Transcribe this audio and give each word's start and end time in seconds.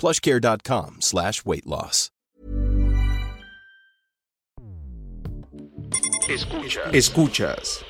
plushcare.com 0.00 0.96
slash 1.00 1.44
weight 1.44 1.66
loss. 1.66 2.10
Escuchas. 6.28 6.94
Escuchas. 6.94 7.84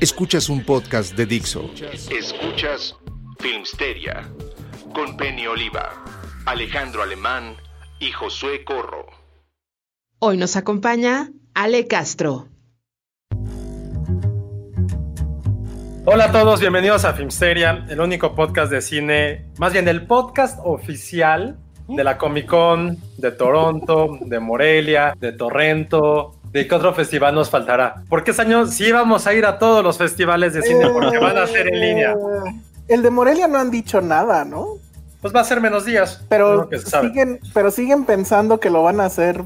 Escuchas 0.00 0.48
un 0.48 0.64
podcast 0.64 1.14
de 1.14 1.26
Dixo. 1.26 1.70
Escuchas 2.10 2.96
Filmsteria 3.38 4.28
con 4.94 5.16
Penny 5.16 5.46
Oliva, 5.46 6.04
Alejandro 6.46 7.02
Alemán 7.02 7.56
y 8.00 8.10
Josué 8.12 8.64
Corro. 8.64 9.06
Hoy 10.20 10.36
nos 10.38 10.56
acompaña 10.56 11.30
Ale 11.54 11.86
Castro. 11.86 12.48
Hola 16.12 16.26
a 16.26 16.30
todos, 16.30 16.60
bienvenidos 16.60 17.06
a 17.06 17.14
Filmsteria, 17.14 17.86
el 17.88 17.98
único 17.98 18.34
podcast 18.34 18.70
de 18.70 18.82
cine, 18.82 19.46
más 19.56 19.72
bien 19.72 19.88
el 19.88 20.06
podcast 20.06 20.58
oficial 20.62 21.56
de 21.88 22.04
la 22.04 22.18
Comic 22.18 22.44
Con 22.44 22.98
de 23.16 23.30
Toronto, 23.30 24.18
de 24.20 24.38
Morelia, 24.38 25.14
de 25.18 25.32
Torrento. 25.32 26.34
¿De 26.50 26.68
qué 26.68 26.74
otro 26.74 26.92
festival 26.92 27.34
nos 27.34 27.48
faltará? 27.48 28.02
Porque 28.10 28.32
este 28.32 28.42
año 28.42 28.66
sí 28.66 28.92
vamos 28.92 29.26
a 29.26 29.32
ir 29.32 29.46
a 29.46 29.58
todos 29.58 29.82
los 29.82 29.96
festivales 29.96 30.52
de 30.52 30.60
cine 30.60 30.86
porque 30.90 31.16
van 31.16 31.38
a 31.38 31.46
ser 31.46 31.68
en 31.68 31.80
línea. 31.80 32.14
El 32.88 33.02
de 33.02 33.08
Morelia 33.08 33.48
no 33.48 33.58
han 33.58 33.70
dicho 33.70 34.02
nada, 34.02 34.44
¿no? 34.44 34.66
Pues 35.22 35.34
va 35.34 35.40
a 35.40 35.44
ser 35.44 35.62
menos 35.62 35.86
días. 35.86 36.22
Pero 36.28 36.68
que 36.68 36.78
siguen, 36.78 37.40
pero 37.54 37.70
siguen 37.70 38.04
pensando 38.04 38.60
que 38.60 38.68
lo 38.68 38.82
van 38.82 39.00
a 39.00 39.06
hacer 39.06 39.44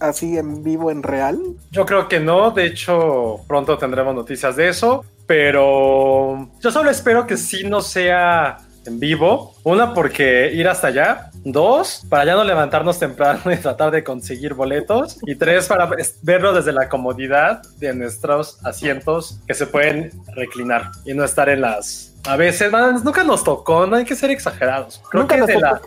así 0.00 0.36
en 0.36 0.62
vivo, 0.62 0.90
en 0.90 1.02
real. 1.02 1.40
Yo 1.70 1.86
creo 1.86 2.08
que 2.08 2.20
no, 2.20 2.50
de 2.50 2.66
hecho 2.66 3.40
pronto 3.46 3.78
tendremos 3.78 4.14
noticias 4.14 4.54
de 4.56 4.68
eso, 4.68 5.02
pero 5.26 6.48
yo 6.60 6.70
solo 6.70 6.90
espero 6.90 7.26
que 7.26 7.36
sí 7.36 7.64
no 7.64 7.80
sea 7.80 8.58
en 8.86 9.00
vivo. 9.00 9.54
Una, 9.64 9.94
porque 9.94 10.52
ir 10.52 10.68
hasta 10.68 10.88
allá. 10.88 11.30
Dos, 11.44 12.06
para 12.08 12.24
ya 12.24 12.34
no 12.34 12.44
levantarnos 12.44 12.98
temprano 12.98 13.40
y 13.52 13.56
tratar 13.56 13.90
de 13.90 14.04
conseguir 14.04 14.54
boletos. 14.54 15.18
Y 15.26 15.34
tres, 15.36 15.66
para 15.66 15.88
verlo 16.22 16.52
desde 16.52 16.72
la 16.72 16.88
comodidad 16.88 17.62
de 17.78 17.94
nuestros 17.94 18.58
asientos 18.64 19.40
que 19.46 19.54
se 19.54 19.66
pueden 19.66 20.10
reclinar 20.34 20.90
y 21.04 21.14
no 21.14 21.24
estar 21.24 21.48
en 21.48 21.60
las... 21.62 22.12
A 22.26 22.36
veces, 22.36 22.72
man, 22.72 23.02
nunca 23.04 23.22
nos 23.24 23.44
tocó, 23.44 23.86
no 23.86 23.96
hay 23.96 24.04
que 24.04 24.16
ser 24.16 24.30
exagerados. 24.30 25.02
Creo 25.10 25.22
Nunca 25.22 25.34
que 25.34 25.40
nos 25.40 25.48
de 25.48 25.60
la- 25.60 25.80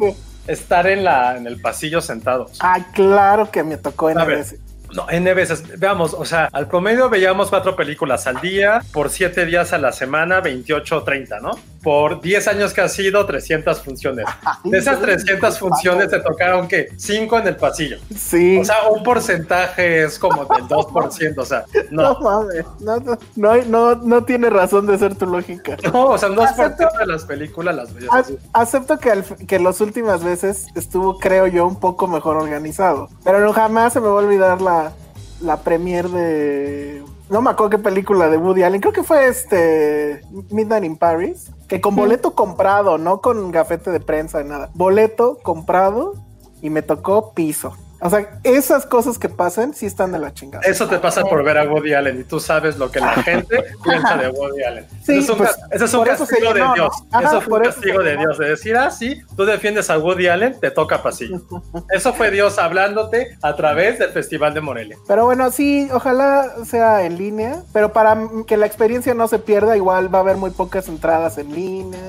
estar 0.48 0.86
en, 0.88 1.04
la, 1.04 1.36
en 1.36 1.48
el 1.48 1.60
pasillo 1.60 2.00
sentados. 2.00 2.58
Ah, 2.62 2.80
claro 2.94 3.50
que 3.50 3.64
me 3.64 3.78
tocó 3.78 4.10
en 4.12 4.20
A 4.20 4.26
veces. 4.26 4.60
No, 4.98 5.06
N 5.12 5.32
veces. 5.36 5.78
Veamos, 5.78 6.16
o 6.16 6.26
sea, 6.26 6.50
al 6.52 6.68
promedio 6.68 7.08
veíamos 7.08 7.50
cuatro 7.50 7.76
películas 7.76 8.26
al 8.26 8.42
día, 8.42 8.82
por 8.92 9.12
siete 9.12 9.46
días 9.46 9.72
a 9.72 9.78
la 9.78 9.92
semana, 9.92 10.42
28 10.42 10.98
o 10.98 11.04
30, 11.04 11.40
¿no? 11.40 11.52
Por 11.88 12.20
10 12.20 12.46
años 12.50 12.74
que 12.74 12.82
ha 12.82 12.90
sido, 12.90 13.26
300 13.26 13.82
funciones. 13.82 14.26
De 14.66 14.78
esas 14.78 15.00
300 15.00 15.58
funciones 15.58 16.10
te 16.10 16.20
tocaron, 16.20 16.68
¿qué? 16.68 16.90
5 16.98 17.40
en 17.40 17.48
el 17.48 17.56
pasillo. 17.56 17.98
Sí. 18.14 18.58
O 18.58 18.66
sea, 18.66 18.90
un 18.90 19.02
porcentaje 19.04 20.04
es 20.04 20.20
como 20.20 20.44
del 20.44 20.66
2%, 20.66 21.38
o 21.38 21.46
sea, 21.46 21.64
no, 21.92 22.02
no. 22.02 22.20
mames, 22.20 22.66
no, 22.82 22.98
no, 22.98 23.18
no, 23.38 23.56
no, 23.64 23.96
no 23.96 24.24
tiene 24.26 24.50
razón 24.50 24.86
de 24.86 24.98
ser 24.98 25.16
tu 25.16 25.28
lógica. 25.28 25.78
No, 25.94 26.08
o 26.08 26.18
sea, 26.18 26.28
2% 26.28 26.46
Acepto- 26.46 27.00
de 27.00 27.06
las 27.08 27.24
películas 27.24 27.74
las 27.74 27.90
así. 28.12 28.38
Acepto 28.52 28.98
que, 28.98 29.24
que 29.48 29.58
las 29.58 29.80
últimas 29.80 30.26
veces 30.26 30.66
estuvo, 30.76 31.18
creo 31.18 31.48
yo, 31.48 31.66
un 31.66 31.80
poco 31.80 32.06
mejor 32.06 32.36
organizado. 32.36 33.08
Pero 33.24 33.40
no, 33.40 33.54
jamás 33.54 33.94
se 33.94 34.02
me 34.02 34.08
va 34.08 34.12
a 34.20 34.26
olvidar 34.26 34.62
la, 34.62 34.92
la 35.40 35.62
premier 35.62 36.10
de... 36.10 37.02
No 37.30 37.42
me 37.42 37.50
acuerdo 37.50 37.72
qué 37.72 37.80
película 37.80 38.30
de 38.30 38.38
Woody 38.38 38.64
Allen. 38.64 38.80
Creo 38.80 38.94
que 38.94 39.04
fue 39.04 39.28
este 39.28 40.22
Midnight 40.50 40.86
in 40.86 40.98
Paris. 40.98 41.52
Que 41.68 41.82
con 41.82 41.96
boleto 41.96 42.34
comprado, 42.34 42.98
no 42.98 43.20
con 43.20 43.52
gafete 43.52 43.92
de 43.92 44.00
prensa, 44.00 44.44
nada. 44.44 44.70
Boleto 44.74 45.38
comprado 45.44 46.14
y 46.62 46.70
me 46.70 46.82
tocó 46.82 47.34
piso. 47.34 47.76
O 48.00 48.10
sea, 48.10 48.40
esas 48.44 48.86
cosas 48.86 49.18
que 49.18 49.28
pasan 49.28 49.74
sí 49.74 49.86
están 49.86 50.12
de 50.12 50.20
la 50.20 50.34
chingada. 50.34 50.64
Eso 50.66 50.88
te 50.88 51.00
pasa 51.00 51.24
por 51.24 51.44
ver 51.44 51.58
a 51.58 51.64
Woody 51.64 51.94
Allen 51.94 52.22
y 52.22 52.24
tú 52.24 52.40
sabes 52.40 52.78
lo 52.78 52.92
que 52.92 53.00
la 53.00 53.14
gente 53.24 53.64
piensa 53.84 54.18
de 54.18 54.30
Woody 54.30 54.64
Allen. 54.64 54.88
Sí, 55.04 55.20
es 55.20 55.30
un, 55.30 55.38
pues, 55.38 55.58
ese 55.72 55.86
es 55.86 55.94
un 55.94 56.08
eso 56.08 56.26
se 56.26 56.36
castigo 56.36 56.54
de. 56.54 56.64
Dios. 56.76 56.94
Ajá, 57.12 57.28
eso 57.28 57.42
fue 57.42 57.60
un 57.60 57.66
eso 57.66 57.74
castigo 57.74 58.04
de. 58.04 58.18
Dios. 58.18 58.38
De 58.38 58.50
decir, 58.50 58.78
ah, 58.78 58.92
sí, 58.92 59.22
tú 59.36 59.46
defiendes 59.46 59.90
a 59.90 59.98
Woody 59.98 60.28
Allen, 60.28 60.60
te 60.60 60.70
toca 60.70 61.02
pasillo. 61.02 61.42
Eso 61.90 62.14
fue 62.14 62.30
Dios 62.30 62.60
hablándote 62.60 63.38
a 63.42 63.56
través 63.56 64.00
del 64.00 64.12
Festival 64.12 64.54
de 64.54 64.62
Morelia. 64.62 64.98
Pero 65.08 65.26
bueno, 65.26 65.50
sí, 65.52 65.90
ojalá 65.92 66.54
sea 66.66 67.04
en 67.04 67.18
línea. 67.18 67.64
Pero 67.74 67.94
para 67.94 68.18
que 68.46 68.58
la 68.58 68.68
experiencia 68.68 69.14
no 69.14 69.28
se 69.28 69.40
pierda, 69.40 69.76
igual 69.76 70.14
va 70.14 70.20
a 70.20 70.22
haber 70.22 70.38
muy 70.38 70.52
pocas 70.52 70.88
entradas 70.88 71.38
en 71.38 71.54
línea. 71.54 72.00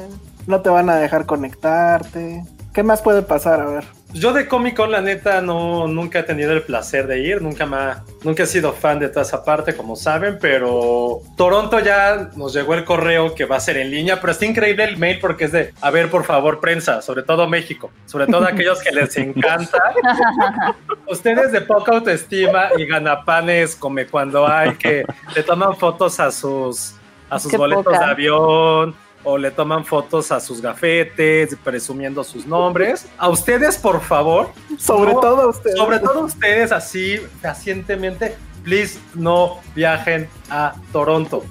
No 0.46 0.60
te 0.60 0.70
van 0.70 0.90
a 0.90 0.96
dejar 0.96 1.26
conectarte. 1.26 2.44
¿Qué 2.74 2.82
más 2.82 3.02
puede 3.02 3.22
pasar? 3.22 3.60
A 3.60 3.66
ver. 3.66 3.84
Yo 4.12 4.32
de 4.32 4.46
Comic 4.48 4.74
Con, 4.76 4.90
la 4.90 5.00
neta, 5.02 5.40
no, 5.42 5.86
nunca 5.88 6.20
he 6.20 6.22
tenido 6.22 6.52
el 6.52 6.62
placer 6.62 7.06
de 7.06 7.20
ir, 7.20 7.42
nunca, 7.42 7.66
me 7.66 7.76
ha- 7.76 8.04
nunca 8.22 8.44
he 8.44 8.46
sido 8.46 8.72
fan 8.72 8.98
de 8.98 9.08
toda 9.08 9.22
esa 9.22 9.44
parte, 9.44 9.76
como 9.76 9.96
saben, 9.96 10.38
pero 10.40 11.20
Toronto 11.36 11.78
ya 11.80 12.30
nos 12.36 12.54
llegó 12.54 12.72
el 12.74 12.84
correo 12.84 13.34
que 13.34 13.44
va 13.44 13.56
a 13.56 13.60
ser 13.60 13.76
en 13.76 13.90
línea, 13.90 14.18
pero 14.20 14.30
está 14.30 14.46
increíble 14.46 14.84
el 14.84 14.96
mail 14.96 15.18
porque 15.20 15.44
es 15.46 15.52
de, 15.52 15.74
a 15.82 15.90
ver, 15.90 16.08
por 16.10 16.24
favor, 16.24 16.58
prensa, 16.60 17.02
sobre 17.02 17.22
todo 17.22 17.46
México, 17.48 17.90
sobre 18.06 18.26
todo 18.26 18.46
aquellos 18.46 18.80
que 18.82 18.92
les 18.92 19.14
encanta. 19.18 19.78
Ustedes 21.06 21.52
de 21.52 21.60
poca 21.62 21.92
autoestima 21.92 22.68
y 22.78 22.86
ganapanes, 22.86 23.76
como 23.76 24.00
cuando 24.10 24.46
hay 24.46 24.74
que 24.76 25.04
le 25.34 25.42
toman 25.42 25.76
fotos 25.76 26.18
a 26.20 26.30
sus, 26.30 26.94
a 27.28 27.38
sus 27.38 27.50
Qué 27.50 27.56
boletos 27.58 27.84
poca. 27.84 27.98
de 27.98 28.04
avión 28.04 28.94
o 29.24 29.36
le 29.36 29.50
toman 29.50 29.84
fotos 29.84 30.30
a 30.32 30.40
sus 30.40 30.60
gafetes 30.62 31.56
presumiendo 31.64 32.22
sus 32.24 32.46
nombres. 32.46 33.06
A 33.18 33.28
ustedes, 33.28 33.76
por 33.76 34.00
favor, 34.00 34.50
Sobre 34.78 35.12
No, 35.12 35.20
todo 35.20 35.48
ustedes. 35.50 35.76
sobre 35.76 35.98
todo 35.98 36.20
ustedes 36.24 36.72
así 36.72 37.20
pacientemente, 37.42 38.36
please 38.64 38.98
no 39.14 39.58
viajen 39.74 40.28
a 40.50 40.74
Toronto. 40.92 41.44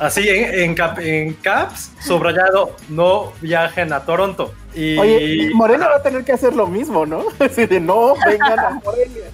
Así 0.00 0.26
en, 0.28 0.54
en, 0.60 0.74
cap- 0.74 0.98
en 1.00 1.34
caps, 1.34 1.92
subrayado, 2.00 2.74
no 2.88 3.32
viajen 3.42 3.92
a 3.92 4.00
Toronto. 4.06 4.54
Y, 4.74 4.98
Oye, 4.98 5.50
Morelia 5.54 5.88
va 5.88 5.96
a 5.96 6.02
tener 6.02 6.24
que 6.24 6.32
hacer 6.32 6.54
lo 6.54 6.66
mismo, 6.66 7.04
¿no? 7.06 7.24
Así 7.38 7.66
de 7.66 7.80
no 7.80 8.14
vengan 8.26 8.58
a 8.58 8.70
Morelia. 8.84 9.24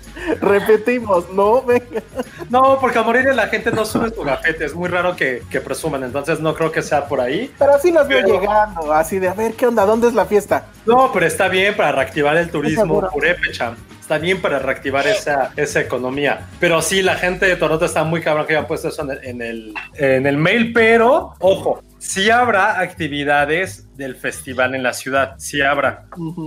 Repetimos, 0.40 1.30
no 1.32 1.62
vengan. 1.62 2.02
No, 2.50 2.78
porque 2.80 2.98
a 2.98 3.02
Morelia 3.02 3.32
la 3.34 3.48
gente 3.48 3.70
no 3.70 3.84
sube 3.84 4.10
su 4.10 4.22
gafete, 4.22 4.64
es 4.64 4.74
muy 4.74 4.88
raro 4.88 5.14
que, 5.16 5.42
que 5.50 5.60
presuman, 5.60 6.02
entonces 6.04 6.40
no 6.40 6.54
creo 6.54 6.72
que 6.72 6.82
sea 6.82 7.06
por 7.06 7.20
ahí. 7.20 7.52
Pero 7.58 7.74
así 7.74 7.92
los 7.92 8.06
veo 8.08 8.20
Pero- 8.24 8.40
llegando, 8.40 8.92
así 8.92 9.18
de 9.18 9.28
a 9.28 9.34
ver 9.34 9.54
qué 9.54 9.66
onda, 9.66 9.84
¿dónde 9.86 10.08
es 10.08 10.14
la 10.14 10.24
fiesta? 10.26 10.66
No, 10.86 11.10
pero 11.12 11.26
está 11.26 11.48
bien 11.48 11.76
para 11.76 11.92
reactivar 11.92 12.36
el 12.36 12.50
turismo 12.50 12.82
Seguro. 12.82 13.10
Purépecham. 13.10 13.76
Está 14.00 14.16
bien 14.16 14.40
para 14.40 14.58
reactivar 14.58 15.06
esa, 15.06 15.52
esa 15.54 15.80
economía. 15.80 16.46
Pero 16.58 16.80
sí, 16.80 17.02
la 17.02 17.16
gente 17.16 17.44
de 17.44 17.56
Toronto 17.56 17.84
está 17.84 18.04
muy 18.04 18.22
cabrón 18.22 18.46
que 18.46 18.54
hayan 18.56 18.66
puesto 18.66 18.88
eso 18.88 19.02
en 19.02 19.10
el, 19.10 19.22
en 19.22 19.42
el, 19.42 19.74
en 19.96 20.26
el 20.26 20.36
mail. 20.38 20.72
Pero, 20.72 21.34
ojo, 21.40 21.82
sí 21.98 22.30
habrá 22.30 22.80
actividades 22.80 23.84
del 23.96 24.14
festival 24.14 24.76
en 24.76 24.84
la 24.84 24.92
ciudad, 24.92 25.34
sí 25.38 25.60
habrá, 25.60 26.04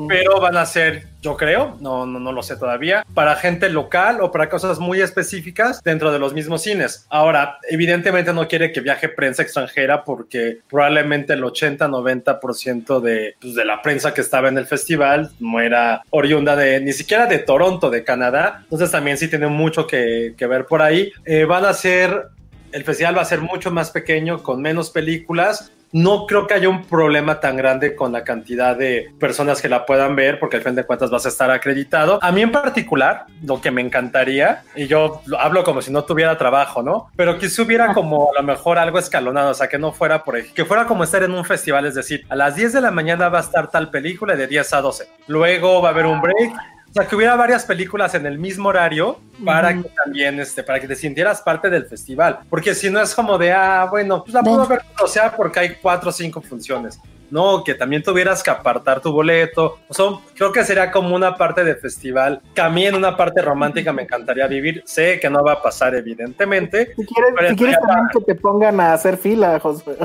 pero 0.07 0.39
van 0.39 0.55
a 0.55 0.65
ser, 0.65 1.07
yo 1.21 1.35
creo, 1.35 1.77
no, 1.81 2.05
no, 2.05 2.17
no 2.17 2.31
lo 2.31 2.41
sé 2.43 2.55
todavía, 2.55 3.05
para 3.13 3.35
gente 3.35 3.69
local 3.69 4.21
o 4.21 4.31
para 4.31 4.49
cosas 4.49 4.79
muy 4.79 5.01
específicas 5.01 5.83
dentro 5.83 6.13
de 6.13 6.19
los 6.19 6.33
mismos 6.33 6.63
cines. 6.63 7.05
Ahora, 7.09 7.57
evidentemente 7.69 8.33
no 8.33 8.47
quiere 8.47 8.71
que 8.71 8.79
viaje 8.79 9.09
prensa 9.09 9.43
extranjera 9.43 10.05
porque 10.05 10.59
probablemente 10.69 11.33
el 11.33 11.43
80-90% 11.43 13.01
de, 13.01 13.35
pues, 13.41 13.53
de 13.53 13.65
la 13.65 13.81
prensa 13.81 14.13
que 14.13 14.21
estaba 14.21 14.47
en 14.47 14.57
el 14.57 14.65
festival 14.65 15.31
no 15.41 15.59
era 15.59 16.03
oriunda 16.09 16.55
de 16.55 16.79
ni 16.79 16.93
siquiera 16.93 17.25
de 17.25 17.39
Toronto, 17.39 17.89
de 17.89 18.05
Canadá, 18.05 18.59
entonces 18.63 18.91
también 18.91 19.17
sí 19.17 19.27
tiene 19.27 19.47
mucho 19.47 19.85
que, 19.85 20.35
que 20.37 20.47
ver 20.47 20.65
por 20.65 20.81
ahí. 20.81 21.11
Eh, 21.25 21.43
van 21.43 21.65
a 21.65 21.73
ser 21.73 22.29
el 22.71 22.83
festival 22.83 23.17
va 23.17 23.21
a 23.21 23.25
ser 23.25 23.41
mucho 23.41 23.71
más 23.71 23.91
pequeño, 23.91 24.43
con 24.43 24.61
menos 24.61 24.89
películas. 24.89 25.71
No 25.93 26.25
creo 26.25 26.47
que 26.47 26.53
haya 26.53 26.69
un 26.69 26.85
problema 26.85 27.41
tan 27.41 27.57
grande 27.57 27.95
con 27.97 28.13
la 28.13 28.23
cantidad 28.23 28.77
de 28.77 29.11
personas 29.19 29.61
que 29.61 29.67
la 29.67 29.85
puedan 29.85 30.15
ver, 30.15 30.39
porque 30.39 30.55
al 30.55 30.63
fin 30.63 30.73
de 30.73 30.85
cuentas 30.85 31.09
vas 31.09 31.25
a 31.25 31.29
estar 31.29 31.51
acreditado. 31.51 32.17
A 32.21 32.31
mí 32.31 32.41
en 32.41 32.51
particular, 32.51 33.25
lo 33.43 33.59
que 33.59 33.71
me 33.71 33.81
encantaría, 33.81 34.63
y 34.73 34.87
yo 34.87 35.21
hablo 35.37 35.65
como 35.65 35.81
si 35.81 35.91
no 35.91 36.05
tuviera 36.05 36.37
trabajo, 36.37 36.81
¿no? 36.81 37.09
Pero 37.17 37.37
que 37.37 37.47
hubiera 37.61 37.93
como 37.93 38.29
a 38.31 38.39
lo 38.39 38.47
mejor 38.47 38.79
algo 38.79 38.99
escalonado, 38.99 39.51
o 39.51 39.53
sea, 39.53 39.67
que 39.67 39.77
no 39.77 39.91
fuera 39.91 40.23
por 40.23 40.37
ejemplo, 40.37 40.55
que 40.55 40.65
fuera 40.65 40.85
como 40.85 41.03
estar 41.03 41.23
en 41.23 41.33
un 41.33 41.43
festival, 41.43 41.85
es 41.85 41.95
decir, 41.95 42.25
a 42.29 42.37
las 42.37 42.55
10 42.55 42.71
de 42.71 42.81
la 42.81 42.91
mañana 42.91 43.27
va 43.27 43.39
a 43.39 43.41
estar 43.41 43.69
tal 43.69 43.89
película 43.89 44.37
de 44.37 44.47
10 44.47 44.73
a 44.73 44.81
12. 44.81 45.09
Luego 45.27 45.81
va 45.81 45.89
a 45.89 45.91
haber 45.91 46.05
un 46.05 46.21
break 46.21 46.53
o 46.91 46.93
sea, 46.93 47.07
que 47.07 47.15
hubiera 47.15 47.37
varias 47.37 47.63
películas 47.63 48.13
en 48.15 48.25
el 48.25 48.37
mismo 48.37 48.67
horario 48.67 49.17
para 49.45 49.73
que 49.73 49.89
también, 50.03 50.37
este, 50.41 50.61
para 50.61 50.77
que 50.77 50.89
te 50.89 50.95
sintieras 50.95 51.41
parte 51.41 51.69
del 51.69 51.85
festival. 51.85 52.39
Porque 52.49 52.75
si 52.75 52.89
no 52.89 53.01
es 53.01 53.15
como 53.15 53.37
de, 53.37 53.53
ah, 53.53 53.87
bueno, 53.89 54.21
pues 54.21 54.33
la 54.33 54.43
puedo 54.43 54.67
ver 54.67 54.81
o 55.01 55.07
sea 55.07 55.33
porque 55.33 55.61
hay 55.61 55.75
cuatro 55.81 56.09
o 56.09 56.11
cinco 56.11 56.41
funciones. 56.41 56.99
No, 57.31 57.63
que 57.63 57.73
también 57.73 58.03
tuvieras 58.03 58.43
que 58.43 58.51
apartar 58.51 58.99
tu 58.99 59.11
boleto. 59.11 59.79
O 59.87 59.93
sea, 59.93 60.05
creo 60.35 60.51
que 60.51 60.63
sería 60.65 60.91
como 60.91 61.15
una 61.15 61.35
parte 61.35 61.63
del 61.63 61.77
festival. 61.77 62.41
Que 62.53 62.61
a 62.61 62.69
mí 62.69 62.85
en 62.85 62.93
una 62.93 63.15
parte 63.15 63.41
romántica 63.41 63.93
me 63.93 64.03
encantaría 64.03 64.45
vivir. 64.47 64.83
Sé 64.85 65.19
que 65.19 65.29
no 65.29 65.43
va 65.43 65.53
a 65.53 65.61
pasar, 65.61 65.95
evidentemente. 65.95 66.93
Si 66.95 67.05
quieres, 67.05 67.49
si 67.49 67.55
quieres 67.55 67.77
también 67.79 68.07
que 68.13 68.19
te 68.21 68.35
pongan 68.35 68.79
a 68.81 68.93
hacer 68.93 69.17
fila, 69.17 69.59
José. 69.59 69.97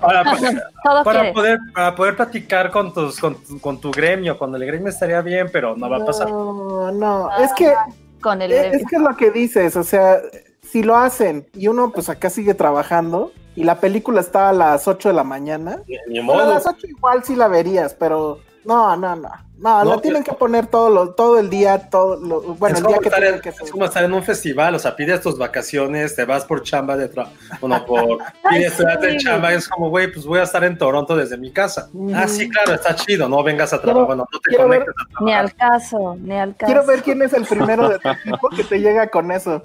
Para, 0.00 0.24
para 1.04 1.32
poder, 1.32 1.58
para 1.72 1.94
poder 1.94 2.16
platicar 2.16 2.72
con, 2.72 2.92
tus, 2.92 3.20
con, 3.20 3.36
tu, 3.42 3.60
con 3.60 3.80
tu 3.80 3.92
gremio. 3.92 4.36
Con 4.36 4.54
el 4.54 4.66
gremio 4.66 4.88
estaría 4.88 5.20
bien, 5.22 5.48
pero 5.52 5.76
no 5.76 5.88
va 5.88 5.98
a 5.98 6.04
pasar. 6.04 6.28
No, 6.28 6.90
no. 6.90 7.30
Es 7.38 7.52
que. 7.54 7.72
Con 8.20 8.42
el 8.42 8.52
es, 8.52 8.74
es 8.74 8.86
que 8.88 8.96
es 8.96 9.02
lo 9.02 9.16
que 9.16 9.30
dices. 9.30 9.76
O 9.76 9.84
sea, 9.84 10.18
si 10.62 10.82
lo 10.82 10.96
hacen 10.96 11.46
y 11.54 11.68
uno 11.68 11.92
pues 11.92 12.08
acá 12.08 12.30
sigue 12.30 12.54
trabajando 12.54 13.30
y 13.56 13.64
la 13.64 13.80
película 13.80 14.20
está 14.20 14.48
a 14.48 14.52
las 14.52 14.86
8 14.88 15.08
de 15.10 15.14
la 15.14 15.24
mañana, 15.24 15.80
Ni 16.08 16.20
bueno, 16.20 16.40
a 16.42 16.44
modo. 16.46 16.54
las 16.54 16.66
8 16.66 16.86
igual 16.88 17.22
sí 17.24 17.36
la 17.36 17.48
verías, 17.48 17.94
pero 17.94 18.40
no, 18.64 18.96
no, 18.96 19.16
no. 19.16 19.30
No, 19.56 19.84
No, 19.84 19.94
lo 19.94 20.00
tienen 20.00 20.24
que 20.24 20.32
poner 20.32 20.66
todo, 20.66 20.90
lo, 20.90 21.10
todo 21.10 21.38
el 21.38 21.48
día, 21.48 21.88
todo 21.88 22.16
lo, 22.16 22.40
bueno, 22.56 22.74
es, 22.76 22.80
el 22.82 22.86
día 22.88 22.96
como 22.96 23.08
que 23.08 23.28
en, 23.28 23.40
que 23.40 23.48
es 23.50 23.70
como 23.70 23.84
estar 23.84 24.02
en 24.02 24.12
un 24.12 24.22
festival, 24.24 24.74
o 24.74 24.78
sea, 24.80 24.96
pides 24.96 25.20
tus 25.20 25.38
vacaciones, 25.38 26.16
te 26.16 26.24
vas 26.24 26.44
por 26.44 26.64
chamba 26.64 26.96
de 26.96 27.08
trabajo, 27.08 27.32
bueno, 27.60 27.82
por 27.86 28.18
pides 28.50 28.76
tu 28.76 28.82
día 28.84 28.96
de 28.96 29.16
chamba, 29.18 29.52
es 29.52 29.68
como, 29.68 29.90
güey, 29.90 30.10
pues 30.12 30.26
voy 30.26 30.40
a 30.40 30.42
estar 30.42 30.64
en 30.64 30.76
Toronto 30.76 31.14
desde 31.14 31.36
mi 31.38 31.52
casa. 31.52 31.88
Ah, 32.14 32.26
sí, 32.26 32.48
claro, 32.50 32.74
está 32.74 32.96
chido, 32.96 33.28
no 33.28 33.44
vengas 33.44 33.72
a 33.72 33.80
trabajar, 33.80 34.06
bueno, 34.08 34.26
no 34.30 34.38
te 34.40 34.48
quiero 34.48 34.68
ver- 34.68 34.84
conectes 34.86 34.94
a 34.98 35.08
Ni 35.08 35.14
trabajar. 35.30 35.44
al 35.44 35.54
caso, 35.54 36.16
ni 36.20 36.36
al 36.36 36.56
caso. 36.56 36.66
Quiero 36.72 36.86
ver 36.86 37.02
quién 37.02 37.22
es 37.22 37.32
el 37.32 37.44
primero 37.46 37.88
de 37.88 37.98
tu 38.00 38.08
equipo 38.24 38.48
que 38.50 38.64
te 38.64 38.80
llega 38.80 39.06
con 39.08 39.30
eso. 39.30 39.62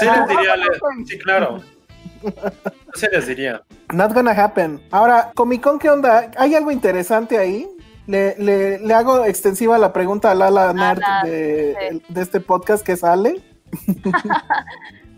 Sí 0.00 0.04
les 0.06 0.28
diría, 0.28 0.54
le- 0.56 1.06
sí, 1.06 1.18
claro. 1.18 1.60
Sí 2.94 3.06
les 3.12 3.26
diría. 3.26 3.62
Not 3.92 4.12
gonna 4.12 4.32
happen. 4.32 4.80
Ahora, 4.90 5.30
Comic 5.34 5.62
Con, 5.62 5.78
¿qué 5.78 5.88
onda? 5.90 6.30
¿Hay 6.36 6.54
algo 6.54 6.70
interesante 6.70 7.38
ahí? 7.38 7.68
Le, 8.06 8.34
le, 8.38 8.78
le 8.78 8.94
hago 8.94 9.24
extensiva 9.24 9.76
la 9.78 9.92
pregunta 9.92 10.30
a 10.30 10.34
Lala 10.34 10.72
Nerd 10.72 10.98
Lala, 11.00 11.22
de, 11.24 11.76
sí. 11.90 12.02
de 12.08 12.20
este 12.22 12.40
podcast 12.40 12.84
que 12.84 12.96
sale. 12.96 13.42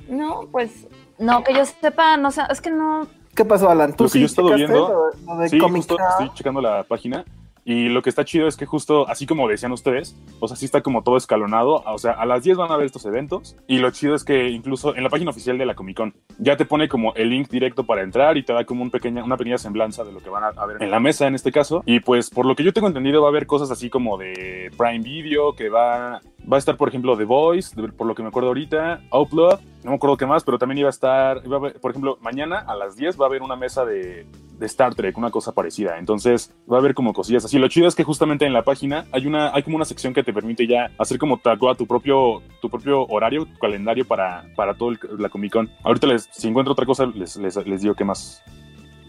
No, 0.08 0.48
pues, 0.50 0.86
no, 1.18 1.44
que 1.44 1.54
yo 1.54 1.64
sepa, 1.64 2.16
no 2.16 2.30
sé, 2.32 2.42
es 2.50 2.60
que 2.60 2.70
no. 2.70 3.06
¿Qué 3.34 3.44
pasó, 3.44 3.70
Alan? 3.70 3.94
¿Tú 3.94 4.04
Lo 4.04 4.10
que 4.10 4.18
yo 4.18 4.24
he 4.24 4.26
estado 4.26 4.54
viendo- 4.54 5.12
lo- 5.24 5.34
lo 5.34 5.40
de 5.40 5.48
Sí, 5.48 5.58
Comic 5.58 5.76
justo 5.76 5.96
Con? 5.96 6.06
estoy 6.06 6.30
checando 6.34 6.60
la 6.60 6.82
página 6.82 7.24
y 7.64 7.88
lo 7.88 8.02
que 8.02 8.10
está 8.10 8.24
chido 8.24 8.46
es 8.48 8.56
que 8.56 8.66
justo, 8.66 9.08
así 9.08 9.26
como 9.26 9.48
decían 9.48 9.72
ustedes, 9.72 10.16
o 10.40 10.48
sea, 10.48 10.56
sí 10.56 10.64
está 10.64 10.82
como 10.82 11.02
todo 11.02 11.16
escalonado, 11.16 11.82
o 11.86 11.98
sea, 11.98 12.12
a 12.12 12.26
las 12.26 12.42
10 12.42 12.56
van 12.56 12.72
a 12.72 12.76
ver 12.76 12.86
estos 12.86 13.04
eventos 13.06 13.56
y 13.66 13.78
lo 13.78 13.90
chido 13.90 14.14
es 14.14 14.24
que 14.24 14.48
incluso 14.48 14.96
en 14.96 15.04
la 15.04 15.10
página 15.10 15.30
oficial 15.30 15.58
de 15.58 15.66
la 15.66 15.74
Comic 15.74 15.96
Con 15.96 16.14
ya 16.38 16.56
te 16.56 16.64
pone 16.64 16.88
como 16.88 17.14
el 17.14 17.30
link 17.30 17.48
directo 17.48 17.84
para 17.84 18.02
entrar 18.02 18.36
y 18.36 18.42
te 18.42 18.52
da 18.52 18.64
como 18.64 18.82
un 18.82 18.90
pequeña, 18.90 19.22
una 19.24 19.36
pequeña 19.36 19.58
semblanza 19.58 20.04
de 20.04 20.12
lo 20.12 20.20
que 20.20 20.30
van 20.30 20.44
a, 20.44 20.66
ver 20.66 20.82
en 20.82 20.90
la 20.90 21.00
mesa 21.00 21.26
en 21.26 21.34
este 21.34 21.52
caso. 21.52 21.82
Y 21.86 22.00
pues 22.00 22.30
por 22.30 22.46
lo 22.46 22.54
que 22.56 22.64
yo 22.64 22.72
tengo 22.72 22.88
entendido 22.88 23.22
va 23.22 23.28
a 23.28 23.30
haber 23.30 23.46
cosas 23.46 23.70
así 23.70 23.90
como 23.90 24.16
de 24.16 24.70
Prime 24.76 25.00
Video, 25.00 25.54
que 25.54 25.68
va, 25.68 26.20
va 26.50 26.56
a 26.56 26.58
estar 26.58 26.76
por 26.76 26.88
ejemplo 26.88 27.16
The 27.16 27.24
Voice, 27.24 27.76
por 27.92 28.06
lo 28.06 28.14
que 28.14 28.22
me 28.22 28.28
acuerdo 28.28 28.48
ahorita, 28.48 29.00
Outlaw, 29.10 29.58
no 29.84 29.90
me 29.90 29.96
acuerdo 29.96 30.16
qué 30.16 30.26
más, 30.26 30.44
pero 30.44 30.58
también 30.58 30.78
iba 30.78 30.88
a 30.88 30.90
estar, 30.90 31.38
a 31.38 31.40
por 31.80 31.90
ejemplo, 31.90 32.18
mañana 32.20 32.58
a 32.58 32.74
las 32.74 32.96
10 32.96 33.20
va 33.20 33.26
a 33.26 33.28
haber 33.28 33.42
una 33.42 33.56
mesa 33.56 33.84
de, 33.84 34.26
de 34.58 34.66
Star 34.66 34.94
Trek, 34.94 35.16
una 35.16 35.30
cosa 35.30 35.52
parecida. 35.52 35.98
Entonces 35.98 36.54
va 36.70 36.76
a 36.76 36.80
haber 36.80 36.94
como 36.94 37.12
cosillas 37.12 37.44
así. 37.44 37.58
Lo 37.58 37.68
chido 37.68 37.88
es 37.88 37.94
que 37.94 38.04
justamente 38.04 38.44
en 38.44 38.52
la 38.52 38.62
página 38.62 39.06
hay 39.10 39.26
una, 39.26 39.52
hay 39.54 39.62
como 39.62 39.76
una 39.76 39.84
sección 39.84 40.12
que 40.12 40.22
te 40.22 40.32
permite 40.32 40.66
ya 40.66 40.90
hacer 40.98 41.18
como 41.18 41.38
tal 41.38 41.58
cual 41.58 41.76
tu 41.76 41.86
propio, 41.86 42.42
tu 42.60 42.68
propio 42.68 43.06
horario, 43.06 43.46
tu 43.46 43.58
calendario 43.58 44.06
para, 44.06 44.44
para 44.54 44.74
todo 44.74 44.92
la 45.18 45.30
Comic 45.30 45.52
Con. 45.52 45.70
Ahorita 45.82 46.06
les, 46.06 46.28
si 46.30 46.48
encuentro 46.48 46.72
otra 46.72 46.86
cosa, 46.86 47.06
les, 47.06 47.36
les, 47.36 47.56
les 47.66 47.80
digo 47.80 47.94
qué 47.94 48.04
más, 48.04 48.42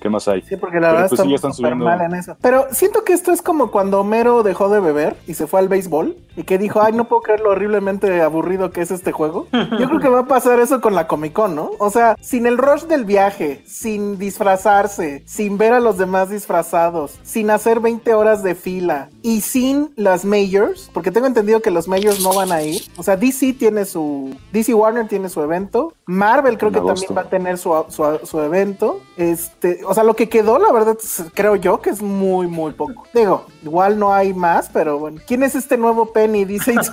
qué 0.01 0.09
más 0.09 0.27
hay. 0.27 0.41
Sí, 0.41 0.57
porque 0.57 0.79
la 0.81 0.87
Pero 0.89 0.93
verdad 0.93 1.09
pues 1.09 1.21
sí, 1.21 1.29
ya 1.29 1.35
estamos 1.35 1.55
están 1.59 1.65
subiendo. 1.65 1.85
mal 1.85 2.01
en 2.01 2.15
eso. 2.15 2.35
Pero 2.41 2.67
siento 2.71 3.03
que 3.05 3.13
esto 3.13 3.31
es 3.31 3.41
como 3.41 3.71
cuando 3.71 4.01
Homero 4.01 4.43
dejó 4.43 4.69
de 4.69 4.79
beber 4.81 5.15
y 5.27 5.35
se 5.35 5.47
fue 5.47 5.59
al 5.61 5.69
béisbol 5.69 6.17
y 6.35 6.43
que 6.43 6.57
dijo, 6.57 6.81
ay, 6.81 6.93
no 6.93 7.05
puedo 7.07 7.21
creer 7.21 7.41
lo 7.41 7.51
horriblemente 7.51 8.21
aburrido 8.21 8.71
que 8.71 8.81
es 8.81 8.91
este 8.91 9.11
juego. 9.11 9.47
Yo 9.53 9.87
creo 9.87 9.99
que 9.99 10.09
va 10.09 10.19
a 10.21 10.25
pasar 10.25 10.59
eso 10.59 10.81
con 10.81 10.95
la 10.95 11.07
Comic 11.07 11.33
Con, 11.33 11.55
¿no? 11.55 11.71
O 11.79 11.89
sea, 11.89 12.15
sin 12.19 12.45
el 12.47 12.57
rush 12.57 12.83
del 12.83 13.05
viaje, 13.05 13.61
sin 13.65 14.17
disfrazarse, 14.17 15.23
sin 15.25 15.57
ver 15.57 15.73
a 15.73 15.79
los 15.79 15.97
demás 15.97 16.29
disfrazados, 16.29 17.19
sin 17.23 17.49
hacer 17.51 17.79
20 17.79 18.13
horas 18.13 18.43
de 18.43 18.55
fila 18.55 19.09
y 19.21 19.41
sin 19.41 19.91
las 19.95 20.25
majors, 20.25 20.89
porque 20.93 21.11
tengo 21.11 21.27
entendido 21.27 21.61
que 21.61 21.71
los 21.71 21.87
majors 21.87 22.21
no 22.21 22.33
van 22.33 22.51
a 22.51 22.63
ir. 22.63 22.81
O 22.97 23.03
sea, 23.03 23.17
DC 23.17 23.53
tiene 23.53 23.85
su... 23.85 24.35
DC 24.51 24.73
Warner 24.73 25.07
tiene 25.07 25.29
su 25.29 25.41
evento. 25.41 25.93
Marvel 26.05 26.57
creo 26.57 26.69
En 26.69 26.73
que 26.73 26.79
agosto. 26.79 27.05
también 27.07 27.17
va 27.17 27.27
a 27.27 27.29
tener 27.29 27.57
su, 27.57 27.85
su, 27.89 28.19
su 28.25 28.39
evento. 28.41 28.99
Este, 29.17 29.79
o 29.91 29.93
sea, 29.93 30.05
lo 30.05 30.15
que 30.15 30.29
quedó, 30.29 30.57
la 30.57 30.71
verdad, 30.71 30.97
creo 31.33 31.57
yo 31.57 31.81
que 31.81 31.89
es 31.89 32.01
muy, 32.01 32.47
muy 32.47 32.71
poco. 32.71 33.05
Digo, 33.13 33.45
igual 33.61 33.99
no 33.99 34.13
hay 34.13 34.33
más, 34.33 34.69
pero 34.71 34.97
bueno. 34.97 35.19
¿Quién 35.27 35.43
es 35.43 35.53
este 35.53 35.75
nuevo 35.75 36.13
Penny? 36.13 36.45
Dice 36.45 36.75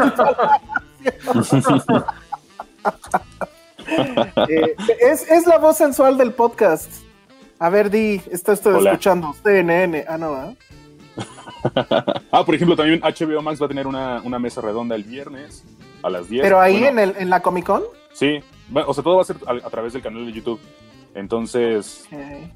Eh, 4.48 4.74
es, 5.00 5.30
es 5.30 5.46
la 5.46 5.58
voz 5.58 5.76
sensual 5.76 6.18
del 6.18 6.32
podcast. 6.32 6.90
A 7.60 7.70
ver, 7.70 7.88
Di, 7.88 8.20
está 8.32 8.54
usted 8.54 8.74
Hola. 8.74 8.90
escuchando. 8.90 9.32
CNN. 9.44 10.04
Ah, 10.08 10.18
no, 10.18 10.34
¿ah? 10.34 10.54
ah, 12.32 12.44
por 12.44 12.56
ejemplo, 12.56 12.74
también 12.74 13.00
HBO 13.00 13.40
Max 13.42 13.62
va 13.62 13.66
a 13.66 13.68
tener 13.68 13.86
una, 13.86 14.20
una 14.24 14.40
mesa 14.40 14.60
redonda 14.60 14.96
el 14.96 15.04
viernes 15.04 15.62
a 16.02 16.10
las 16.10 16.28
10. 16.28 16.42
Pero 16.42 16.60
ahí 16.60 16.80
Bueno, 16.80 17.00
en, 17.00 17.10
el, 17.10 17.16
en 17.16 17.30
la 17.30 17.40
Comic 17.42 17.64
Con. 17.64 17.84
Sí, 18.12 18.42
o 18.74 18.92
sea, 18.92 19.04
todo 19.04 19.16
va 19.16 19.22
a 19.22 19.24
ser 19.24 19.36
a, 19.46 19.52
a 19.64 19.70
través 19.70 19.92
del 19.92 20.02
canal 20.02 20.26
de 20.26 20.32
YouTube. 20.32 20.58
Entonces, 21.18 22.08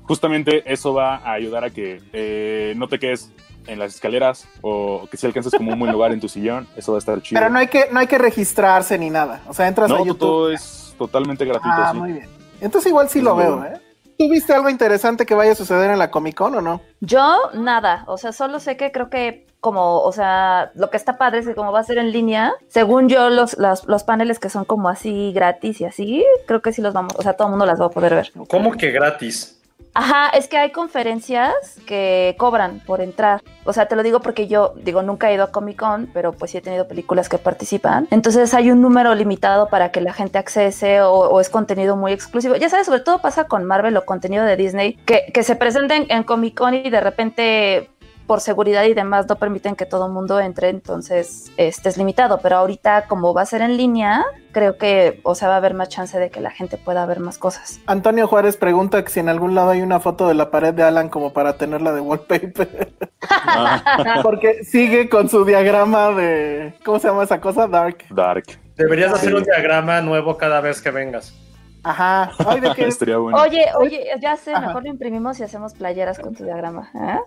justamente 0.04 0.62
eso 0.72 0.94
va 0.94 1.16
a 1.16 1.32
ayudar 1.32 1.64
a 1.64 1.70
que 1.70 2.00
eh, 2.12 2.74
no 2.76 2.88
te 2.88 2.98
quedes 2.98 3.30
en 3.66 3.78
las 3.78 3.94
escaleras 3.94 4.48
o 4.60 5.06
que 5.10 5.16
si 5.16 5.26
alcances 5.26 5.52
como 5.56 5.72
un 5.72 5.78
buen 5.78 5.92
lugar 5.92 6.12
en 6.12 6.20
tu 6.20 6.28
sillón, 6.28 6.66
eso 6.76 6.92
va 6.92 6.98
a 6.98 7.00
estar 7.00 7.20
chido. 7.22 7.40
Pero 7.40 7.52
no 7.52 7.58
hay 7.58 7.68
que 7.68 7.86
no 7.92 8.00
hay 8.00 8.06
que 8.06 8.18
registrarse 8.18 8.98
ni 8.98 9.10
nada. 9.10 9.42
O 9.48 9.54
sea, 9.54 9.68
entras 9.68 9.90
a 9.90 9.94
No, 9.94 10.00
YouTube. 10.04 10.18
todo 10.18 10.50
es 10.52 10.94
totalmente 10.98 11.44
gratuito. 11.44 11.76
Ah, 11.76 11.90
sí. 11.92 11.98
muy 11.98 12.12
bien. 12.12 12.28
Entonces 12.60 12.88
igual 12.90 13.08
sí 13.08 13.20
lo 13.20 13.36
veo, 13.36 13.58
bueno. 13.58 13.76
¿eh? 13.76 13.80
¿Tú 14.18 14.28
viste 14.30 14.52
algo 14.52 14.68
interesante 14.68 15.26
que 15.26 15.34
vaya 15.34 15.52
a 15.52 15.54
suceder 15.56 15.90
en 15.90 15.98
la 15.98 16.10
Comic 16.10 16.36
Con 16.36 16.54
o 16.54 16.60
no? 16.60 16.80
Yo, 17.00 17.36
nada. 17.54 18.04
O 18.06 18.18
sea, 18.18 18.32
solo 18.32 18.60
sé 18.60 18.76
que 18.76 18.92
creo 18.92 19.10
que 19.10 19.46
como, 19.62 20.00
o 20.00 20.10
sea, 20.10 20.72
lo 20.74 20.90
que 20.90 20.96
está 20.96 21.16
padre 21.16 21.38
es 21.38 21.46
que 21.46 21.54
como 21.54 21.70
va 21.70 21.78
a 21.78 21.84
ser 21.84 21.98
en 21.98 22.10
línea, 22.10 22.52
según 22.66 23.08
yo, 23.08 23.30
los, 23.30 23.56
los, 23.58 23.86
los 23.86 24.02
paneles 24.02 24.40
que 24.40 24.50
son 24.50 24.64
como 24.64 24.88
así 24.88 25.32
gratis 25.32 25.80
y 25.80 25.84
así, 25.84 26.26
creo 26.46 26.60
que 26.60 26.72
sí 26.72 26.82
los 26.82 26.92
vamos, 26.92 27.14
o 27.16 27.22
sea, 27.22 27.34
todo 27.34 27.46
el 27.46 27.52
mundo 27.52 27.64
las 27.64 27.80
va 27.80 27.86
a 27.86 27.90
poder 27.90 28.12
ver. 28.12 28.32
¿Cómo 28.48 28.72
que 28.72 28.90
gratis? 28.90 29.62
Ajá, 29.94 30.30
es 30.30 30.48
que 30.48 30.56
hay 30.56 30.70
conferencias 30.70 31.54
que 31.86 32.34
cobran 32.38 32.80
por 32.80 33.00
entrar. 33.00 33.40
O 33.64 33.72
sea, 33.72 33.86
te 33.86 33.94
lo 33.94 34.02
digo 34.02 34.20
porque 34.20 34.48
yo, 34.48 34.74
digo, 34.82 35.02
nunca 35.02 35.30
he 35.30 35.34
ido 35.34 35.44
a 35.44 35.52
Comic 35.52 35.78
Con, 35.78 36.08
pero 36.12 36.32
pues 36.32 36.50
sí 36.50 36.58
he 36.58 36.60
tenido 36.60 36.88
películas 36.88 37.28
que 37.28 37.38
participan. 37.38 38.08
Entonces 38.10 38.54
hay 38.54 38.72
un 38.72 38.80
número 38.80 39.14
limitado 39.14 39.68
para 39.68 39.92
que 39.92 40.00
la 40.00 40.12
gente 40.12 40.38
accese 40.38 41.02
o, 41.02 41.12
o 41.12 41.40
es 41.40 41.50
contenido 41.50 41.96
muy 41.96 42.12
exclusivo. 42.12 42.56
Ya 42.56 42.68
sabes, 42.68 42.86
sobre 42.86 43.00
todo 43.00 43.20
pasa 43.20 43.44
con 43.44 43.64
Marvel 43.64 43.96
o 43.96 44.04
contenido 44.04 44.44
de 44.44 44.56
Disney, 44.56 44.94
que, 45.04 45.30
que 45.32 45.44
se 45.44 45.54
presenten 45.54 46.06
en 46.08 46.24
Comic 46.24 46.56
Con 46.56 46.74
y 46.74 46.88
de 46.88 47.00
repente 47.00 47.90
por 48.32 48.40
seguridad 48.40 48.84
y 48.84 48.94
demás 48.94 49.26
no 49.28 49.36
permiten 49.36 49.76
que 49.76 49.84
todo 49.84 50.06
el 50.06 50.12
mundo 50.12 50.40
entre, 50.40 50.70
entonces 50.70 51.52
este 51.58 51.90
es 51.90 51.98
limitado. 51.98 52.38
Pero 52.42 52.56
ahorita, 52.56 53.04
como 53.06 53.34
va 53.34 53.42
a 53.42 53.44
ser 53.44 53.60
en 53.60 53.76
línea, 53.76 54.24
creo 54.52 54.78
que, 54.78 55.20
o 55.22 55.34
sea, 55.34 55.48
va 55.48 55.54
a 55.56 55.56
haber 55.58 55.74
más 55.74 55.90
chance 55.90 56.18
de 56.18 56.30
que 56.30 56.40
la 56.40 56.50
gente 56.50 56.78
pueda 56.78 57.04
ver 57.04 57.20
más 57.20 57.36
cosas. 57.36 57.78
Antonio 57.84 58.26
Juárez 58.26 58.56
pregunta 58.56 59.04
que 59.04 59.10
si 59.10 59.20
en 59.20 59.28
algún 59.28 59.54
lado 59.54 59.68
hay 59.68 59.82
una 59.82 60.00
foto 60.00 60.28
de 60.28 60.32
la 60.32 60.50
pared 60.50 60.72
de 60.72 60.82
Alan 60.82 61.10
como 61.10 61.34
para 61.34 61.58
tenerla 61.58 61.92
de 61.92 62.00
wallpaper. 62.00 62.94
Porque 64.22 64.64
sigue 64.64 65.10
con 65.10 65.28
su 65.28 65.44
diagrama 65.44 66.12
de. 66.12 66.72
¿Cómo 66.86 67.00
se 67.00 67.08
llama 67.08 67.24
esa 67.24 67.38
cosa? 67.38 67.66
Dark. 67.66 67.98
Dark. 68.08 68.44
Deberías 68.76 69.12
hacer 69.12 69.34
un 69.34 69.42
diagrama 69.42 70.00
nuevo 70.00 70.38
cada 70.38 70.62
vez 70.62 70.80
que 70.80 70.90
vengas. 70.90 71.34
Ajá. 71.82 72.32
Ay, 72.46 72.60
¿de 72.60 72.72
qué? 72.74 72.88
Bueno. 73.18 73.42
Oye, 73.42 73.66
oye, 73.78 74.06
ya 74.22 74.36
sé, 74.36 74.54
Ajá. 74.54 74.68
mejor 74.68 74.84
lo 74.84 74.88
imprimimos 74.88 75.38
y 75.38 75.42
hacemos 75.42 75.74
playeras 75.74 76.18
con 76.18 76.34
tu 76.34 76.44
diagrama. 76.44 76.90
¿eh? 76.94 77.18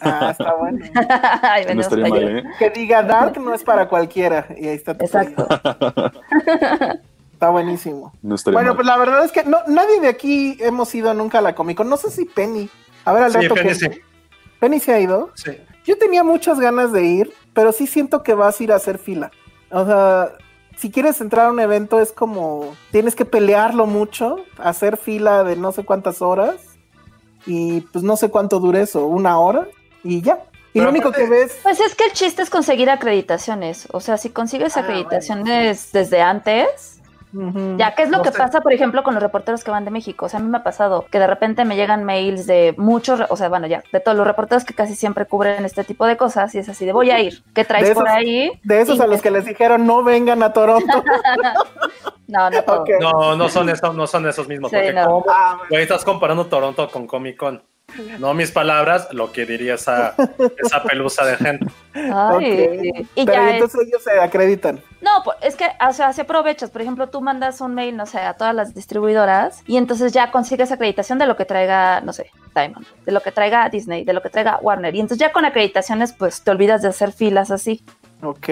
Ah, 0.00 0.28
está 0.30 0.54
bueno. 0.58 0.78
No 1.74 1.80
estaría 1.80 2.08
mal. 2.08 2.38
¿eh? 2.38 2.44
Que 2.58 2.70
diga 2.70 3.02
Dark 3.02 3.40
no 3.40 3.54
es 3.54 3.62
para 3.64 3.88
cualquiera. 3.88 4.46
Y 4.56 4.66
ahí 4.68 4.76
está 4.76 4.96
tu 4.96 5.04
Exacto. 5.04 5.46
Está 7.32 7.50
buenísimo. 7.50 8.12
No 8.22 8.34
estaría 8.34 8.56
Bueno, 8.56 8.70
mal. 8.70 8.76
pues 8.76 8.86
la 8.88 8.96
verdad 8.96 9.24
es 9.24 9.30
que 9.30 9.44
no, 9.44 9.58
nadie 9.68 10.00
de 10.00 10.08
aquí 10.08 10.56
hemos 10.60 10.92
ido 10.94 11.14
nunca 11.14 11.38
a 11.38 11.40
la 11.40 11.54
Comic 11.54 11.76
Con. 11.76 11.88
No 11.88 11.96
sé 11.96 12.10
si 12.10 12.24
Penny. 12.24 12.68
A 13.04 13.12
ver, 13.12 13.22
al 13.22 13.32
Sí, 13.32 13.38
rato 13.38 13.54
Penny 13.54 13.68
que- 13.68 13.74
sí. 13.76 13.88
Penny 14.58 14.80
se 14.80 14.92
ha 14.94 15.00
ido. 15.00 15.30
sí. 15.34 15.52
Yo 15.84 15.96
tenía 15.96 16.22
muchas 16.22 16.60
ganas 16.60 16.92
de 16.92 17.02
ir, 17.04 17.32
pero 17.54 17.72
sí 17.72 17.86
siento 17.86 18.22
que 18.22 18.34
vas 18.34 18.60
a 18.60 18.64
ir 18.64 18.72
a 18.72 18.76
hacer 18.76 18.98
fila. 18.98 19.30
O 19.70 19.86
sea, 19.86 20.32
si 20.76 20.90
quieres 20.90 21.18
entrar 21.22 21.46
a 21.46 21.50
un 21.50 21.60
evento 21.60 21.98
es 22.00 22.12
como 22.12 22.74
tienes 22.90 23.14
que 23.14 23.24
pelearlo 23.24 23.86
mucho, 23.86 24.36
hacer 24.58 24.98
fila 24.98 25.44
de 25.44 25.56
no 25.56 25.72
sé 25.72 25.84
cuántas 25.84 26.20
horas 26.20 26.56
y 27.46 27.80
pues 27.92 28.04
no 28.04 28.16
sé 28.16 28.28
cuánto 28.30 28.60
dure 28.60 28.82
eso, 28.82 29.06
una 29.06 29.38
hora 29.38 29.66
y 30.04 30.22
ya. 30.22 30.38
Y 30.74 30.80
Pero 30.80 30.84
lo 30.84 30.90
único 30.90 31.08
aparte- 31.08 31.24
que 31.24 31.30
ves, 31.30 31.58
Pues 31.62 31.80
es 31.80 31.94
que 31.94 32.04
el 32.04 32.12
chiste 32.12 32.42
es 32.42 32.50
conseguir 32.50 32.90
acreditaciones. 32.90 33.88
O 33.92 34.00
sea, 34.00 34.16
si 34.18 34.30
consigues 34.30 34.76
Ah, 34.76 34.80
acreditaciones 34.80 35.92
desde 35.92 36.20
antes, 36.20 36.94
ya, 37.76 37.94
¿qué 37.94 38.04
es 38.04 38.08
lo 38.10 38.18
No 38.18 38.22
que 38.22 38.32
sé. 38.32 38.38
pasa, 38.38 38.62
por 38.62 38.72
ejemplo, 38.72 39.02
con 39.02 39.12
los 39.12 39.22
reporteros 39.22 39.62
que 39.62 39.70
van 39.70 39.84
de 39.84 39.90
México? 39.90 40.26
O 40.26 40.28
sea, 40.30 40.40
a 40.40 40.42
mí 40.42 40.48
me 40.48 40.58
ha 40.58 40.62
pasado 40.62 41.04
que 41.10 41.18
de 41.18 41.26
repente 41.26 41.64
me 41.66 41.76
llegan 41.76 42.04
mails 42.04 42.46
de 42.46 42.74
muchos, 42.78 43.20
o 43.28 43.36
sea, 43.36 43.48
bueno, 43.50 43.66
ya, 43.66 43.82
de 43.92 44.00
todos 44.00 44.16
los 44.16 44.26
reporteros 44.26 44.64
que 44.64 44.72
casi 44.72 44.94
siempre 44.94 45.26
cubren 45.26 45.64
este 45.66 45.84
tipo 45.84 46.06
de 46.06 46.16
cosas 46.16 46.54
y 46.54 46.58
es 46.58 46.68
así 46.70 46.86
de 46.86 46.92
voy 46.92 47.10
a 47.10 47.20
ir. 47.20 47.42
¿Qué 47.54 47.64
traes 47.64 47.90
por 47.92 48.08
ahí? 48.08 48.50
de 48.64 48.80
esos 48.80 48.96
Y 48.98 49.02
a 49.02 49.06
los 49.06 49.20
que 49.20 49.30
les 49.30 49.44
dijeron 49.44 49.86
no 49.86 50.02
vengan 50.04 50.42
a 50.42 50.52
Toronto. 50.52 51.02
No, 52.28 52.50
no. 52.50 52.58
No, 53.00 53.36
no 53.36 53.48
son, 53.48 53.70
esos, 53.70 53.94
no 53.94 54.06
son 54.06 54.28
esos 54.28 54.46
mismos. 54.46 54.70
Sí, 54.70 54.76
porque 54.76 54.92
no. 54.92 55.06
¿cómo? 55.06 55.24
Ah, 55.30 55.58
estás 55.70 56.04
comparando 56.04 56.44
Toronto 56.46 56.86
con 56.90 57.06
Comic 57.06 57.38
Con. 57.38 57.62
No 58.18 58.34
mis 58.34 58.50
palabras, 58.50 59.08
lo 59.12 59.32
que 59.32 59.46
diría 59.46 59.74
esa, 59.74 60.14
esa 60.62 60.82
pelusa 60.84 61.24
de 61.24 61.36
gente. 61.36 61.66
Ay, 61.94 63.06
y 63.14 63.24
Pero 63.24 63.32
ya 63.32 63.48
es- 63.48 63.54
entonces 63.54 63.80
ellos 63.88 64.02
se 64.04 64.20
acreditan. 64.20 64.80
No, 65.00 65.22
pues, 65.24 65.36
es 65.42 65.56
que, 65.56 65.64
o 65.88 65.92
sea, 65.92 66.12
si 66.12 66.20
aprovechas, 66.20 66.70
por 66.70 66.82
ejemplo, 66.82 67.08
tú 67.08 67.20
mandas 67.20 67.60
un 67.60 67.74
mail, 67.74 67.96
no 67.96 68.04
sé, 68.06 68.18
a 68.18 68.34
todas 68.34 68.54
las 68.54 68.74
distribuidoras 68.74 69.62
y 69.66 69.76
entonces 69.78 70.12
ya 70.12 70.30
consigues 70.30 70.70
acreditación 70.70 71.18
de 71.18 71.26
lo 71.26 71.36
que 71.36 71.44
traiga, 71.44 72.00
no 72.02 72.12
sé, 72.12 72.30
Diamond, 72.54 72.86
de 73.06 73.12
lo 73.12 73.20
que 73.22 73.32
traiga 73.32 73.68
Disney, 73.68 74.04
de 74.04 74.12
lo 74.12 74.20
que 74.22 74.28
traiga 74.30 74.58
Warner. 74.60 74.94
Y 74.94 75.00
entonces 75.00 75.18
ya 75.18 75.32
con 75.32 75.44
acreditaciones, 75.44 76.12
pues 76.12 76.42
te 76.42 76.50
olvidas 76.50 76.82
de 76.82 76.88
hacer 76.88 77.12
filas 77.12 77.50
así. 77.50 77.82
Ok. 78.22 78.48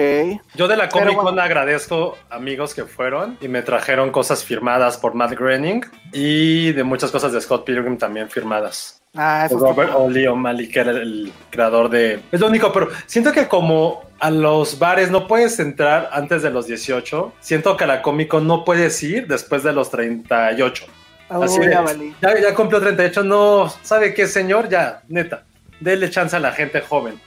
Yo 0.55 0.67
de 0.69 0.77
la 0.77 0.87
Comic 0.89 1.15
Con 1.15 1.23
bueno. 1.25 1.41
agradezco 1.41 2.17
amigos 2.29 2.73
que 2.73 2.85
fueron 2.85 3.37
y 3.41 3.49
me 3.49 3.61
trajeron 3.61 4.11
cosas 4.11 4.43
firmadas 4.43 4.97
por 4.97 5.13
Matt 5.13 5.31
Groening 5.33 5.81
y 6.13 6.71
de 6.71 6.83
muchas 6.85 7.11
cosas 7.11 7.33
de 7.33 7.41
Scott 7.41 7.65
Pilgrim 7.65 7.97
también 7.97 8.29
firmadas. 8.29 8.96
Ah, 9.17 9.47
Robert 9.49 9.91
Oli 9.95 10.27
O'Malley, 10.27 10.69
que 10.69 10.79
era 10.79 10.91
el 10.91 11.33
creador 11.49 11.89
de... 11.89 12.19
Es 12.31 12.39
lo 12.39 12.47
único, 12.47 12.71
pero 12.71 12.89
siento 13.07 13.31
que 13.31 13.47
como 13.47 14.03
a 14.19 14.29
los 14.29 14.77
bares 14.77 15.09
no 15.09 15.27
puedes 15.27 15.59
entrar 15.59 16.09
antes 16.11 16.43
de 16.43 16.51
los 16.51 16.67
18, 16.67 17.33
siento 17.39 17.75
que 17.75 17.83
a 17.83 17.87
la 17.87 18.01
Comic 18.01 18.29
Con 18.29 18.47
no 18.47 18.63
puedes 18.63 19.01
ir 19.01 19.27
después 19.27 19.63
de 19.63 19.73
los 19.73 19.89
38. 19.89 20.85
Oh, 21.29 21.43
Así 21.43 21.59
ya 21.61 21.83
ya, 22.21 22.39
ya 22.39 22.55
cumplió 22.55 22.79
38, 22.79 23.23
no, 23.23 23.67
¿sabe 23.81 24.13
qué, 24.13 24.27
señor? 24.27 24.69
Ya, 24.69 25.01
neta, 25.09 25.43
dele 25.79 26.09
chance 26.09 26.35
a 26.35 26.39
la 26.39 26.51
gente 26.51 26.81
joven. 26.81 27.19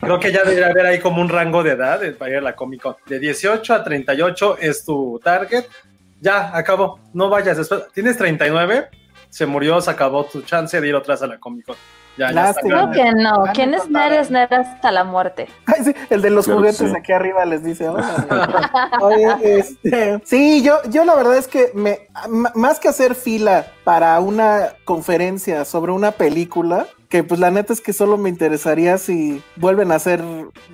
Creo 0.00 0.20
que 0.20 0.32
ya 0.32 0.42
debería 0.42 0.66
haber 0.66 0.86
ahí 0.86 0.98
como 1.00 1.20
un 1.20 1.28
rango 1.28 1.62
de 1.62 1.72
edad 1.72 2.00
para 2.18 2.30
ir 2.30 2.36
a 2.38 2.40
la 2.40 2.54
Comic 2.54 2.82
Con. 2.82 2.96
De 3.06 3.18
18 3.18 3.74
a 3.74 3.82
38 3.84 4.58
es 4.60 4.84
tu 4.84 5.20
target. 5.22 5.64
Ya, 6.20 6.56
acabó. 6.56 7.00
No 7.12 7.28
vayas 7.28 7.56
después. 7.56 7.82
¿Tienes 7.92 8.16
39? 8.16 8.88
Se 9.30 9.46
murió, 9.46 9.80
se 9.80 9.90
acabó 9.90 10.24
tu 10.24 10.42
chance 10.42 10.80
de 10.80 10.88
ir 10.88 10.94
otra 10.94 11.14
vez 11.14 11.22
a 11.22 11.26
la 11.26 11.38
Comic 11.38 11.66
Con. 11.66 11.76
Ya, 12.16 12.32
ya 12.32 12.50
está. 12.50 12.62
Creo 12.62 12.90
que 12.92 13.12
no. 13.12 13.44
¿Quién 13.52 13.74
es 13.74 13.90
nerd 13.90 14.14
es 14.14 14.30
nerd 14.30 14.52
hasta 14.52 14.90
la 14.90 15.04
muerte? 15.04 15.48
Ay, 15.66 15.84
sí, 15.84 15.94
el 16.08 16.22
de 16.22 16.30
los 16.30 16.46
Claro 16.46 16.60
juguetes 16.60 16.90
sí. 16.90 16.96
aquí 16.96 17.12
arriba 17.12 17.44
les 17.44 17.62
dice, 17.62 17.90
este, 19.42 20.22
sí, 20.24 20.62
yo, 20.62 20.78
yo 20.88 21.04
la 21.04 21.14
verdad 21.14 21.36
es 21.36 21.46
que 21.46 21.70
me, 21.74 22.08
más 22.54 22.80
que 22.80 22.88
hacer 22.88 23.14
fila 23.14 23.66
para 23.84 24.18
una 24.20 24.70
conferencia 24.84 25.64
sobre 25.64 25.92
una 25.92 26.12
película, 26.12 26.86
que 27.08 27.22
pues 27.24 27.40
la 27.40 27.50
neta 27.50 27.72
es 27.72 27.80
que 27.80 27.92
solo 27.92 28.16
me 28.18 28.28
interesaría 28.28 28.98
si 28.98 29.42
vuelven 29.56 29.92
a 29.92 29.96
hacer 29.96 30.22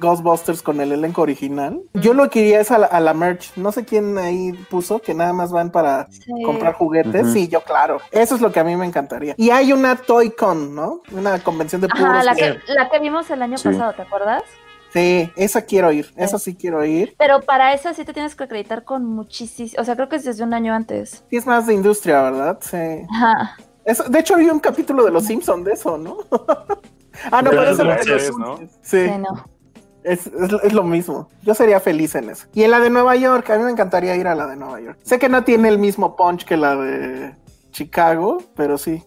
Ghostbusters 0.00 0.62
con 0.62 0.80
el 0.80 0.92
elenco 0.92 1.22
original. 1.22 1.80
Yo 1.94 2.14
lo 2.14 2.30
que 2.30 2.40
iría 2.40 2.60
es 2.60 2.70
a 2.70 2.78
la, 2.78 2.86
a 2.86 3.00
la 3.00 3.14
merch. 3.14 3.52
No 3.56 3.72
sé 3.72 3.84
quién 3.84 4.16
ahí 4.18 4.52
puso 4.70 5.00
que 5.00 5.14
nada 5.14 5.32
más 5.32 5.52
van 5.52 5.70
para 5.70 6.08
Sí. 6.10 6.30
comprar 6.44 6.74
juguetes. 6.74 7.22
Ujú. 7.24 7.32
Sí, 7.32 7.48
yo 7.48 7.62
claro. 7.62 8.00
Eso 8.10 8.34
es 8.34 8.40
lo 8.40 8.52
que 8.52 8.60
a 8.60 8.64
mí 8.64 8.76
me 8.76 8.86
encantaría. 8.86 9.34
Y 9.36 9.50
hay 9.50 9.72
una 9.72 9.96
Toy 9.96 10.30
Con, 10.30 10.74
¿no? 10.74 11.02
Una 11.12 11.38
convención 11.40 11.80
de 11.80 11.88
puros 11.88 12.04
Ajá, 12.06 12.24
la 12.24 12.34
que, 12.34 12.58
la 12.68 12.88
que 12.90 12.98
vimos 12.98 13.30
el 13.30 13.42
año 13.42 13.58
Sí. 13.58 13.68
pasado, 13.68 13.92
¿te 13.92 14.02
acuerdas? 14.02 14.42
Sí, 14.92 15.30
esa 15.36 15.62
quiero 15.62 15.90
ir, 15.90 16.12
esa 16.16 16.38
sí 16.38 16.54
quiero 16.54 16.84
ir. 16.84 17.14
Pero 17.16 17.40
para 17.40 17.72
esa 17.72 17.94
sí 17.94 18.04
te 18.04 18.12
tienes 18.12 18.34
que 18.34 18.44
acreditar 18.44 18.84
con 18.84 19.06
muchísimo, 19.06 19.70
o 19.78 19.84
sea, 19.84 19.96
creo 19.96 20.10
que 20.10 20.16
es 20.16 20.24
desde 20.24 20.44
un 20.44 20.52
año 20.52 20.74
antes. 20.74 21.24
Sí, 21.30 21.36
es 21.36 21.46
más 21.46 21.66
de 21.66 21.72
industria, 21.72 22.20
¿verdad? 22.20 22.58
Sí. 22.60 22.76
Ajá. 23.10 23.56
Eso- 23.84 24.04
de 24.04 24.18
hecho, 24.20 24.34
había 24.34 24.52
un 24.52 24.60
capítulo 24.60 25.04
de 25.04 25.10
Los 25.10 25.24
Simpsons 25.24 25.64
de 25.64 25.72
eso, 25.72 25.98
¿no? 25.98 26.18
ah, 27.30 27.42
no, 27.42 27.50
pero 27.50 27.62
es 27.64 27.70
eso 27.70 27.84
los 27.84 28.00
series, 28.04 28.36
¿no? 28.38 28.56
Sí, 28.58 28.68
Sí, 28.82 29.10
no. 29.18 29.44
es, 30.04 30.26
es- 30.26 30.62
es 30.62 30.72
lo 30.72 30.82
mismo. 30.84 31.28
Yo 31.42 31.54
sería 31.54 31.80
feliz 31.80 32.14
en 32.14 32.30
eso. 32.30 32.46
Y 32.54 32.62
en 32.64 32.70
la 32.70 32.80
de 32.80 32.90
Nueva 32.90 33.16
York, 33.16 33.50
a 33.50 33.56
mí 33.58 33.64
me 33.64 33.70
encantaría 33.70 34.14
ir 34.16 34.26
a 34.28 34.34
la 34.34 34.46
de 34.46 34.56
Nueva 34.56 34.80
York. 34.80 34.98
Sé 35.02 35.18
que 35.18 35.28
no 35.28 35.44
tiene 35.44 35.68
el 35.68 35.78
mismo 35.78 36.14
punch 36.16 36.44
que 36.44 36.56
la 36.56 36.76
de 36.76 37.34
Chicago, 37.72 38.38
pero 38.54 38.78
sí. 38.78 39.02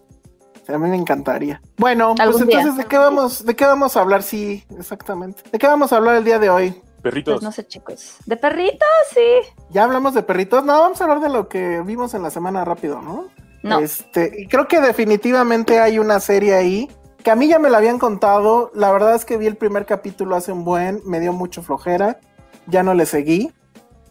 O 0.62 0.66
sea, 0.66 0.76
a 0.76 0.80
mí 0.80 0.90
me 0.90 0.96
encantaría. 0.98 1.62
Bueno, 1.78 2.16
pues 2.16 2.38
día. 2.48 2.60
entonces, 2.60 2.76
¿de 2.78 2.86
qué 2.86 2.98
vamos, 2.98 3.46
de 3.46 3.56
qué 3.56 3.66
vamos 3.66 3.96
a 3.96 4.02
hablar? 4.02 4.24
Sí, 4.24 4.64
exactamente. 4.80 5.44
¿De 5.52 5.60
qué 5.60 5.68
vamos 5.68 5.94
a 5.94 5.98
hablar 5.98 6.16
el 6.16 6.24
día 6.24 6.40
de 6.40 6.50
hoy? 6.50 6.82
Perritos. 7.04 7.36
Pues 7.36 7.44
no 7.44 7.52
sé, 7.52 7.68
chicos. 7.68 8.18
¿De 8.26 8.36
perritos? 8.36 8.88
Sí. 9.14 9.22
Ya 9.70 9.84
hablamos 9.84 10.16
de 10.16 10.24
perritos. 10.24 10.66
No, 10.66 10.80
vamos 10.82 11.00
a 11.00 11.04
hablar 11.04 11.20
de 11.20 11.30
lo 11.30 11.48
que 11.48 11.82
vimos 11.86 12.16
en 12.16 12.24
la 12.24 12.32
semana 12.32 12.66
rápido, 12.66 13.00
¿no? 13.00 13.28
No. 13.66 13.80
Este, 13.80 14.32
y 14.42 14.48
creo 14.48 14.68
que 14.68 14.80
definitivamente 14.80 15.80
hay 15.80 15.98
una 15.98 16.20
serie 16.20 16.54
ahí 16.54 16.88
que 17.24 17.32
a 17.32 17.36
mí 17.36 17.48
ya 17.48 17.58
me 17.58 17.72
la 17.72 17.80
habían 17.80 17.98
contado. 17.98 18.72
La 18.76 18.92
verdad 18.92 19.16
es 19.16 19.26
que 19.26 19.38
vi 19.38 19.48
el 19.48 19.56
primer 19.56 19.88
capítulo 19.88 20.36
hace 20.36 20.52
un 20.52 20.64
buen, 20.64 21.02
me 21.04 21.20
dio 21.20 21.34
mucho 21.34 21.64
flojera, 21.64 22.20
ya 22.68 22.84
no 22.84 22.94
le 22.94 23.08
seguí. 23.08 23.52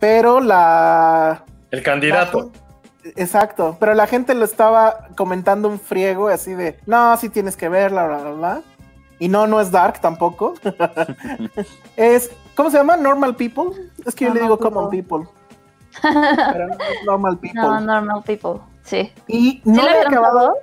Pero 0.00 0.40
la. 0.40 1.44
El 1.70 1.84
candidato. 1.84 2.50
Exacto, 3.14 3.76
pero 3.78 3.94
la 3.94 4.08
gente 4.08 4.34
lo 4.34 4.44
estaba 4.44 5.08
comentando 5.14 5.68
un 5.68 5.78
friego 5.78 6.28
así 6.28 6.54
de, 6.54 6.80
no, 6.86 7.16
sí 7.18 7.28
tienes 7.28 7.56
que 7.56 7.68
verla, 7.68 8.06
bla, 8.06 8.18
bla, 8.18 8.30
bla. 8.32 8.62
Y 9.20 9.28
no, 9.28 9.46
no 9.46 9.60
es 9.60 9.70
Dark 9.70 10.00
tampoco. 10.00 10.54
es, 11.96 12.30
¿cómo 12.56 12.70
se 12.70 12.78
llama? 12.78 12.96
Normal 12.96 13.36
People. 13.36 13.70
Es 14.04 14.16
que 14.16 14.24
yo 14.24 14.34
le 14.34 14.40
digo 14.40 14.58
People. 14.58 14.74
Common 14.74 14.90
People. 14.90 15.28
pero 16.02 16.66
no 16.66 16.74
es 16.74 17.04
Normal 17.06 17.38
People. 17.40 17.62
No, 17.62 17.80
normal 17.80 18.22
people. 18.24 18.73
Sí. 18.84 19.12
Y 19.26 19.50
¿Sí 19.52 19.62
no 19.64 19.82
la 19.82 19.90
le 19.92 19.98
he 19.98 20.00
acabado. 20.06 20.54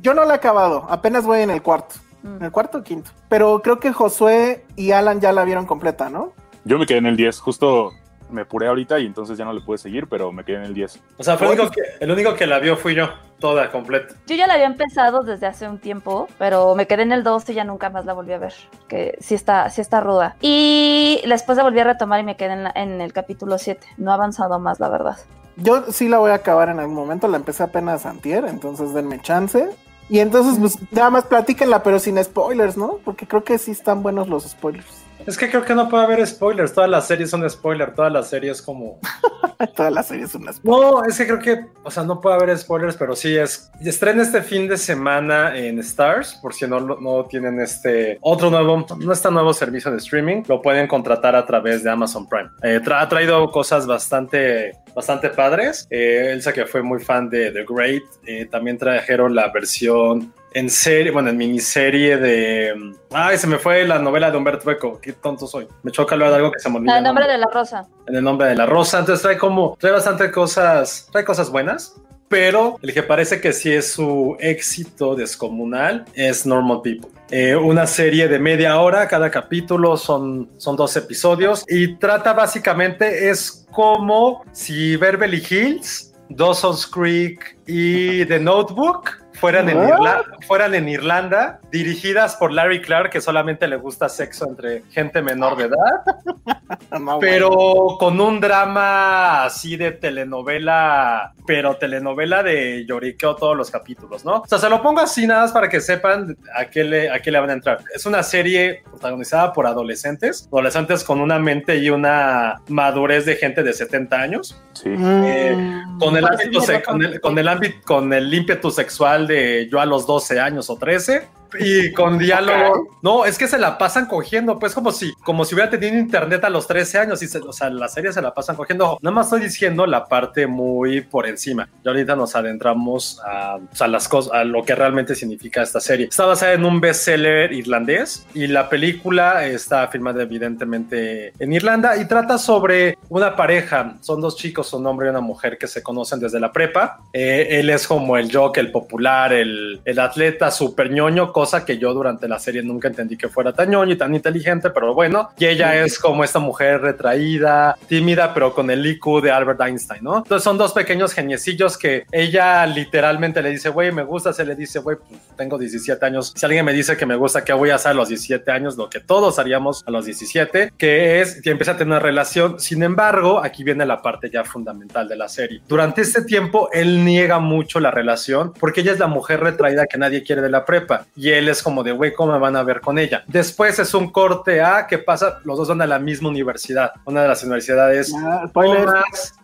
Yo 0.00 0.14
no 0.14 0.24
la 0.24 0.34
he 0.34 0.36
acabado, 0.36 0.86
apenas 0.88 1.24
voy 1.24 1.40
en 1.40 1.50
el 1.50 1.62
cuarto. 1.62 1.96
Mm. 2.22 2.36
En 2.38 2.42
el 2.44 2.50
cuarto 2.52 2.78
o 2.78 2.82
quinto. 2.82 3.10
Pero 3.28 3.60
creo 3.62 3.78
que 3.80 3.92
Josué 3.92 4.64
y 4.76 4.92
Alan 4.92 5.20
ya 5.20 5.32
la 5.32 5.44
vieron 5.44 5.66
completa, 5.66 6.08
¿no? 6.08 6.32
Yo 6.64 6.78
me 6.78 6.86
quedé 6.86 6.98
en 6.98 7.06
el 7.06 7.16
10, 7.16 7.38
justo 7.40 7.92
me 8.28 8.40
apuré 8.42 8.66
ahorita 8.66 8.98
y 8.98 9.06
entonces 9.06 9.38
ya 9.38 9.44
no 9.44 9.52
le 9.52 9.60
pude 9.60 9.78
seguir, 9.78 10.08
pero 10.08 10.32
me 10.32 10.42
quedé 10.44 10.56
en 10.56 10.62
el 10.64 10.74
10. 10.74 11.00
O 11.18 11.22
sea, 11.22 11.36
fue 11.38 11.46
el 11.46 11.52
único, 11.60 11.70
que, 11.72 11.80
el 12.00 12.10
único 12.10 12.34
que 12.34 12.46
la 12.46 12.58
vio 12.58 12.76
fui 12.76 12.96
yo, 12.96 13.08
toda 13.38 13.70
completa. 13.70 14.14
Yo 14.26 14.34
ya 14.34 14.48
la 14.48 14.54
había 14.54 14.66
empezado 14.66 15.22
desde 15.22 15.46
hace 15.46 15.68
un 15.68 15.78
tiempo, 15.78 16.26
pero 16.36 16.74
me 16.74 16.88
quedé 16.88 17.02
en 17.02 17.12
el 17.12 17.22
2 17.22 17.48
y 17.50 17.54
ya 17.54 17.62
nunca 17.62 17.88
más 17.90 18.04
la 18.04 18.14
volví 18.14 18.32
a 18.32 18.38
ver. 18.38 18.52
Que 18.88 19.16
sí 19.20 19.36
está, 19.36 19.70
sí 19.70 19.80
está 19.80 20.00
ruda. 20.00 20.34
Y 20.40 21.22
después 21.28 21.56
la 21.56 21.62
volví 21.62 21.78
a 21.78 21.84
retomar 21.84 22.18
y 22.18 22.24
me 22.24 22.36
quedé 22.36 22.54
en, 22.54 22.64
la- 22.64 22.72
en 22.74 23.00
el 23.00 23.12
capítulo 23.12 23.58
7. 23.58 23.86
No 23.96 24.10
ha 24.10 24.14
avanzado 24.14 24.58
más, 24.58 24.80
la 24.80 24.88
verdad. 24.88 25.16
Yo 25.56 25.90
sí 25.90 26.08
la 26.08 26.18
voy 26.18 26.30
a 26.30 26.34
acabar 26.34 26.68
en 26.68 26.78
algún 26.78 26.94
momento, 26.94 27.28
la 27.28 27.38
empecé 27.38 27.62
apenas 27.62 28.04
antier, 28.04 28.44
entonces 28.44 28.92
denme 28.92 29.20
chance. 29.20 29.68
Y 30.08 30.20
entonces, 30.20 30.58
pues, 30.60 30.78
nada 30.92 31.10
más 31.10 31.24
platíquenla, 31.24 31.82
pero 31.82 31.98
sin 31.98 32.22
spoilers, 32.22 32.76
¿no? 32.76 32.98
Porque 33.04 33.26
creo 33.26 33.42
que 33.42 33.58
sí 33.58 33.72
están 33.72 34.02
buenos 34.02 34.28
los 34.28 34.44
spoilers. 34.44 35.05
Es 35.26 35.36
que 35.36 35.50
creo 35.50 35.64
que 35.64 35.74
no 35.74 35.88
puede 35.88 36.04
haber 36.04 36.26
spoilers. 36.26 36.72
Todas 36.72 36.88
las 36.88 37.06
series 37.06 37.30
son 37.30 37.48
spoiler. 37.48 37.94
Todas 37.94 38.12
las 38.12 38.28
series 38.28 38.62
como 38.62 39.00
Toda 39.76 39.90
la 39.90 40.02
serie 40.02 40.24
es 40.24 40.34
una 40.34 40.52
No, 40.62 41.04
es 41.04 41.16
que 41.16 41.26
creo 41.26 41.38
que, 41.38 41.66
o 41.82 41.90
sea, 41.90 42.02
no 42.04 42.20
puede 42.20 42.36
haber 42.36 42.56
spoilers, 42.56 42.96
pero 42.96 43.16
sí 43.16 43.36
es. 43.36 43.70
Estrena 43.80 44.22
este 44.22 44.42
fin 44.42 44.68
de 44.68 44.76
semana 44.76 45.56
en 45.56 45.78
Stars, 45.78 46.38
por 46.42 46.52
si 46.52 46.66
no, 46.66 46.80
no 46.80 47.24
tienen 47.24 47.60
este 47.60 48.18
otro 48.20 48.50
nuevo, 48.50 48.86
no 48.98 49.12
está 49.12 49.30
nuevo 49.30 49.52
servicio 49.52 49.90
de 49.90 49.98
streaming, 49.98 50.42
lo 50.46 50.60
pueden 50.60 50.86
contratar 50.86 51.34
a 51.34 51.46
través 51.46 51.82
de 51.82 51.90
Amazon 51.90 52.28
Prime. 52.28 52.50
Eh, 52.62 52.80
ha 52.86 53.08
traído 53.08 53.50
cosas 53.50 53.86
bastante, 53.86 54.72
bastante 54.94 55.30
padres. 55.30 55.86
Eh, 55.90 56.30
Elsa, 56.32 56.52
que 56.52 56.66
fue 56.66 56.82
muy 56.82 57.00
fan 57.00 57.30
de 57.30 57.50
The 57.50 57.64
Great, 57.68 58.02
eh, 58.26 58.46
también 58.50 58.76
trajeron 58.76 59.34
la 59.34 59.50
versión 59.50 60.32
en 60.56 60.70
serie, 60.70 61.12
bueno, 61.12 61.28
en 61.28 61.36
miniserie 61.36 62.16
de. 62.16 62.94
Ay, 63.10 63.36
se 63.36 63.46
me 63.46 63.58
fue 63.58 63.86
la 63.86 63.98
novela 63.98 64.30
de 64.30 64.38
Humberto 64.38 64.70
Eco. 64.70 64.98
Qué 65.02 65.12
tonto 65.12 65.46
soy. 65.46 65.68
Me 65.82 65.92
choca 65.92 66.14
hablar 66.14 66.30
de 66.30 66.36
algo 66.36 66.50
que 66.50 66.58
se 66.58 66.70
me 66.70 66.76
olvidó. 66.76 66.92
En 66.92 66.96
el 66.96 67.04
nombre 67.04 67.28
de 67.28 67.36
la 67.36 67.46
rosa. 67.52 67.86
En 68.06 68.16
el 68.16 68.24
nombre 68.24 68.48
de 68.48 68.54
la 68.56 68.64
rosa. 68.64 69.00
Entonces 69.00 69.20
trae 69.20 69.36
como. 69.36 69.76
Trae 69.78 69.92
bastante 69.92 70.30
cosas. 70.30 71.10
Trae 71.12 71.26
cosas 71.26 71.50
buenas. 71.50 71.96
Pero 72.28 72.78
el 72.80 72.94
que 72.94 73.02
parece 73.02 73.38
que 73.38 73.52
sí 73.52 73.70
es 73.70 73.92
su 73.92 74.34
éxito 74.40 75.14
descomunal 75.14 76.06
es 76.14 76.46
Normal 76.46 76.80
People. 76.82 77.10
Eh, 77.30 77.54
una 77.54 77.86
serie 77.86 78.26
de 78.26 78.38
media 78.38 78.80
hora, 78.80 79.06
cada 79.08 79.30
capítulo 79.30 79.98
son, 79.98 80.48
son 80.56 80.74
dos 80.74 80.96
episodios 80.96 81.64
y 81.68 81.96
trata 81.96 82.32
básicamente, 82.32 83.28
es 83.28 83.66
como 83.70 84.42
si 84.52 84.96
Beverly 84.96 85.44
Hills, 85.48 86.14
Dawson's 86.30 86.86
Creek 86.86 87.58
y 87.66 88.24
The 88.24 88.40
Notebook 88.40 89.25
fueran 89.38 89.68
en, 89.68 89.78
Irla 89.88 90.24
fueran 90.46 90.74
en 90.74 90.88
Irlanda, 90.88 91.60
dirigidas 91.70 92.36
por 92.36 92.52
Larry 92.52 92.80
Clark, 92.80 93.10
que 93.10 93.20
solamente 93.20 93.66
le 93.68 93.76
gusta 93.76 94.08
sexo 94.08 94.48
entre 94.48 94.82
gente 94.90 95.22
menor 95.22 95.56
de 95.56 95.64
edad, 95.64 97.18
pero 97.20 97.96
con 97.98 98.20
un 98.20 98.40
drama 98.40 99.44
así 99.44 99.76
de 99.76 99.92
telenovela, 99.92 101.34
pero 101.46 101.76
telenovela 101.76 102.42
de 102.42 102.84
lloriqueo 102.86 103.36
todos 103.36 103.56
los 103.56 103.70
capítulos, 103.70 104.24
¿no? 104.24 104.36
O 104.36 104.46
sea, 104.46 104.58
se 104.58 104.68
lo 104.68 104.82
pongo 104.82 105.00
así 105.00 105.26
nada 105.26 105.42
más 105.42 105.52
para 105.52 105.68
que 105.68 105.80
sepan 105.80 106.36
a 106.54 106.66
qué 106.66 106.84
le, 106.84 107.10
a 107.10 107.20
qué 107.20 107.30
le 107.30 107.40
van 107.40 107.50
a 107.50 107.54
entrar. 107.54 107.80
Es 107.94 108.06
una 108.06 108.22
serie 108.22 108.82
protagonizada 108.84 109.52
por 109.52 109.66
adolescentes, 109.66 110.48
adolescentes 110.50 111.04
con 111.04 111.20
una 111.20 111.38
mente 111.38 111.76
y 111.76 111.90
una 111.90 112.60
madurez 112.68 113.26
de 113.26 113.36
gente 113.36 113.62
de 113.62 113.72
70 113.72 114.16
años. 114.16 114.62
Sí. 114.72 114.90
Eh, 114.96 115.82
con, 115.98 116.16
el 116.16 116.24
ámbito, 116.26 116.60
con, 116.84 117.02
el, 117.02 117.20
con 117.20 117.38
el 117.38 117.48
ámbito, 117.48 117.76
con 117.84 118.12
el 118.12 118.32
ímpetu 118.32 118.70
sexual 118.70 119.25
de 119.26 119.68
yo 119.70 119.80
a 119.80 119.86
los 119.86 120.06
12 120.06 120.40
años 120.40 120.70
o 120.70 120.76
13 120.76 121.28
y 121.58 121.92
con 121.92 122.18
diálogo. 122.18 122.88
No, 123.02 123.24
es 123.24 123.38
que 123.38 123.48
se 123.48 123.58
la 123.58 123.78
pasan 123.78 124.06
cogiendo, 124.06 124.58
pues 124.58 124.74
como 124.74 124.92
si, 124.92 125.12
como 125.24 125.44
si 125.44 125.54
hubiera 125.54 125.70
tenido 125.70 125.96
internet 125.96 126.44
a 126.44 126.50
los 126.50 126.66
13 126.66 126.98
años 126.98 127.22
y 127.22 127.28
se, 127.28 127.38
o 127.38 127.52
sea, 127.52 127.70
la 127.70 127.88
serie 127.88 128.12
se 128.12 128.22
la 128.22 128.34
pasan 128.34 128.56
cogiendo. 128.56 128.98
Nada 129.00 129.14
más 129.14 129.26
estoy 129.26 129.40
diciendo 129.40 129.86
la 129.86 130.06
parte 130.06 130.46
muy 130.46 131.00
por 131.00 131.26
encima. 131.26 131.68
Y 131.84 131.88
ahorita 131.88 132.16
nos 132.16 132.34
adentramos 132.36 133.20
a, 133.24 133.58
las 133.86 134.08
cosas, 134.08 134.32
a 134.32 134.44
lo 134.44 134.64
que 134.64 134.74
realmente 134.74 135.14
significa 135.14 135.62
esta 135.62 135.80
serie. 135.80 136.06
Está 136.06 136.26
basada 136.26 136.52
en 136.52 136.64
un 136.64 136.80
bestseller 136.80 137.52
irlandés 137.52 138.26
y 138.34 138.46
la 138.46 138.68
película 138.68 139.46
está 139.46 139.88
filmada 139.88 140.22
evidentemente 140.22 141.32
en 141.38 141.52
Irlanda 141.52 141.96
y 141.96 142.06
trata 142.06 142.38
sobre 142.38 142.98
una 143.08 143.36
pareja. 143.36 143.96
Son 144.00 144.20
dos 144.20 144.36
chicos, 144.36 144.72
un 144.72 144.86
hombre 144.86 145.06
y 145.06 145.10
una 145.10 145.20
mujer 145.20 145.58
que 145.58 145.66
se 145.66 145.82
conocen 145.82 146.20
desde 146.20 146.40
la 146.40 146.52
prepa. 146.52 147.00
Eh, 147.12 147.48
él 147.50 147.70
es 147.70 147.86
como 147.86 148.16
el 148.16 148.34
jock, 148.34 148.58
el 148.58 148.70
popular, 148.70 149.32
el, 149.32 149.80
el 149.84 149.98
atleta 149.98 150.50
super 150.50 150.90
ñoño, 150.90 151.32
cosa 151.36 151.66
que 151.66 151.76
yo 151.76 151.92
durante 151.92 152.26
la 152.28 152.38
serie 152.38 152.62
nunca 152.62 152.88
entendí 152.88 153.14
que 153.14 153.28
fuera 153.28 153.52
tan 153.52 153.68
ñoño 153.68 153.92
y 153.92 153.98
tan 153.98 154.14
inteligente, 154.14 154.70
pero 154.70 154.94
bueno, 154.94 155.28
y 155.38 155.44
ella 155.44 155.84
es 155.84 155.98
como 155.98 156.24
esta 156.24 156.38
mujer 156.38 156.80
retraída, 156.80 157.76
tímida, 157.86 158.32
pero 158.32 158.54
con 158.54 158.70
el 158.70 158.86
IQ 158.86 159.20
de 159.20 159.32
Albert 159.32 159.60
Einstein, 159.60 160.02
¿no? 160.02 160.16
Entonces 160.16 160.42
son 160.42 160.56
dos 160.56 160.72
pequeños 160.72 161.12
geniecillos 161.12 161.76
que 161.76 162.06
ella 162.10 162.64
literalmente 162.64 163.42
le 163.42 163.50
dice, 163.50 163.68
güey, 163.68 163.92
me 163.92 164.02
gusta, 164.02 164.32
se 164.32 164.46
le 164.46 164.54
dice, 164.54 164.78
güey, 164.78 164.96
pues, 164.96 165.20
tengo 165.36 165.58
17 165.58 166.06
años, 166.06 166.32
si 166.34 166.46
alguien 166.46 166.64
me 166.64 166.72
dice 166.72 166.96
que 166.96 167.04
me 167.04 167.16
gusta, 167.16 167.44
¿qué 167.44 167.52
voy 167.52 167.68
a 167.68 167.74
hacer 167.74 167.90
a 167.90 167.94
los 167.94 168.08
17 168.08 168.50
años? 168.50 168.78
Lo 168.78 168.88
que 168.88 169.00
todos 169.00 169.38
haríamos 169.38 169.84
a 169.86 169.90
los 169.90 170.06
17, 170.06 170.72
que 170.78 171.20
es 171.20 171.42
que 171.42 171.50
empieza 171.50 171.72
a 171.72 171.76
tener 171.76 171.88
una 171.88 172.00
relación, 172.00 172.58
sin 172.58 172.82
embargo, 172.82 173.44
aquí 173.44 173.62
viene 173.62 173.84
la 173.84 174.00
parte 174.00 174.30
ya 174.30 174.42
fundamental 174.42 175.06
de 175.06 175.16
la 175.16 175.28
serie. 175.28 175.60
Durante 175.68 176.00
este 176.00 176.22
tiempo, 176.22 176.70
él 176.72 177.04
niega 177.04 177.40
mucho 177.40 177.78
la 177.78 177.90
relación 177.90 178.54
porque 178.58 178.80
ella 178.80 178.92
es 178.92 178.98
la 178.98 179.06
mujer 179.06 179.40
retraída 179.40 179.84
que 179.84 179.98
nadie 179.98 180.22
quiere 180.22 180.40
de 180.40 180.48
la 180.48 180.64
prepa 180.64 181.04
y 181.14 181.25
él 181.30 181.48
es 181.48 181.62
como 181.62 181.82
de, 181.82 181.92
güey, 181.92 182.12
¿cómo 182.14 182.32
me 182.32 182.38
van 182.38 182.56
a 182.56 182.62
ver 182.62 182.80
con 182.80 182.98
ella? 182.98 183.24
Después 183.26 183.78
es 183.78 183.92
un 183.94 184.10
corte 184.10 184.60
A, 184.62 184.86
¿qué 184.86 184.98
pasa? 184.98 185.40
Los 185.44 185.58
dos 185.58 185.68
van 185.68 185.82
a 185.82 185.86
la 185.86 185.98
misma 185.98 186.28
universidad, 186.28 186.92
una 187.04 187.22
de 187.22 187.28
las 187.28 187.42
universidades 187.42 188.12
Ah, 188.16 188.50
más... 188.54 189.34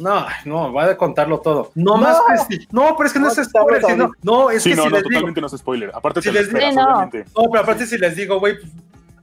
No, 0.00 0.26
no, 0.44 0.70
voy 0.70 0.84
a 0.84 0.96
contarlo 0.96 1.40
todo. 1.40 1.72
No, 1.74 1.96
No. 1.96 2.02
más 2.02 2.18
presti- 2.18 2.68
No, 2.70 2.94
pero 2.96 3.08
es 3.08 3.12
que 3.12 3.18
no, 3.18 3.26
No, 3.26 3.32
es 3.32 3.38
está 3.38 3.60
spoiler. 3.60 3.82
sino- 3.84 4.12
no, 4.22 4.50
es 4.50 4.62
Sí, 4.62 4.70
que 4.70 4.76
no, 4.76 4.82
si 4.84 4.88
no, 4.90 4.94
les 4.94 5.02
digo, 5.02 5.10
totalmente 5.10 5.40
no 5.40 5.46
es 5.48 5.52
spoiler. 5.54 5.90
Aparte 5.92 6.22
Si 6.22 6.28
te 6.28 6.32
les 6.34 6.48
digo- 6.48 6.60
Sí, 6.60 6.76
no. 6.76 7.00
no, 7.02 7.10
pero 7.50 7.62
aparte 7.62 7.84
si 7.86 7.98
les 7.98 8.14
digo, 8.14 8.38
güey, 8.38 8.58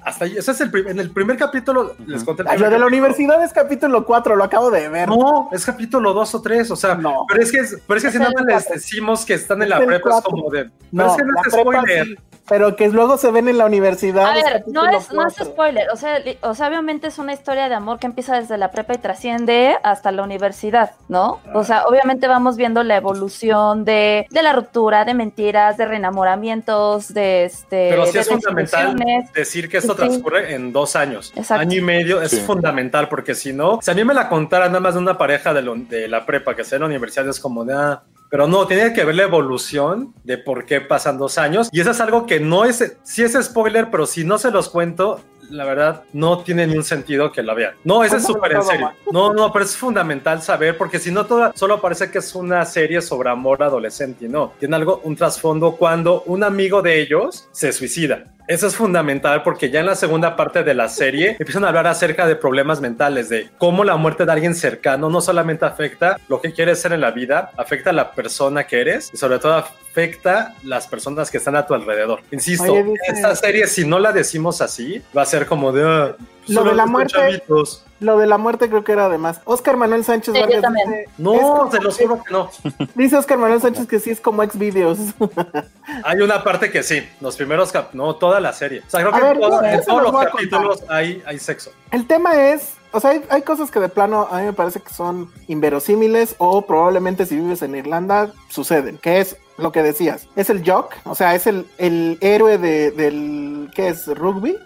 hasta 0.05 0.25
ahí, 0.25 0.37
ese 0.37 0.51
es 0.51 0.61
el 0.61 0.71
en 0.87 0.99
el 0.99 1.11
primer 1.11 1.35
capítulo 1.37 1.95
les 2.05 2.23
conté 2.23 2.43
lo 2.43 2.69
de 2.69 2.79
la 2.79 2.85
universidad 2.85 3.43
es 3.43 3.51
capítulo 3.51 4.05
4, 4.05 4.35
lo 4.35 4.43
acabo 4.43 4.71
de 4.71 4.87
ver. 4.87 5.09
No, 5.09 5.49
es 5.51 5.65
capítulo 5.65 6.13
2 6.13 6.35
o 6.35 6.41
3, 6.41 6.71
o 6.71 6.75
sea, 6.75 6.95
No. 6.95 7.25
pero 7.27 7.41
es 7.41 7.51
que, 7.51 7.59
pero 7.87 7.97
es 7.97 8.03
que 8.03 8.07
Es 8.09 8.13
si 8.13 8.19
nada 8.19 8.31
más 8.35 8.45
les 8.45 8.69
decimos 8.69 9.25
que 9.25 9.33
están 9.33 9.57
en 9.57 9.63
Es 9.63 9.69
la 9.69 9.85
prepa, 9.85 10.17
es 10.17 10.23
como 10.23 10.49
de, 10.49 10.65
pero 10.65 10.71
No, 10.91 11.05
es 11.11 11.17
que 11.17 11.23
no 11.23 11.31
es 11.45 11.53
spoiler. 11.53 12.05
sí, 12.05 12.15
pero 12.47 12.75
que 12.75 12.87
luego 12.89 13.17
se 13.17 13.31
ven 13.31 13.47
en 13.49 13.57
la 13.57 13.65
universidad. 13.65 14.27
A 14.27 14.37
es 14.37 14.43
ver, 14.45 14.63
no 14.67 14.87
es, 14.87 15.11
no 15.11 15.25
es 15.25 15.33
spoiler, 15.33 15.87
o 15.91 15.95
sea, 15.95 16.19
li- 16.19 16.37
o 16.41 16.53
sea, 16.53 16.67
obviamente 16.67 17.07
es 17.07 17.17
una 17.17 17.33
historia 17.33 17.67
de 17.69 17.73
amor 17.73 17.97
que 17.97 18.05
empieza 18.05 18.35
desde 18.39 18.59
la 18.59 18.69
prepa 18.69 18.93
y 18.93 18.97
trasciende 18.99 19.75
hasta 19.81 20.11
la 20.11 20.21
universidad, 20.21 20.91
¿no? 21.09 21.39
O 21.55 21.63
sea, 21.63 21.85
obviamente 21.87 22.27
vamos 22.27 22.55
viendo 22.55 22.83
la 22.83 22.97
evolución 22.97 23.83
de, 23.83 24.27
de 24.29 24.43
la 24.43 24.53
ruptura, 24.53 25.05
de 25.05 25.15
mentiras, 25.15 25.75
de 25.77 25.85
reenamoramientos, 25.87 27.13
de 27.13 27.45
este. 27.45 27.87
Pero 27.89 28.05
sí 28.05 28.13
de 28.13 28.19
es 28.19 28.29
fundamental 28.29 28.95
decir 29.33 29.67
que 29.67 29.77
esto 29.77 29.94
Sí. 29.95 30.01
transcurre 30.07 30.53
en 30.53 30.71
dos 30.71 30.95
años. 30.95 31.33
Exacto. 31.35 31.61
Año 31.61 31.77
y 31.77 31.81
medio 31.81 32.21
es 32.21 32.31
Sí. 32.31 32.37
fundamental 32.41 33.09
porque 33.09 33.35
si 33.35 33.53
no, 33.53 33.79
si 33.81 33.91
a 33.91 33.93
mí 33.93 34.03
me 34.03 34.13
la 34.13 34.29
contara 34.29 34.67
nada 34.67 34.79
más 34.79 34.93
de 34.95 34.99
una 34.99 35.17
pareja 35.17 35.53
de, 35.53 35.61
lo- 35.61 35.75
de 35.75 36.07
la 36.07 36.25
prepa 36.25 36.55
que 36.55 36.63
sea 36.63 36.75
en 36.77 36.81
la 36.81 36.87
universidad 36.87 37.27
es 37.29 37.39
como 37.39 37.65
de... 37.65 37.73
ah, 37.73 38.03
pero 38.29 38.47
no, 38.47 38.65
tiene 38.67 38.91
que 38.91 39.05
ver 39.05 39.15
la 39.15 39.23
evolución 39.23 40.13
de 40.23 40.37
por 40.37 40.65
qué 40.65 40.81
pasan 40.81 41.17
dos 41.17 41.37
años. 41.37 41.69
Y 41.71 41.79
eso 41.79 41.91
es 41.91 42.01
algo 42.01 42.25
que 42.25 42.39
no 42.39 42.65
es, 42.65 42.97
sí 43.03 43.23
es 43.23 43.33
spoiler, 43.41 43.89
pero 43.91 44.05
si 44.07 44.23
no 44.25 44.37
se 44.37 44.51
los 44.51 44.67
cuento, 44.69 45.21
la 45.49 45.65
verdad, 45.65 46.03
no 46.13 46.39
tiene 46.39 46.67
ni 46.67 46.75
un 46.75 46.83
sentido 46.83 47.31
que 47.31 47.43
la 47.43 47.53
vean. 47.53 47.73
No, 47.83 48.03
ese 48.03 48.17
es 48.17 48.23
¿Cómo 48.23 48.35
súper 48.35 48.53
en 48.53 48.63
serio. 48.63 48.85
mal? 48.87 48.95
No, 49.11 49.33
no, 49.33 49.51
pero 49.51 49.65
es 49.65 49.75
fundamental 49.75 50.41
saber, 50.41 50.77
porque 50.77 50.99
si 50.99 51.11
no, 51.11 51.25
todo, 51.25 51.51
solo 51.55 51.81
parece 51.81 52.11
que 52.11 52.19
es 52.19 52.35
una 52.35 52.65
serie 52.65 53.01
sobre 53.01 53.29
amor 53.29 53.63
adolescente. 53.63 54.25
y 54.25 54.29
No, 54.29 54.53
tiene 54.59 54.75
algo, 54.75 55.01
un 55.03 55.15
trasfondo 55.15 55.73
cuando 55.73 56.23
un 56.25 56.43
amigo 56.43 56.81
de 56.81 57.01
ellos 57.01 57.47
se 57.51 57.71
suicida. 57.71 58.25
Eso 58.47 58.67
es 58.67 58.75
fundamental 58.75 59.41
porque 59.41 59.71
ya 59.71 59.79
en 59.79 59.87
la 59.87 59.95
segunda 59.95 60.35
parte 60.35 60.63
de 60.63 60.75
la 60.75 60.87
serie 60.87 61.35
empiezan 61.39 61.65
a 61.65 61.69
hablar 61.69 61.87
acerca 61.87 62.27
de 62.27 62.35
problemas 62.35 62.79
mentales, 62.79 63.27
de 63.27 63.49
cómo 63.57 63.83
la 63.83 63.95
muerte 63.95 64.23
de 64.23 64.31
alguien 64.31 64.53
cercano 64.53 65.09
no 65.09 65.19
solamente 65.19 65.65
afecta 65.65 66.19
lo 66.27 66.39
que 66.41 66.53
quieres 66.53 66.79
ser 66.79 66.93
en 66.93 67.01
la 67.01 67.09
vida, 67.09 67.49
afecta 67.57 67.89
a 67.89 67.93
la 67.93 68.11
persona 68.11 68.65
que 68.67 68.81
eres 68.81 69.09
y 69.11 69.17
sobre 69.17 69.39
todo 69.39 69.65
afecta 69.99 70.53
las 70.63 70.87
personas 70.87 71.31
que 71.31 71.37
están 71.37 71.55
a 71.55 71.65
tu 71.65 71.73
alrededor. 71.73 72.19
Insisto, 72.31 72.69
Oye, 72.73 72.83
dice- 72.83 72.99
esta 73.07 73.33
serie 73.35 73.65
si 73.67 73.87
no 73.87 73.97
la 73.97 74.11
decimos 74.11 74.61
así, 74.61 75.01
va 75.17 75.21
a 75.21 75.25
ser 75.25 75.45
como 75.47 75.71
de... 75.71 75.83
"Ah, 75.85 76.15
Lo 76.47 76.63
de 76.65 76.75
la 76.75 76.85
muerte- 76.85 77.13
chavitos". 77.13 77.81
Lo 78.01 78.17
de 78.17 78.27
la 78.27 78.37
muerte 78.37 78.67
creo 78.67 78.83
que 78.83 78.91
era 78.91 79.05
además. 79.05 79.39
Oscar 79.45 79.77
Manuel 79.77 80.03
Sánchez 80.03 80.33
Sí, 80.35 80.41
Vargas 80.41 80.61
también. 80.61 80.89
dice, 80.91 81.09
No, 81.17 81.69
se 81.71 81.79
los 81.79 81.97
juro 81.97 82.21
que 82.21 82.33
no. 82.33 82.49
dice 82.93 83.15
Oscar 83.15 83.37
Manuel 83.37 83.61
Sánchez 83.61 83.87
que 83.87 83.99
sí 84.01 84.09
es 84.09 84.19
como 84.19 84.43
ex 84.43 84.57
videos. 84.59 84.97
Hay 86.03 86.19
una 86.19 86.43
parte 86.43 86.69
que 86.71 86.83
sí, 86.83 87.07
los 87.21 87.37
primeros 87.37 87.71
cap 87.71 87.93
no, 87.93 88.15
toda 88.15 88.41
la 88.41 88.51
serie. 88.51 88.81
O 88.85 88.89
sea, 88.89 88.99
creo 88.99 89.15
A 89.15 89.17
que 89.17 89.23
ver, 89.23 89.35
en, 89.75 89.85
todos 89.85 90.03
los 90.03 90.25
capítulos 90.25 90.83
hay, 90.89 91.23
hay 91.25 91.39
sexo. 91.39 91.71
El 91.91 92.05
tema 92.05 92.35
es, 92.49 92.73
o 92.91 92.99
sea, 92.99 93.11
hay, 93.11 93.23
hay 93.29 93.43
cosas 93.43 93.71
que 93.71 93.79
de 93.79 93.87
plano 93.87 94.27
a 94.29 94.39
mí 94.39 94.45
me 94.47 94.53
parece 94.53 94.81
que 94.81 94.93
son 94.93 95.31
inverosímiles 95.47 96.35
o 96.37 96.63
probablemente 96.65 97.25
si 97.25 97.37
vives 97.37 97.61
en 97.61 97.75
Irlanda 97.75 98.33
suceden, 98.49 98.97
que 98.97 99.21
es 99.21 99.37
lo 99.57 99.71
que 99.71 99.81
decías, 99.83 100.27
es 100.35 100.49
el 100.49 100.69
jock, 100.69 100.93
o 101.05 101.15
sea, 101.15 101.33
es 101.35 101.47
el, 101.47 101.65
el 101.77 102.17
héroe 102.21 102.57
de, 102.57 102.91
del, 102.91 103.69
¿qué 103.73 103.89
es? 103.89 104.07
¿Rugby? 104.07 104.57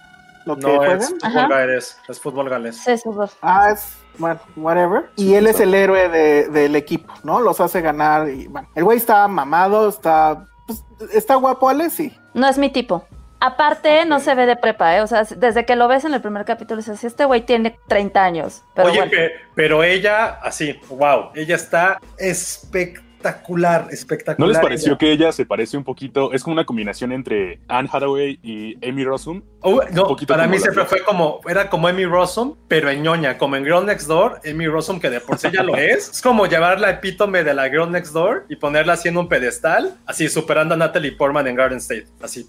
¿Lo 0.46 0.56
que 0.58 0.68
No 0.68 0.78
juegan? 0.78 1.00
es 1.02 1.10
fútbol 1.22 1.50
galés, 1.50 1.98
es 2.08 2.20
fútbol 2.20 2.50
galés. 2.50 2.78
Sí, 2.78 2.98
sí, 2.98 3.10
sí. 3.12 3.36
Ah, 3.42 3.70
es, 3.72 3.98
bueno, 4.18 4.40
whatever. 4.56 5.10
Y 5.16 5.36
él 5.36 5.46
es 5.48 5.60
el 5.60 5.74
héroe 5.76 6.10
de- 6.10 6.48
del 6.50 6.76
equipo, 6.76 7.14
¿no? 7.24 7.40
Los 7.40 7.60
hace 7.62 7.82
ganar 7.82 8.30
y, 8.30 8.48
bueno, 8.48 8.68
el 8.74 8.84
güey 8.84 8.98
está 8.98 9.28
mamado, 9.28 9.88
está, 9.90 10.48
pues, 10.66 10.84
está 11.14 11.36
guapo, 11.36 11.70
Ale, 11.70 11.90
sí. 11.92 12.18
No 12.34 12.48
es 12.48 12.58
mi 12.58 12.70
tipo. 12.72 13.06
Aparte, 13.42 14.04
no 14.06 14.20
se 14.20 14.34
ve 14.36 14.46
de 14.46 14.58
prepa, 14.58 14.98
¿eh? 14.98 15.02
O 15.02 15.08
sea, 15.08 15.24
desde 15.24 15.66
que 15.66 15.76
lo 15.78 15.88
ves 15.88 16.04
en 16.04 16.14
el 16.14 16.22
primer 16.22 16.44
capítulo, 16.46 16.78
dices, 16.82 17.04
este 17.06 17.24
güey 17.26 17.46
tiene 17.46 17.78
30 17.88 18.22
años. 18.24 18.64
Pero 18.76 18.90
Oye, 18.90 18.98
bueno. 18.98 19.12
pe- 19.12 19.32
pero 19.56 19.82
ella, 19.84 20.40
así, 20.44 20.78
wow, 20.90 21.30
ella 21.36 21.56
está 21.56 22.00
espectacular 22.18 23.09
espectacular, 23.20 23.88
espectacular. 23.92 24.48
¿No 24.48 24.54
les 24.54 24.62
pareció 24.62 24.92
ella. 24.92 24.98
que 24.98 25.12
ella 25.12 25.32
se 25.32 25.46
parece 25.46 25.78
un 25.78 25.84
poquito? 25.84 26.32
Es 26.32 26.44
como 26.44 26.54
una 26.54 26.66
combinación 26.66 27.12
entre 27.12 27.60
Anne 27.68 27.90
Hathaway 27.92 28.40
y 28.42 28.78
Amy 28.88 29.04
Rossum. 29.04 29.42
Oh, 29.62 29.82
no, 29.92 30.16
para 30.28 30.48
mí 30.48 30.58
siempre 30.58 30.86
fue 30.86 31.04
como, 31.04 31.42
era 31.48 31.70
como 31.70 31.88
Amy 31.88 32.06
Rossum, 32.06 32.56
pero 32.68 32.90
en 32.90 33.04
ñoña, 33.04 33.38
como 33.38 33.56
en 33.58 33.66
Girl 33.66 33.86
Next 33.86 34.08
Door, 34.08 34.42
Amy 34.50 34.68
Rossum, 34.68 35.00
que 35.00 35.10
de 35.10 35.20
por 35.20 35.38
sí 35.38 35.50
ya 35.52 35.64
lo 35.64 35.76
es. 35.78 36.10
Es 36.10 36.22
como 36.22 36.46
llevar 36.46 36.80
la 36.80 36.90
epítome 36.92 37.44
de 37.44 37.54
la 37.54 37.70
Girl 37.70 37.92
Next 37.92 38.14
Door 38.14 38.46
y 38.50 38.56
ponerla 38.56 38.94
así 38.94 39.10
en 39.10 39.18
un 39.18 39.28
pedestal, 39.28 39.98
así 40.06 40.30
superando 40.30 40.76
a 40.76 40.78
Natalie 40.78 41.12
Portman 41.12 41.48
en 41.48 41.56
Garden 41.56 41.80
State, 41.80 42.08
así 42.22 42.48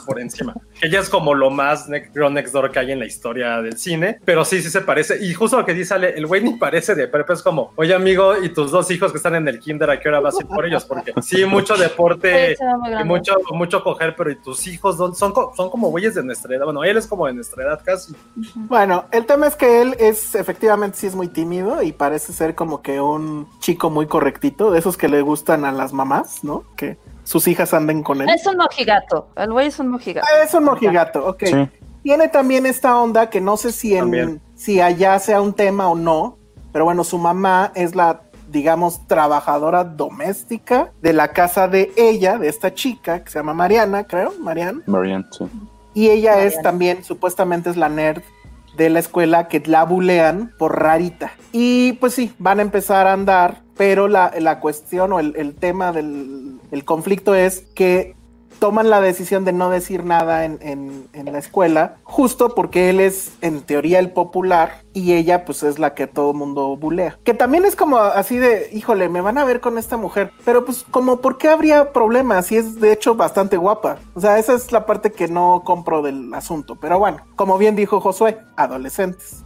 por 0.00 0.20
encima. 0.20 0.54
Ella 0.80 1.00
es 1.00 1.08
como 1.08 1.34
lo 1.34 1.50
más 1.50 1.86
Girl 2.14 2.32
Next 2.32 2.52
Door 2.52 2.70
que 2.72 2.78
hay 2.78 2.92
en 2.92 2.98
la 2.98 3.06
historia 3.06 3.60
del 3.62 3.78
cine, 3.78 4.18
pero 4.24 4.44
sí, 4.44 4.62
sí 4.62 4.70
se 4.70 4.80
parece. 4.80 5.24
Y 5.24 5.32
justo 5.34 5.58
lo 5.58 5.64
que 5.66 5.74
dice 5.74 5.94
Ale, 5.94 6.10
el 6.16 6.26
güey 6.26 6.42
ni 6.42 6.54
parece 6.54 6.94
de 6.94 7.08
prepa, 7.08 7.32
es 7.34 7.42
como, 7.42 7.72
oye 7.76 7.94
amigo, 7.94 8.42
y 8.42 8.48
tus 8.50 8.70
dos 8.70 8.90
hijos 8.90 9.12
que 9.12 9.18
están 9.18 9.34
en 9.34 9.46
el 9.48 9.58
kinder, 9.58 9.90
¿a 9.90 10.00
qué 10.00 10.08
hora 10.08 10.20
vas 10.20 10.36
a 10.36 10.40
ir 10.42 10.46
por 10.46 10.64
ellos? 10.66 10.84
Porque 10.84 11.12
sí, 11.22 11.44
mucho 11.44 11.76
deporte. 11.76 12.56
Y 13.00 13.04
mucho, 13.04 13.34
mucho 13.52 13.82
coger, 13.82 14.14
pero 14.16 14.30
¿y 14.30 14.36
tus 14.36 14.66
hijos 14.66 14.96
dónde? 14.96 15.16
son, 15.16 15.32
co- 15.32 15.52
son 15.56 15.70
como 15.70 15.88
güeyes 15.90 16.14
de 16.14 16.22
nuestra 16.22 16.54
edad? 16.56 16.64
Bueno, 16.64 16.84
él 16.84 16.96
es 16.96 17.06
como 17.06 17.26
de 17.26 17.32
nuestra 17.34 17.64
edad 17.64 17.80
casi. 17.84 18.14
Bueno, 18.54 19.06
el 19.12 19.26
tema 19.26 19.46
es 19.46 19.56
que 19.56 19.82
él 19.82 19.96
es 19.98 20.34
efectivamente 20.34 20.96
sí 20.98 21.06
es 21.06 21.14
muy 21.14 21.28
tímido 21.28 21.82
y 21.82 21.92
parece 21.92 22.32
ser 22.32 22.54
como 22.54 22.82
que 22.82 23.00
un 23.00 23.48
chico 23.60 23.90
muy 23.90 24.06
correctito, 24.06 24.70
de 24.70 24.78
esos 24.78 24.96
que 24.96 25.08
le 25.08 25.22
gustan 25.22 25.64
a 25.64 25.72
las 25.72 25.92
mamás, 25.92 26.44
¿no? 26.44 26.64
Que 26.76 26.96
sus 27.24 27.46
hijas 27.48 27.74
anden 27.74 28.02
con 28.02 28.20
él. 28.20 28.28
Es 28.28 28.46
un 28.46 28.56
mojigato. 28.56 29.28
El 29.36 29.52
güey 29.52 29.68
es 29.68 29.78
un 29.78 29.88
mojigato. 29.88 30.26
Ah, 30.28 30.44
Es 30.44 30.54
un 30.54 30.64
mojigato, 30.64 31.26
ok. 31.26 31.44
Sí. 31.44 31.68
Tiene 32.02 32.28
también 32.28 32.66
esta 32.66 32.98
onda 33.00 33.30
que 33.30 33.40
no 33.40 33.56
sé 33.56 33.70
si, 33.72 33.96
en, 33.96 34.40
si 34.54 34.80
allá 34.80 35.18
sea 35.18 35.40
un 35.40 35.52
tema 35.52 35.88
o 35.88 35.94
no, 35.94 36.36
pero 36.72 36.84
bueno, 36.84 37.04
su 37.04 37.16
mamá 37.18 37.70
es 37.76 37.94
la, 37.94 38.22
digamos, 38.48 39.06
trabajadora 39.06 39.84
doméstica 39.84 40.90
de 41.00 41.12
la 41.12 41.28
casa 41.28 41.68
de 41.68 41.92
ella, 41.96 42.38
de 42.38 42.48
esta 42.48 42.74
chica 42.74 43.22
que 43.22 43.30
se 43.30 43.38
llama 43.38 43.54
Mariana, 43.54 44.04
creo, 44.04 44.32
Mariana. 44.40 44.80
Marianne, 44.86 45.26
sí. 45.30 45.44
Y 45.94 46.08
ella 46.08 46.38
es 46.38 46.56
Mariana. 46.56 46.62
también, 46.62 47.04
supuestamente 47.04 47.70
es 47.70 47.76
la 47.76 47.88
nerd 47.88 48.22
de 48.76 48.90
la 48.90 48.98
escuela 48.98 49.48
que 49.48 49.60
la 49.66 49.84
bulean 49.84 50.52
por 50.58 50.80
rarita. 50.80 51.32
Y 51.52 51.92
pues 51.94 52.14
sí, 52.14 52.34
van 52.38 52.58
a 52.58 52.62
empezar 52.62 53.06
a 53.06 53.12
andar, 53.12 53.61
pero 53.76 54.08
la, 54.08 54.32
la 54.38 54.60
cuestión 54.60 55.12
o 55.12 55.20
el, 55.20 55.34
el 55.36 55.54
tema 55.54 55.92
del 55.92 56.58
el 56.70 56.84
conflicto 56.84 57.34
es 57.34 57.60
que 57.74 58.14
toman 58.58 58.90
la 58.90 59.00
decisión 59.00 59.44
de 59.44 59.52
no 59.52 59.70
decir 59.70 60.04
nada 60.04 60.44
en, 60.44 60.58
en- 60.62 61.08
en 61.14 61.32
la 61.32 61.38
escuela, 61.40 61.96
justo 62.04 62.54
porque 62.54 62.90
él 62.90 63.00
es 63.00 63.32
en 63.40 63.62
teoría 63.62 63.98
el 63.98 64.12
popular 64.12 64.82
y 64.92 65.14
ella 65.14 65.44
pues 65.44 65.64
es 65.64 65.80
la 65.80 65.94
que 65.94 66.06
todo 66.06 66.32
mundo 66.32 66.76
bulea. 66.76 67.18
Que 67.24 67.34
también 67.34 67.64
es 67.64 67.74
como 67.74 67.96
así 67.98 68.36
de, 68.38 68.68
híjole, 68.72 69.08
me 69.08 69.20
van 69.20 69.36
a 69.38 69.44
ver 69.44 69.60
con 69.60 69.78
esta 69.78 69.96
mujer, 69.96 70.30
pero 70.44 70.64
pues 70.64 70.84
como, 70.92 71.20
¿por 71.20 71.38
qué 71.38 71.48
habría 71.48 71.92
problemas? 71.92 72.46
Si 72.46 72.56
es 72.56 72.78
de 72.80 72.92
hecho 72.92 73.16
bastante 73.16 73.56
guapa. 73.56 73.98
O 74.14 74.20
sea, 74.20 74.38
esa 74.38 74.54
es 74.54 74.70
la 74.70 74.86
parte 74.86 75.10
que 75.10 75.26
no 75.26 75.62
compro 75.64 76.00
del 76.00 76.32
asunto. 76.32 76.76
Pero 76.76 77.00
bueno, 77.00 77.18
como 77.34 77.58
bien 77.58 77.74
dijo 77.74 78.00
Josué, 78.00 78.38
adolescentes. 78.54 79.42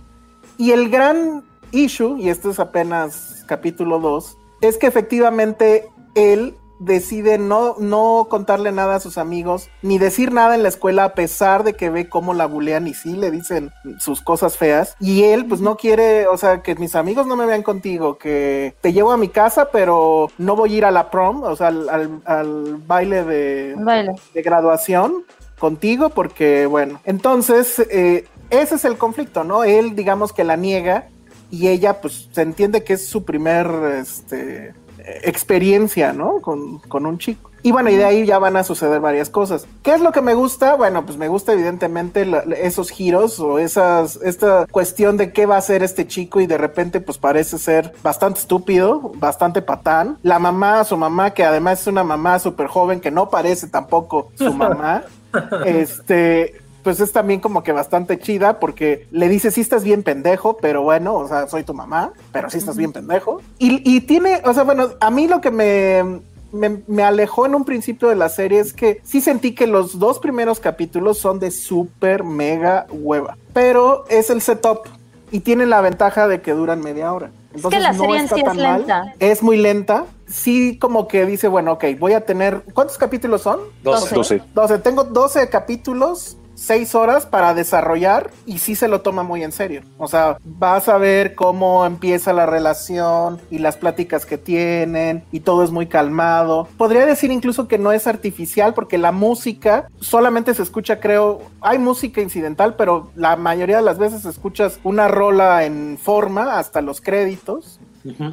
Y 0.58 0.72
el 0.72 0.90
gran 0.90 1.42
issue, 1.72 2.18
y 2.18 2.28
esto 2.28 2.50
es 2.50 2.58
apenas 2.60 3.35
capítulo 3.46 3.98
2, 4.00 4.36
es 4.60 4.76
que 4.78 4.86
efectivamente 4.86 5.88
él 6.14 6.56
decide 6.78 7.38
no, 7.38 7.74
no 7.78 8.26
contarle 8.28 8.70
nada 8.70 8.96
a 8.96 9.00
sus 9.00 9.16
amigos, 9.16 9.70
ni 9.80 9.98
decir 9.98 10.30
nada 10.30 10.54
en 10.54 10.62
la 10.62 10.68
escuela 10.68 11.04
a 11.04 11.14
pesar 11.14 11.64
de 11.64 11.72
que 11.72 11.88
ve 11.88 12.06
cómo 12.10 12.34
la 12.34 12.44
bulean 12.44 12.86
y 12.86 12.92
sí 12.92 13.14
le 13.16 13.30
dicen 13.30 13.70
sus 13.98 14.20
cosas 14.20 14.58
feas. 14.58 14.94
Y 15.00 15.22
él 15.22 15.46
pues 15.46 15.62
no 15.62 15.76
quiere, 15.78 16.26
o 16.26 16.36
sea, 16.36 16.60
que 16.60 16.74
mis 16.74 16.94
amigos 16.94 17.26
no 17.26 17.34
me 17.34 17.46
vean 17.46 17.62
contigo, 17.62 18.18
que 18.18 18.74
te 18.82 18.92
llevo 18.92 19.10
a 19.12 19.16
mi 19.16 19.28
casa, 19.28 19.70
pero 19.72 20.28
no 20.36 20.54
voy 20.54 20.74
a 20.74 20.76
ir 20.76 20.84
a 20.84 20.90
la 20.90 21.10
prom, 21.10 21.44
o 21.44 21.56
sea, 21.56 21.68
al, 21.68 21.88
al- 21.88 22.20
al 22.26 22.76
baile 22.86 23.24
de, 23.24 23.74
Baile. 23.78 24.12
de 24.34 24.42
graduación 24.42 25.24
contigo 25.58 26.10
porque, 26.10 26.66
bueno, 26.66 27.00
entonces 27.06 27.78
eh, 27.90 28.26
ese 28.50 28.74
es 28.74 28.84
el 28.84 28.98
conflicto, 28.98 29.44
¿no? 29.44 29.64
Él, 29.64 29.96
digamos 29.96 30.34
que 30.34 30.44
la 30.44 30.56
niega 30.56 31.08
y 31.50 31.68
ella, 31.68 32.00
pues, 32.00 32.28
se 32.32 32.42
entiende 32.42 32.84
que 32.84 32.94
es 32.94 33.06
su 33.08 33.24
primer, 33.24 33.66
este, 34.00 34.74
experiencia, 35.22 36.12
¿no? 36.12 36.40
Con, 36.40 36.78
con 36.80 37.06
un 37.06 37.18
chico. 37.18 37.50
Y 37.62 37.72
bueno, 37.72 37.90
y 37.90 37.96
de 37.96 38.04
ahí 38.04 38.24
ya 38.26 38.38
van 38.38 38.56
a 38.56 38.62
suceder 38.62 39.00
varias 39.00 39.28
cosas. 39.28 39.66
¿Qué 39.82 39.92
es 39.92 40.00
lo 40.00 40.12
que 40.12 40.20
me 40.20 40.34
gusta? 40.34 40.76
Bueno, 40.76 41.04
pues 41.04 41.18
me 41.18 41.26
gusta 41.26 41.52
evidentemente 41.52 42.24
la- 42.24 42.42
esos 42.42 42.90
giros 42.90 43.40
o 43.40 43.58
esas, 43.58 44.16
esta 44.22 44.66
cuestión 44.70 45.16
de 45.16 45.32
qué 45.32 45.46
va 45.46 45.56
a 45.56 45.58
hacer 45.58 45.82
este 45.82 46.06
chico 46.06 46.40
y 46.40 46.46
de 46.46 46.58
repente 46.58 47.00
pues 47.00 47.18
parece 47.18 47.58
ser 47.58 47.92
bastante 48.04 48.38
estúpido, 48.38 49.10
bastante 49.16 49.62
patán. 49.62 50.16
La 50.22 50.38
mamá, 50.38 50.84
su 50.84 50.96
mamá, 50.96 51.32
que 51.34 51.42
además 51.44 51.80
es 51.80 51.86
una 51.88 52.04
mamá 52.04 52.38
súper 52.38 52.68
joven 52.68 53.00
que 53.00 53.10
no 53.10 53.30
parece 53.30 53.66
tampoco 53.66 54.30
su 54.36 54.52
mamá, 54.52 55.02
este... 55.64 56.60
Pues 56.86 57.00
es 57.00 57.10
también 57.10 57.40
como 57.40 57.64
que 57.64 57.72
bastante 57.72 58.16
chida 58.16 58.60
porque 58.60 59.08
le 59.10 59.28
dice, 59.28 59.50
sí 59.50 59.60
estás 59.60 59.82
bien 59.82 60.04
pendejo, 60.04 60.56
pero 60.58 60.82
bueno, 60.82 61.16
o 61.16 61.26
sea, 61.26 61.48
soy 61.48 61.64
tu 61.64 61.74
mamá, 61.74 62.12
pero 62.30 62.48
sí 62.48 62.58
estás 62.58 62.76
bien 62.76 62.92
pendejo. 62.92 63.42
Y, 63.58 63.82
y 63.84 64.02
tiene, 64.02 64.40
o 64.44 64.54
sea, 64.54 64.62
bueno, 64.62 64.90
a 65.00 65.10
mí 65.10 65.26
lo 65.26 65.40
que 65.40 65.50
me, 65.50 66.20
me, 66.52 66.82
me 66.86 67.02
alejó 67.02 67.44
en 67.44 67.56
un 67.56 67.64
principio 67.64 68.08
de 68.08 68.14
la 68.14 68.28
serie 68.28 68.60
es 68.60 68.72
que 68.72 69.00
sí 69.02 69.20
sentí 69.20 69.52
que 69.52 69.66
los 69.66 69.98
dos 69.98 70.20
primeros 70.20 70.60
capítulos 70.60 71.18
son 71.18 71.40
de 71.40 71.50
súper 71.50 72.22
mega 72.22 72.86
hueva, 72.92 73.36
pero 73.52 74.04
es 74.08 74.30
el 74.30 74.40
setup 74.40 74.86
y 75.32 75.40
tienen 75.40 75.70
la 75.70 75.80
ventaja 75.80 76.28
de 76.28 76.40
que 76.40 76.52
duran 76.52 76.82
media 76.82 77.12
hora. 77.12 77.32
Entonces, 77.52 77.78
que 77.78 77.82
la 77.82 77.94
no 77.94 77.98
serie 78.04 78.16
en 78.18 78.24
está 78.26 78.34
sí 78.36 78.40
es 78.42 78.46
tan 78.46 78.56
mal. 78.58 78.78
lenta. 78.78 79.14
Es 79.18 79.42
muy 79.42 79.56
lenta. 79.56 80.04
Sí, 80.28 80.78
como 80.78 81.08
que 81.08 81.26
dice, 81.26 81.48
bueno, 81.48 81.72
ok, 81.72 81.84
voy 81.98 82.12
a 82.12 82.20
tener. 82.24 82.62
¿Cuántos 82.74 82.96
capítulos 82.96 83.42
son? 83.42 83.58
12. 83.82 84.14
12. 84.14 84.42
12. 84.54 84.78
Tengo 84.78 85.02
12 85.02 85.48
capítulos, 85.48 86.36
6 86.56 86.94
horas 86.94 87.26
para 87.26 87.54
desarrollar 87.54 88.30
y 88.46 88.58
sí 88.58 88.74
se 88.74 88.88
lo 88.88 89.02
toma 89.02 89.22
muy 89.22 89.44
en 89.44 89.52
serio. 89.52 89.82
O 89.98 90.08
sea, 90.08 90.38
vas 90.44 90.88
a 90.88 90.98
ver 90.98 91.34
cómo 91.34 91.86
empieza 91.86 92.32
la 92.32 92.46
relación 92.46 93.40
y 93.50 93.58
las 93.58 93.76
pláticas 93.76 94.26
que 94.26 94.38
tienen 94.38 95.22
y 95.30 95.40
todo 95.40 95.62
es 95.62 95.70
muy 95.70 95.86
calmado. 95.86 96.66
Podría 96.76 97.06
decir 97.06 97.30
incluso 97.30 97.68
que 97.68 97.78
no 97.78 97.92
es 97.92 98.06
artificial 98.06 98.74
porque 98.74 98.98
la 98.98 99.12
música 99.12 99.88
solamente 100.00 100.54
se 100.54 100.62
escucha, 100.62 100.98
creo, 100.98 101.42
hay 101.60 101.78
música 101.78 102.20
incidental, 102.20 102.74
pero 102.74 103.10
la 103.14 103.36
mayoría 103.36 103.76
de 103.76 103.82
las 103.82 103.98
veces 103.98 104.24
escuchas 104.24 104.80
una 104.82 105.08
rola 105.08 105.64
en 105.64 105.98
forma 105.98 106.58
hasta 106.58 106.80
los 106.80 107.00
créditos. 107.00 107.78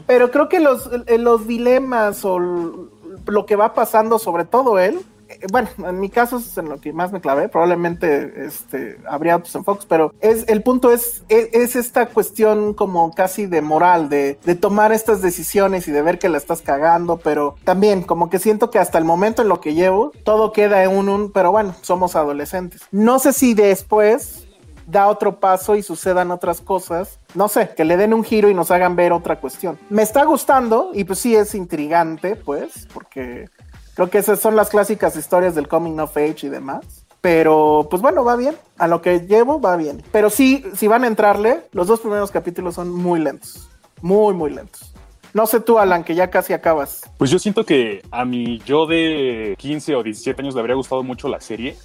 Pero 0.06 0.30
creo 0.30 0.50
que 0.50 0.60
los, 0.60 0.88
eh, 1.08 1.18
los 1.18 1.48
dilemas 1.48 2.24
o 2.26 2.38
lo 2.38 3.46
que 3.48 3.56
va 3.56 3.74
pasando, 3.74 4.20
sobre 4.20 4.46
todo 4.46 4.78
él, 4.78 5.00
bueno, 5.52 5.70
en 5.78 6.00
mi 6.00 6.10
caso 6.10 6.38
es 6.38 6.58
en 6.58 6.70
lo 6.70 6.80
que 6.80 6.94
más 6.94 7.12
me 7.12 7.22
clavé, 7.22 7.50
probablemente 7.50 8.46
este, 8.46 8.98
habría 9.08 9.38
otros 9.38 9.56
enfoques, 9.56 9.86
pero 9.86 10.14
es, 10.22 10.48
el 10.48 10.64
punto 10.64 10.92
es, 10.92 11.24
es, 11.30 11.50
es 11.54 11.76
esta 11.76 12.08
cuestión 12.08 12.74
como 12.74 13.14
casi 13.14 13.46
de 13.46 13.62
moral, 13.62 14.10
de, 14.10 14.40
de 14.44 14.56
tomar 14.56 14.92
estas 14.92 15.22
decisiones 15.22 15.88
y 15.88 15.92
de 15.92 16.02
ver 16.02 16.20
que 16.20 16.30
la 16.30 16.38
estás 16.38 16.62
cagando, 16.62 17.18
pero 17.18 17.56
también 17.64 18.04
como 18.04 18.30
que 18.30 18.40
siento 18.40 18.70
que 18.70 18.80
hasta 18.80 18.98
el 18.98 19.06
momento 19.06 19.42
en 19.42 19.50
lo 19.50 19.60
que 19.60 19.74
llevo, 19.74 20.12
todo 20.24 20.52
queda 20.52 20.84
en 20.84 20.92
un, 20.92 21.10
un 21.10 21.32
pero 21.32 21.52
bueno, 21.52 21.76
somos 21.82 22.16
adolescentes. 22.16 22.82
No 22.92 23.20
sé 23.20 23.34
si 23.34 23.54
después 23.54 24.48
da 24.86 25.08
otro 25.08 25.40
paso 25.40 25.76
y 25.76 25.84
sucedan 25.84 26.32
otras 26.32 26.62
cosas. 26.62 27.20
No 27.36 27.48
sé, 27.48 27.72
que 27.76 27.86
le 27.86 27.98
den 27.98 28.14
un 28.14 28.24
giro 28.24 28.50
y 28.50 28.54
nos 28.54 28.72
hagan 28.72 28.96
ver 28.96 29.12
otra 29.12 29.40
cuestión. 29.40 29.78
Me 29.90 30.02
está 30.02 30.24
gustando 30.26 30.92
y 30.94 31.04
pues 31.04 31.20
sí 31.20 31.36
es 31.36 31.56
intrigante, 31.56 32.36
pues, 32.36 32.88
porque 32.94 33.50
creo 33.96 34.10
que 34.10 34.22
son 34.24 34.56
las 34.56 34.70
clásicas 34.70 35.16
historias 35.16 35.56
del 35.56 35.68
coming 35.68 36.00
of 36.00 36.16
age 36.18 36.48
y 36.48 36.50
demás. 36.50 37.06
Pero 37.22 37.88
pues 37.90 38.02
bueno, 38.02 38.26
va 38.26 38.36
bien. 38.36 38.56
A 38.78 38.88
lo 38.88 39.02
que 39.02 39.22
llevo, 39.22 39.62
va 39.62 39.78
bien. 39.78 40.04
Pero 40.12 40.30
sí, 40.30 40.66
si 40.76 40.88
van 40.88 41.06
a 41.06 41.08
entrarle, 41.08 41.62
los 41.72 41.88
dos 41.88 42.02
primeros 42.02 42.32
capítulos 42.32 42.76
son 42.76 42.92
muy 42.92 43.22
lentos. 43.22 43.70
Muy, 44.02 44.34
muy 44.34 44.52
lentos. 44.52 44.94
No 45.34 45.48
sé 45.48 45.62
tú, 45.62 45.80
Alan, 45.80 46.04
que 46.04 46.16
ya 46.16 46.30
casi 46.30 46.54
acabas. 46.54 47.02
Pues 47.18 47.32
yo 47.32 47.40
siento 47.40 47.66
que 47.66 48.04
a 48.12 48.26
mi 48.26 48.60
yo 48.66 48.86
de 48.86 49.56
15 49.58 49.96
o 49.96 50.04
17 50.04 50.42
años 50.42 50.54
le 50.54 50.60
habría 50.60 50.76
gustado 50.76 51.02
mucho 51.02 51.30
la 51.30 51.40
serie. 51.40 51.78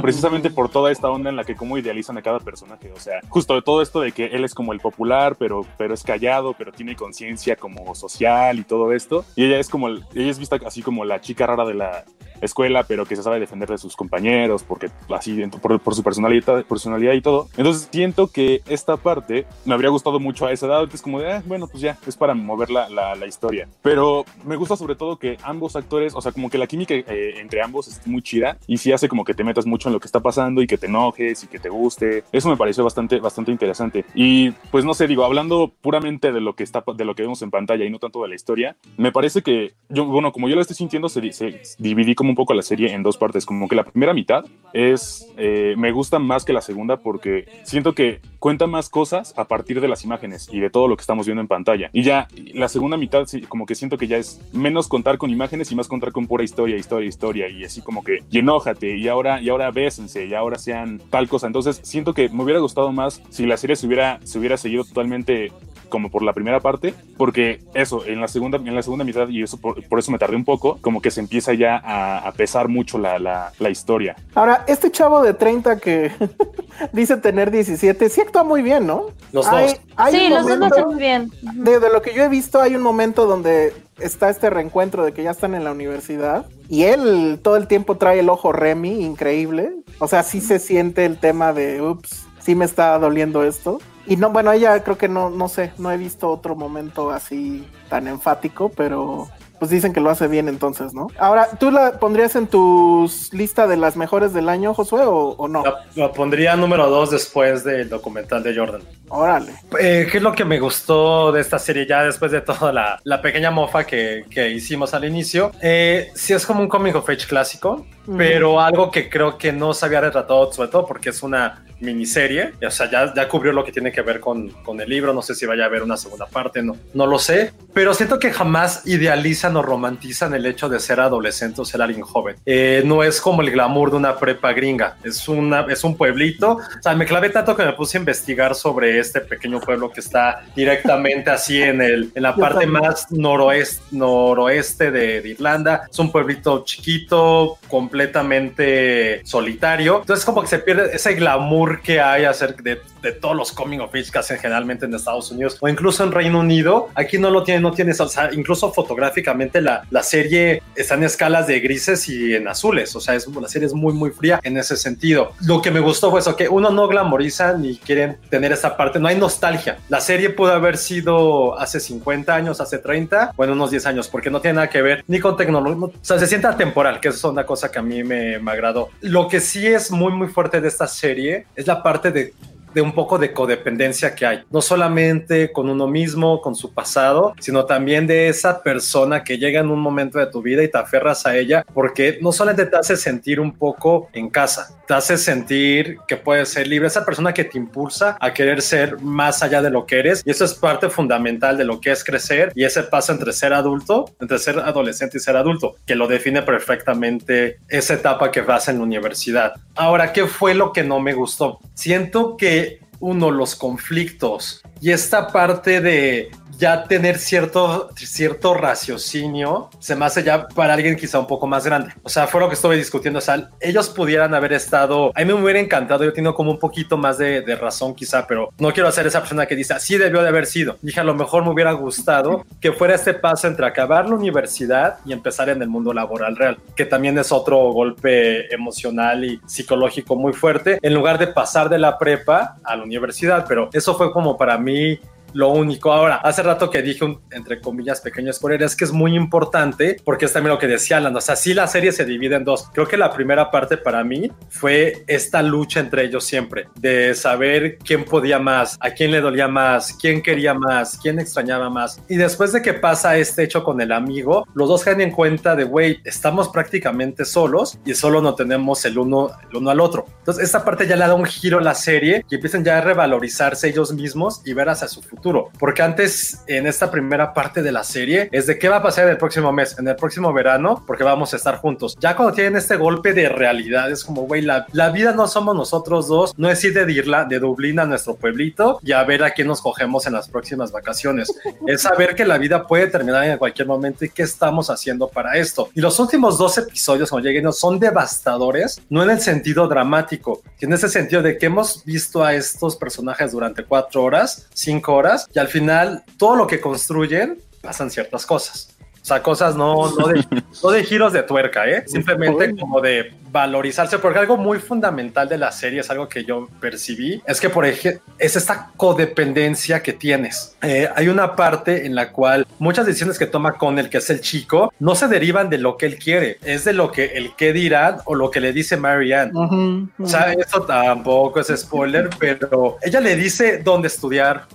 Precisamente 0.00 0.50
por 0.50 0.68
toda 0.68 0.90
esta 0.90 1.08
onda 1.10 1.30
en 1.30 1.36
la 1.36 1.44
que 1.44 1.54
cómo 1.56 1.78
idealizan 1.78 2.16
a 2.18 2.22
cada 2.22 2.40
personaje. 2.40 2.90
O 2.92 3.00
sea, 3.00 3.20
justo 3.28 3.54
de 3.54 3.62
todo 3.62 3.82
esto 3.82 4.00
de 4.00 4.12
que 4.12 4.26
él 4.26 4.44
es 4.44 4.54
como 4.54 4.72
el 4.72 4.80
popular, 4.80 5.36
pero, 5.38 5.66
pero 5.78 5.94
es 5.94 6.02
callado, 6.02 6.54
pero 6.56 6.72
tiene 6.72 6.96
conciencia 6.96 7.56
como 7.56 7.94
social 7.94 8.58
y 8.58 8.64
todo 8.64 8.92
esto. 8.92 9.24
Y 9.36 9.44
ella 9.44 9.58
es 9.58 9.68
como, 9.68 9.88
el- 9.88 10.04
ella 10.14 10.30
es 10.30 10.38
vista 10.38 10.58
así 10.66 10.82
como 10.82 11.04
la 11.04 11.20
chica 11.20 11.46
rara 11.46 11.64
de 11.64 11.74
la 11.74 12.04
escuela, 12.40 12.82
pero 12.84 13.06
que 13.06 13.16
se 13.16 13.22
sabe 13.22 13.40
defender 13.40 13.68
de 13.70 13.78
sus 13.78 13.96
compañeros, 13.96 14.62
porque 14.62 14.90
así, 15.08 15.42
por, 15.62 15.80
por 15.80 15.94
su 15.94 16.02
personalidad, 16.02 16.64
personalidad 16.64 17.14
y 17.14 17.22
todo. 17.22 17.48
Entonces 17.56 17.88
siento 17.90 18.26
que 18.28 18.60
esta 18.68 18.96
parte 18.98 19.46
me 19.64 19.72
habría 19.74 19.88
gustado 19.90 20.20
mucho 20.20 20.46
a 20.46 20.52
esa 20.52 20.66
edad. 20.66 20.86
Es 20.92 21.00
como 21.02 21.20
de, 21.20 21.32
ah, 21.32 21.42
bueno, 21.46 21.66
pues 21.66 21.82
ya, 21.82 21.96
es 22.06 22.16
para 22.16 22.34
mover 22.34 22.70
la, 22.70 22.88
la, 22.90 23.14
la 23.14 23.26
historia. 23.26 23.68
Pero 23.82 24.24
me 24.44 24.56
gusta 24.56 24.76
sobre 24.76 24.96
todo 24.96 25.16
que 25.18 25.38
ambos 25.42 25.76
actores, 25.76 26.14
o 26.14 26.20
sea, 26.20 26.32
como 26.32 26.50
que 26.50 26.58
la 26.58 26.66
química 26.66 26.94
eh, 26.94 27.34
entre 27.38 27.62
ambos 27.62 27.88
es 27.88 28.06
muy 28.06 28.20
chida 28.22 28.58
y 28.66 28.76
sí 28.78 28.92
hace 28.92 29.08
como 29.08 29.24
que 29.24 29.34
te 29.34 29.44
metas 29.44 29.65
mucho 29.66 29.88
en 29.88 29.94
lo 29.94 30.00
que 30.00 30.06
está 30.06 30.20
pasando 30.20 30.62
y 30.62 30.66
que 30.66 30.78
te 30.78 30.86
enojes 30.86 31.44
y 31.44 31.46
que 31.46 31.58
te 31.58 31.68
guste. 31.68 32.24
Eso 32.32 32.48
me 32.48 32.56
pareció 32.56 32.84
bastante, 32.84 33.20
bastante 33.20 33.52
interesante. 33.52 34.04
Y 34.14 34.50
pues 34.70 34.84
no 34.84 34.94
sé, 34.94 35.06
digo, 35.06 35.24
hablando 35.24 35.72
puramente 35.80 36.32
de 36.32 36.40
lo 36.40 36.54
que 36.54 36.62
está, 36.62 36.84
de 36.94 37.04
lo 37.04 37.14
que 37.14 37.22
vemos 37.22 37.42
en 37.42 37.50
pantalla 37.50 37.84
y 37.84 37.90
no 37.90 37.98
tanto 37.98 38.22
de 38.22 38.28
la 38.28 38.34
historia, 38.34 38.76
me 38.96 39.12
parece 39.12 39.42
que 39.42 39.74
yo, 39.88 40.04
bueno, 40.06 40.32
como 40.32 40.48
yo 40.48 40.54
lo 40.54 40.60
estoy 40.60 40.76
sintiendo, 40.76 41.08
se, 41.08 41.32
se 41.32 41.60
dividí 41.78 42.14
como 42.14 42.30
un 42.30 42.36
poco 42.36 42.54
la 42.54 42.62
serie 42.62 42.92
en 42.92 43.02
dos 43.02 43.16
partes. 43.16 43.46
Como 43.46 43.68
que 43.68 43.76
la 43.76 43.84
primera 43.84 44.14
mitad 44.14 44.44
es, 44.72 45.32
eh, 45.36 45.74
me 45.76 45.92
gusta 45.92 46.18
más 46.18 46.44
que 46.44 46.52
la 46.52 46.60
segunda 46.60 46.98
porque 46.98 47.46
siento 47.64 47.94
que 47.94 48.20
cuenta 48.38 48.66
más 48.66 48.88
cosas 48.88 49.34
a 49.36 49.46
partir 49.46 49.80
de 49.80 49.88
las 49.88 50.04
imágenes 50.04 50.48
y 50.52 50.60
de 50.60 50.70
todo 50.70 50.88
lo 50.88 50.96
que 50.96 51.00
estamos 51.00 51.26
viendo 51.26 51.40
en 51.40 51.48
pantalla. 51.48 51.90
Y 51.92 52.02
ya 52.02 52.28
la 52.54 52.68
segunda 52.68 52.96
mitad, 52.96 53.26
sí, 53.26 53.42
como 53.42 53.66
que 53.66 53.74
siento 53.74 53.98
que 53.98 54.06
ya 54.06 54.16
es 54.16 54.40
menos 54.52 54.88
contar 54.88 55.18
con 55.18 55.30
imágenes 55.30 55.72
y 55.72 55.74
más 55.74 55.88
contar 55.88 56.12
con 56.12 56.26
pura 56.26 56.44
historia, 56.44 56.76
historia, 56.76 57.08
historia. 57.08 57.48
Y 57.48 57.64
así 57.64 57.82
como 57.82 58.04
que, 58.04 58.20
y 58.30 58.38
enójate, 58.38 58.96
y 58.96 59.08
ahora, 59.08 59.40
y 59.40 59.48
ahora 59.56 59.70
bésense, 59.70 60.26
y 60.26 60.34
ahora 60.34 60.58
sean 60.58 61.00
tal 61.10 61.28
cosa. 61.28 61.46
Entonces 61.46 61.80
siento 61.82 62.12
que 62.12 62.28
me 62.28 62.42
hubiera 62.44 62.60
gustado 62.60 62.92
más 62.92 63.22
si 63.30 63.46
la 63.46 63.56
serie 63.56 63.76
se 63.76 63.86
hubiera, 63.86 64.20
se 64.24 64.38
hubiera 64.38 64.56
seguido 64.56 64.84
totalmente 64.84 65.50
como 65.88 66.10
por 66.10 66.22
la 66.22 66.32
primera 66.32 66.60
parte, 66.60 66.94
porque 67.16 67.60
eso, 67.74 68.04
en 68.06 68.20
la 68.20 68.28
segunda, 68.28 68.58
en 68.58 68.74
la 68.74 68.82
segunda 68.82 69.04
mitad, 69.04 69.28
y 69.28 69.42
eso 69.42 69.58
por, 69.58 69.82
por 69.88 69.98
eso 69.98 70.10
me 70.10 70.18
tardé 70.18 70.36
un 70.36 70.44
poco, 70.44 70.78
como 70.80 71.00
que 71.00 71.10
se 71.10 71.20
empieza 71.20 71.54
ya 71.54 71.76
a, 71.76 72.18
a 72.18 72.32
pesar 72.32 72.68
mucho 72.68 72.98
la, 72.98 73.18
la, 73.18 73.52
la, 73.58 73.70
historia. 73.70 74.16
Ahora, 74.34 74.64
este 74.66 74.90
chavo 74.90 75.22
de 75.22 75.34
30 75.34 75.78
que 75.78 76.12
dice 76.92 77.16
tener 77.16 77.50
17, 77.50 78.08
sí 78.08 78.20
actúa 78.20 78.44
muy 78.44 78.62
bien, 78.62 78.86
¿no? 78.86 79.06
Los 79.32 79.46
hay, 79.46 79.68
dos. 79.68 79.80
hay 79.96 80.14
sí, 80.14 80.28
los 80.28 80.46
dos 80.46 80.58
lo 80.58 80.66
hacen 80.66 80.84
muy 80.86 80.96
bien. 80.96 81.30
De, 81.40 81.80
de 81.80 81.90
lo 81.90 82.02
que 82.02 82.14
yo 82.14 82.22
he 82.22 82.28
visto, 82.28 82.60
hay 82.60 82.74
un 82.74 82.82
momento 82.82 83.26
donde 83.26 83.72
está 83.98 84.28
este 84.28 84.50
reencuentro 84.50 85.04
de 85.04 85.12
que 85.12 85.22
ya 85.22 85.30
están 85.30 85.54
en 85.54 85.64
la 85.64 85.72
universidad 85.72 86.46
y 86.68 86.84
él 86.84 87.40
todo 87.42 87.56
el 87.56 87.66
tiempo 87.66 87.96
trae 87.96 88.20
el 88.20 88.28
ojo 88.28 88.52
Remy, 88.52 89.04
increíble. 89.04 89.74
O 89.98 90.08
sea, 90.08 90.22
sí 90.22 90.40
se 90.40 90.58
siente 90.58 91.04
el 91.04 91.18
tema 91.18 91.52
de, 91.52 91.80
ups, 91.80 92.26
sí 92.40 92.54
me 92.54 92.64
está 92.64 92.98
doliendo 92.98 93.44
esto. 93.44 93.78
Y 94.06 94.16
no, 94.16 94.30
bueno, 94.30 94.52
ella 94.52 94.82
creo 94.82 94.96
que 94.96 95.08
no, 95.08 95.30
no 95.30 95.48
sé, 95.48 95.72
no 95.78 95.90
he 95.90 95.96
visto 95.96 96.30
otro 96.30 96.54
momento 96.54 97.10
así 97.10 97.66
tan 97.88 98.06
enfático, 98.08 98.68
pero 98.68 99.28
pues 99.58 99.70
dicen 99.70 99.92
que 99.92 100.00
lo 100.00 100.10
hace 100.10 100.28
bien 100.28 100.48
entonces, 100.48 100.92
¿no? 100.92 101.08
Ahora, 101.18 101.48
¿tú 101.58 101.70
la 101.70 101.98
pondrías 101.98 102.36
en 102.36 102.46
tu 102.46 103.10
lista 103.32 103.66
de 103.66 103.78
las 103.78 103.96
mejores 103.96 104.34
del 104.34 104.48
año, 104.50 104.74
Josué, 104.74 105.02
o, 105.04 105.30
o 105.30 105.48
no? 105.48 105.64
La, 105.64 105.86
la 105.94 106.12
pondría 106.12 106.56
número 106.56 106.90
dos 106.90 107.10
después 107.10 107.64
del 107.64 107.88
documental 107.88 108.42
de 108.42 108.54
Jordan. 108.54 108.82
Órale. 109.08 109.52
Eh, 109.80 110.08
¿Qué 110.10 110.18
es 110.18 110.22
lo 110.22 110.32
que 110.32 110.44
me 110.44 110.60
gustó 110.60 111.32
de 111.32 111.40
esta 111.40 111.58
serie 111.58 111.86
ya 111.86 112.02
después 112.02 112.32
de 112.32 112.42
toda 112.42 112.72
la, 112.72 113.00
la 113.04 113.22
pequeña 113.22 113.50
mofa 113.50 113.84
que, 113.84 114.24
que 114.28 114.50
hicimos 114.50 114.92
al 114.92 115.04
inicio? 115.06 115.52
Eh, 115.62 116.10
sí 116.14 116.34
es 116.34 116.44
como 116.44 116.60
un 116.60 116.68
comic 116.68 116.94
of 116.94 117.08
age 117.08 117.26
clásico. 117.26 117.86
Pero 118.16 118.60
algo 118.60 118.90
que 118.90 119.08
creo 119.08 119.38
que 119.38 119.52
no 119.52 119.74
se 119.74 119.86
había 119.86 120.00
retratado, 120.00 120.52
sobre 120.52 120.68
todo 120.68 120.86
porque 120.86 121.10
es 121.10 121.22
una 121.22 121.62
miniserie, 121.80 122.54
o 122.66 122.70
sea, 122.70 122.90
ya, 122.90 123.12
ya 123.14 123.28
cubrió 123.28 123.52
lo 123.52 123.64
que 123.64 123.72
tiene 123.72 123.92
que 123.92 124.00
ver 124.00 124.18
con, 124.20 124.48
con 124.48 124.80
el 124.80 124.88
libro, 124.88 125.12
no 125.12 125.20
sé 125.20 125.34
si 125.34 125.44
vaya 125.44 125.64
a 125.64 125.66
haber 125.66 125.82
una 125.82 125.96
segunda 125.96 126.26
parte, 126.26 126.62
no, 126.62 126.76
no 126.94 127.06
lo 127.06 127.18
sé, 127.18 127.52
pero 127.74 127.92
siento 127.92 128.18
que 128.18 128.32
jamás 128.32 128.86
idealizan 128.86 129.56
o 129.56 129.62
romantizan 129.62 130.32
el 130.34 130.46
hecho 130.46 130.68
de 130.68 130.80
ser 130.80 131.00
adolescente 131.00 131.60
o 131.60 131.64
ser 131.64 131.82
alguien 131.82 132.02
joven. 132.02 132.36
Eh, 132.46 132.82
no 132.86 133.02
es 133.02 133.20
como 133.20 133.42
el 133.42 133.50
glamour 133.50 133.90
de 133.90 133.96
una 133.96 134.16
prepa 134.16 134.52
gringa, 134.52 134.96
es, 135.04 135.28
una, 135.28 135.66
es 135.68 135.84
un 135.84 135.96
pueblito, 135.96 136.52
o 136.52 136.82
sea, 136.82 136.94
me 136.94 137.04
clavé 137.04 137.28
tanto 137.28 137.54
que 137.54 137.64
me 137.64 137.74
puse 137.74 137.98
a 137.98 138.00
investigar 138.00 138.54
sobre 138.54 138.98
este 138.98 139.20
pequeño 139.20 139.60
pueblo 139.60 139.90
que 139.90 140.00
está 140.00 140.44
directamente 140.54 141.28
así 141.28 141.60
en, 141.60 141.82
el, 141.82 142.10
en 142.14 142.22
la 142.22 142.34
Yo 142.34 142.40
parte 142.40 142.64
también. 142.64 142.82
más 142.84 143.12
noroeste, 143.12 143.82
noroeste 143.90 144.90
de, 144.90 145.20
de 145.20 145.28
Irlanda. 145.28 145.86
Es 145.90 145.98
un 145.98 146.10
pueblito 146.10 146.64
chiquito, 146.64 147.58
completamente 147.96 149.24
solitario. 149.24 150.00
Entonces 150.00 150.24
como 150.24 150.42
que 150.42 150.48
se 150.48 150.58
pierde 150.58 150.94
ese 150.94 151.14
glamour 151.14 151.80
que 151.80 151.98
hay 151.98 152.24
acerca 152.24 152.62
de, 152.62 152.82
de 153.06 153.12
todos 153.12 153.36
los 153.36 153.52
coming 153.52 153.78
of 153.78 153.94
age 153.94 154.10
que 154.10 154.18
hacen 154.18 154.38
generalmente 154.38 154.86
en 154.86 154.94
Estados 154.94 155.30
Unidos 155.30 155.56
o 155.60 155.68
incluso 155.68 156.02
en 156.02 156.12
Reino 156.12 156.40
Unido. 156.40 156.88
Aquí 156.94 157.18
no 157.18 157.30
lo 157.30 157.44
tiene, 157.44 157.60
no 157.60 157.72
tiene, 157.72 157.92
o 157.92 158.08
sea, 158.08 158.30
incluso 158.32 158.72
fotográficamente 158.72 159.60
la, 159.60 159.84
la 159.90 160.02
serie 160.02 160.62
está 160.74 160.94
en 160.94 161.04
escalas 161.04 161.46
de 161.46 161.60
grises 161.60 162.08
y 162.08 162.34
en 162.34 162.48
azules. 162.48 162.94
O 162.96 163.00
sea, 163.00 163.14
es, 163.14 163.26
la 163.28 163.48
serie 163.48 163.66
es 163.66 163.74
muy, 163.74 163.92
muy 163.92 164.10
fría 164.10 164.40
en 164.42 164.56
ese 164.56 164.76
sentido. 164.76 165.32
Lo 165.44 165.62
que 165.62 165.70
me 165.70 165.80
gustó 165.80 166.10
fue 166.10 166.20
eso, 166.20 166.34
que 166.36 166.48
uno 166.48 166.70
no 166.70 166.88
glamoriza 166.88 167.52
ni 167.52 167.76
quieren 167.76 168.18
tener 168.28 168.52
esa 168.52 168.76
parte, 168.76 168.98
no 168.98 169.08
hay 169.08 169.16
nostalgia. 169.16 169.78
La 169.88 170.00
serie 170.00 170.30
pudo 170.30 170.52
haber 170.52 170.76
sido 170.76 171.58
hace 171.58 171.80
50 171.80 172.34
años, 172.34 172.60
hace 172.60 172.78
30, 172.78 173.32
bueno, 173.36 173.52
unos 173.52 173.70
10 173.70 173.86
años, 173.86 174.08
porque 174.08 174.30
no 174.30 174.40
tiene 174.40 174.56
nada 174.56 174.70
que 174.70 174.82
ver 174.82 175.04
ni 175.06 175.20
con 175.20 175.36
tecnología, 175.36 175.76
o 175.76 175.92
sea, 176.02 176.18
se 176.18 176.26
siente 176.26 176.46
atemporal, 176.46 177.00
que 177.00 177.08
es 177.08 177.24
una 177.24 177.44
cosa 177.44 177.70
que 177.70 177.78
a 177.78 177.82
mí 177.82 178.02
me, 178.02 178.38
me 178.38 178.50
agradó. 178.50 178.90
Lo 179.00 179.28
que 179.28 179.40
sí 179.40 179.66
es 179.66 179.90
muy, 179.90 180.12
muy 180.12 180.28
fuerte 180.28 180.60
de 180.60 180.68
esta 180.68 180.86
serie 180.86 181.46
es 181.54 181.66
la 181.66 181.82
parte 181.82 182.10
de 182.10 182.34
de 182.76 182.82
un 182.82 182.92
poco 182.92 183.16
de 183.16 183.32
codependencia 183.32 184.14
que 184.14 184.26
hay, 184.26 184.44
no 184.50 184.60
solamente 184.60 185.50
con 185.50 185.70
uno 185.70 185.86
mismo, 185.86 186.42
con 186.42 186.54
su 186.54 186.74
pasado, 186.74 187.32
sino 187.40 187.64
también 187.64 188.06
de 188.06 188.28
esa 188.28 188.62
persona 188.62 189.24
que 189.24 189.38
llega 189.38 189.60
en 189.60 189.70
un 189.70 189.80
momento 189.80 190.18
de 190.18 190.26
tu 190.26 190.42
vida 190.42 190.62
y 190.62 190.68
te 190.68 190.76
aferras 190.76 191.24
a 191.24 191.34
ella, 191.38 191.64
porque 191.72 192.18
no 192.20 192.32
solamente 192.32 192.66
te 192.66 192.76
hace 192.76 192.98
sentir 192.98 193.40
un 193.40 193.56
poco 193.56 194.10
en 194.12 194.28
casa, 194.28 194.78
te 194.86 194.92
hace 194.92 195.16
sentir 195.16 195.96
que 196.06 196.18
puedes 196.18 196.50
ser 196.50 196.66
libre, 196.66 196.88
esa 196.88 197.06
persona 197.06 197.32
que 197.32 197.44
te 197.44 197.56
impulsa 197.56 198.18
a 198.20 198.34
querer 198.34 198.60
ser 198.60 199.00
más 199.00 199.42
allá 199.42 199.62
de 199.62 199.70
lo 199.70 199.86
que 199.86 199.98
eres, 200.00 200.22
y 200.26 200.30
eso 200.30 200.44
es 200.44 200.52
parte 200.52 200.90
fundamental 200.90 201.56
de 201.56 201.64
lo 201.64 201.80
que 201.80 201.92
es 201.92 202.04
crecer 202.04 202.52
y 202.54 202.64
ese 202.64 202.82
paso 202.82 203.10
entre 203.12 203.32
ser 203.32 203.54
adulto, 203.54 204.04
entre 204.20 204.38
ser 204.38 204.58
adolescente 204.58 205.16
y 205.16 205.20
ser 205.20 205.38
adulto, 205.38 205.76
que 205.86 205.94
lo 205.94 206.08
define 206.08 206.42
perfectamente 206.42 207.56
esa 207.70 207.94
etapa 207.94 208.30
que 208.30 208.42
vas 208.42 208.68
en 208.68 208.76
la 208.76 208.84
universidad. 208.84 209.54
Ahora, 209.74 210.12
¿qué 210.12 210.26
fue 210.26 210.54
lo 210.54 210.74
que 210.74 210.84
no 210.84 211.00
me 211.00 211.14
gustó? 211.14 211.58
Siento 211.72 212.36
que 212.36 212.65
uno, 213.00 213.30
los 213.30 213.54
conflictos 213.54 214.62
y 214.80 214.90
esta 214.90 215.28
parte 215.28 215.80
de 215.80 216.30
ya 216.58 216.84
tener 216.84 217.18
cierto, 217.18 217.90
cierto 217.96 218.54
raciocinio 218.54 219.70
se 219.78 219.94
me 219.94 220.04
hace 220.04 220.22
ya 220.22 220.46
para 220.48 220.74
alguien 220.74 220.96
quizá 220.96 221.18
un 221.18 221.26
poco 221.26 221.46
más 221.46 221.64
grande. 221.64 221.92
O 222.02 222.08
sea, 222.08 222.26
fue 222.26 222.40
lo 222.40 222.48
que 222.48 222.54
estuve 222.54 222.76
discutiendo. 222.76 223.18
O 223.18 223.22
sea, 223.22 223.50
ellos 223.60 223.88
pudieran 223.88 224.34
haber 224.34 224.52
estado. 224.52 225.12
A 225.14 225.20
mí 225.20 225.26
me 225.26 225.34
hubiera 225.34 225.60
encantado. 225.60 226.04
Yo 226.04 226.12
tengo 226.12 226.34
como 226.34 226.50
un 226.50 226.58
poquito 226.58 226.96
más 226.96 227.18
de, 227.18 227.42
de 227.42 227.56
razón, 227.56 227.94
quizá, 227.94 228.26
pero 228.26 228.50
no 228.58 228.72
quiero 228.72 228.90
ser 228.92 229.06
esa 229.06 229.20
persona 229.20 229.46
que 229.46 229.56
dice 229.56 229.74
así 229.74 229.96
debió 229.98 230.22
de 230.22 230.28
haber 230.28 230.46
sido. 230.46 230.76
Dije, 230.82 231.00
a 231.00 231.04
lo 231.04 231.14
mejor 231.14 231.44
me 231.44 231.50
hubiera 231.50 231.72
gustado 231.72 232.44
que 232.60 232.72
fuera 232.72 232.94
este 232.94 233.14
paso 233.14 233.46
entre 233.46 233.66
acabar 233.66 234.08
la 234.08 234.14
universidad 234.14 234.98
y 235.04 235.12
empezar 235.12 235.48
en 235.48 235.62
el 235.62 235.68
mundo 235.68 235.92
laboral 235.92 236.36
real, 236.36 236.58
que 236.74 236.84
también 236.84 237.18
es 237.18 237.32
otro 237.32 237.58
golpe 237.72 238.52
emocional 238.52 239.24
y 239.24 239.40
psicológico 239.46 240.16
muy 240.16 240.32
fuerte, 240.32 240.78
en 240.82 240.94
lugar 240.94 241.18
de 241.18 241.28
pasar 241.28 241.68
de 241.68 241.78
la 241.78 241.98
prepa 241.98 242.56
a 242.64 242.76
la 242.76 242.82
universidad. 242.82 243.44
Pero 243.48 243.70
eso 243.72 243.96
fue 243.96 244.12
como 244.12 244.36
para 244.36 244.58
mí 244.58 244.98
lo 245.36 245.50
único. 245.50 245.92
Ahora, 245.92 246.16
hace 246.16 246.42
rato 246.42 246.70
que 246.70 246.80
dije 246.80 247.04
un, 247.04 247.20
entre 247.30 247.60
comillas, 247.60 248.00
pequeño 248.00 248.32
spoiler, 248.32 248.62
es 248.62 248.74
que 248.74 248.84
es 248.84 248.92
muy 248.92 249.14
importante 249.14 249.98
porque 250.02 250.24
es 250.24 250.32
también 250.32 250.54
lo 250.54 250.58
que 250.58 250.66
decía 250.66 250.96
Alan. 250.96 251.14
O 251.14 251.20
sea, 251.20 251.36
sí 251.36 251.52
la 251.52 251.66
serie 251.66 251.92
se 251.92 252.06
divide 252.06 252.36
en 252.36 252.44
dos. 252.44 252.70
Creo 252.72 252.88
que 252.88 252.96
la 252.96 253.12
primera 253.12 253.50
parte 253.50 253.76
para 253.76 254.02
mí 254.02 254.32
fue 254.48 255.04
esta 255.06 255.42
lucha 255.42 255.80
entre 255.80 256.04
ellos 256.04 256.24
siempre, 256.24 256.68
de 256.76 257.14
saber 257.14 257.76
quién 257.78 258.04
podía 258.04 258.38
más, 258.38 258.78
a 258.80 258.90
quién 258.90 259.10
le 259.10 259.20
dolía 259.20 259.46
más, 259.46 259.92
quién 260.00 260.22
quería 260.22 260.54
más, 260.54 260.98
quién 261.02 261.18
extrañaba 261.18 261.68
más. 261.68 262.00
Y 262.08 262.16
después 262.16 262.52
de 262.52 262.62
que 262.62 262.72
pasa 262.72 263.18
este 263.18 263.42
hecho 263.42 263.62
con 263.62 263.80
el 263.82 263.92
amigo, 263.92 264.46
los 264.54 264.68
dos 264.68 264.84
caen 264.84 265.02
en 265.02 265.10
cuenta 265.10 265.54
de, 265.54 265.64
güey, 265.64 266.00
estamos 266.04 266.48
prácticamente 266.48 267.26
solos 267.26 267.78
y 267.84 267.92
solo 267.92 268.22
no 268.22 268.34
tenemos 268.34 268.82
el 268.86 268.98
uno, 268.98 269.32
el 269.50 269.56
uno 269.58 269.70
al 269.70 269.80
otro. 269.80 270.06
Entonces, 270.20 270.44
esta 270.44 270.64
parte 270.64 270.86
ya 270.86 270.96
le 270.96 271.06
da 271.06 271.14
un 271.14 271.26
giro 271.26 271.58
a 271.58 271.62
la 271.62 271.74
serie 271.74 272.24
y 272.30 272.36
empiezan 272.36 272.64
ya 272.64 272.78
a 272.78 272.80
revalorizarse 272.80 273.68
ellos 273.68 273.92
mismos 273.92 274.40
y 274.46 274.54
ver 274.54 274.70
hacia 274.70 274.88
su 274.88 275.02
futuro. 275.02 275.25
Porque 275.58 275.82
antes, 275.82 276.42
en 276.46 276.66
esta 276.66 276.90
primera 276.90 277.34
parte 277.34 277.62
de 277.62 277.72
la 277.72 277.84
serie, 277.84 278.28
es 278.32 278.46
de 278.46 278.58
qué 278.58 278.68
va 278.68 278.76
a 278.76 278.82
pasar 278.82 279.04
en 279.04 279.10
el 279.10 279.16
próximo 279.16 279.52
mes, 279.52 279.76
en 279.78 279.88
el 279.88 279.96
próximo 279.96 280.32
verano, 280.32 280.84
porque 280.86 281.04
vamos 281.04 281.32
a 281.32 281.36
estar 281.36 281.56
juntos. 281.56 281.96
Ya 282.00 282.14
cuando 282.14 282.34
tienen 282.34 282.56
este 282.56 282.76
golpe 282.76 283.12
de 283.12 283.28
realidad, 283.28 283.90
es 283.90 284.04
como, 284.04 284.22
güey, 284.22 284.42
la, 284.42 284.66
la 284.72 284.90
vida 284.90 285.12
no 285.12 285.26
somos 285.26 285.56
nosotros 285.56 286.08
dos, 286.08 286.32
no 286.36 286.48
es 286.50 286.62
ir 286.64 286.74
de, 286.74 286.86
Dirla, 286.86 287.24
de 287.24 287.38
Dublín 287.38 287.80
a 287.80 287.84
nuestro 287.84 288.14
pueblito 288.14 288.78
y 288.82 288.92
a 288.92 289.02
ver 289.04 289.24
a 289.24 289.30
quién 289.30 289.48
nos 289.48 289.60
cogemos 289.60 290.06
en 290.06 290.12
las 290.12 290.28
próximas 290.28 290.70
vacaciones. 290.70 291.32
es 291.66 291.82
saber 291.82 292.14
que 292.14 292.24
la 292.24 292.38
vida 292.38 292.66
puede 292.66 292.86
terminar 292.86 293.24
en 293.24 293.38
cualquier 293.38 293.66
momento 293.66 294.04
y 294.04 294.10
qué 294.10 294.22
estamos 294.22 294.70
haciendo 294.70 295.08
para 295.08 295.36
esto. 295.36 295.68
Y 295.74 295.80
los 295.80 295.98
últimos 295.98 296.38
dos 296.38 296.58
episodios, 296.58 297.10
cuando 297.10 297.28
lleguen, 297.28 297.52
son 297.52 297.78
devastadores, 297.78 298.80
no 298.88 299.02
en 299.02 299.10
el 299.10 299.20
sentido 299.20 299.68
dramático, 299.68 300.42
sino 300.58 300.70
en 300.70 300.74
ese 300.74 300.88
sentido 300.88 301.22
de 301.22 301.38
que 301.38 301.46
hemos 301.46 301.84
visto 301.84 302.24
a 302.24 302.34
estos 302.34 302.76
personajes 302.76 303.32
durante 303.32 303.64
cuatro 303.64 304.02
horas, 304.02 304.46
cinco 304.52 304.94
horas, 304.94 305.05
y 305.34 305.38
al 305.38 305.48
final 305.48 306.02
todo 306.18 306.36
lo 306.36 306.46
que 306.46 306.60
construyen 306.60 307.38
pasan 307.62 307.90
ciertas 307.90 308.26
cosas. 308.26 308.76
O 309.06 309.08
sea, 309.08 309.22
cosas 309.22 309.54
no, 309.54 309.88
no, 309.96 310.08
de, 310.08 310.24
no 310.64 310.70
de 310.70 310.82
giros 310.82 311.12
de 311.12 311.22
tuerca, 311.22 311.64
¿eh? 311.68 311.84
Simplemente 311.86 312.56
como 312.56 312.80
de 312.80 313.12
valorizarse, 313.30 314.00
porque 314.00 314.18
algo 314.18 314.36
muy 314.36 314.58
fundamental 314.58 315.28
de 315.28 315.38
la 315.38 315.52
serie 315.52 315.78
es 315.78 315.90
algo 315.90 316.08
que 316.08 316.24
yo 316.24 316.48
percibí, 316.60 317.22
es 317.24 317.40
que 317.40 317.48
por 317.48 317.66
ejemplo 317.66 318.02
es 318.18 318.34
esta 318.34 318.72
codependencia 318.76 319.80
que 319.80 319.92
tienes. 319.92 320.56
Eh, 320.60 320.88
hay 320.92 321.06
una 321.06 321.36
parte 321.36 321.86
en 321.86 321.94
la 321.94 322.10
cual 322.10 322.46
muchas 322.58 322.84
decisiones 322.84 323.16
que 323.16 323.26
toma 323.26 323.52
con 323.52 323.78
el 323.78 323.90
que 323.90 323.98
es 323.98 324.10
el 324.10 324.20
chico 324.20 324.72
no 324.80 324.96
se 324.96 325.06
derivan 325.06 325.50
de 325.50 325.58
lo 325.58 325.76
que 325.76 325.86
él 325.86 325.98
quiere, 325.98 326.38
es 326.42 326.64
de 326.64 326.72
lo 326.72 326.90
que 326.90 327.04
el 327.04 327.36
que 327.36 327.52
dirán 327.52 327.98
o 328.06 328.16
lo 328.16 328.32
que 328.32 328.40
le 328.40 328.52
dice 328.52 328.76
Marianne. 328.76 329.30
O 329.34 330.06
sea, 330.06 330.32
eso 330.32 330.62
tampoco 330.62 331.38
es 331.38 331.52
spoiler, 331.54 332.10
pero 332.18 332.78
ella 332.82 333.00
le 333.00 333.14
dice 333.14 333.58
dónde 333.58 333.86
estudiar, 333.86 334.46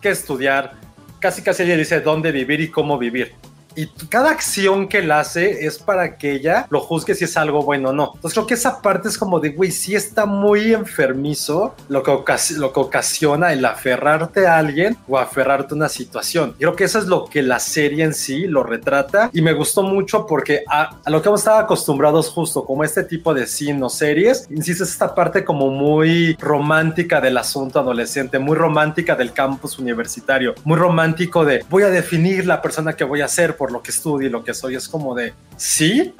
qué 0.00 0.10
estudiar, 0.10 0.74
casi 1.18 1.42
casi 1.42 1.62
ella 1.62 1.76
dice 1.76 2.00
dónde 2.00 2.32
vivir 2.32 2.60
y 2.60 2.68
cómo 2.70 2.98
vivir 2.98 3.34
y 3.78 3.86
cada 4.08 4.30
acción 4.30 4.88
que 4.88 4.98
él 4.98 5.12
hace 5.12 5.64
es 5.64 5.78
para 5.78 6.16
que 6.16 6.32
ella 6.32 6.66
lo 6.68 6.80
juzgue 6.80 7.14
si 7.14 7.26
es 7.26 7.36
algo 7.36 7.62
bueno 7.62 7.90
o 7.90 7.92
no. 7.92 8.10
Entonces 8.16 8.34
creo 8.34 8.46
que 8.48 8.54
esa 8.54 8.82
parte 8.82 9.08
es 9.08 9.16
como 9.16 9.38
de, 9.38 9.50
güey, 9.50 9.70
sí 9.70 9.94
está 9.94 10.26
muy 10.26 10.74
enfermizo 10.74 11.76
lo 11.88 12.02
que, 12.02 12.10
lo 12.56 12.72
que 12.72 12.80
ocasiona 12.80 13.52
el 13.52 13.64
aferrarte 13.64 14.48
a 14.48 14.58
alguien 14.58 14.96
o 15.06 15.16
aferrarte 15.16 15.74
a 15.74 15.76
una 15.76 15.88
situación. 15.88 16.56
Creo 16.58 16.74
que 16.74 16.82
eso 16.82 16.98
es 16.98 17.06
lo 17.06 17.26
que 17.26 17.40
la 17.40 17.60
serie 17.60 18.02
en 18.02 18.14
sí 18.14 18.48
lo 18.48 18.64
retrata 18.64 19.30
y 19.32 19.42
me 19.42 19.52
gustó 19.52 19.84
mucho 19.84 20.26
porque 20.26 20.64
a, 20.68 20.98
lo 21.06 21.22
que 21.22 21.28
hemos 21.28 21.42
estado 21.42 21.58
acostumbrados 21.58 22.30
justo 22.30 22.64
como 22.64 22.82
este 22.82 23.04
tipo 23.04 23.32
de 23.32 23.46
cine 23.46 23.84
o 23.84 23.88
series, 23.88 24.48
insistes 24.50 24.90
esta 24.90 25.14
parte 25.14 25.44
como 25.44 25.70
muy 25.70 26.34
romántica 26.40 27.20
del 27.20 27.38
asunto 27.38 27.78
adolescente, 27.78 28.40
muy 28.40 28.56
romántica 28.56 29.14
del 29.14 29.32
campus 29.32 29.78
universitario, 29.78 30.56
muy 30.64 30.76
romántico 30.76 31.44
de 31.44 31.64
voy 31.70 31.84
a 31.84 31.90
definir 31.90 32.44
la 32.44 32.60
persona 32.60 32.94
que 32.94 33.04
voy 33.04 33.20
a 33.20 33.28
ser 33.28 33.56
por 33.56 33.67
lo 33.70 33.82
que 33.82 33.90
estudio 33.90 34.28
y 34.28 34.30
lo 34.30 34.44
que 34.44 34.54
soy. 34.54 34.74
Es 34.74 34.88
como 34.88 35.14
de, 35.14 35.34
sí, 35.56 36.14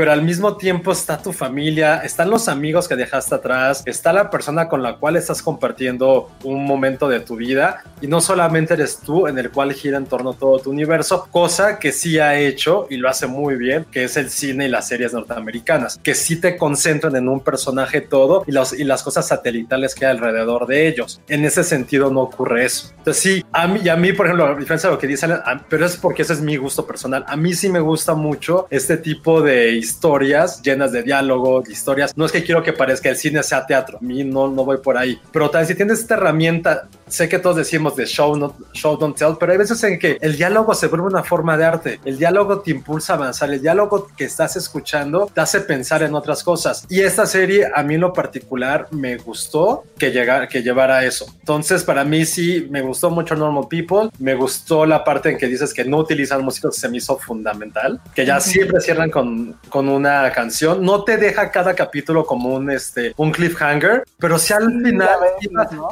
pero 0.00 0.12
al 0.12 0.22
mismo 0.22 0.56
tiempo 0.56 0.92
está 0.92 1.20
tu 1.20 1.30
familia, 1.30 1.98
están 1.98 2.30
los 2.30 2.48
amigos 2.48 2.88
que 2.88 2.96
dejaste 2.96 3.34
atrás, 3.34 3.82
está 3.84 4.14
la 4.14 4.30
persona 4.30 4.66
con 4.66 4.82
la 4.82 4.96
cual 4.96 5.16
estás 5.16 5.42
compartiendo 5.42 6.30
un 6.42 6.64
momento 6.64 7.06
de 7.06 7.20
tu 7.20 7.36
vida 7.36 7.84
y 8.00 8.06
no 8.06 8.22
solamente 8.22 8.72
eres 8.72 9.00
tú 9.00 9.26
en 9.26 9.38
el 9.38 9.50
cual 9.50 9.74
gira 9.74 9.98
en 9.98 10.06
torno 10.06 10.32
todo 10.32 10.58
tu 10.58 10.70
universo, 10.70 11.28
cosa 11.30 11.78
que 11.78 11.92
sí 11.92 12.18
ha 12.18 12.38
hecho 12.38 12.86
y 12.88 12.96
lo 12.96 13.10
hace 13.10 13.26
muy 13.26 13.56
bien, 13.56 13.84
que 13.92 14.04
es 14.04 14.16
el 14.16 14.30
cine 14.30 14.64
y 14.64 14.68
las 14.70 14.88
series 14.88 15.12
norteamericanas, 15.12 15.98
que 16.02 16.14
sí 16.14 16.40
te 16.40 16.56
concentran 16.56 17.14
en 17.16 17.28
un 17.28 17.40
personaje 17.40 18.00
todo 18.00 18.44
y, 18.46 18.52
los, 18.52 18.72
y 18.72 18.84
las 18.84 19.02
cosas 19.02 19.28
satelitales 19.28 19.94
que 19.94 20.06
hay 20.06 20.12
alrededor 20.12 20.66
de 20.66 20.88
ellos. 20.88 21.20
En 21.28 21.44
ese 21.44 21.62
sentido 21.62 22.10
no 22.10 22.22
ocurre 22.22 22.64
eso. 22.64 22.94
Entonces 22.96 23.22
sí, 23.22 23.44
a 23.52 23.66
mí, 23.66 23.80
y 23.84 23.96
mí 24.00 24.14
por 24.14 24.24
ejemplo, 24.24 24.46
a 24.46 24.54
diferencia 24.54 24.88
de 24.88 24.94
lo 24.94 24.98
que 24.98 25.06
dicen, 25.06 25.32
pero 25.68 25.84
es 25.84 25.98
porque 25.98 26.22
ese 26.22 26.32
es 26.32 26.40
mi 26.40 26.56
gusto 26.56 26.86
personal, 26.86 27.22
a 27.28 27.36
mí 27.36 27.52
sí 27.52 27.68
me 27.68 27.80
gusta 27.80 28.14
mucho 28.14 28.66
este 28.70 28.96
tipo 28.96 29.42
de 29.42 29.89
historias 29.90 30.62
llenas 30.62 30.92
de 30.92 31.02
diálogos, 31.02 31.68
historias. 31.68 32.16
No 32.16 32.24
es 32.24 32.32
que 32.32 32.42
quiero 32.42 32.62
que 32.62 32.72
parezca 32.72 33.08
el 33.08 33.16
cine 33.16 33.42
sea 33.42 33.66
teatro, 33.66 33.98
a 33.98 34.04
mí 34.04 34.24
no, 34.24 34.48
no 34.48 34.64
voy 34.64 34.78
por 34.78 34.96
ahí. 34.96 35.20
Pero 35.32 35.50
también 35.50 35.68
si 35.68 35.74
tienes 35.74 36.00
esta 36.00 36.14
herramienta, 36.14 36.88
sé 37.10 37.28
que 37.28 37.38
todos 37.38 37.56
decimos 37.56 37.96
de 37.96 38.06
show, 38.06 38.36
not, 38.36 38.54
show 38.72 38.96
don't 38.96 39.16
tell, 39.16 39.36
pero 39.38 39.52
hay 39.52 39.58
veces 39.58 39.82
en 39.84 39.98
que 39.98 40.18
el 40.20 40.36
diálogo 40.36 40.74
se 40.74 40.86
vuelve 40.86 41.06
una 41.06 41.22
forma 41.22 41.56
de 41.56 41.64
arte. 41.64 42.00
El 42.04 42.18
diálogo 42.18 42.60
te 42.60 42.70
impulsa 42.70 43.14
a 43.14 43.16
avanzar, 43.16 43.50
el 43.52 43.60
diálogo 43.60 44.08
que 44.16 44.24
estás 44.24 44.56
escuchando 44.56 45.30
te 45.32 45.40
hace 45.40 45.60
pensar 45.60 46.02
en 46.02 46.14
otras 46.14 46.42
cosas. 46.42 46.86
Y 46.88 47.00
esta 47.00 47.26
serie, 47.26 47.68
a 47.74 47.82
mí 47.82 47.94
en 47.94 48.00
lo 48.00 48.12
particular, 48.12 48.88
me 48.90 49.16
gustó 49.16 49.84
que, 49.98 50.10
llegara, 50.10 50.48
que 50.48 50.62
llevara 50.62 51.04
eso. 51.04 51.26
Entonces, 51.40 51.84
para 51.84 52.04
mí 52.04 52.24
sí, 52.24 52.68
me 52.70 52.80
gustó 52.82 53.10
mucho 53.10 53.34
Normal 53.34 53.66
People, 53.68 54.10
me 54.18 54.34
gustó 54.34 54.86
la 54.86 55.04
parte 55.04 55.30
en 55.30 55.38
que 55.38 55.46
dices 55.46 55.74
que 55.74 55.84
no 55.84 55.98
utilizan 55.98 56.44
músicos, 56.44 56.76
se 56.76 56.88
me 56.88 56.98
hizo 56.98 57.18
fundamental, 57.18 58.00
que 58.14 58.24
ya 58.24 58.40
siempre 58.40 58.80
cierran 58.80 59.10
con, 59.10 59.56
con 59.68 59.88
una 59.88 60.30
canción, 60.32 60.84
no 60.84 61.04
te 61.04 61.16
deja 61.16 61.50
cada 61.50 61.74
capítulo 61.74 62.24
como 62.24 62.54
un, 62.54 62.70
este, 62.70 63.12
un 63.16 63.32
cliffhanger, 63.32 64.04
pero 64.18 64.38
si 64.38 64.52
al 64.52 64.66
final, 64.82 65.18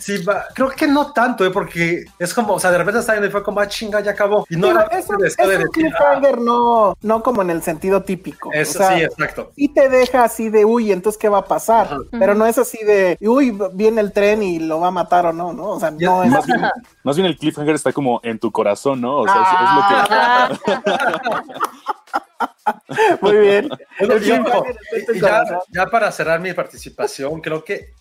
sí 0.00 0.18
va, 0.18 0.46
creo 0.54 0.70
que 0.70 0.86
no 0.86 1.07
tanto, 1.12 1.44
¿eh? 1.44 1.50
porque 1.50 2.04
es 2.18 2.34
como, 2.34 2.54
o 2.54 2.60
sea, 2.60 2.70
de 2.70 2.78
repente 2.78 3.00
está 3.00 3.16
y 3.24 3.30
fue 3.30 3.42
como, 3.42 3.60
ah, 3.60 3.68
chinga, 3.68 4.00
ya 4.00 4.12
acabó. 4.12 4.46
Y 4.48 4.56
no 4.56 4.70
era 4.70 4.88
es 4.92 5.08
un 5.08 5.68
cliffhanger, 5.72 6.40
no, 6.40 6.96
no 7.02 7.22
como 7.22 7.42
en 7.42 7.50
el 7.50 7.62
sentido 7.62 8.02
típico. 8.02 8.50
Eso, 8.52 8.78
sí, 8.88 9.02
exacto. 9.02 9.52
Y 9.56 9.68
te 9.70 9.88
deja 9.88 10.24
así 10.24 10.48
de, 10.48 10.64
uy, 10.64 10.92
entonces, 10.92 11.18
¿qué 11.18 11.28
va 11.28 11.38
a 11.38 11.44
pasar? 11.44 11.96
Pero 12.10 12.34
no 12.34 12.46
es 12.46 12.58
así 12.58 12.78
de, 12.84 13.18
uy, 13.20 13.56
viene 13.72 14.00
el 14.00 14.12
tren 14.12 14.42
y 14.42 14.58
lo 14.58 14.80
va 14.80 14.88
a 14.88 14.92
matar 14.92 15.26
o 15.26 15.32
no, 15.32 15.52
¿no? 15.52 15.70
O 15.70 15.80
sea, 15.80 15.90
no 15.90 16.22
es 16.22 16.30
más 16.30 16.46
bien, 16.46 16.60
más 17.02 17.16
bien 17.16 17.26
el 17.26 17.36
cliffhanger 17.36 17.74
está 17.74 17.92
como 17.92 18.20
en 18.22 18.38
tu 18.38 18.50
corazón, 18.52 19.00
¿no? 19.00 19.18
O 19.18 19.24
sea, 19.24 19.34
ah. 19.36 20.48
es, 20.50 20.58
lo 20.58 21.42
que... 21.44 21.58
Muy 23.20 23.36
bien. 23.38 23.68
ya, 25.20 25.44
ya, 25.70 25.86
para 25.86 26.12
cerrar 26.12 26.40
mi 26.40 26.52
participación, 26.52 27.40
creo 27.40 27.64
que 27.64 27.92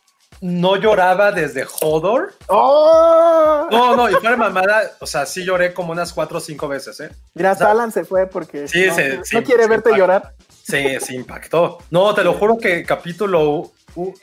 no 0.42 0.76
lloraba 0.76 1.32
desde 1.32 1.66
Hodor. 1.82 2.34
¡Oh! 2.48 3.68
No, 3.72 3.96
no, 3.96 4.10
y 4.10 4.14
fue 4.14 4.36
mamada, 4.38 4.92
o 5.00 5.06
sea, 5.06 5.26
sí 5.26 5.44
lloré 5.44 5.74
como 5.74 5.92
unas 5.92 6.14
cuatro 6.14 6.38
o 6.38 6.42
cinco 6.42 6.68
veces, 6.68 7.00
¿eh? 7.00 7.10
Mira, 7.34 7.54
o 7.54 7.56
sea, 7.56 7.72
Alan 7.72 7.92
se 7.92 8.06
fue 8.06 8.28
porque 8.28 8.68
sí, 8.68 8.86
no, 8.88 8.96
se, 8.96 9.18
no 9.18 9.24
sí, 9.24 9.38
quiere 9.44 9.68
verte 9.68 9.90
impactó. 9.90 9.96
llorar. 9.98 10.34
Sí, 10.64 11.00
se 11.00 11.16
impactó. 11.16 11.80
No, 11.90 12.14
te 12.14 12.24
lo 12.24 12.34
juro 12.34 12.58
que 12.58 12.84
capítulo 12.84 13.72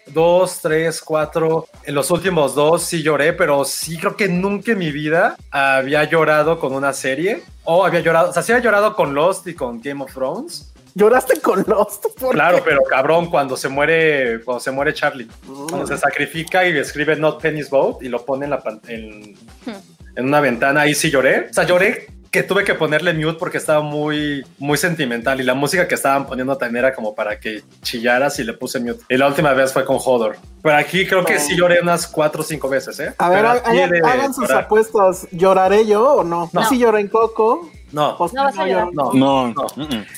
2, 0.06 0.58
3, 0.62 1.00
4, 1.00 1.66
en 1.84 1.94
los 1.94 2.10
últimos 2.10 2.54
dos 2.54 2.82
sí 2.82 3.02
lloré, 3.02 3.32
pero 3.32 3.64
sí 3.64 3.98
creo 3.98 4.16
que 4.16 4.28
nunca 4.28 4.72
en 4.72 4.78
mi 4.78 4.92
vida 4.92 5.36
había 5.50 6.04
llorado 6.04 6.60
con 6.60 6.74
una 6.74 6.92
serie. 6.92 7.42
O 7.64 7.84
había 7.84 8.00
llorado, 8.00 8.30
o 8.30 8.32
sea, 8.32 8.42
sí 8.42 8.52
había 8.52 8.64
llorado 8.64 8.94
con 8.94 9.14
Lost 9.14 9.46
y 9.46 9.54
con 9.54 9.80
Game 9.80 10.04
of 10.04 10.12
Thrones. 10.12 10.73
¿Lloraste 10.94 11.40
con 11.40 11.64
Lost? 11.66 12.06
Claro, 12.30 12.62
pero 12.64 12.80
cabrón, 12.88 13.28
cuando 13.28 13.56
se 13.56 13.68
muere, 13.68 14.40
cuando 14.44 14.60
se 14.60 14.70
muere 14.70 14.94
Charlie, 14.94 15.28
mm. 15.46 15.66
cuando 15.68 15.86
se 15.86 15.98
sacrifica 15.98 16.66
y 16.66 16.76
escribe 16.78 17.16
Not 17.16 17.42
Penny's 17.42 17.68
Boat 17.68 18.02
y 18.02 18.08
lo 18.08 18.24
pone 18.24 18.44
en, 18.44 18.50
la 18.50 18.62
en, 18.86 19.36
en 20.16 20.24
una 20.24 20.40
ventana, 20.40 20.82
ahí 20.82 20.94
sí 20.94 21.10
lloré. 21.10 21.48
O 21.50 21.52
sea, 21.52 21.64
lloré 21.64 22.06
que 22.34 22.42
tuve 22.42 22.64
que 22.64 22.74
ponerle 22.74 23.14
mute 23.14 23.38
porque 23.38 23.58
estaba 23.58 23.80
muy, 23.80 24.44
muy 24.58 24.76
sentimental 24.76 25.40
y 25.40 25.44
la 25.44 25.54
música 25.54 25.86
que 25.86 25.94
estaban 25.94 26.26
poniendo 26.26 26.58
también 26.58 26.84
era 26.84 26.92
como 26.92 27.14
para 27.14 27.38
que 27.38 27.62
chillaras 27.80 28.40
y 28.40 28.44
le 28.44 28.54
puse 28.54 28.80
mute. 28.80 29.04
Y 29.08 29.16
la 29.16 29.28
última 29.28 29.52
vez 29.52 29.72
fue 29.72 29.84
con 29.84 29.98
Hodor. 30.04 30.36
Pero 30.60 30.76
aquí 30.76 31.06
creo 31.06 31.24
que 31.24 31.38
sí 31.38 31.56
lloré 31.56 31.80
unas 31.80 32.08
cuatro 32.08 32.40
o 32.40 32.44
cinco 32.44 32.68
veces, 32.68 32.98
¿eh? 32.98 33.14
A 33.18 33.28
ver, 33.28 33.46
hagan, 33.46 34.34
sus 34.34 34.48
llorar. 34.48 34.64
apuestas. 34.64 35.28
¿Lloraré 35.30 35.86
yo 35.86 36.14
o 36.14 36.24
no? 36.24 36.50
No. 36.52 36.62
Yo 36.62 36.68
sí 36.68 36.76
lloré 36.76 37.02
en 37.02 37.08
Coco. 37.08 37.70
No. 37.94 38.16
Pues 38.18 38.32
No 38.34 38.44
vas 38.44 38.58
a 38.58 38.66
llorar. 38.66 38.88
No, 38.92 39.12
No, 39.14 39.54
no. 39.54 39.66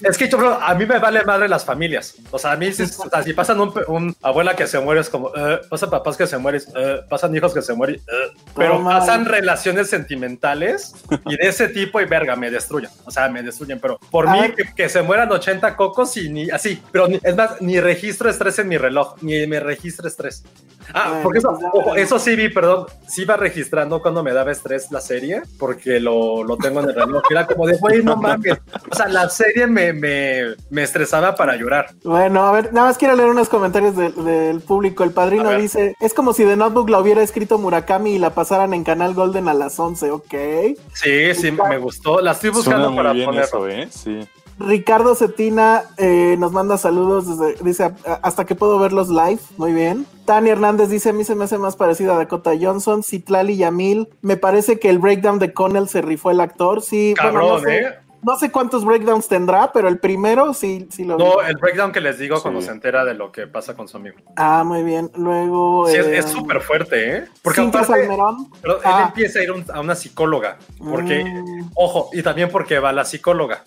Es 0.03 0.17
que 0.19 0.29
yo 0.29 0.39
creo, 0.39 0.55
a 0.55 0.75
mí 0.75 0.87
me 0.87 0.99
vale 0.99 1.23
madre 1.25 1.49
las 1.49 1.65
familias. 1.65 2.15
O 2.31 2.39
sea, 2.39 2.53
a 2.53 2.57
mí, 2.57 2.73
si, 2.73 2.83
o 2.85 2.87
sea, 2.87 3.23
si 3.23 3.33
pasan 3.35 3.61
un, 3.61 3.73
un 3.89 4.17
abuela 4.23 4.57
que 4.57 4.67
se 4.67 4.81
muere, 4.81 5.01
es 5.03 5.11
como, 5.11 5.31
eh, 5.37 5.61
pasan 5.69 5.91
papás 5.91 6.17
que 6.17 6.27
se 6.27 6.39
mueren, 6.39 6.62
eh, 6.75 7.01
pasan 7.09 7.37
hijos 7.37 7.53
que 7.53 7.62
se 7.62 7.75
mueren, 7.75 7.97
eh. 7.97 8.33
pero 8.55 8.79
man. 8.79 8.99
pasan 8.99 9.25
relaciones 9.27 9.91
sentimentales 9.91 10.95
y 11.27 11.37
de 11.37 11.49
ese 11.49 11.69
tipo 11.69 12.01
y 12.01 12.07
verga, 12.07 12.35
me 12.37 12.51
destruyen. 12.51 12.91
O 13.05 13.11
sea, 13.11 13.29
me 13.29 13.43
destruyen, 13.43 13.79
pero 13.81 13.99
por 14.11 14.29
A 14.29 14.33
mí 14.33 14.41
que, 14.57 14.73
que 14.75 14.89
se 14.89 15.03
mueran 15.03 15.31
80 15.31 15.77
cocos 15.77 16.17
y 16.17 16.29
ni 16.31 16.51
así, 16.51 16.83
pero 16.91 17.07
ni- 17.09 17.21
es 17.23 17.37
más, 17.37 17.61
ni 17.61 17.79
registro 17.81 18.31
estrés 18.31 18.59
en 18.59 18.69
mi 18.69 18.79
reloj, 18.79 19.17
ni 19.23 19.47
me 19.47 19.61
registro 19.61 20.09
estrés. 20.09 20.43
Ah, 20.95 21.07
Bueno, 21.09 21.23
porque 21.25 21.39
eso, 21.41 21.49
pues 21.59 21.71
ojo, 21.73 21.95
eso 21.97 22.19
sí 22.21 22.37
vi, 22.37 22.49
perdón, 22.49 22.87
sí 23.09 23.23
iba 23.23 23.37
registrando 23.37 24.01
cuando 24.01 24.23
me 24.23 24.33
daba 24.33 24.53
estrés 24.53 24.91
la 24.93 25.01
serie, 25.01 25.43
porque 25.59 25.99
lo, 26.01 26.45
lo 26.45 26.57
tengo 26.57 26.81
en 26.81 26.91
el 26.91 26.95
reloj. 26.95 27.23
Era 27.29 27.45
como 27.47 27.66
de, 27.67 27.77
güey, 27.79 28.03
no 28.03 28.17
mames. 28.17 28.59
O 28.91 28.95
sea, 28.95 29.09
la 29.09 29.29
serie 29.29 29.67
me, 29.67 29.93
me, 29.93 30.55
me 30.71 30.83
estresaba 30.83 31.35
para 31.35 31.57
llorar. 31.57 31.91
Bueno, 32.05 32.47
a 32.47 32.53
ver, 32.53 32.73
nada 32.73 32.87
más 32.89 32.97
quiero 32.99 33.15
leer 33.17 33.29
unos 33.29 33.49
comentarios 33.49 33.97
de- 33.97 34.11
del 34.13 34.61
público. 34.61 35.05
El 35.05 35.11
padrino 35.11 35.51
dice: 35.53 35.95
Es 36.01 36.15
como 36.15 36.33
si 36.33 36.45
The 36.45 36.57
Notebook 36.57 36.89
la 36.89 37.01
hubiera 37.01 37.23
escrito 37.23 37.59
Murakami 37.59 38.13
y 38.15 38.19
la 38.19 38.31
pasaran 38.31 38.73
en 38.75 38.85
Canal 38.85 39.15
Golden 39.15 39.49
a 39.49 39.55
las 39.55 39.79
11, 39.79 40.11
ok. 40.11 40.35
Sí, 40.95 41.35
sí, 41.35 41.51
me 41.53 41.79
gustó. 41.79 42.21
La 42.21 42.33
estoy 42.33 42.51
buscando 42.51 42.85
Suena 42.85 42.89
muy 42.91 42.97
para 42.97 43.13
bien 43.13 43.27
ponerlo. 43.27 43.67
eso, 43.67 43.69
¿eh? 43.69 43.89
Sí. 43.91 44.27
Ricardo 44.59 45.14
Cetina 45.14 45.83
eh, 45.99 46.37
nos 46.38 46.51
manda 46.53 46.79
saludos 46.79 47.27
desde, 47.38 47.62
dice 47.62 47.85
"A- 47.85 47.95
hasta 48.23 48.45
que 48.47 48.55
puedo 48.55 48.79
verlos 48.79 49.09
live, 49.09 49.38
muy 49.59 49.73
bien. 49.73 50.07
Tania 50.25 50.53
Hernández 50.53 50.88
dice 50.88 51.11
a 51.11 51.12
mí 51.12 51.25
se 51.25 51.35
me 51.35 51.45
hace 51.45 51.59
más 51.59 51.77
parecido 51.77 52.14
a 52.14 52.16
Dakota 52.16 52.53
Johnson. 52.59 53.03
Citlali 53.03 53.57
Yamil, 53.57 54.09
me 54.23 54.37
parece 54.37 54.79
que 54.79 54.88
el 54.88 54.99
breakdown 54.99 55.38
de 55.38 55.53
Connell 55.53 55.88
se 55.88 56.01
rifó 56.03 56.31
el 56.31 56.40
actor. 56.40 56.81
Sí, 56.83 57.14
bueno, 57.21 57.38
Cabrón, 57.40 57.53
no 57.62 57.69
sé, 57.69 57.77
¿eh? 57.79 57.88
no 58.23 58.37
sé 58.38 58.51
cuántos 58.51 58.85
breakdowns 58.85 59.29
tendrá, 59.29 59.71
pero 59.73 59.88
el 59.88 59.99
primero 59.99 60.53
sí, 60.55 60.88
sí 60.90 61.05
lo 61.05 61.16
vi. 61.19 61.23
No, 61.25 61.42
el 61.42 61.57
breakdown 61.59 61.92
que 61.92 62.01
les 62.01 62.19
digo 62.19 62.40
cuando 62.40 62.61
se 62.62 62.71
entera 62.73 63.05
de 63.05 63.12
lo 63.14 63.31
que 63.31 63.47
pasa 63.47 63.75
con 63.75 63.87
su 63.88 63.99
amigo. 63.99 64.16
Ah, 64.37 64.64
muy 64.64 64.83
bien. 64.83 65.11
Luego. 65.16 65.87
Sí, 65.87 65.97
es- 65.97 66.07
eh, 66.07 66.19
es 66.19 66.27
súper 66.27 66.61
fuerte, 66.62 67.16
¿eh? 67.19 67.25
Porque 67.42 67.61
aparte, 67.61 67.88
Salmerón. 67.88 68.49
pero 68.62 68.77
él 68.79 68.83
Ah. 68.85 69.05
empieza 69.09 69.38
a 69.38 69.42
ir 69.42 69.53
un- 69.53 69.64
a 69.73 69.81
una 69.81 69.95
psicóloga. 69.95 70.57
Porque, 70.79 71.25
Mm. 71.25 71.71
ojo, 71.77 72.09
y 72.14 72.23
también 72.23 72.49
porque 72.51 72.79
va 72.79 72.88
a 72.88 72.92
la 72.95 73.05
psicóloga. 73.05 73.62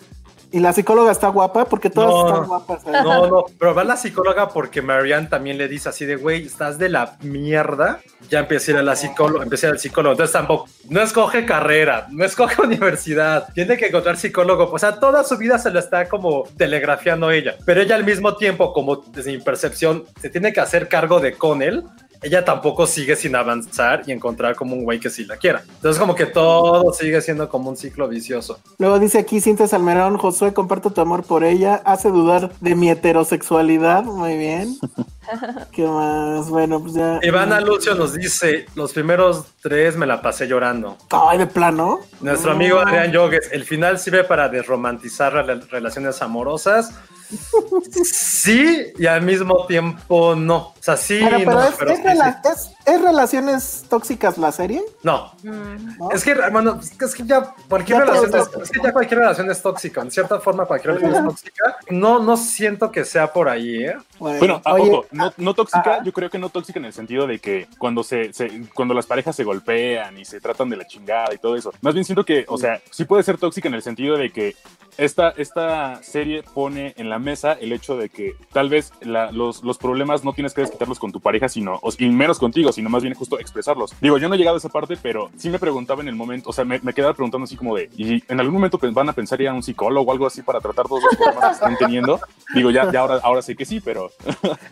¿Y 0.52 0.58
la 0.58 0.72
psicóloga 0.72 1.12
está 1.12 1.28
guapa? 1.28 1.64
Porque 1.66 1.90
todas 1.90 2.10
No, 2.10 2.26
están 2.26 2.46
guapas. 2.46 2.82
¿eh? 2.86 2.90
No, 2.90 3.26
no, 3.28 3.44
pero 3.58 3.74
va 3.74 3.84
la 3.84 3.96
psicóloga 3.96 4.48
porque 4.48 4.82
Marianne 4.82 5.28
también 5.28 5.58
le 5.58 5.68
dice 5.68 5.88
así 5.88 6.04
de, 6.06 6.16
güey, 6.16 6.46
estás 6.46 6.78
de 6.78 6.88
la 6.88 7.16
mierda. 7.22 8.00
Ya 8.28 8.40
empieza 8.40 8.70
a 8.70 8.74
ir 8.74 8.78
a 8.78 8.82
la 8.82 8.96
psicóloga, 8.96 9.46
ir 9.46 9.66
al 9.66 9.78
psicólogo. 9.78 10.12
Entonces 10.12 10.32
tampoco, 10.32 10.68
no 10.88 11.00
escoge 11.00 11.46
carrera, 11.46 12.08
no 12.10 12.24
escoge 12.24 12.60
universidad. 12.62 13.48
Tiene 13.54 13.76
que 13.76 13.86
encontrar 13.86 14.16
psicólogo. 14.16 14.70
O 14.72 14.78
sea, 14.78 14.98
toda 14.98 15.22
su 15.22 15.36
vida 15.36 15.58
se 15.58 15.70
la 15.70 15.80
está 15.80 16.08
como 16.08 16.44
telegrafiando 16.56 17.30
ella. 17.30 17.56
Pero 17.64 17.80
ella 17.80 17.94
al 17.94 18.04
mismo 18.04 18.36
tiempo, 18.36 18.72
como 18.72 18.96
desde 18.96 19.32
mi 19.32 19.38
percepción, 19.38 20.04
se 20.20 20.30
tiene 20.30 20.52
que 20.52 20.60
hacer 20.60 20.88
cargo 20.88 21.20
de 21.20 21.34
Connell. 21.34 21.84
Ella 22.22 22.44
tampoco 22.44 22.86
sigue 22.86 23.16
sin 23.16 23.34
avanzar 23.34 24.02
y 24.06 24.12
encontrar 24.12 24.54
como 24.54 24.74
un 24.74 24.84
güey 24.84 25.00
que 25.00 25.10
sí 25.10 25.24
la 25.24 25.36
quiera. 25.36 25.62
Entonces 25.76 25.98
como 25.98 26.14
que 26.14 26.26
todo 26.26 26.92
sigue 26.92 27.20
siendo 27.22 27.48
como 27.48 27.70
un 27.70 27.76
ciclo 27.76 28.08
vicioso. 28.08 28.58
Luego 28.78 28.98
dice 28.98 29.18
aquí 29.18 29.40
Cintia 29.40 29.66
Salmerón, 29.66 30.18
Josué, 30.18 30.52
comparto 30.52 30.90
tu 30.90 31.00
amor 31.00 31.24
por 31.24 31.44
ella, 31.44 31.80
hace 31.84 32.10
dudar 32.10 32.52
de 32.60 32.74
mi 32.74 32.90
heterosexualidad, 32.90 34.04
muy 34.04 34.36
bien. 34.36 34.76
¿Qué 35.72 35.86
más? 35.86 36.48
Bueno, 36.48 36.80
pues 36.80 36.94
ya. 36.94 37.18
Ivana 37.22 37.60
Lucio 37.60 37.94
nos 37.94 38.14
dice, 38.14 38.66
los 38.74 38.92
primeros 38.92 39.46
tres 39.62 39.96
me 39.96 40.06
la 40.06 40.20
pasé 40.22 40.46
llorando. 40.46 40.96
Ay, 41.10 41.38
de 41.38 41.46
plano. 41.46 42.00
Nuestro 42.20 42.52
amigo 42.52 42.78
Adrián 42.80 43.12
Yogues, 43.12 43.48
el 43.52 43.64
final 43.64 43.98
sirve 43.98 44.24
para 44.24 44.48
desromantizar 44.48 45.32
rela- 45.32 45.66
relaciones 45.68 46.20
amorosas. 46.22 46.92
Sí, 48.04 48.92
y 48.98 49.06
al 49.06 49.22
mismo 49.22 49.66
tiempo 49.66 50.34
no. 50.34 50.56
O 50.56 50.74
sea, 50.80 50.96
sí, 50.96 51.20
Bueno, 51.20 51.38
pero, 51.38 51.52
no, 51.52 51.62
es, 51.64 51.74
pero 51.78 51.90
es 51.92 51.98
sí, 51.98 52.04
rela- 52.04 52.40
sí. 52.42 52.48
es- 52.52 52.70
¿es 52.94 53.02
relaciones 53.02 53.84
tóxicas 53.88 54.38
la 54.38 54.50
serie? 54.50 54.82
No. 55.02 55.32
¿No? 55.42 56.10
Es 56.10 56.24
que, 56.24 56.30
hermano, 56.32 56.80
es 56.80 57.14
que- 57.14 57.24
ya 57.24 57.54
cualquier 57.68 57.98
Ya 57.98 58.04
relación 58.06 58.40
es, 58.62 58.70
que 58.70 58.80
ya 58.82 58.92
cualquier 58.92 59.20
relación 59.20 59.50
es 59.50 59.62
tóxica. 59.62 60.00
En 60.00 60.10
cierta 60.10 60.40
forma, 60.40 60.64
cualquier 60.64 60.94
relación 60.94 61.24
es 61.24 61.24
tóxica. 61.42 61.76
No, 61.90 62.18
no 62.18 62.36
siento 62.36 62.90
que 62.90 63.04
sea 63.04 63.32
por 63.32 63.48
ahí, 63.48 63.84
¿eh? 63.84 63.96
Bueno, 64.18 64.60
ah, 64.64 64.74
oye, 64.74 64.90
ojo, 64.90 65.06
no, 65.20 65.32
no 65.36 65.54
tóxica, 65.54 65.94
ajá. 65.94 66.04
yo 66.04 66.12
creo 66.12 66.30
que 66.30 66.38
no 66.38 66.48
tóxica 66.48 66.78
en 66.78 66.84
el 66.86 66.92
sentido 66.92 67.26
de 67.26 67.38
que 67.38 67.66
cuando 67.78 68.02
se, 68.02 68.32
se- 68.32 68.62
cuando 68.74 68.94
las 68.94 69.06
parejas 69.06 69.36
se 69.36 69.44
golpean 69.44 70.18
y 70.18 70.24
se 70.24 70.40
tratan 70.40 70.68
de 70.70 70.76
la 70.76 70.86
chingada 70.86 71.32
y 71.34 71.38
todo 71.38 71.56
eso. 71.56 71.72
Más 71.82 71.94
bien 71.94 72.04
siento 72.04 72.24
que, 72.24 72.44
o 72.48 72.58
sea, 72.58 72.80
sí 72.90 73.04
puede 73.04 73.22
ser 73.22 73.38
tóxica 73.38 73.68
en 73.68 73.74
el 73.74 73.82
sentido 73.82 74.16
de 74.16 74.30
que 74.30 74.54
esta, 74.98 75.30
esta 75.30 76.02
serie 76.02 76.42
pone 76.42 76.94
en 76.98 77.08
la 77.08 77.18
mesa 77.18 77.52
el 77.52 77.72
hecho 77.72 77.96
de 77.96 78.08
que 78.10 78.34
tal 78.52 78.68
vez 78.68 78.92
la- 79.00 79.30
los, 79.32 79.62
los 79.62 79.78
problemas 79.78 80.24
no 80.24 80.32
tienes 80.32 80.52
que 80.52 80.60
desquitarlos 80.62 80.98
con 80.98 81.12
tu 81.12 81.20
pareja, 81.20 81.48
sino, 81.48 81.78
o- 81.82 81.90
y 81.96 82.08
menos 82.08 82.38
contigo, 82.38 82.72
sino 82.72 82.90
más 82.90 83.02
bien 83.02 83.14
justo 83.14 83.38
expresarlos. 83.38 83.94
Digo, 84.00 84.18
yo 84.18 84.28
no 84.28 84.34
he 84.34 84.38
llegado 84.38 84.56
a 84.56 84.58
esa 84.58 84.68
parte, 84.68 84.96
pero 85.00 85.30
sí 85.36 85.48
me 85.48 85.58
preguntaba 85.58 86.02
en 86.02 86.08
el 86.08 86.16
momento, 86.16 86.50
o 86.50 86.52
sea, 86.52 86.64
me, 86.64 86.80
me 86.80 86.92
quedaba 86.92 87.14
preguntando 87.14 87.44
así 87.44 87.56
como 87.56 87.76
de, 87.76 87.88
¿y 87.96 88.22
en 88.30 88.40
algún 88.40 88.54
momento 88.54 88.78
van 88.92 89.08
a 89.08 89.12
pensar 89.12 89.40
ir 89.40 89.48
a 89.48 89.54
un 89.54 89.62
psicólogo 89.62 90.10
o 90.10 90.12
algo 90.12 90.26
así 90.26 90.42
para 90.42 90.60
tratar 90.60 90.86
todos 90.86 91.02
los 91.04 91.16
problemas 91.16 91.46
que 91.46 91.54
están 91.54 91.76
teniendo? 91.78 92.20
Digo, 92.54 92.70
ya, 92.70 92.90
ya 92.92 93.00
ahora, 93.00 93.20
ahora 93.22 93.42
sé 93.42 93.56
que 93.56 93.64
sí, 93.64 93.80
pero 93.80 94.10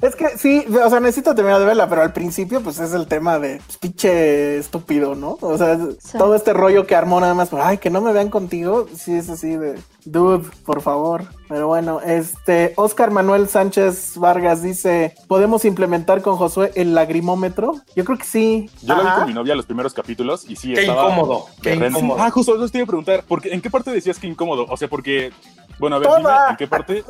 Es 0.03 0.14
que 0.16 0.36
sí, 0.39 0.64
o 0.84 0.89
sea, 0.91 1.01
necesito 1.01 1.34
terminar 1.34 1.61
de 1.61 1.66
verla, 1.66 1.89
pero 1.89 2.03
al 2.03 2.12
principio, 2.12 2.61
pues 2.62 2.78
es 2.78 2.93
el 2.95 3.07
tema 3.07 3.39
de 3.39 3.61
pues, 3.66 3.78
pinche 3.78 4.59
estúpido, 4.59 5.14
¿no? 5.14 5.36
O 5.41 5.59
sea, 5.59 5.76
Sí. 6.01 6.16
todo 6.16 6.34
este 6.34 6.53
rollo 6.53 6.86
que 6.86 6.95
armó 6.95 7.20
nada 7.20 7.34
más, 7.34 7.49
por, 7.49 7.61
ay, 7.61 7.78
que 7.78 7.91
no 7.91 8.01
me 8.01 8.12
vean 8.12 8.30
contigo, 8.30 8.86
sí 8.95 9.14
es 9.14 9.28
así 9.28 9.57
de, 9.57 9.78
dude, 10.05 10.49
por 10.64 10.80
favor. 10.80 11.24
Pero 11.49 11.66
bueno, 11.66 12.01
este, 12.03 12.74
Oscar 12.76 13.11
Manuel 13.11 13.49
Sánchez 13.49 14.16
Vargas 14.16 14.62
dice, 14.62 15.14
¿podemos 15.28 15.64
implementar 15.64 16.20
con 16.22 16.36
Josué 16.36 16.72
el 16.74 16.95
lagrimómetro? 16.95 17.74
Yo 17.97 18.05
creo 18.05 18.18
que 18.18 18.24
sí. 18.24 18.70
Yo 18.82 18.95
lo 18.95 19.03
vi 19.03 19.09
Ajá. 19.09 19.18
con 19.20 19.28
mi 19.28 19.34
novia 19.34 19.55
los 19.55 19.64
primeros 19.66 19.95
capítulos 19.95 20.45
y 20.49 20.57
sí 20.57 20.74
Qué 20.74 20.80
estaba 20.80 21.05
incómodo, 21.11 21.47
qué 21.62 21.74
incómodo. 21.74 22.20
Ah, 22.22 22.30
justo 22.30 22.55
eso 22.55 22.68
te 22.68 22.78
iba 22.78 22.84
a 22.84 22.86
preguntar, 22.86 23.24
porque 23.26 23.53
¿en 23.53 23.61
qué 23.62 23.70
parte 23.70 23.91
decías 23.91 24.18
que 24.18 24.26
incómodo? 24.26 24.66
O 24.68 24.76
sea, 24.76 24.89
porque 24.89 25.32
bueno, 25.79 25.97
a 25.97 25.99
ver, 25.99 26.09
dime 26.16 26.31
en 26.51 26.57
qué 26.57 26.66
parte. 26.66 27.05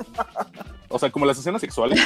O 0.88 0.98
sea, 0.98 1.10
como 1.10 1.26
las 1.26 1.38
escenas 1.38 1.60
sexuales. 1.60 2.00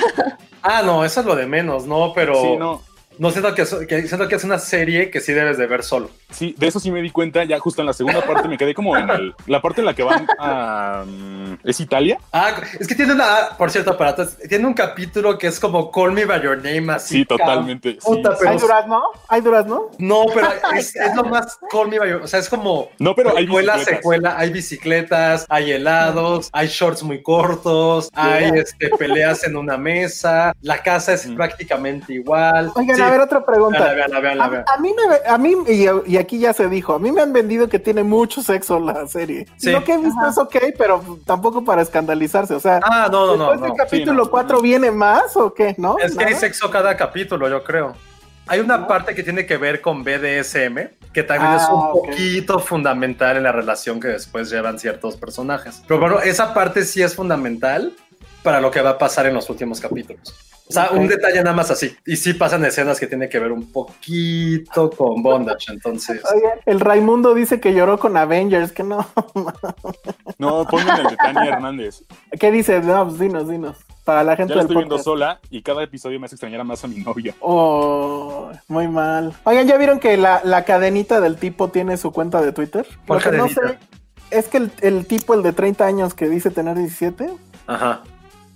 Ah, 0.62 0.82
no, 0.84 1.04
eso 1.04 1.20
es 1.20 1.26
lo 1.26 1.34
de 1.36 1.46
menos, 1.46 1.86
¿no? 1.86 2.12
Pero 2.14 2.34
Sí, 2.40 2.56
no. 2.56 2.82
No 3.18 3.30
siento 3.30 3.54
que, 3.54 3.62
es- 3.62 3.74
que- 3.88 4.06
siento 4.08 4.28
que 4.28 4.34
es 4.36 4.44
una 4.44 4.58
serie 4.58 5.10
que 5.10 5.20
sí 5.20 5.32
debes 5.32 5.58
de 5.58 5.66
ver 5.66 5.82
solo. 5.82 6.10
Sí, 6.30 6.54
de 6.58 6.66
eso 6.66 6.80
sí 6.80 6.90
me 6.90 7.02
di 7.02 7.10
cuenta. 7.10 7.44
Ya 7.44 7.58
justo 7.58 7.82
en 7.82 7.86
la 7.86 7.92
segunda 7.92 8.22
parte 8.22 8.48
me 8.48 8.56
quedé 8.58 8.74
como 8.74 8.96
en 8.96 9.08
el- 9.10 9.34
la 9.46 9.60
parte 9.60 9.80
en 9.80 9.86
la 9.86 9.94
que 9.94 10.02
van 10.02 10.26
a. 10.38 11.04
mm, 11.06 11.58
¿Es 11.64 11.78
Italia? 11.80 12.18
Ah, 12.32 12.52
es 12.80 12.86
que 12.88 12.94
tiene 12.94 13.12
una, 13.12 13.24
ah, 13.26 13.56
por 13.58 13.70
cierto, 13.70 13.96
para 13.96 14.14
todos, 14.14 14.36
tiene 14.48 14.66
un 14.66 14.74
capítulo 14.74 15.36
que 15.38 15.46
es 15.48 15.60
como 15.60 15.90
Call 15.90 16.12
Me 16.12 16.24
By 16.24 16.42
Your 16.42 16.56
Name, 16.56 16.92
así. 16.92 17.18
Sí, 17.18 17.24
totalmente. 17.24 17.92
sí. 17.92 17.98
Puta, 18.02 18.34
pero- 18.38 18.50
¿Hay 18.50 18.58
durazno? 18.58 19.02
¿Hay 19.28 19.40
durazno? 19.42 19.90
No, 19.98 20.24
pero 20.34 20.48
es, 20.76 20.96
es 20.96 21.14
lo 21.14 21.24
más 21.24 21.58
Call 21.70 21.88
Me 21.88 21.98
By 21.98 22.10
Your 22.10 22.22
O 22.22 22.26
sea, 22.26 22.40
es 22.40 22.48
como. 22.48 22.88
No, 22.98 23.14
pero 23.14 23.36
hay 23.36 23.46
bicicletas. 23.46 23.84
secuela, 23.84 24.34
hay 24.38 24.50
bicicletas, 24.50 25.46
hay 25.48 25.72
helados, 25.72 26.48
hay 26.52 26.68
shorts 26.68 27.02
muy 27.02 27.22
cortos, 27.22 28.10
hay 28.14 28.50
este, 28.54 28.88
peleas 28.98 29.44
en 29.44 29.56
una 29.56 29.76
mesa, 29.76 30.54
la 30.62 30.82
casa 30.82 31.12
es 31.12 31.26
Mm. 31.26 31.36
prácticamente 31.36 32.14
igual. 32.14 32.70
Oigan, 32.74 32.96
Sí, 32.96 33.01
a 33.02 33.10
ver, 33.10 33.20
otra 33.20 33.44
pregunta. 33.44 33.78
Veanla, 33.94 34.20
veanla, 34.20 34.48
veanla, 34.48 34.64
A, 34.68 34.74
a 34.74 34.78
mí, 34.78 34.94
me, 34.94 35.30
a 35.30 35.38
mí 35.38 35.54
y, 35.68 36.12
y 36.12 36.16
aquí 36.16 36.38
ya 36.38 36.52
se 36.52 36.68
dijo, 36.68 36.94
a 36.94 36.98
mí 36.98 37.12
me 37.12 37.22
han 37.22 37.32
vendido 37.32 37.68
que 37.68 37.78
tiene 37.78 38.02
mucho 38.02 38.42
sexo 38.42 38.78
la 38.80 39.06
serie. 39.06 39.46
Sí. 39.56 39.70
Lo 39.70 39.82
que 39.84 39.92
he 39.94 39.98
visto 39.98 40.26
es 40.28 40.38
ok, 40.38 40.56
pero 40.78 41.02
tampoco 41.26 41.64
para 41.64 41.82
escandalizarse. 41.82 42.54
O 42.54 42.60
sea, 42.60 42.80
Ah, 42.82 43.08
no, 43.10 43.26
no, 43.26 43.36
no. 43.36 43.44
después 43.50 43.60
no. 43.60 43.66
del 43.66 43.76
capítulo 43.76 44.24
no. 44.24 44.30
4 44.30 44.60
viene 44.60 44.90
más 44.90 45.36
o 45.36 45.52
qué, 45.54 45.74
¿no? 45.78 45.96
Es 45.98 46.16
que 46.16 46.24
hay 46.24 46.34
sexo 46.34 46.70
cada 46.70 46.96
capítulo, 46.96 47.48
yo 47.48 47.62
creo. 47.64 47.94
Hay 48.48 48.58
una 48.58 48.88
parte 48.88 49.14
que 49.14 49.22
tiene 49.22 49.46
que 49.46 49.56
ver 49.56 49.80
con 49.80 50.02
BDSM, 50.02 50.76
que 51.12 51.22
también 51.22 51.52
Ah, 51.52 51.56
es 51.62 51.68
un 51.68 51.78
ok. 51.78 51.92
poquito 52.08 52.58
fundamental 52.58 53.36
en 53.36 53.44
la 53.44 53.52
relación 53.52 54.00
que 54.00 54.08
después 54.08 54.50
llevan 54.50 54.78
ciertos 54.80 55.16
personajes. 55.16 55.82
Pero 55.86 56.00
bueno, 56.00 56.18
esa 56.20 56.52
parte 56.52 56.84
sí 56.84 57.02
es 57.02 57.14
fundamental 57.14 57.92
para 58.42 58.60
lo 58.60 58.70
que 58.70 58.80
va 58.80 58.90
a 58.90 58.98
pasar 58.98 59.26
en 59.26 59.34
los 59.34 59.48
últimos 59.48 59.80
capítulos. 59.80 60.34
O 60.68 60.72
sea, 60.72 60.90
un 60.92 61.06
detalle 61.06 61.42
nada 61.42 61.54
más 61.54 61.70
así. 61.70 61.94
Y 62.06 62.16
sí 62.16 62.32
pasan 62.32 62.64
escenas 62.64 62.98
que 62.98 63.06
tienen 63.06 63.28
que 63.28 63.38
ver 63.38 63.52
un 63.52 63.70
poquito 63.70 64.90
con 64.90 65.22
bondage, 65.22 65.70
entonces... 65.70 66.22
Oye, 66.32 66.48
el 66.64 66.80
Raimundo 66.80 67.34
dice 67.34 67.60
que 67.60 67.74
lloró 67.74 67.98
con 67.98 68.16
Avengers, 68.16 68.72
que 68.72 68.82
no. 68.82 69.06
No, 70.38 70.66
ponme 70.66 70.90
en 70.90 70.98
el 70.98 71.06
de 71.08 71.16
Tania 71.16 71.52
Hernández. 71.52 72.04
¿Qué 72.40 72.50
dice? 72.50 72.80
No, 72.80 73.06
pues 73.06 73.18
dinos, 73.18 73.48
dinos. 73.48 73.76
Para 74.04 74.24
la 74.24 74.34
gente 74.34 74.54
Ya 74.54 74.56
la 74.56 74.62
del 74.62 74.70
estoy 74.70 74.76
viendo 74.78 74.98
sola 74.98 75.40
y 75.50 75.62
cada 75.62 75.82
episodio 75.82 76.18
me 76.18 76.26
hace 76.26 76.36
extrañar 76.36 76.64
más 76.64 76.82
a 76.84 76.88
mi 76.88 77.00
novia. 77.00 77.34
Oh, 77.40 78.50
muy 78.66 78.88
mal. 78.88 79.34
Oigan, 79.44 79.66
¿ya 79.66 79.76
vieron 79.76 80.00
que 80.00 80.16
la, 80.16 80.40
la 80.42 80.64
cadenita 80.64 81.20
del 81.20 81.36
tipo 81.36 81.68
tiene 81.68 81.96
su 81.96 82.12
cuenta 82.12 82.40
de 82.40 82.52
Twitter? 82.52 82.86
¿Cuál 83.06 83.20
Lo 83.22 83.30
que 83.30 83.36
no 83.36 83.48
sé 83.48 83.78
es 84.30 84.48
que 84.48 84.56
el, 84.56 84.72
el 84.80 85.06
tipo, 85.06 85.34
el 85.34 85.42
de 85.42 85.52
30 85.52 85.84
años 85.84 86.14
que 86.14 86.28
dice 86.28 86.50
tener 86.50 86.76
17, 86.76 87.30
Ajá. 87.66 88.02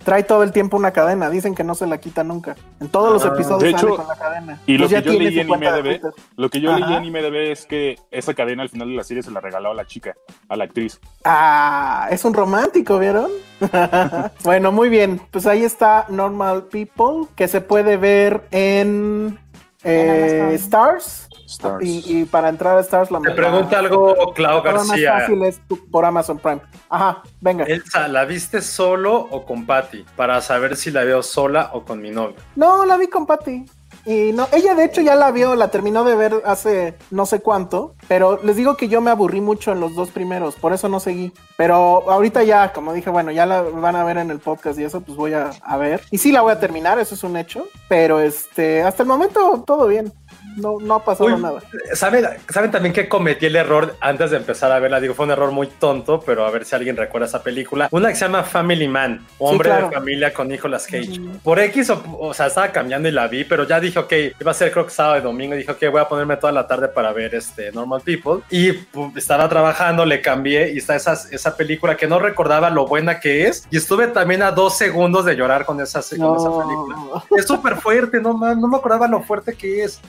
Trae 0.07 0.23
todo 0.23 0.45
el 0.45 0.53
tiempo 0.53 0.77
una 0.77 0.93
cadena. 0.93 1.29
Dicen 1.29 1.53
que 1.57 1.65
no 1.65 1.75
se 1.75 1.85
la 1.85 1.99
quita 1.99 2.23
nunca. 2.23 2.55
En 2.81 2.87
todos 2.89 3.13
los 3.13 3.25
Ah. 3.25 3.35
episodios 3.35 3.61
De 3.65 3.73
sale 3.73 3.89
hecho, 3.89 3.97
con 3.97 4.07
la 4.07 4.15
cadena. 4.15 4.61
Y 4.65 4.79
lo 4.79 4.89
Pues 4.89 5.03
que 5.03 5.11
yo 5.11 5.19
leí 5.19 5.41
en 5.41 5.49
IMDB, 5.49 6.01
lo 6.37 6.49
que 6.49 6.61
yo 6.61 6.71
Ajá. 6.73 6.79
leí 6.87 6.95
en 6.97 7.05
IMDB 7.07 7.51
es 7.51 7.67
que 7.67 7.99
esa 8.13 8.33
cadena 8.33 8.63
al 8.63 8.69
final 8.69 8.89
de 8.89 8.95
la 8.95 9.03
serie 9.03 9.25
se 9.25 9.33
la 9.33 9.41
regaló 9.41 9.73
a 9.73 9.75
la 9.75 9.85
chica, 9.85 10.15
a 10.49 10.55
la 10.57 10.63
actriz. 10.65 11.01
Ah, 11.25 12.07
es 12.13 12.25
un 12.25 12.35
romántico, 12.35 13.01
¿vieron? 13.01 13.29
bueno, 14.45 14.71
muy 14.71 14.89
bien. 14.89 15.21
Pues 15.33 15.45
ahí 15.49 15.65
está 15.65 16.07
Normal 16.09 16.67
People, 16.71 17.27
que 17.35 17.49
se 17.49 17.61
puede 17.61 17.97
ver 17.97 18.47
en, 18.53 19.39
eh. 19.83 20.53
Stars. 20.55 21.29
Stars. 21.47 21.85
Y, 21.85 22.03
y 22.07 22.25
para 22.25 22.49
entrar 22.49 22.77
a 22.77 22.81
Stars 22.81 23.11
la 23.11 23.21
Te 23.21 23.31
pregunta 23.33 23.79
algo 23.79 24.33
Clau 24.35 24.57
la 24.57 24.63
forma 24.63 24.79
más 24.81 24.89
García. 24.89 25.13
fácil 25.21 25.45
es 25.45 25.61
tu- 25.69 25.91
por 25.91 26.05
Amazon 26.05 26.39
Prime. 26.39 26.61
Ajá, 26.89 27.23
venga. 27.41 27.65
Elsa, 27.65 28.09
¿la 28.09 28.25
viste 28.25 28.61
solo 28.61 29.17
o 29.31 29.45
con 29.45 29.65
Patty? 29.67 30.05
Para 30.17 30.41
saber 30.41 30.77
si 30.77 30.91
la 30.91 31.05
veo 31.05 31.23
sola 31.23 31.71
o 31.73 31.83
con 31.85 32.01
mi 32.01 32.11
novio. 32.11 32.37
No, 32.57 32.85
la 32.85 32.97
vi 32.97 33.07
con 33.09 33.27
Patty. 33.27 33.65
Y 34.05 34.31
no, 34.33 34.47
ella 34.53 34.77
de 34.77 34.85
hecho 34.85 35.01
ya 35.01 35.17
la 35.17 35.33
vio, 35.33 35.57
la 35.57 35.69
terminó 35.73 36.05
de 36.05 36.15
ver 36.15 36.35
hace 36.45 36.95
no 37.11 37.27
sé 37.27 37.41
cuánto, 37.41 37.97
pero 38.07 38.39
les 38.45 38.55
digo 38.55 38.77
que 38.77 38.87
yo 38.87 39.01
me 39.01 39.11
aburrí 39.11 39.41
mucho 39.41 39.73
en 39.73 39.81
los 39.81 39.97
dos 39.97 40.11
primeros, 40.11 40.55
por 40.55 40.73
eso 40.73 40.89
no 40.89 41.01
seguí. 41.01 41.33
Pero 41.57 42.09
ahorita 42.09 42.45
ya, 42.45 42.73
como 42.73 42.93
dije, 42.93 43.11
bueno, 43.11 43.33
ya 43.33 43.47
la 43.47 43.63
van 43.63 43.97
a 43.97 44.05
ver 44.05 44.19
en 44.19 44.31
el 44.31 44.39
podcast 44.39 44.79
y 44.79 44.85
eso, 44.85 45.01
pues 45.01 45.17
voy 45.17 45.33
a, 45.33 45.51
a 45.61 45.77
ver. 45.77 46.03
Y 46.13 46.19
sí 46.19 46.31
la 46.31 46.43
voy 46.43 46.53
a 46.53 46.61
terminar, 46.61 47.01
eso 47.01 47.17
es 47.17 47.25
un 47.25 47.37
hecho, 47.37 47.67
pero 47.89 48.21
este, 48.21 48.85
hasta 48.85 49.03
el 49.03 49.09
momento 49.09 49.65
todo 49.67 49.89
bien. 49.89 50.13
No, 50.57 50.79
no 50.81 50.95
ha 50.95 51.05
pasado 51.05 51.35
Uy, 51.35 51.41
nada. 51.41 51.61
¿saben, 51.93 52.27
¿Saben 52.49 52.71
también 52.71 52.93
que 52.93 53.09
cometí 53.09 53.47
el 53.47 53.57
error 53.57 53.95
antes 54.01 54.31
de 54.31 54.39
empezar 54.39 54.73
a 54.73 54.79
verla? 54.79 55.01
Digo, 55.01 55.15
fue 55.15 55.27
un 55.27 55.33
error 55.33 55.53
muy 55.53 55.67
tonto, 55.67 56.21
pero 56.21 56.45
a 56.47 56.51
ver 56.51 56.65
si 56.65 56.75
alguien 56.75 56.97
recuerda 56.97 57.27
esa 57.27 57.43
película. 57.43 57.89
Una 57.91 58.09
que 58.09 58.15
se 58.15 58.25
llama 58.25 58.43
Family 58.43 58.89
Man, 58.89 59.25
Hombre 59.39 59.69
claro. 59.69 59.89
de 59.89 59.95
Familia 59.95 60.33
con 60.33 60.49
Nicolas 60.49 60.87
Cage. 60.87 61.21
Por 61.43 61.59
X, 61.61 61.91
o, 61.91 62.03
o 62.19 62.35
sea, 62.35 62.47
estaba 62.47 62.73
cambiando 62.73 63.09
y 63.09 63.13
la 63.13 63.29
vi, 63.29 63.45
pero 63.45 63.65
ya 63.65 63.79
dije, 63.81 63.99
ok, 63.99 64.13
iba 64.41 64.51
a 64.51 64.55
ser 64.55 64.73
creo 64.73 64.87
que 64.87 64.93
sábado 64.93 65.19
y 65.19 65.23
domingo. 65.23 65.55
Dije, 65.55 65.71
ok, 65.71 65.83
voy 65.91 66.01
a 66.01 66.09
ponerme 66.09 66.37
toda 66.37 66.53
la 66.53 66.67
tarde 66.67 66.89
para 66.89 67.13
ver 67.13 67.35
este 67.35 67.71
Normal 67.73 68.01
People. 68.05 68.43
Y 68.51 68.73
pu, 68.73 69.13
estaba 69.17 69.49
trabajando, 69.49 70.05
le 70.05 70.21
cambié 70.21 70.73
y 70.73 70.79
está 70.79 70.97
esa, 70.97 71.13
esa 71.31 71.57
película 71.57 71.97
que 71.97 72.07
no 72.07 72.19
recordaba 72.19 72.71
lo 72.71 72.87
buena 72.87 73.21
que 73.21 73.47
es. 73.47 73.67
Y 73.71 73.77
estuve 73.77 74.07
también 74.09 74.43
a 74.43 74.51
dos 74.51 74.77
segundos 74.79 75.25
de 75.25 75.37
llorar 75.37 75.65
con 75.65 75.81
esa, 75.81 76.01
con 76.01 76.37
esa 76.37 76.51
película. 76.51 76.97
No. 76.97 77.37
Es 77.37 77.47
súper 77.47 77.77
fuerte, 77.77 78.21
no, 78.21 78.35
man, 78.35 78.61
no 78.61 78.69
me 78.69 78.77
acordaba 78.77 79.07
lo 79.07 79.23
fuerte 79.23 79.55
que 79.55 79.85
es. 79.85 80.01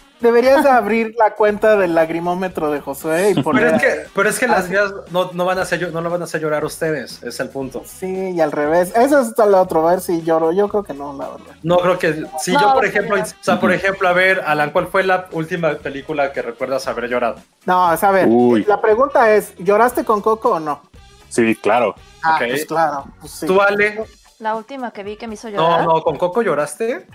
Deberías 0.41 0.63
de 0.63 0.69
abrir 0.69 1.15
la 1.17 1.31
cuenta 1.31 1.75
del 1.77 1.95
lagrimómetro 1.95 2.71
de 2.71 2.79
Josué 2.79 3.31
y 3.31 3.33
Pero 3.33 3.43
poner. 3.43 3.75
es 3.75 3.81
que, 3.81 4.05
pero 4.13 4.29
es 4.29 4.39
que 4.39 4.47
las 4.47 4.65
Ah, 4.65 4.69
mías 4.69 4.93
no, 5.11 5.31
no 5.33 5.45
van 5.45 5.59
a 5.59 5.63
hacer, 5.63 5.91
no 5.91 6.01
lo 6.01 6.09
van 6.09 6.21
a 6.21 6.25
hacer 6.25 6.41
llorar 6.41 6.63
ustedes, 6.65 7.21
es 7.23 7.39
el 7.39 7.49
punto. 7.49 7.83
Sí, 7.85 8.31
y 8.31 8.41
al 8.41 8.51
revés. 8.51 8.93
Eso 8.95 9.19
es 9.21 9.33
lo 9.37 9.61
otro, 9.61 9.87
a 9.87 9.91
ver 9.91 10.01
si 10.01 10.21
lloro. 10.21 10.51
Yo 10.51 10.67
creo 10.69 10.83
que 10.83 10.93
no, 10.93 11.13
la 11.17 11.29
verdad. 11.29 11.55
No 11.63 11.77
creo 11.77 11.97
que. 11.97 12.25
Si 12.39 12.51
No, 12.53 12.61
yo, 12.61 12.73
por 12.73 12.85
ejemplo, 12.85 13.15
o 13.21 13.25
sea, 13.43 13.59
por 13.59 13.71
ejemplo, 13.71 14.07
a 14.07 14.13
ver, 14.13 14.41
Alan, 14.45 14.71
¿cuál 14.71 14.87
fue 14.87 15.03
la 15.03 15.27
última 15.31 15.73
película 15.75 16.31
que 16.31 16.41
recuerdas 16.41 16.87
haber 16.87 17.09
llorado? 17.09 17.37
No, 17.65 17.91
es 17.93 18.03
a 18.03 18.11
ver, 18.11 18.27
Uy. 18.29 18.63
la 18.65 18.79
pregunta 18.81 19.33
es, 19.33 19.53
¿lloraste 19.57 20.03
con 20.05 20.21
Coco 20.21 20.51
o 20.51 20.59
no? 20.59 20.81
Sí, 21.29 21.55
claro. 21.55 21.95
Ah, 22.23 22.37
pues 22.39 22.65
claro. 22.65 23.05
Pues 23.19 23.31
sí. 23.31 23.45
¿Tú, 23.47 23.61
Ale? 23.61 24.03
La 24.39 24.55
última 24.55 24.91
que 24.91 25.03
vi 25.03 25.17
que 25.17 25.27
me 25.27 25.33
hizo 25.33 25.49
No, 25.49 25.57
llorar. 25.57 25.85
no, 25.85 26.01
¿con 26.03 26.17
Coco 26.17 26.41
lloraste? 26.41 27.05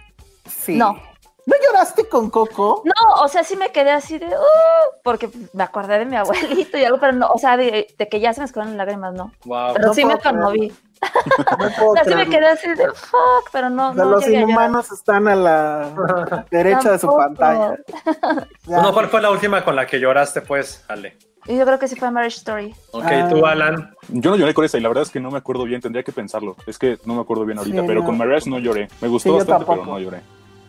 Sí. 0.49 0.77
No. 0.77 1.01
¿No 1.45 1.55
lloraste 1.66 2.09
con 2.09 2.30
Coco? 2.30 2.82
No, 2.84 3.22
o 3.22 3.28
sea, 3.28 3.43
sí 3.43 3.57
me 3.57 3.70
quedé 3.72 3.90
así 3.90 4.18
de, 4.18 4.26
"Uh", 4.26 5.01
porque 5.03 5.28
me 5.53 5.64
acordé 5.64 5.99
de 5.99 6.05
mi 6.05 6.16
abuelito 6.16 6.78
y 6.78 6.84
algo, 6.84 6.99
pero 7.01 7.12
no, 7.12 7.28
o 7.28 7.38
sea, 7.38 7.57
de, 7.57 7.88
de 7.99 8.09
que 8.09 8.20
ya 8.20 8.32
se 8.32 8.40
me 8.40 8.47
escurrieron 8.47 8.76
lágrimas, 8.76 9.12
no. 9.14 9.32
Wow. 9.45 9.72
Pero 9.74 9.86
no 9.88 9.95
sí 9.95 10.05
me 10.05 10.18
conmoví. 10.18 10.72
No 11.59 11.88
O 11.90 11.95
sea, 11.95 12.05
sí 12.05 12.14
me 12.14 12.28
quedé 12.28 12.47
así 12.47 12.68
de, 12.68 12.86
fuck, 12.93 13.51
pero 13.51 13.68
no, 13.70 13.90
O 13.90 13.95
sea, 13.95 14.05
no 14.05 14.11
los 14.12 14.28
inhumanos 14.28 14.93
están 14.93 15.26
a 15.26 15.34
la 15.34 16.45
derecha 16.49 16.93
de 16.93 16.99
su 17.01 17.09
pantalla. 17.09 17.76
Ya. 18.66 18.76
Bueno, 18.76 18.93
¿cuál 18.93 19.09
fue 19.09 19.20
la 19.20 19.30
última 19.32 19.64
con 19.64 19.74
la 19.74 19.84
que 19.84 19.99
lloraste, 19.99 20.43
pues, 20.43 20.84
Ale? 20.86 21.16
Yo 21.47 21.64
creo 21.66 21.76
que 21.80 21.88
sí 21.88 21.97
fue 21.97 22.09
Marriage 22.12 22.36
Story. 22.36 22.72
Ok, 22.93 23.03
Ah. 23.05 23.26
tú, 23.28 23.45
Alan. 23.45 23.93
Yo 24.11 24.30
no 24.30 24.36
lloré 24.36 24.55
con 24.55 24.64
esa 24.64 24.78
y 24.78 24.80
la 24.80 24.88
verdad 24.88 25.03
es 25.03 25.11
que 25.11 25.18
no 25.18 25.32
me 25.32 25.38
acuerdo 25.38 25.64
bien, 25.64 25.80
tendría 25.80 26.05
que 26.05 26.12
pensarlo. 26.12 26.55
Es 26.68 26.78
que 26.78 26.99
no 27.05 27.14
me 27.16 27.22
acuerdo 27.22 27.45
bien 27.45 27.59
ahorita, 27.59 27.80
Sí, 27.80 27.84
pero 27.88 28.01
no. 28.03 28.07
con 28.07 28.16
Marriage 28.16 28.49
no 28.49 28.61
lloré. 28.61 28.86
Me 29.01 29.09
gustó 29.09 29.30
Sí, 29.30 29.36
bastante, 29.38 29.64
pero 29.68 29.84
no 29.84 29.99
lloré. 29.99 30.20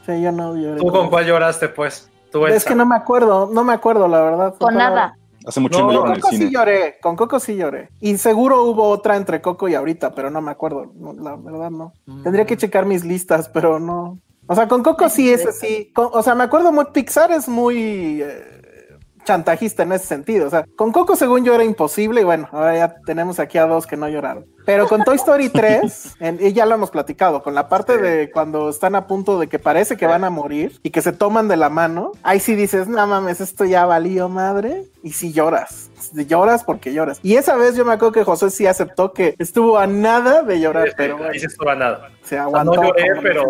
Sí, 0.06 0.22
yo 0.22 0.32
no 0.32 0.56
lloré. 0.56 0.80
¿Tú 0.82 0.88
con 0.88 1.10
cuál 1.10 1.26
lloraste, 1.26 1.70
pues? 1.70 2.10
Tú, 2.32 2.46
Es 2.48 2.66
que 2.66 2.76
no 2.76 2.86
me 2.86 2.96
acuerdo, 2.96 3.50
no 3.52 3.64
me 3.64 3.74
acuerdo, 3.74 4.08
la 4.08 4.22
verdad. 4.22 4.56
Con 4.60 4.76
nada. 4.76 5.16
Hace 5.46 5.60
mucho 5.60 5.80
No, 5.80 5.92
no, 5.92 6.02
Con 6.04 6.16
Coco 6.16 6.30
cine. 6.30 6.46
sí 6.48 6.52
lloré, 6.54 6.98
con 7.02 7.16
Coco 7.16 7.40
sí 7.40 7.56
lloré. 7.56 7.90
Y 8.00 8.18
seguro 8.18 8.64
hubo 8.64 8.88
otra 8.90 9.18
entre 9.18 9.42
Coco 9.42 9.68
y 9.68 9.76
ahorita, 9.76 10.16
pero 10.16 10.30
no 10.30 10.42
me 10.42 10.52
acuerdo. 10.52 10.92
no, 10.96 11.14
la 11.14 11.36
verdad 11.36 11.70
no. 11.70 11.94
Tendría 12.24 12.46
que 12.46 12.58
checar 12.58 12.86
mis 12.86 13.04
listas, 13.04 13.50
pero 13.50 13.78
no. 13.80 14.20
O 14.48 14.56
sea, 14.56 14.68
con 14.68 14.84
Coco 14.84 15.10
sí 15.10 15.30
es 15.32 15.46
así. 15.46 15.92
con- 15.94 16.10
o 16.12 16.24
sea, 16.24 16.34
me 16.36 16.44
acuerdo 16.46 16.72
muy. 16.72 16.86
Pixar 16.94 17.32
es 17.32 17.48
muy 17.50 18.22
eh, 18.22 18.62
chantajista 19.24 19.84
en 19.84 19.92
ese 19.94 20.06
sentido. 20.08 20.48
O 20.48 20.50
sea, 20.50 20.66
con 20.76 20.92
Coco, 20.92 21.16
según 21.16 21.44
yo, 21.46 21.54
era 21.56 21.64
imposible. 21.64 22.22
Y 22.22 22.24
bueno, 22.24 22.48
ahora 22.52 22.76
ya 22.76 22.96
tenemos 23.06 23.40
aquí 23.40 23.58
a 23.58 23.66
dos 23.66 23.88
que 23.88 23.98
no 23.98 24.08
lloraron. 24.10 24.46
Pero 24.66 24.88
con 24.88 25.04
Toy 25.04 25.16
Story 25.18 25.50
3, 25.54 26.16
en- 26.20 26.38
y 26.46 26.54
ya 26.54 26.66
lo 26.66 26.76
hemos 26.76 26.90
platicado, 26.92 27.44
con 27.44 27.54
la 27.54 27.68
parte 27.70 27.98
de 27.98 28.32
cuando 28.32 28.70
están 28.70 28.96
a 28.96 29.08
punto 29.08 29.40
de 29.40 29.48
que 29.48 29.60
parece 29.60 29.98
que 29.98 30.08
van 30.08 30.24
a 30.24 30.30
morir 30.30 30.80
y 30.84 30.90
que 30.92 31.02
se 31.02 31.12
toman 31.12 31.48
de 31.48 31.58
la 31.58 31.70
mano, 31.70 32.12
ahí 32.24 32.40
sí 32.40 32.56
dices, 32.56 32.88
no 32.88 33.06
mames, 33.08 33.42
esto 33.42 33.66
ya 33.66 33.86
valió 33.86 34.30
madre. 34.30 34.84
Y 35.04 35.12
sí 35.12 35.34
lloras. 35.34 35.90
Lloras 36.14 36.64
porque 36.64 36.94
lloras. 36.94 37.20
Y 37.24 37.36
esa 37.36 37.56
vez 37.58 37.76
yo 37.76 37.84
me 37.86 37.94
acuerdo 37.94 38.14
que 38.14 38.24
José 38.24 38.50
sí 38.52 38.66
aceptó 38.68 39.12
que 39.14 39.36
estuvo 39.40 39.78
a 39.78 39.88
nada 39.88 40.44
de 40.44 40.60
llorar, 40.60 40.94
pero 40.96 41.18
bueno, 41.18 41.32
Ahí 41.34 41.40
sí 41.40 41.46
estuvo 41.46 41.70
a 41.70 41.76
nada. 41.76 42.10
se 42.24 42.36
no 42.38 42.44
aguantó. 42.44 42.74
lloré, 42.76 43.02
como 43.10 43.14
los 43.14 43.24
pero-. 43.24 43.44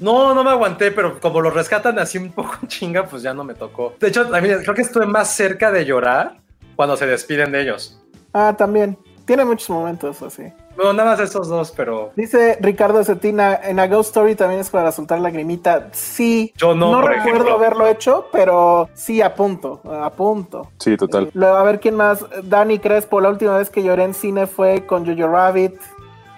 No, 0.00 0.34
no 0.34 0.44
me 0.44 0.50
aguanté, 0.50 0.92
pero 0.92 1.18
como 1.20 1.40
lo 1.40 1.50
rescatan 1.50 1.98
así 1.98 2.18
un 2.18 2.30
poco 2.32 2.54
en 2.62 2.68
chinga, 2.68 3.04
pues 3.04 3.22
ya 3.22 3.34
no 3.34 3.44
me 3.44 3.54
tocó. 3.54 3.94
De 3.98 4.08
hecho, 4.08 4.26
también 4.28 4.60
creo 4.62 4.74
que 4.74 4.82
estuve 4.82 5.06
más 5.06 5.30
cerca 5.34 5.72
de 5.72 5.84
llorar 5.84 6.36
cuando 6.76 6.96
se 6.96 7.06
despiden 7.06 7.50
de 7.52 7.62
ellos. 7.62 8.00
Ah, 8.32 8.54
también. 8.56 8.96
Tiene 9.24 9.44
muchos 9.44 9.68
momentos 9.68 10.22
así. 10.22 10.44
Bueno, 10.74 10.92
nada 10.92 11.10
más 11.10 11.20
esos 11.20 11.48
dos, 11.48 11.72
pero 11.76 12.12
Dice 12.14 12.56
Ricardo 12.60 13.02
Cetina, 13.04 13.56
en 13.62 13.80
A 13.80 13.86
Ghost 13.88 14.10
Story 14.10 14.36
también 14.36 14.60
es 14.60 14.70
para 14.70 14.92
soltar 14.92 15.18
lagrimita. 15.18 15.88
Sí, 15.92 16.52
Yo 16.56 16.74
no, 16.74 16.92
por 16.92 17.10
recuerdo 17.10 17.30
ejemplo. 17.34 17.54
haberlo 17.56 17.86
hecho, 17.88 18.28
pero 18.32 18.88
sí 18.94 19.20
a 19.20 19.34
punto, 19.34 19.82
a 19.92 20.08
punto. 20.10 20.70
Sí, 20.78 20.96
total. 20.96 21.30
Luego, 21.34 21.56
a 21.56 21.62
ver 21.64 21.80
quién 21.80 21.96
más. 21.96 22.24
Dani 22.44 22.78
Crespo, 22.78 23.20
la 23.20 23.28
última 23.28 23.58
vez 23.58 23.68
que 23.70 23.82
lloré 23.82 24.04
en 24.04 24.14
cine 24.14 24.46
fue 24.46 24.86
con 24.86 25.04
Jojo 25.04 25.28
Rabbit. 25.30 25.74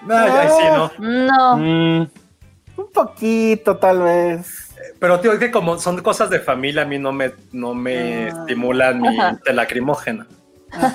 Ay, 0.09 0.31
ay, 0.33 0.49
sí, 0.49 0.65
no. 0.75 0.91
No. 1.27 1.57
Mm, 1.59 2.11
Un 2.81 2.93
poquito, 2.93 3.77
tal 3.77 4.03
vez. 4.03 4.75
Pero 4.99 5.21
tío, 5.21 5.33
es 5.33 5.39
que 5.39 5.51
como 5.51 5.79
son 5.79 6.01
cosas 6.03 6.31
de 6.31 6.41
familia, 6.41 6.83
a 6.83 6.85
mí 6.87 6.99
no 6.99 7.13
me, 7.13 7.33
no 7.53 7.75
me 7.75 8.25
Ah. 8.25 8.29
estimulan 8.29 9.01
mi 9.01 9.17
lacrimógena. 9.53 10.27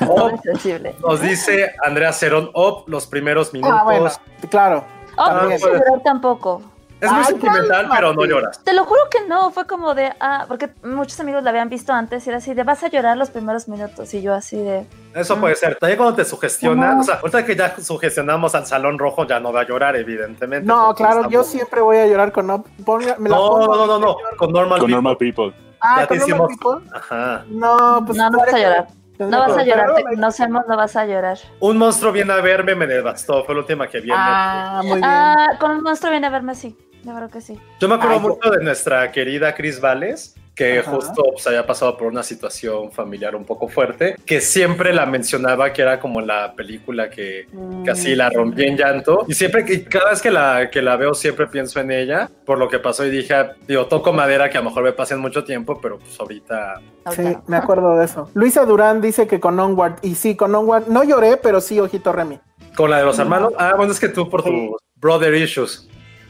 No 0.01 0.07
Oh, 0.09 0.29
es 0.29 0.41
sensible. 0.41 0.95
nos 1.01 1.21
dice 1.21 1.73
Andrea 1.85 2.13
Cerón, 2.13 2.49
op, 2.53 2.87
los 2.89 3.05
primeros 3.07 3.53
minutos. 3.53 3.77
Ah, 3.79 3.83
bueno, 3.83 4.09
claro. 4.49 4.85
Oh, 5.17 5.21
Ah, 5.21 5.41
no 5.49 5.57
llorar 5.57 6.01
tampoco. 6.03 6.61
Es 7.01 7.11
muy 7.11 7.19
Ay, 7.19 7.25
sentimental, 7.25 7.87
pero 7.93 8.13
no 8.13 8.23
lloras. 8.25 8.63
Te 8.63 8.73
lo 8.73 8.85
juro 8.85 9.01
que 9.11 9.27
no, 9.27 9.51
fue 9.51 9.67
como 9.67 9.93
de, 9.93 10.13
ah, 10.19 10.45
porque 10.47 10.69
muchos 10.83 11.19
amigos 11.19 11.43
la 11.43 11.49
habían 11.49 11.67
visto 11.69 11.91
antes 11.91 12.25
y 12.25 12.29
era 12.29 12.37
así 12.37 12.53
de, 12.53 12.63
vas 12.63 12.81
a 12.83 12.87
llorar 12.87 13.17
los 13.17 13.29
primeros 13.29 13.67
minutos 13.67 14.13
y 14.13 14.21
yo 14.21 14.33
así 14.33 14.57
de, 14.57 14.87
Eso 15.13 15.37
puede 15.37 15.55
ser. 15.55 15.75
También 15.75 15.97
cuando 15.97 16.15
te 16.15 16.23
sugestionan, 16.25 16.95
No. 16.95 17.01
o 17.01 17.03
sea, 17.03 17.15
ahorita 17.15 17.45
que 17.45 17.55
ya 17.55 17.75
sugestionamos 17.77 18.55
al 18.55 18.65
Salón 18.65 18.97
Rojo, 18.97 19.25
ya 19.27 19.39
no 19.39 19.51
va 19.51 19.61
a 19.61 19.67
llorar, 19.67 19.95
evidentemente. 19.97 20.65
No, 20.65 20.95
claro, 20.95 21.29
yo 21.29 21.43
siempre 21.43 21.81
voy 21.81 21.97
a 21.97 22.07
llorar 22.07 22.31
con. 22.31 22.47
No, 22.47 22.63
ponga- 22.85 23.17
me 23.17 23.29
la 23.29 23.35
No, 23.35 23.49
pongo, 23.49 23.75
no, 23.75 23.87
no, 23.87 23.99
no, 23.99 24.17
con 24.37 24.51
Normal 24.53 24.79
con 24.79 24.87
People. 24.87 24.95
Normal 24.95 25.17
People. 25.17 25.53
Ah, 25.81 25.97
Ya 26.01 26.07
con 26.07 26.17
Normal 26.17 26.47
hicimos- 26.49 26.49
People. 26.79 26.89
Ajá. 26.97 27.43
No, 27.49 28.03
pues. 28.05 28.17
no, 28.17 28.29
no 28.29 28.37
vas 28.39 28.47
a 28.53 28.55
que- 28.55 28.85
No 29.17 29.39
vas 29.39 29.57
a 29.57 29.63
llorar, 29.63 29.93
te 29.95 30.03
conocemos, 30.03 30.63
no 30.67 30.75
vas 30.77 30.95
a 30.95 31.05
llorar. 31.05 31.37
Un 31.59 31.77
monstruo 31.77 32.11
viene 32.11 32.33
a 32.33 32.41
verme, 32.41 32.75
me 32.75 32.85
devastó. 32.87 33.43
Fue 33.45 33.55
la 33.55 33.61
última 33.61 33.87
que 33.87 33.99
vi. 34.01 34.09
en 34.09 34.15
Ah, 34.17 34.81
muy 34.83 34.97
bien. 34.97 35.03
Ah, 35.05 35.49
con 35.59 35.71
un 35.71 35.81
monstruo 35.83 36.11
viene 36.11 36.27
a 36.27 36.29
verme 36.29 36.51
así, 36.51 36.77
de 37.03 37.13
verdad 37.13 37.29
que 37.31 37.41
sí. 37.41 37.59
Yo 37.79 37.87
me 37.87 37.95
acuerdo 37.95 38.15
Ay, 38.15 38.21
yo- 38.21 38.29
mucho 38.29 38.49
de 38.51 38.63
nuestra 38.63 39.11
querida 39.11 39.53
Cris 39.55 39.79
Vales, 39.79 40.35
que 40.55 40.79
Ajá. 40.79 40.91
justo 40.91 41.23
pues, 41.33 41.45
había 41.47 41.65
pasado 41.65 41.97
por 41.97 42.07
una 42.07 42.23
situación 42.23 42.91
familiar 42.91 43.35
un 43.35 43.43
poco 43.43 43.67
fuerte, 43.67 44.15
que 44.25 44.39
siempre 44.39 44.93
la 44.93 45.05
mencionaba 45.05 45.73
que 45.73 45.81
era 45.81 45.99
como 45.99 46.21
la 46.21 46.53
película 46.55 47.09
que, 47.09 47.47
que 47.83 47.91
así 47.91 48.15
la 48.15 48.29
rompí 48.29 48.63
en 48.63 48.77
llanto. 48.77 49.25
Y 49.27 49.33
siempre 49.33 49.65
que 49.65 49.83
cada 49.83 50.11
vez 50.11 50.21
que 50.21 50.31
la, 50.31 50.69
que 50.71 50.81
la 50.81 50.95
veo, 50.95 51.13
siempre 51.13 51.47
pienso 51.47 51.79
en 51.79 51.91
ella, 51.91 52.29
por 52.45 52.57
lo 52.57 52.69
que 52.69 52.79
pasó 52.79 53.05
y 53.05 53.09
dije, 53.09 53.35
digo, 53.67 53.87
toco 53.87 54.13
madera 54.13 54.49
que 54.49 54.57
a 54.57 54.61
lo 54.61 54.69
mejor 54.69 54.83
me 54.83 54.93
pase 54.93 55.13
en 55.13 55.19
mucho 55.19 55.43
tiempo, 55.43 55.79
pero 55.81 55.99
pues 55.99 56.19
ahorita... 56.19 56.81
Sí, 57.11 57.23
me 57.47 57.57
acuerdo 57.57 57.97
de 57.97 58.05
eso. 58.05 58.29
Luisa 58.33 58.65
Durán 58.65 59.01
dice 59.01 59.27
que 59.27 59.39
con 59.39 59.59
Onward, 59.59 59.95
y 60.01 60.15
sí, 60.15 60.35
con 60.35 60.55
Onward, 60.55 60.87
no 60.87 61.03
lloré, 61.03 61.37
pero 61.37 61.59
sí, 61.61 61.79
ojito 61.79 62.11
Remy. 62.13 62.39
Con 62.75 62.89
la 62.89 62.99
de 62.99 63.05
los 63.05 63.19
hermanos, 63.19 63.53
ah, 63.57 63.73
bueno, 63.75 63.91
es 63.91 63.99
que 63.99 64.09
tú 64.09 64.29
por 64.29 64.41
Sí. 64.43 64.49
tus 64.49 64.79
brother 64.95 65.33
issues. 65.35 65.87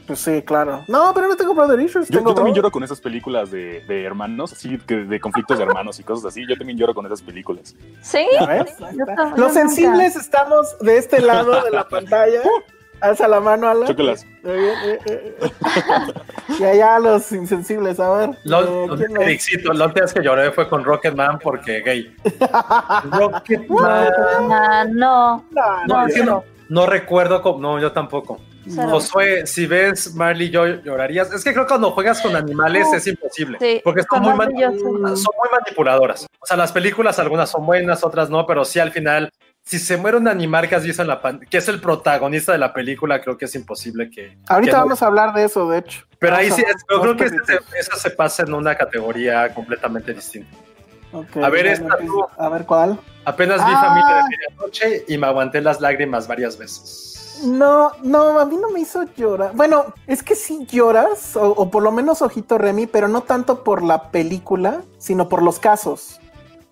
Pues 0.08 0.20
sí, 0.20 0.42
claro. 0.44 0.84
No, 0.88 1.12
pero 1.16 1.28
no 1.28 1.36
tengo 1.36 1.54
brother 1.56 1.80
issues. 1.80 2.08
Yo, 2.10 2.20
tengo 2.20 2.30
yo 2.32 2.36
también 2.36 2.56
lloro 2.56 2.70
con 2.72 2.84
esas 2.84 3.02
películas 3.02 3.50
de, 3.50 3.82
de 3.88 4.04
hermanos, 4.04 4.54
así, 4.54 4.78
que 4.78 4.98
de 4.98 5.20
conflictos 5.20 5.58
de 5.58 5.64
hermanos 5.64 6.00
y 6.00 6.04
cosas 6.04 6.26
así. 6.26 6.46
Yo 6.48 6.56
también 6.58 6.78
lloro 6.78 6.94
con 6.94 7.06
esas 7.08 7.22
películas. 7.24 7.76
¿Sí? 8.02 8.26
Los 8.40 9.36
nunca. 9.38 9.50
sensibles 9.50 10.16
estamos 10.16 10.78
de 10.80 10.98
este 10.98 11.22
lado 11.22 11.64
de 11.64 11.72
la 11.72 11.88
pantalla. 11.90 12.42
Alza 13.02 13.28
la 13.28 13.40
mano, 13.42 13.68
Alan. 13.68 13.88
Chócalas. 13.88 14.24
Eh, 14.46 14.74
eh, 14.86 15.00
eh. 15.06 15.50
y 16.60 16.64
allá 16.64 16.98
los 17.00 17.30
insensibles, 17.34 18.00
a 18.00 18.10
ver. 18.12 18.30
Lo, 18.46 18.62
eh, 18.62 18.88
lo- 18.88 18.96
la 19.74 19.86
última 19.86 20.02
vez 20.06 20.14
que 20.14 20.24
lloré 20.24 20.52
fue 20.52 20.70
con 20.70 20.84
Rocketman 20.84 21.40
porque 21.40 21.82
gay. 21.82 22.16
Rocketman. 23.12 24.10
No, 24.40 24.88
No, 24.94 25.46
No, 25.52 25.86
no, 25.88 26.08
es 26.08 26.14
que 26.16 26.24
no, 26.24 26.44
cero. 26.46 26.55
No 26.70 26.86
recuerdo 26.86 27.42
cómo. 27.42 27.60
No, 27.60 27.80
yo 27.80 27.92
tampoco. 27.92 28.40
Cero. 28.68 28.90
Josué, 28.90 29.46
si 29.46 29.68
ves 29.68 30.16
Marley 30.16 30.50
yo 30.50 30.66
llorarías. 30.66 31.32
Es 31.32 31.44
que 31.44 31.52
creo 31.54 31.66
que 31.66 31.70
cuando 31.70 31.92
juegas 31.92 32.20
con 32.22 32.36
animales 32.36 32.88
es 32.94 33.06
imposible. 33.08 33.58
Sí, 33.62 33.82
porque 33.84 34.02
son 34.10 34.24
muy, 34.24 34.34
Marley 34.34 34.56
mani- 34.58 34.62
yo 34.62 34.72
sí. 34.72 34.80
son 34.80 35.34
muy 35.38 35.50
manipuladoras. 35.52 36.26
O 36.40 36.46
sea, 36.46 36.58
las 36.58 36.72
películas 36.72 37.20
algunas 37.20 37.50
son 37.52 37.66
buenas, 37.66 38.04
otras 38.04 38.30
no, 38.30 38.46
pero 38.48 38.66
sí 38.66 38.80
al 38.80 38.92
final, 38.92 39.30
si 39.64 39.78
se 39.78 39.98
muere 39.98 40.18
un 40.18 40.28
animal 40.28 40.68
que 40.68 40.74
has 40.76 40.84
visto 40.84 41.04
en 41.04 41.08
la 41.08 41.22
pan- 41.22 41.42
que 41.48 41.58
es 41.58 41.68
el 41.68 41.80
protagonista 41.80 42.52
de 42.54 42.58
la 42.58 42.74
película, 42.74 43.22
creo 43.22 43.38
que 43.38 43.46
es 43.46 43.54
imposible 43.56 44.10
que. 44.10 44.38
Ahorita 44.48 44.72
que 44.72 44.78
no- 44.78 44.84
vamos 44.86 45.04
a 45.04 45.08
hablar 45.08 45.34
de 45.34 45.44
eso, 45.44 45.70
de 45.70 45.80
hecho. 45.80 46.02
Pero 46.18 46.36
ahí 46.36 46.50
sí, 46.50 46.64
es- 46.68 46.84
yo 46.90 47.02
creo 47.02 47.16
que 47.16 47.24
a- 47.26 47.28
ese- 47.28 47.60
eso 47.80 47.96
se 47.98 48.10
pasa 48.10 48.42
en 48.44 48.54
una 48.56 48.74
categoría 48.76 49.54
completamente 49.54 50.12
distinta. 50.14 50.50
Ok, 51.12 51.38
A 51.38 51.50
ver, 51.50 51.68
esta. 51.68 51.98
A 52.40 52.50
ver, 52.50 52.66
¿cuál? 52.66 53.00
Apenas 53.26 53.58
vi 53.66 53.72
Ah. 53.74 53.82
Familia 53.88 54.16
de 54.16 54.24
Medianoche 54.30 55.06
y 55.08 55.18
me 55.18 55.28
aguanté 55.28 55.62
las 55.62 55.82
lágrimas 55.82 56.28
varias 56.28 56.58
veces. 56.58 57.42
No, 57.44 57.92
no, 58.02 58.40
a 58.40 58.46
mí 58.46 58.56
no 58.56 58.70
me 58.70 58.80
hizo 58.80 59.04
llorar. 59.18 59.52
Bueno, 59.56 59.86
es 60.08 60.24
que 60.24 60.36
sí 60.36 60.66
lloras, 60.70 61.36
o, 61.36 61.50
o 61.52 61.70
por 61.70 61.84
lo 61.84 61.92
menos 61.92 62.22
ojito 62.22 62.58
Remy, 62.58 62.88
pero 62.88 63.08
no 63.10 63.22
tanto 63.22 63.64
por 63.64 63.84
la 63.84 64.10
película, 64.10 64.82
sino 64.98 65.28
por 65.28 65.42
los 65.44 65.60
casos. 65.60 66.20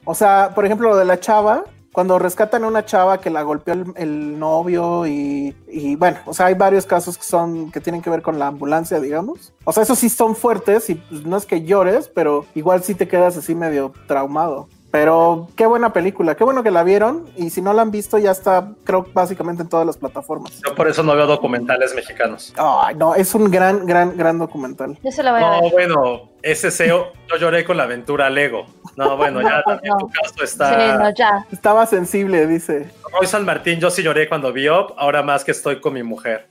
O 0.05 0.15
sea, 0.15 0.51
por 0.55 0.65
ejemplo, 0.65 0.89
lo 0.89 0.95
de 0.95 1.03
la 1.05 1.19
chava, 1.19 1.65
cuando 1.91 2.17
rescatan 2.17 2.63
a 2.63 2.67
una 2.67 2.85
chava 2.85 3.19
que 3.19 3.29
la 3.29 3.41
golpeó 3.43 3.73
el, 3.73 3.93
el 3.97 4.39
novio 4.39 5.05
y, 5.05 5.55
y 5.67 5.95
bueno, 5.97 6.19
o 6.25 6.33
sea, 6.33 6.45
hay 6.47 6.53
varios 6.55 6.85
casos 6.85 7.17
que 7.17 7.23
son, 7.25 7.69
que 7.71 7.81
tienen 7.81 8.01
que 8.01 8.09
ver 8.09 8.21
con 8.21 8.39
la 8.39 8.47
ambulancia, 8.47 8.99
digamos. 8.99 9.53
O 9.65 9.73
sea, 9.73 9.83
esos 9.83 9.99
sí 9.99 10.09
son 10.09 10.35
fuertes 10.35 10.89
y 10.89 10.95
pues, 10.95 11.25
no 11.25 11.35
es 11.37 11.45
que 11.45 11.63
llores, 11.65 12.07
pero 12.07 12.45
igual 12.55 12.83
sí 12.83 12.95
te 12.95 13.07
quedas 13.07 13.35
así 13.37 13.53
medio 13.53 13.91
traumado. 14.07 14.69
Pero 14.93 15.47
qué 15.55 15.65
buena 15.65 15.91
película, 15.91 16.35
qué 16.35 16.43
bueno 16.43 16.61
que 16.61 16.69
la 16.69 16.83
vieron. 16.83 17.25
Y 17.35 17.49
si 17.49 17.63
no 17.63 17.73
la 17.73 17.81
han 17.81 17.89
visto, 17.89 18.19
ya 18.19 18.29
está, 18.29 18.73
creo, 18.83 19.07
básicamente 19.11 19.63
en 19.63 19.67
todas 19.69 19.87
las 19.87 19.97
plataformas. 19.97 20.61
Yo 20.63 20.75
por 20.75 20.87
eso 20.87 21.01
no 21.01 21.15
veo 21.15 21.25
documentales 21.25 21.95
mexicanos. 21.95 22.53
Ay, 22.57 22.93
no, 22.93 23.15
es 23.15 23.33
un 23.33 23.49
gran, 23.49 23.87
gran, 23.87 24.15
gran 24.15 24.37
documental. 24.37 24.99
Yo 25.03 25.11
se 25.11 25.23
la 25.23 25.31
voy 25.31 25.41
a 25.41 25.47
No, 25.49 25.61
ver. 25.63 25.71
bueno, 25.71 26.29
ese 26.43 26.69
SEO, 26.69 27.11
yo 27.27 27.37
lloré 27.37 27.65
con 27.65 27.77
la 27.77 27.85
aventura 27.85 28.29
Lego. 28.29 28.67
No, 28.95 29.17
bueno, 29.17 29.41
ya 29.41 29.57
No, 29.65 29.73
también 29.73 29.93
no. 29.93 29.97
tu 29.97 30.09
caso 30.11 30.33
Sí, 30.37 30.43
está. 30.43 30.97
no, 30.99 31.09
ya. 31.17 31.43
Estaba 31.51 31.87
sensible, 31.87 32.45
dice. 32.45 32.91
Roy 33.17 33.25
San 33.25 33.45
Martín, 33.45 33.79
yo 33.79 33.89
sí 33.89 34.03
lloré 34.03 34.29
cuando 34.29 34.53
vi 34.53 34.69
Up, 34.69 34.93
ahora 34.97 35.23
más 35.23 35.43
que 35.43 35.49
estoy 35.51 35.81
con 35.81 35.93
mi 35.93 36.03
mujer. 36.03 36.49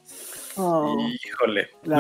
Oh, 0.57 0.97
Híjole. 1.25 1.65
Pe- 1.65 1.89
la 1.89 1.99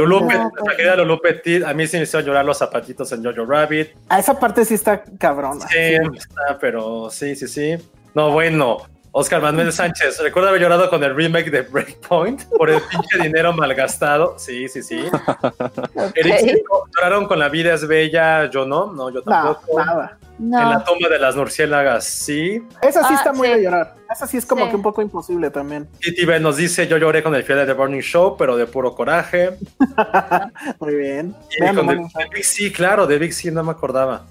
Lulu 0.96 1.20
Petit, 1.20 1.64
a 1.64 1.72
mí 1.74 1.86
sí 1.86 1.96
me 1.96 2.02
hicieron 2.04 2.26
llorar 2.26 2.44
los 2.44 2.58
zapatitos 2.58 3.10
en 3.12 3.24
Jojo 3.24 3.44
Rabbit. 3.46 3.88
a 4.08 4.18
esa 4.18 4.38
parte 4.38 4.64
sí 4.64 4.74
está 4.74 5.02
cabrona. 5.18 5.66
Sí, 5.68 5.76
está, 6.16 6.58
pero 6.60 7.08
sí, 7.10 7.34
sí, 7.36 7.48
sí. 7.48 7.76
No, 8.14 8.30
bueno. 8.30 8.78
Oscar 9.14 9.42
Manuel 9.42 9.70
Sánchez, 9.72 10.20
recuerdo 10.22 10.48
haber 10.48 10.62
llorado 10.62 10.88
con 10.88 11.04
el 11.04 11.14
remake 11.14 11.50
de 11.50 11.60
Breakpoint 11.62 12.44
por 12.56 12.70
el 12.70 12.80
pinche 12.80 13.18
dinero 13.22 13.52
malgastado. 13.52 14.38
Sí, 14.38 14.68
sí, 14.68 14.82
sí. 14.82 14.96
Eric, 16.14 16.34
Ok. 16.34 16.40
Seco, 16.40 16.88
lloraron 16.96 17.26
con 17.26 17.38
La 17.38 17.50
vida 17.50 17.74
es 17.74 17.86
bella. 17.86 18.46
Yo 18.50 18.64
no, 18.64 18.90
no, 18.92 19.10
yo 19.10 19.20
No, 19.26 19.30
tampoco. 19.30 19.78
nada. 19.84 20.18
En 20.40 20.50
la 20.50 20.74
No. 20.78 20.84
toma 20.84 21.08
de 21.10 21.18
las 21.18 21.36
murciélagas, 21.36 22.04
sí. 22.04 22.62
Esa 22.80 23.02
sí 23.02 23.08
Ah, 23.12 23.16
está 23.16 23.32
muy 23.34 23.48
sí. 23.48 23.54
de 23.54 23.62
llorar. 23.64 23.94
Esa 24.10 24.26
sí 24.26 24.38
es 24.38 24.46
como 24.46 24.64
Sí. 24.64 24.70
que 24.70 24.76
un 24.76 24.82
poco 24.82 25.02
imposible 25.02 25.50
también. 25.50 25.88
Titi 26.00 26.24
B 26.24 26.40
nos 26.40 26.56
dice: 26.56 26.86
Yo 26.88 26.96
lloré 26.96 27.22
con 27.22 27.34
el 27.34 27.42
final 27.42 27.66
de 27.66 27.74
The 27.74 27.78
Burning 27.78 28.00
Show, 28.00 28.36
pero 28.38 28.56
de 28.56 28.66
puro 28.66 28.94
coraje. 28.94 29.58
Muy 30.80 30.94
bien. 30.94 31.34
Y 31.54 31.60
Vean 31.60 31.76
con 31.76 31.86
The 31.86 31.96
Big 32.34 32.44
C, 32.44 32.72
claro, 32.72 33.06
de 33.06 33.18
Big 33.18 33.34
C 33.34 33.50
no 33.50 33.62
me 33.62 33.72
acordaba. 33.72 34.24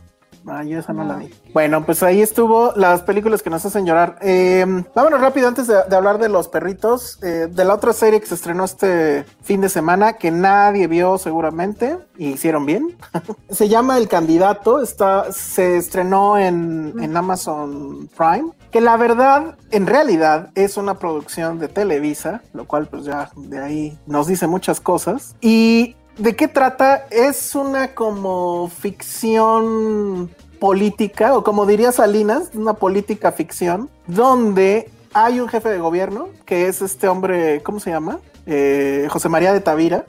Ah, 0.47 0.63
yo 0.63 0.79
esa 0.79 0.93
no 0.93 1.03
la 1.03 1.17
vi. 1.17 1.29
Bueno, 1.53 1.85
pues 1.85 2.01
ahí 2.03 2.21
estuvo 2.21 2.73
las 2.75 3.03
películas 3.03 3.43
que 3.43 3.49
nos 3.49 3.63
hacen 3.65 3.85
llorar. 3.85 4.17
Eh, 4.21 4.65
vámonos 4.95 5.21
rápido 5.21 5.47
antes 5.47 5.67
de, 5.67 5.75
de 5.87 5.95
hablar 5.95 6.17
de 6.17 6.29
los 6.29 6.47
perritos. 6.47 7.19
eh, 7.23 7.47
de 7.49 7.65
la 7.65 7.75
otra 7.75 7.93
serie 7.93 8.19
que 8.19 8.25
se 8.25 8.35
estrenó 8.35 8.63
este 8.65 9.25
fin 9.43 9.61
de 9.61 9.69
semana, 9.69 10.13
que 10.13 10.31
nadie 10.31 10.87
vio 10.87 11.17
seguramente, 11.17 11.97
y 12.17 12.29
hicieron 12.29 12.65
bien. 12.65 12.97
se 13.49 13.69
llama 13.69 13.97
El 13.97 14.07
Candidato. 14.07 14.81
Está, 14.81 15.31
se 15.31 15.77
estrenó 15.77 16.37
en, 16.37 16.93
en 16.99 17.15
Amazon 17.15 18.09
Prime. 18.17 18.51
Que 18.71 18.79
la 18.81 18.95
verdad, 18.97 19.57
en 19.71 19.85
realidad, 19.85 20.49
es 20.55 20.77
una 20.77 20.95
producción 20.97 21.59
de 21.59 21.67
Televisa, 21.67 22.41
lo 22.53 22.65
cual 22.65 22.87
pues 22.87 23.03
ya 23.03 23.29
de 23.35 23.59
ahí 23.59 23.99
nos 24.07 24.27
dice 24.27 24.47
muchas 24.47 24.79
cosas. 24.79 25.35
Y 25.41 25.95
¿De 26.18 26.36
qué 26.36 26.47
trata? 26.47 27.07
Es 27.09 27.55
una 27.55 27.95
como 27.95 28.70
ficción 28.70 30.30
política, 30.59 31.36
o 31.36 31.43
como 31.43 31.66
diría 31.66 31.91
Salinas, 31.91 32.51
una 32.53 32.74
política 32.74 33.32
ficción, 33.32 33.89
donde 34.07 34.89
hay 35.14 35.39
un 35.39 35.47
jefe 35.47 35.70
de 35.70 35.80
gobierno, 35.80 36.30
que 36.45 36.68
es 36.68 36.82
este 36.82 37.07
hombre, 37.07 37.64
¿cómo 37.64 37.80
se 37.80 37.89
llama? 37.89 38.20
Eh, 38.45 39.07
José 39.09 39.30
María 39.30 39.53
de 39.53 39.62
Tavira, 39.62 40.05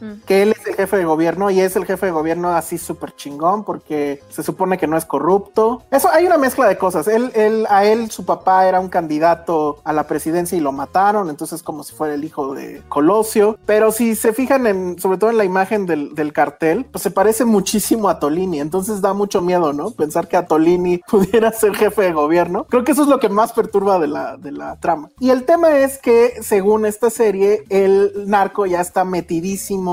Mm. 0.00 0.22
que 0.26 0.42
él 0.42 0.54
es 0.58 0.66
el 0.66 0.74
jefe 0.74 0.96
de 0.96 1.04
gobierno 1.04 1.50
y 1.50 1.60
es 1.60 1.76
el 1.76 1.86
jefe 1.86 2.06
de 2.06 2.12
gobierno 2.12 2.50
así 2.50 2.78
súper 2.78 3.14
chingón 3.14 3.64
porque 3.64 4.22
se 4.28 4.42
supone 4.42 4.78
que 4.78 4.86
no 4.86 4.96
es 4.96 5.04
corrupto. 5.04 5.82
Eso 5.90 6.10
hay 6.10 6.26
una 6.26 6.38
mezcla 6.38 6.66
de 6.66 6.76
cosas. 6.76 7.08
Él, 7.08 7.30
él, 7.34 7.66
a 7.70 7.84
él, 7.84 8.10
su 8.10 8.24
papá 8.24 8.68
era 8.68 8.80
un 8.80 8.88
candidato 8.88 9.78
a 9.84 9.92
la 9.92 10.06
presidencia 10.06 10.56
y 10.56 10.60
lo 10.60 10.72
mataron, 10.72 11.30
entonces 11.30 11.62
como 11.62 11.82
si 11.82 11.94
fuera 11.94 12.14
el 12.14 12.24
hijo 12.24 12.54
de 12.54 12.82
Colosio. 12.88 13.58
Pero 13.66 13.92
si 13.92 14.14
se 14.14 14.32
fijan 14.32 14.66
en, 14.66 14.98
sobre 14.98 15.18
todo 15.18 15.30
en 15.30 15.38
la 15.38 15.44
imagen 15.44 15.86
del, 15.86 16.14
del 16.14 16.32
cartel, 16.32 16.84
pues 16.84 17.02
se 17.02 17.10
parece 17.10 17.44
muchísimo 17.44 18.08
a 18.08 18.18
Tolini, 18.18 18.60
entonces 18.60 19.00
da 19.00 19.12
mucho 19.12 19.40
miedo, 19.40 19.72
¿no? 19.72 19.90
Pensar 19.90 20.28
que 20.28 20.36
a 20.36 20.46
Tolini 20.46 20.98
pudiera 21.10 21.52
ser 21.52 21.74
jefe 21.74 22.02
de 22.02 22.12
gobierno. 22.12 22.66
Creo 22.68 22.84
que 22.84 22.92
eso 22.92 23.02
es 23.02 23.08
lo 23.08 23.18
que 23.18 23.28
más 23.28 23.52
perturba 23.52 23.98
de 23.98 24.08
la, 24.08 24.36
de 24.36 24.52
la 24.52 24.76
trama. 24.76 25.10
Y 25.20 25.30
el 25.30 25.44
tema 25.44 25.78
es 25.78 25.98
que, 25.98 26.42
según 26.42 26.86
esta 26.86 27.10
serie, 27.10 27.64
el 27.68 28.12
narco 28.26 28.66
ya 28.66 28.80
está 28.80 29.04
metidísimo 29.04 29.85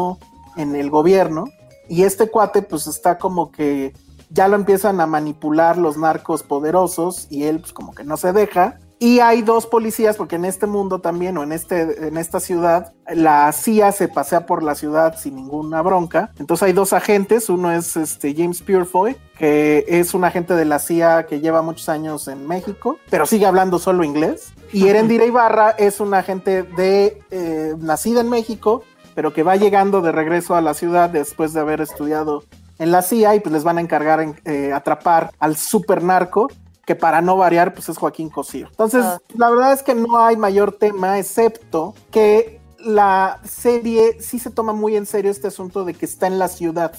en 0.58 0.76
el 0.76 0.90
gobierno 0.90 1.46
y 1.88 2.04
este 2.04 2.30
cuate 2.30 2.62
pues 2.62 2.88
está 2.88 3.18
como 3.18 3.52
que 3.52 3.94
ya 4.30 4.48
lo 4.48 4.56
empiezan 4.56 5.00
a 5.00 5.06
manipular 5.06 5.78
los 5.78 5.98
narcos 5.98 6.44
poderosos 6.44 7.28
y 7.30 7.44
él 7.44 7.60
pues 7.60 7.74
como 7.74 7.94
que 7.94 8.04
no 8.04 8.18
se 8.18 8.34
deja. 8.34 8.80
Y 9.00 9.20
hay 9.20 9.42
dos 9.42 9.68
policías 9.68 10.16
porque 10.16 10.38
en 10.38 10.46
este 10.46 10.66
mundo 10.66 11.02
también 11.02 11.38
o 11.38 11.44
en 11.44 11.52
este 11.52 12.08
en 12.08 12.18
esta 12.18 12.40
ciudad 12.40 12.94
la 13.14 13.52
CIA 13.52 13.92
se 13.92 14.08
pasea 14.08 14.46
por 14.46 14.64
la 14.64 14.76
ciudad 14.76 15.18
sin 15.20 15.36
ninguna 15.36 15.82
bronca. 15.82 16.32
Entonces 16.40 16.64
hay 16.64 16.74
dos 16.74 16.94
agentes. 16.94 17.50
Uno 17.50 17.72
es 17.72 17.98
este 17.98 18.34
James 18.34 18.62
Purefoy 18.62 19.18
que 19.38 19.84
es 19.88 20.14
un 20.14 20.24
agente 20.24 20.56
de 20.56 20.66
la 20.66 20.80
CIA 20.80 21.26
que 21.28 21.42
lleva 21.42 21.62
muchos 21.62 21.90
años 21.90 22.28
en 22.28 22.48
México 22.48 22.98
pero 23.10 23.26
sigue 23.26 23.46
hablando 23.46 23.78
solo 23.78 24.04
inglés. 24.04 24.54
Y 24.72 24.88
Erendira 24.88 25.26
Ibarra 25.26 25.72
es 25.72 26.00
un 26.00 26.14
agente 26.14 26.64
de 26.64 27.22
eh, 27.30 27.76
nacida 27.78 28.22
en 28.22 28.30
México 28.30 28.84
pero 29.16 29.34
que 29.34 29.44
va 29.44 29.56
llegando 29.56 30.02
de 30.02 30.12
regreso 30.12 30.56
a 30.56 30.62
la 30.62 30.74
ciudad 30.74 31.10
después 31.10 31.54
de 31.54 31.60
haber 31.62 31.82
estudiado 31.82 32.44
en 32.80 32.92
la 32.92 33.02
CIA 33.02 33.36
y 33.36 33.40
pues 33.40 33.54
les 33.54 33.64
van 33.64 33.78
a 33.78 33.82
encargar 33.82 34.20
en, 34.20 34.40
eh, 34.46 34.74
atrapar 34.74 35.32
al 35.40 35.56
super 35.58 36.04
narco 36.04 36.50
que 36.86 36.96
para 36.96 37.22
no 37.22 37.38
variar 37.38 37.74
pues 37.74 37.88
es 37.90 37.98
Joaquín 37.98 38.30
Cosío. 38.30 38.68
Entonces, 38.70 39.06
Ah. 39.06 39.20
la 39.36 39.50
verdad 39.50 39.74
es 39.74 39.84
que 39.84 39.96
no 39.96 40.18
hay 40.26 40.36
mayor 40.36 40.74
tema 40.74 41.18
excepto 41.18 41.94
que 42.12 42.60
la 42.80 43.40
serie 43.46 44.18
sí 44.20 44.40
se 44.40 44.50
toma 44.50 44.74
muy 44.74 44.96
en 44.98 45.06
serio 45.06 45.32
este 45.32 45.48
asunto 45.48 45.86
de 45.86 45.94
que 45.94 46.06
está 46.06 46.28
en 46.28 46.40
la 46.40 46.50
ciudad 46.50 46.94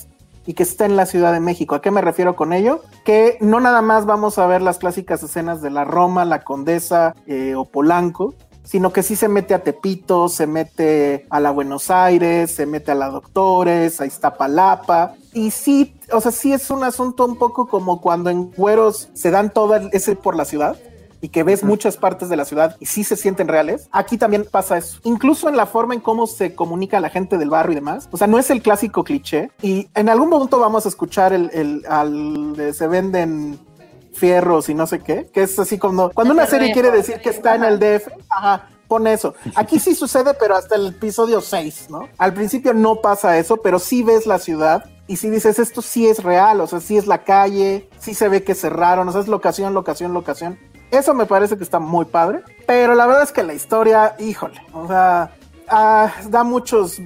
y 0.46 0.52
que 0.54 0.62
está 0.62 0.84
en 0.84 0.96
la 0.96 1.06
Ciudad 1.06 1.32
de 1.32 1.40
México. 1.40 1.74
¿A 1.74 1.80
qué 1.80 1.90
me 1.90 2.02
refiero 2.02 2.36
con 2.36 2.52
ello? 2.52 2.82
Que 3.04 3.38
no 3.40 3.60
nada 3.60 3.80
más 3.80 4.04
vamos 4.04 4.38
a 4.38 4.46
ver 4.46 4.60
las 4.60 4.76
clásicas 4.76 5.22
escenas 5.22 5.62
de 5.62 5.70
la 5.70 5.84
Roma, 5.84 6.26
la 6.26 6.42
Condesa 6.44 7.14
eh, 7.26 7.54
o 7.54 7.64
Polanco, 7.64 8.34
sino 8.64 8.92
que 8.92 9.02
sí 9.02 9.14
se 9.14 9.28
mete 9.28 9.54
a 9.54 9.62
Tepito, 9.62 10.28
se 10.28 10.46
mete 10.46 11.26
a 11.30 11.38
la 11.38 11.50
Buenos 11.50 11.90
Aires, 11.90 12.50
se 12.50 12.66
mete 12.66 12.90
a 12.90 12.94
la 12.94 13.10
Doctores, 13.10 14.00
a 14.00 14.06
Iztapalapa. 14.06 15.14
Y 15.32 15.50
sí, 15.50 15.94
o 16.10 16.20
sea, 16.20 16.32
sí 16.32 16.52
es 16.52 16.70
un 16.70 16.82
asunto 16.82 17.24
un 17.26 17.36
poco 17.36 17.68
como 17.68 18.00
cuando 18.00 18.30
en 18.30 18.50
Güeros 18.50 19.10
se 19.14 19.30
dan 19.30 19.52
todo 19.52 19.76
ese 19.76 20.16
por 20.16 20.34
la 20.34 20.44
ciudad 20.44 20.76
y 21.24 21.30
que 21.30 21.42
ves 21.42 21.64
muchas 21.64 21.96
partes 21.96 22.28
de 22.28 22.36
la 22.36 22.44
ciudad 22.44 22.76
y 22.80 22.86
sí 22.86 23.02
se 23.02 23.16
sienten 23.16 23.48
reales. 23.48 23.88
Aquí 23.92 24.18
también 24.18 24.46
pasa 24.50 24.76
eso. 24.76 24.98
Incluso 25.04 25.48
en 25.48 25.56
la 25.56 25.64
forma 25.64 25.94
en 25.94 26.00
cómo 26.00 26.26
se 26.26 26.54
comunica 26.54 27.00
la 27.00 27.08
gente 27.08 27.38
del 27.38 27.48
barrio 27.48 27.72
y 27.72 27.74
demás. 27.76 28.08
O 28.10 28.18
sea, 28.18 28.26
no 28.26 28.38
es 28.38 28.50
el 28.50 28.60
clásico 28.60 29.04
cliché. 29.04 29.50
Y 29.62 29.88
en 29.94 30.10
algún 30.10 30.28
momento 30.28 30.58
vamos 30.58 30.84
a 30.84 30.90
escuchar 30.90 31.32
el, 31.32 31.50
el 31.54 31.82
al 31.88 32.54
de 32.56 32.74
se 32.74 32.86
venden 32.88 33.58
fierros 34.14 34.68
y 34.68 34.74
no 34.74 34.86
sé 34.86 35.00
qué, 35.00 35.26
que 35.32 35.42
es 35.42 35.58
así 35.58 35.78
como 35.78 36.10
cuando 36.10 36.32
una 36.32 36.46
serie 36.46 36.72
quiere 36.72 36.90
decir 36.90 37.20
que 37.20 37.30
está 37.30 37.54
en 37.54 37.64
el 37.64 37.78
DF, 37.78 38.08
ajá, 38.30 38.68
pone 38.88 39.12
eso. 39.12 39.34
Aquí 39.54 39.78
sí 39.78 39.94
sucede, 39.94 40.34
pero 40.34 40.56
hasta 40.56 40.76
el 40.76 40.88
episodio 40.88 41.40
6, 41.40 41.86
¿no? 41.90 42.08
Al 42.18 42.32
principio 42.32 42.74
no 42.74 42.96
pasa 42.96 43.38
eso, 43.38 43.58
pero 43.58 43.78
sí 43.78 44.02
ves 44.02 44.26
la 44.26 44.38
ciudad 44.38 44.84
y 45.06 45.16
si 45.16 45.28
dices 45.28 45.58
esto 45.58 45.82
sí 45.82 46.06
es 46.06 46.22
real, 46.22 46.60
o 46.60 46.66
sea, 46.66 46.80
sí 46.80 46.96
es 46.96 47.06
la 47.06 47.24
calle, 47.24 47.88
sí 47.98 48.14
se 48.14 48.28
ve 48.28 48.42
que 48.42 48.54
cerraron, 48.54 49.08
o 49.08 49.12
sea, 49.12 49.20
es 49.20 49.28
locación, 49.28 49.74
locación, 49.74 50.14
locación. 50.14 50.58
Eso 50.90 51.12
me 51.12 51.26
parece 51.26 51.56
que 51.56 51.64
está 51.64 51.78
muy 51.78 52.04
padre, 52.04 52.42
pero 52.66 52.94
la 52.94 53.06
verdad 53.06 53.24
es 53.24 53.32
que 53.32 53.42
la 53.42 53.54
historia, 53.54 54.14
híjole, 54.18 54.60
o 54.72 54.86
sea, 54.86 55.34
ah, 55.68 56.12
da 56.28 56.44
muchos 56.44 57.00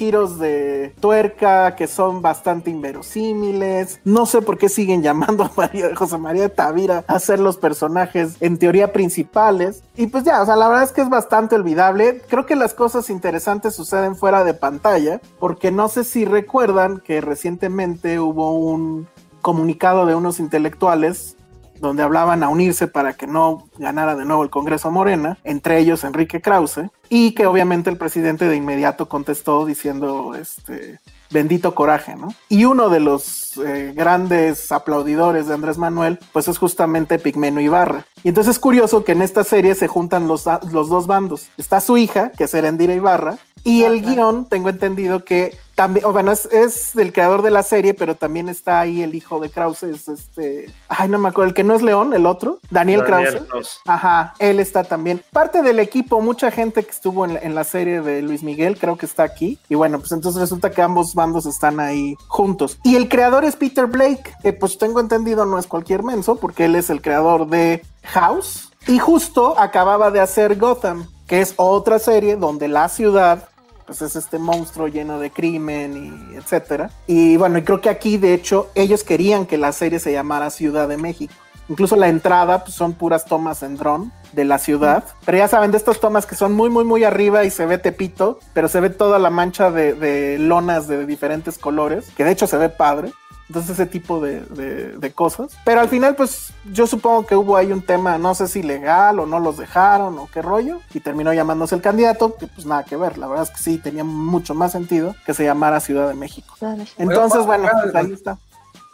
giros 0.00 0.38
de 0.38 0.94
tuerca 0.98 1.76
que 1.76 1.86
son 1.86 2.22
bastante 2.22 2.70
inverosímiles. 2.70 4.00
No 4.02 4.24
sé 4.24 4.40
por 4.40 4.56
qué 4.56 4.70
siguen 4.70 5.02
llamando 5.08 5.44
a 5.44 5.52
María, 5.54 5.94
José 5.94 6.16
María 6.16 6.48
Tavira 6.48 7.04
a 7.06 7.18
ser 7.18 7.38
los 7.38 7.58
personajes 7.58 8.38
en 8.40 8.56
teoría 8.56 8.94
principales. 8.94 9.82
Y 9.98 10.06
pues 10.06 10.24
ya, 10.24 10.40
o 10.40 10.46
sea, 10.46 10.56
la 10.56 10.68
verdad 10.68 10.84
es 10.84 10.92
que 10.92 11.02
es 11.02 11.10
bastante 11.10 11.54
olvidable. 11.54 12.22
Creo 12.28 12.46
que 12.46 12.56
las 12.56 12.72
cosas 12.72 13.10
interesantes 13.10 13.74
suceden 13.74 14.16
fuera 14.16 14.42
de 14.42 14.54
pantalla, 14.54 15.20
porque 15.38 15.70
no 15.70 15.88
sé 15.88 16.04
si 16.04 16.24
recuerdan 16.24 17.00
que 17.00 17.20
recientemente 17.20 18.18
hubo 18.20 18.52
un 18.52 19.06
comunicado 19.42 20.06
de 20.06 20.14
unos 20.14 20.40
intelectuales 20.40 21.36
donde 21.80 22.02
hablaban 22.02 22.42
a 22.42 22.48
unirse 22.48 22.86
para 22.86 23.14
que 23.14 23.26
no 23.26 23.68
ganara 23.78 24.14
de 24.14 24.24
nuevo 24.24 24.42
el 24.42 24.50
Congreso 24.50 24.90
Morena, 24.90 25.38
entre 25.44 25.78
ellos 25.78 26.04
Enrique 26.04 26.40
Krause, 26.40 26.90
y 27.08 27.32
que 27.32 27.46
obviamente 27.46 27.90
el 27.90 27.96
presidente 27.96 28.46
de 28.46 28.56
inmediato 28.56 29.08
contestó 29.08 29.66
diciendo, 29.66 30.34
este, 30.34 31.00
bendito 31.30 31.74
coraje, 31.74 32.16
¿no? 32.16 32.34
Y 32.48 32.64
uno 32.64 32.88
de 32.88 33.00
los 33.00 33.56
eh, 33.58 33.92
grandes 33.94 34.70
aplaudidores 34.70 35.46
de 35.46 35.54
Andrés 35.54 35.78
Manuel, 35.78 36.18
pues 36.32 36.48
es 36.48 36.58
justamente 36.58 37.18
Pigmeno 37.18 37.60
Ibarra. 37.60 38.04
Y 38.22 38.28
entonces 38.28 38.56
es 38.56 38.58
curioso 38.58 39.04
que 39.04 39.12
en 39.12 39.22
esta 39.22 39.44
serie 39.44 39.74
se 39.74 39.88
juntan 39.88 40.28
los, 40.28 40.44
los 40.70 40.88
dos 40.88 41.06
bandos. 41.06 41.48
Está 41.56 41.80
su 41.80 41.96
hija, 41.96 42.30
que 42.30 42.44
es 42.44 42.54
Erendira 42.54 42.94
Ibarra, 42.94 43.38
y 43.64 43.82
el 43.82 44.02
guion, 44.02 44.46
tengo 44.46 44.68
entendido 44.68 45.24
que 45.24 45.56
también, 45.80 46.04
o 46.04 46.12
bueno, 46.12 46.30
es, 46.30 46.44
es 46.52 46.90
del 46.92 47.10
creador 47.10 47.40
de 47.40 47.50
la 47.50 47.62
serie, 47.62 47.94
pero 47.94 48.14
también 48.14 48.50
está 48.50 48.80
ahí 48.80 49.00
el 49.00 49.14
hijo 49.14 49.40
de 49.40 49.48
Krause, 49.48 49.84
es 49.84 50.08
este, 50.08 50.70
ay, 50.90 51.08
no 51.08 51.18
me 51.18 51.30
acuerdo, 51.30 51.48
el 51.48 51.54
que 51.54 51.64
no 51.64 51.74
es 51.74 51.80
León, 51.80 52.12
el 52.12 52.26
otro, 52.26 52.58
Daniel, 52.68 53.00
Daniel 53.00 53.30
Krause. 53.30 53.48
Krause. 53.48 53.80
Ajá, 53.86 54.34
él 54.40 54.60
está 54.60 54.84
también. 54.84 55.22
Parte 55.32 55.62
del 55.62 55.78
equipo, 55.78 56.20
mucha 56.20 56.50
gente 56.50 56.84
que 56.84 56.90
estuvo 56.90 57.24
en 57.24 57.32
la, 57.32 57.40
en 57.40 57.54
la 57.54 57.64
serie 57.64 58.02
de 58.02 58.20
Luis 58.20 58.42
Miguel, 58.42 58.76
creo 58.78 58.98
que 58.98 59.06
está 59.06 59.22
aquí. 59.22 59.58
Y 59.70 59.74
bueno, 59.74 60.00
pues 60.00 60.12
entonces 60.12 60.38
resulta 60.38 60.70
que 60.70 60.82
ambos 60.82 61.14
bandos 61.14 61.46
están 61.46 61.80
ahí 61.80 62.14
juntos. 62.28 62.78
Y 62.84 62.96
el 62.96 63.08
creador 63.08 63.46
es 63.46 63.56
Peter 63.56 63.86
Blake, 63.86 64.34
que 64.42 64.52
pues 64.52 64.76
tengo 64.76 65.00
entendido 65.00 65.46
no 65.46 65.58
es 65.58 65.66
cualquier 65.66 66.02
menso, 66.02 66.36
porque 66.36 66.66
él 66.66 66.76
es 66.76 66.90
el 66.90 67.00
creador 67.00 67.46
de 67.46 67.82
House. 68.02 68.70
Y 68.86 68.98
justo 68.98 69.58
acababa 69.58 70.10
de 70.10 70.20
hacer 70.20 70.58
Gotham, 70.58 71.08
que 71.26 71.40
es 71.40 71.54
otra 71.56 71.98
serie 71.98 72.36
donde 72.36 72.68
la 72.68 72.90
ciudad 72.90 73.48
pues 73.90 74.02
es 74.02 74.14
este 74.14 74.38
monstruo 74.38 74.86
lleno 74.86 75.18
de 75.18 75.32
crimen 75.32 76.30
y 76.32 76.36
etcétera. 76.36 76.90
Y 77.08 77.36
bueno, 77.36 77.58
y 77.58 77.64
creo 77.64 77.80
que 77.80 77.88
aquí 77.88 78.18
de 78.18 78.34
hecho 78.34 78.70
ellos 78.76 79.02
querían 79.02 79.46
que 79.46 79.58
la 79.58 79.72
serie 79.72 79.98
se 79.98 80.12
llamara 80.12 80.50
Ciudad 80.50 80.86
de 80.86 80.96
México. 80.96 81.34
Incluso 81.68 81.96
la 81.96 82.06
entrada 82.06 82.62
pues, 82.62 82.76
son 82.76 82.92
puras 82.92 83.24
tomas 83.24 83.64
en 83.64 83.76
dron 83.76 84.12
de 84.30 84.44
la 84.44 84.60
ciudad. 84.60 85.02
Pero 85.24 85.38
ya 85.38 85.48
saben, 85.48 85.72
de 85.72 85.76
estas 85.76 85.98
tomas 85.98 86.24
que 86.24 86.36
son 86.36 86.52
muy, 86.52 86.70
muy, 86.70 86.84
muy 86.84 87.02
arriba 87.02 87.42
y 87.42 87.50
se 87.50 87.66
ve 87.66 87.78
Tepito, 87.78 88.38
pero 88.54 88.68
se 88.68 88.78
ve 88.78 88.90
toda 88.90 89.18
la 89.18 89.30
mancha 89.30 89.72
de, 89.72 89.94
de 89.94 90.38
lonas 90.38 90.86
de 90.86 91.04
diferentes 91.04 91.58
colores, 91.58 92.10
que 92.16 92.22
de 92.22 92.30
hecho 92.30 92.46
se 92.46 92.58
ve 92.58 92.68
padre. 92.68 93.12
Entonces 93.50 93.72
ese 93.72 93.86
tipo 93.86 94.20
de, 94.20 94.42
de- 94.42 94.96
de 94.96 95.12
cosas. 95.12 95.56
Pero 95.64 95.80
al 95.80 95.88
final, 95.88 96.14
pues 96.14 96.52
yo 96.72 96.86
supongo 96.86 97.26
que 97.26 97.34
hubo 97.34 97.56
ahí 97.56 97.72
un 97.72 97.82
tema, 97.82 98.16
no 98.16 98.32
sé 98.36 98.46
si 98.46 98.62
legal 98.62 99.18
o 99.18 99.26
no 99.26 99.40
los 99.40 99.56
dejaron 99.58 100.16
o 100.20 100.28
qué 100.32 100.40
rollo. 100.40 100.78
Y 100.94 101.00
terminó 101.00 101.32
llamándose 101.34 101.74
el 101.74 101.82
candidato, 101.82 102.36
que 102.36 102.46
pues 102.46 102.64
nada 102.64 102.84
que 102.84 102.94
ver. 102.96 103.18
La 103.18 103.26
verdad 103.26 103.42
es 103.42 103.50
que 103.50 103.58
sí, 103.58 103.78
tenía 103.78 104.04
mucho 104.04 104.54
más 104.54 104.70
sentido 104.70 105.16
que 105.26 105.34
se 105.34 105.42
llamara 105.42 105.80
Ciudad 105.80 106.06
de 106.06 106.14
México. 106.14 106.54
Entonces, 106.96 107.44
bueno, 107.44 107.68
pues 107.82 107.94
ahí 107.96 108.12
está. 108.12 108.38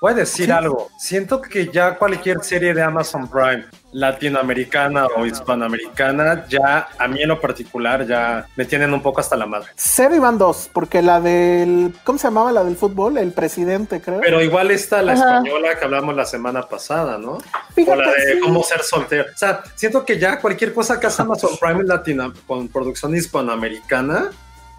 Voy 0.06 0.12
a 0.12 0.16
decir 0.18 0.46
Sí. 0.46 0.52
algo. 0.52 0.88
Siento 0.96 1.40
que 1.42 1.66
ya 1.72 1.96
cualquier 1.96 2.44
serie 2.44 2.72
de 2.72 2.80
Amazon 2.80 3.28
Prime, 3.28 3.64
latinoamericana 3.90 5.06
o 5.16 5.26
hispanoamericana, 5.26 6.46
ya 6.48 6.86
a 6.96 7.08
mí 7.08 7.22
en 7.22 7.28
lo 7.28 7.40
particular 7.40 8.06
ya 8.06 8.46
me 8.54 8.64
tienen 8.64 8.92
un 8.94 9.02
poco 9.02 9.20
hasta 9.20 9.34
la 9.36 9.46
madre. 9.46 9.66
Cero 9.74 10.14
y 10.14 10.20
van 10.20 10.38
dos, 10.38 10.70
porque 10.72 11.02
la 11.02 11.20
del, 11.20 11.92
¿cómo 12.04 12.18
se 12.20 12.28
llamaba 12.28 12.52
la 12.52 12.62
del 12.62 12.76
fútbol? 12.76 13.18
El 13.18 13.32
presidente, 13.32 14.00
creo. 14.00 14.20
Pero 14.20 14.40
igual 14.42 14.70
está 14.70 15.02
la 15.02 15.14
Ajá. 15.14 15.38
española 15.38 15.76
que 15.76 15.84
hablamos 15.84 16.14
la 16.14 16.24
semana 16.24 16.62
pasada, 16.62 17.18
¿no? 17.18 17.38
Fíjate, 17.74 17.98
o 17.98 18.02
la 18.02 18.12
de 18.12 18.32
sí. 18.34 18.40
cómo 18.40 18.62
ser 18.62 18.82
soltero. 18.84 19.24
O 19.34 19.36
sea, 19.36 19.64
siento 19.74 20.04
que 20.04 20.20
ya 20.20 20.38
cualquier 20.38 20.72
cosa 20.72 21.00
que 21.00 21.08
hace 21.08 21.22
Amazon 21.22 21.50
Prime 21.60 21.82
Latina 21.82 22.32
con 22.46 22.68
producción 22.68 23.12
hispanoamericana, 23.16 24.30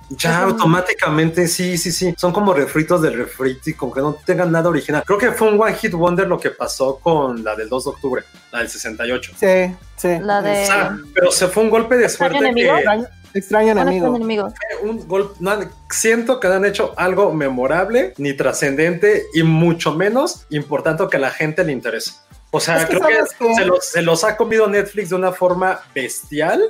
ya 0.10 0.44
automáticamente 0.44 1.48
sí, 1.48 1.78
sí, 1.78 1.92
sí. 1.92 2.14
Son 2.18 2.32
como 2.32 2.54
refritos 2.54 3.02
del 3.02 3.14
refrito 3.18 3.70
y 3.70 3.74
como 3.74 3.94
que 3.94 4.02
no 4.02 4.14
tengan 4.26 4.52
nada 4.52 4.70
original. 4.70 5.04
Creo 5.06 5.18
que 5.18 5.32
fue 5.32 5.50
un 5.52 5.60
One 5.62 5.74
Hit 5.76 5.94
Wonder 5.94 6.28
lo 6.28 6.40
que 6.40 6.52
pasó 6.52 6.98
con 7.00 7.44
la 7.44 7.56
del 7.56 7.70
2 7.70 7.84
de 7.86 7.90
octubre, 7.90 8.24
la 8.52 8.60
del 8.60 8.70
68. 8.70 9.32
Sí, 9.38 9.76
sí. 9.96 10.18
La 10.22 10.42
de- 10.42 10.64
O 10.64 10.66
sea, 10.66 10.98
pero 11.14 11.32
se 11.32 11.48
fue 11.48 11.64
un 11.64 11.70
golpe 11.70 11.98
de 11.98 12.08
suerte 12.10 12.38
enemigo? 12.38 12.76
que 12.76 13.40
Extraño, 13.40 13.74
enemigo. 13.74 14.06
fue 14.08 14.10
un 14.10 14.16
enemigo. 14.16 14.54
un 14.84 15.08
golpe, 15.08 15.36
no 15.42 15.60
siento 15.92 16.40
que 16.40 16.48
no 16.48 16.56
han 16.56 16.66
hecho 16.66 16.94
algo 16.98 17.34
memorable 17.34 18.14
ni 18.18 18.34
trascendente 18.34 19.26
y 19.34 19.44
mucho 19.44 19.94
menos 19.94 20.46
importante 20.50 21.04
que 21.12 21.18
a 21.18 21.20
la 21.20 21.30
gente 21.32 21.64
le 21.64 21.74
interese. 21.74 22.14
O 22.50 22.60
sea, 22.62 22.78
Es 22.78 22.86
que 22.86 22.98
creo 22.98 23.08
que 23.08 23.16
¿sabes 23.16 23.32
qué? 23.38 23.54
se 23.56 23.66
los, 23.66 23.86
se 23.86 24.02
los 24.02 24.24
ha 24.24 24.38
comido 24.38 24.68
Netflix 24.68 25.10
de 25.10 25.16
una 25.16 25.34
forma 25.34 25.82
bestial. 25.94 26.64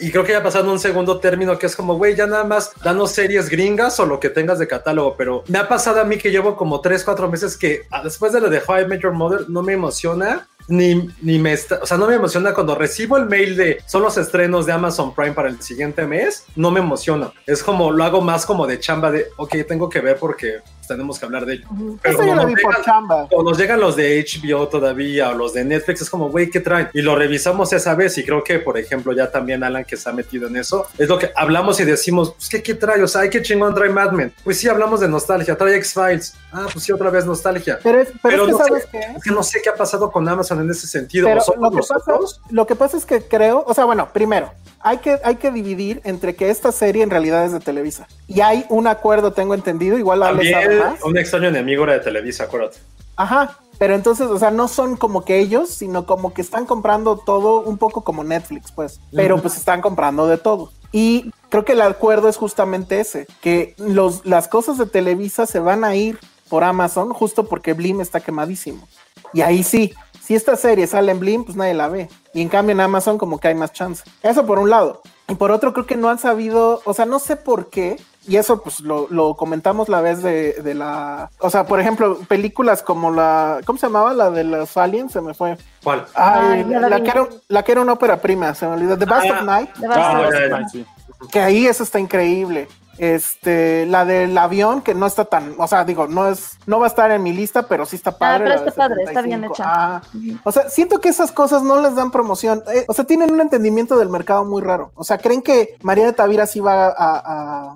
Y 0.00 0.10
creo 0.10 0.24
que 0.24 0.32
ya 0.32 0.42
pasaron 0.42 0.68
un 0.68 0.78
segundo 0.78 1.18
término 1.18 1.58
que 1.58 1.66
es 1.66 1.76
como, 1.76 1.96
güey, 1.96 2.14
ya 2.14 2.26
nada 2.26 2.44
más 2.44 2.72
danos 2.82 3.12
series 3.12 3.48
gringas 3.48 3.98
o 4.00 4.06
lo 4.06 4.20
que 4.20 4.30
tengas 4.30 4.58
de 4.58 4.68
catálogo. 4.68 5.14
Pero 5.16 5.44
me 5.48 5.58
ha 5.58 5.68
pasado 5.68 6.00
a 6.00 6.04
mí 6.04 6.18
que 6.18 6.30
llevo 6.30 6.56
como 6.56 6.80
3, 6.80 7.04
4 7.04 7.30
meses 7.30 7.56
que 7.56 7.86
ah, 7.90 8.02
después 8.02 8.32
de 8.32 8.40
lo 8.40 8.50
de 8.50 8.62
How 8.66 8.80
I 8.80 8.86
Met 8.86 9.02
Your 9.02 9.12
Mother 9.12 9.48
no 9.48 9.62
me 9.62 9.72
emociona. 9.72 10.48
Ni, 10.68 11.08
ni 11.22 11.38
me 11.38 11.54
está, 11.54 11.78
o 11.82 11.86
sea, 11.86 11.96
no 11.96 12.06
me 12.06 12.14
emociona 12.14 12.52
cuando 12.52 12.74
recibo 12.74 13.16
el 13.16 13.24
mail 13.26 13.56
de 13.56 13.78
son 13.86 14.02
los 14.02 14.18
estrenos 14.18 14.66
de 14.66 14.72
Amazon 14.72 15.14
Prime 15.14 15.32
para 15.32 15.48
el 15.48 15.62
siguiente 15.62 16.06
mes, 16.06 16.44
no 16.56 16.70
me 16.70 16.80
emociona. 16.80 17.32
Es 17.46 17.62
como 17.62 17.90
lo 17.90 18.04
hago 18.04 18.20
más 18.20 18.44
como 18.44 18.66
de 18.66 18.78
chamba 18.78 19.10
de, 19.10 19.28
ok, 19.38 19.56
tengo 19.66 19.88
que 19.88 20.00
ver 20.00 20.18
porque 20.18 20.58
tenemos 20.86 21.18
que 21.18 21.26
hablar 21.26 21.44
de 21.44 21.54
ello. 21.54 21.68
Pero 22.02 22.14
Esa 22.14 22.22
yo 22.24 22.28
como 22.30 22.34
la 22.34 22.42
nos 22.42 22.46
vi 22.54 22.62
por 22.62 22.72
llegan- 22.74 22.84
chamba. 22.84 23.26
cuando 23.30 23.50
nos 23.50 23.58
llegan 23.58 23.78
los 23.80 23.94
de 23.96 24.24
HBO 24.24 24.68
todavía 24.68 25.30
o 25.30 25.34
los 25.34 25.52
de 25.52 25.64
Netflix, 25.64 26.00
es 26.02 26.08
como, 26.10 26.30
güey, 26.30 26.48
¿qué 26.50 26.60
traen? 26.60 26.88
Y 26.94 27.02
lo 27.02 27.14
revisamos 27.14 27.72
esa 27.74 27.94
vez 27.94 28.16
y 28.18 28.24
creo 28.24 28.42
que, 28.42 28.58
por 28.58 28.78
ejemplo, 28.78 29.12
ya 29.12 29.30
también 29.30 29.62
Alan 29.64 29.84
que 29.84 29.96
se 29.98 30.08
ha 30.08 30.12
metido 30.12 30.48
en 30.48 30.56
eso, 30.56 30.86
es 30.96 31.08
lo 31.08 31.18
que 31.18 31.30
hablamos 31.36 31.78
y 31.80 31.84
decimos, 31.84 32.32
pues, 32.34 32.48
¿qué, 32.48 32.62
qué 32.62 32.74
trae? 32.74 33.02
O 33.02 33.08
sea, 33.08 33.22
¿ay, 33.22 33.30
qué 33.30 33.42
chingón 33.42 33.74
trae 33.74 33.90
Mad 33.90 34.12
Men? 34.12 34.32
Pues 34.44 34.58
sí, 34.58 34.68
hablamos 34.68 35.00
de 35.00 35.08
nostalgia, 35.08 35.56
trae 35.56 35.76
X-Files. 35.76 36.34
Ah, 36.52 36.66
pues 36.72 36.84
sí, 36.84 36.92
otra 36.92 37.10
vez 37.10 37.26
nostalgia. 37.26 37.78
Pero, 37.82 38.00
es, 38.00 38.08
pero, 38.08 38.18
Pero 38.22 38.42
es 38.42 38.46
que 38.46 38.52
no 38.52 38.58
sabes 38.58 38.82
sé, 38.84 38.88
qué. 38.90 38.98
es 39.18 39.22
que 39.24 39.30
no 39.30 39.42
sé 39.42 39.60
qué 39.62 39.68
ha 39.68 39.74
pasado 39.74 40.10
con 40.10 40.26
Amazon 40.26 40.57
en 40.60 40.70
ese 40.70 40.86
sentido. 40.86 41.26
Pero 41.26 41.40
¿O 41.40 41.44
somos 41.44 41.60
lo 41.60 41.70
que, 41.70 41.76
pasa, 41.78 41.94
nosotros? 41.94 42.40
lo 42.50 42.66
que 42.66 42.74
pasa 42.74 42.96
es 42.96 43.06
que 43.06 43.22
creo, 43.22 43.64
o 43.66 43.74
sea, 43.74 43.84
bueno, 43.84 44.08
primero, 44.12 44.52
hay 44.80 44.98
que, 44.98 45.18
hay 45.24 45.36
que 45.36 45.50
dividir 45.50 46.00
entre 46.04 46.34
que 46.36 46.50
esta 46.50 46.72
serie 46.72 47.02
en 47.02 47.10
realidad 47.10 47.44
es 47.44 47.52
de 47.52 47.60
Televisa. 47.60 48.06
Y 48.26 48.40
hay 48.40 48.64
un 48.68 48.86
acuerdo, 48.86 49.32
tengo 49.32 49.54
entendido, 49.54 49.98
igual 49.98 50.20
sabe 50.20 50.50
También 50.50 50.78
más. 50.78 51.02
un 51.02 51.18
extraño 51.18 51.48
enemigo 51.48 51.84
era 51.84 51.94
de 51.94 52.00
Televisa, 52.00 52.44
acuérdate. 52.44 52.78
Ajá. 53.16 53.58
Pero 53.78 53.94
entonces, 53.94 54.26
o 54.26 54.38
sea, 54.38 54.50
no 54.50 54.66
son 54.66 54.96
como 54.96 55.24
que 55.24 55.38
ellos, 55.38 55.68
sino 55.70 56.04
como 56.04 56.34
que 56.34 56.42
están 56.42 56.66
comprando 56.66 57.16
todo 57.16 57.60
un 57.60 57.78
poco 57.78 58.02
como 58.02 58.24
Netflix, 58.24 58.72
pues. 58.72 59.00
Pero 59.14 59.40
pues 59.40 59.56
están 59.56 59.80
comprando 59.80 60.26
de 60.26 60.36
todo. 60.36 60.72
Y 60.90 61.30
creo 61.48 61.64
que 61.64 61.72
el 61.72 61.82
acuerdo 61.82 62.28
es 62.28 62.36
justamente 62.36 62.98
ese, 62.98 63.26
que 63.40 63.74
los, 63.78 64.26
las 64.26 64.48
cosas 64.48 64.78
de 64.78 64.86
Televisa 64.86 65.46
se 65.46 65.60
van 65.60 65.84
a 65.84 65.94
ir 65.94 66.18
por 66.48 66.64
Amazon 66.64 67.12
justo 67.12 67.44
porque 67.44 67.72
Blim 67.72 68.00
está 68.00 68.20
quemadísimo. 68.20 68.88
Y 69.32 69.42
ahí 69.42 69.62
sí, 69.62 69.94
si 70.28 70.34
esta 70.34 70.56
serie 70.56 70.86
sale 70.86 71.10
en 71.10 71.20
Blim, 71.20 71.44
pues 71.44 71.56
nadie 71.56 71.72
la 71.72 71.88
ve. 71.88 72.10
Y 72.34 72.42
en 72.42 72.50
cambio 72.50 72.72
en 72.74 72.80
Amazon 72.82 73.16
como 73.16 73.40
que 73.40 73.48
hay 73.48 73.54
más 73.54 73.72
chance. 73.72 74.04
Eso 74.22 74.44
por 74.44 74.58
un 74.58 74.68
lado. 74.68 75.00
Y 75.26 75.36
por 75.36 75.50
otro 75.52 75.72
creo 75.72 75.86
que 75.86 75.96
no 75.96 76.10
han 76.10 76.18
sabido, 76.18 76.82
o 76.84 76.92
sea, 76.92 77.06
no 77.06 77.18
sé 77.18 77.36
por 77.36 77.70
qué. 77.70 77.96
Y 78.26 78.36
eso 78.36 78.60
pues 78.62 78.80
lo, 78.80 79.06
lo 79.08 79.36
comentamos 79.36 79.88
la 79.88 80.02
vez 80.02 80.22
de, 80.22 80.52
de 80.62 80.74
la... 80.74 81.30
O 81.40 81.48
sea, 81.48 81.64
por 81.66 81.80
ejemplo, 81.80 82.18
películas 82.28 82.82
como 82.82 83.10
la... 83.10 83.60
¿Cómo 83.64 83.78
se 83.78 83.86
llamaba? 83.86 84.12
La 84.12 84.30
de 84.30 84.44
los 84.44 84.76
aliens, 84.76 85.12
se 85.12 85.22
me 85.22 85.32
fue. 85.32 85.56
¿Cuál? 85.82 86.04
Ay, 86.14 86.62
Ay, 86.62 86.64
la, 86.64 86.90
la 86.90 87.00
que 87.02 87.08
era, 87.08 87.26
la 87.48 87.62
que 87.62 87.72
era 87.72 87.80
una 87.80 87.94
ópera 87.94 88.20
prima, 88.20 88.54
se 88.54 88.66
me 88.66 88.74
olvidó. 88.74 88.98
The 88.98 89.06
Best 89.06 89.30
Ah. 89.30 89.34
of 89.38 89.42
Night. 89.44 89.74
De 89.76 89.86
Ah, 89.86 89.88
Barcelona. 89.88 90.30
ya, 90.30 90.40
ya. 90.40 90.48
Night, 90.58 90.68
sí. 90.70 90.86
Que 91.32 91.40
ahí 91.40 91.66
eso 91.66 91.82
está 91.84 91.98
increíble. 91.98 92.68
Este, 92.98 93.86
la 93.86 94.04
del 94.04 94.36
avión, 94.36 94.82
que 94.82 94.94
no 94.94 95.06
está 95.06 95.24
tan, 95.24 95.54
o 95.58 95.66
sea, 95.68 95.84
digo, 95.84 96.06
no 96.08 96.28
es, 96.28 96.58
no 96.66 96.78
va 96.80 96.86
a 96.86 96.88
estar 96.88 97.10
en 97.10 97.22
mi 97.22 97.32
lista, 97.32 97.62
pero 97.68 97.86
sí 97.86 97.96
está 97.96 98.18
padre. 98.18 98.44
pero 98.44 98.48
la 98.56 98.62
de 98.62 98.68
está 98.68 98.82
padre, 98.88 99.02
está 99.04 99.22
bien 99.22 99.40
75. 99.42 99.54
hecha. 99.54 99.64
Ah, 99.66 100.02
o 100.44 100.52
sea, 100.52 100.68
siento 100.68 101.00
que 101.00 101.08
esas 101.08 101.30
cosas 101.32 101.62
no 101.62 101.80
les 101.80 101.94
dan 101.94 102.10
promoción. 102.10 102.62
Eh, 102.74 102.84
o 102.88 102.92
sea, 102.92 103.04
tienen 103.04 103.32
un 103.32 103.40
entendimiento 103.40 103.96
del 103.96 104.08
mercado 104.08 104.44
muy 104.44 104.62
raro. 104.62 104.90
O 104.94 105.04
sea, 105.04 105.18
creen 105.18 105.42
que 105.42 105.76
María 105.82 106.06
de 106.06 106.12
Tavira 106.12 106.46
sí 106.46 106.60
va 106.60 106.86
a, 106.88 106.94
a- 106.98 107.74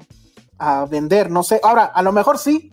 a 0.59 0.85
vender, 0.87 1.31
no 1.31 1.43
sé. 1.43 1.61
Ahora, 1.63 1.85
a 1.85 2.03
lo 2.03 2.13
mejor 2.13 2.39
sí, 2.39 2.71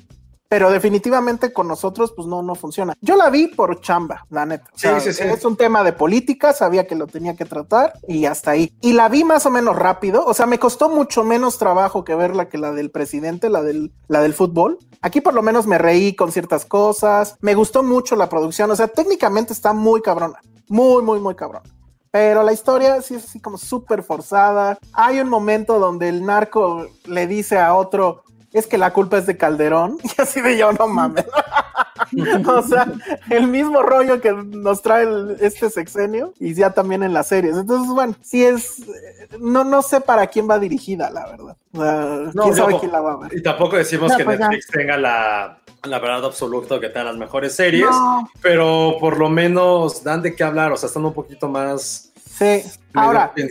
pero 0.49 0.71
definitivamente 0.71 1.53
con 1.53 1.67
nosotros, 1.67 2.11
pues 2.15 2.27
no, 2.27 2.41
no 2.41 2.55
funciona. 2.55 2.95
Yo 3.01 3.15
la 3.15 3.29
vi 3.29 3.47
por 3.47 3.79
chamba, 3.81 4.25
la 4.31 4.47
neta. 4.47 4.65
O 4.73 4.77
Sí, 4.77 4.81
sea, 4.81 4.99
sí, 4.99 5.13
sí. 5.13 5.23
Es 5.23 5.45
un 5.45 5.55
tema 5.55 5.83
de 5.83 5.93
política, 5.93 6.53
sabía 6.53 6.87
que 6.87 6.95
lo 6.95 7.05
tenía 7.05 7.35
que 7.35 7.45
tratar 7.45 7.93
y 8.07 8.25
hasta 8.25 8.51
ahí. 8.51 8.73
Y 8.81 8.93
la 8.93 9.09
vi 9.09 9.23
más 9.23 9.45
o 9.45 9.51
menos 9.51 9.75
rápido. 9.75 10.25
O 10.25 10.33
sea, 10.33 10.47
me 10.47 10.57
costó 10.57 10.89
mucho 10.89 11.23
menos 11.23 11.59
trabajo 11.59 12.03
que 12.03 12.15
verla 12.15 12.49
que 12.49 12.57
la 12.57 12.71
del 12.71 12.89
presidente, 12.89 13.47
la 13.49 13.61
del, 13.61 13.93
la 14.07 14.21
del 14.21 14.33
fútbol. 14.33 14.79
Aquí 15.03 15.21
por 15.21 15.35
lo 15.35 15.43
menos 15.43 15.67
me 15.67 15.77
reí 15.77 16.15
con 16.15 16.31
ciertas 16.31 16.65
cosas. 16.65 17.37
Me 17.41 17.53
gustó 17.53 17.83
mucho 17.83 18.15
la 18.15 18.27
producción. 18.27 18.71
O 18.71 18.75
sea, 18.75 18.87
técnicamente 18.87 19.53
está 19.53 19.71
muy 19.73 20.01
cabrona. 20.01 20.39
Muy, 20.67 21.03
muy, 21.03 21.19
muy 21.19 21.35
cabrón. 21.35 21.61
Pero 22.11 22.41
la 22.41 22.53
historia 22.53 23.03
sí 23.03 23.13
es 23.13 23.25
así 23.25 23.39
como 23.39 23.59
súper 23.59 24.01
forzada. 24.01 24.79
Hay 24.93 25.19
un 25.19 25.29
momento 25.29 25.77
donde 25.77 26.09
el 26.09 26.25
narco 26.25 26.87
le 27.05 27.27
dice 27.27 27.59
a 27.59 27.75
otro, 27.75 28.23
es 28.53 28.67
que 28.67 28.77
la 28.77 28.91
culpa 28.93 29.17
es 29.17 29.25
de 29.25 29.37
Calderón. 29.37 29.97
Y 30.03 30.21
así 30.21 30.41
de 30.41 30.57
yo, 30.57 30.71
no 30.73 30.87
mames. 30.87 31.25
o 32.47 32.61
sea, 32.63 32.87
el 33.29 33.47
mismo 33.47 33.81
rollo 33.81 34.19
que 34.21 34.31
nos 34.33 34.81
trae 34.81 35.03
el- 35.03 35.37
este 35.41 35.69
sexenio 35.69 36.33
y 36.39 36.53
ya 36.53 36.71
también 36.71 37.03
en 37.03 37.13
las 37.13 37.27
series. 37.27 37.55
Entonces, 37.57 37.93
bueno, 37.93 38.15
sí 38.21 38.43
es, 38.43 38.83
no, 39.39 39.63
no 39.63 39.81
sé 39.81 40.01
para 40.01 40.27
quién 40.27 40.49
va 40.49 40.59
dirigida, 40.59 41.09
la 41.11 41.27
verdad. 41.27 41.57
O 41.73 41.81
sea, 41.81 42.31
No, 42.33 42.43
quién 42.43 42.55
sabe 42.55 42.79
quién 42.79 42.91
la 42.91 43.01
va 43.01 43.13
a 43.13 43.17
ver. 43.17 43.35
Y 43.37 43.43
tampoco 43.43 43.75
decimos 43.77 44.11
No, 44.11 44.17
que 44.17 44.23
pues 44.25 44.39
ya. 44.39 44.47
Netflix 44.49 44.67
tenga 44.71 44.97
la, 44.97 45.59
la 45.83 45.99
verdad 45.99 46.25
absoluta, 46.25 46.79
que 46.79 46.89
tenga 46.89 47.05
las 47.05 47.17
mejores 47.17 47.53
series, 47.55 47.89
No. 47.89 48.29
pero 48.41 48.95
por 48.99 49.17
lo 49.17 49.29
menos 49.29 50.03
dan 50.03 50.21
de 50.21 50.35
qué 50.35 50.43
hablar, 50.43 50.71
o 50.71 50.77
sea, 50.77 50.87
están 50.87 51.05
un 51.05 51.13
poquito 51.13 51.47
más 51.47 52.07
Sí, 52.25 52.63
Ahora, 52.93 53.31
yo- 53.35 53.45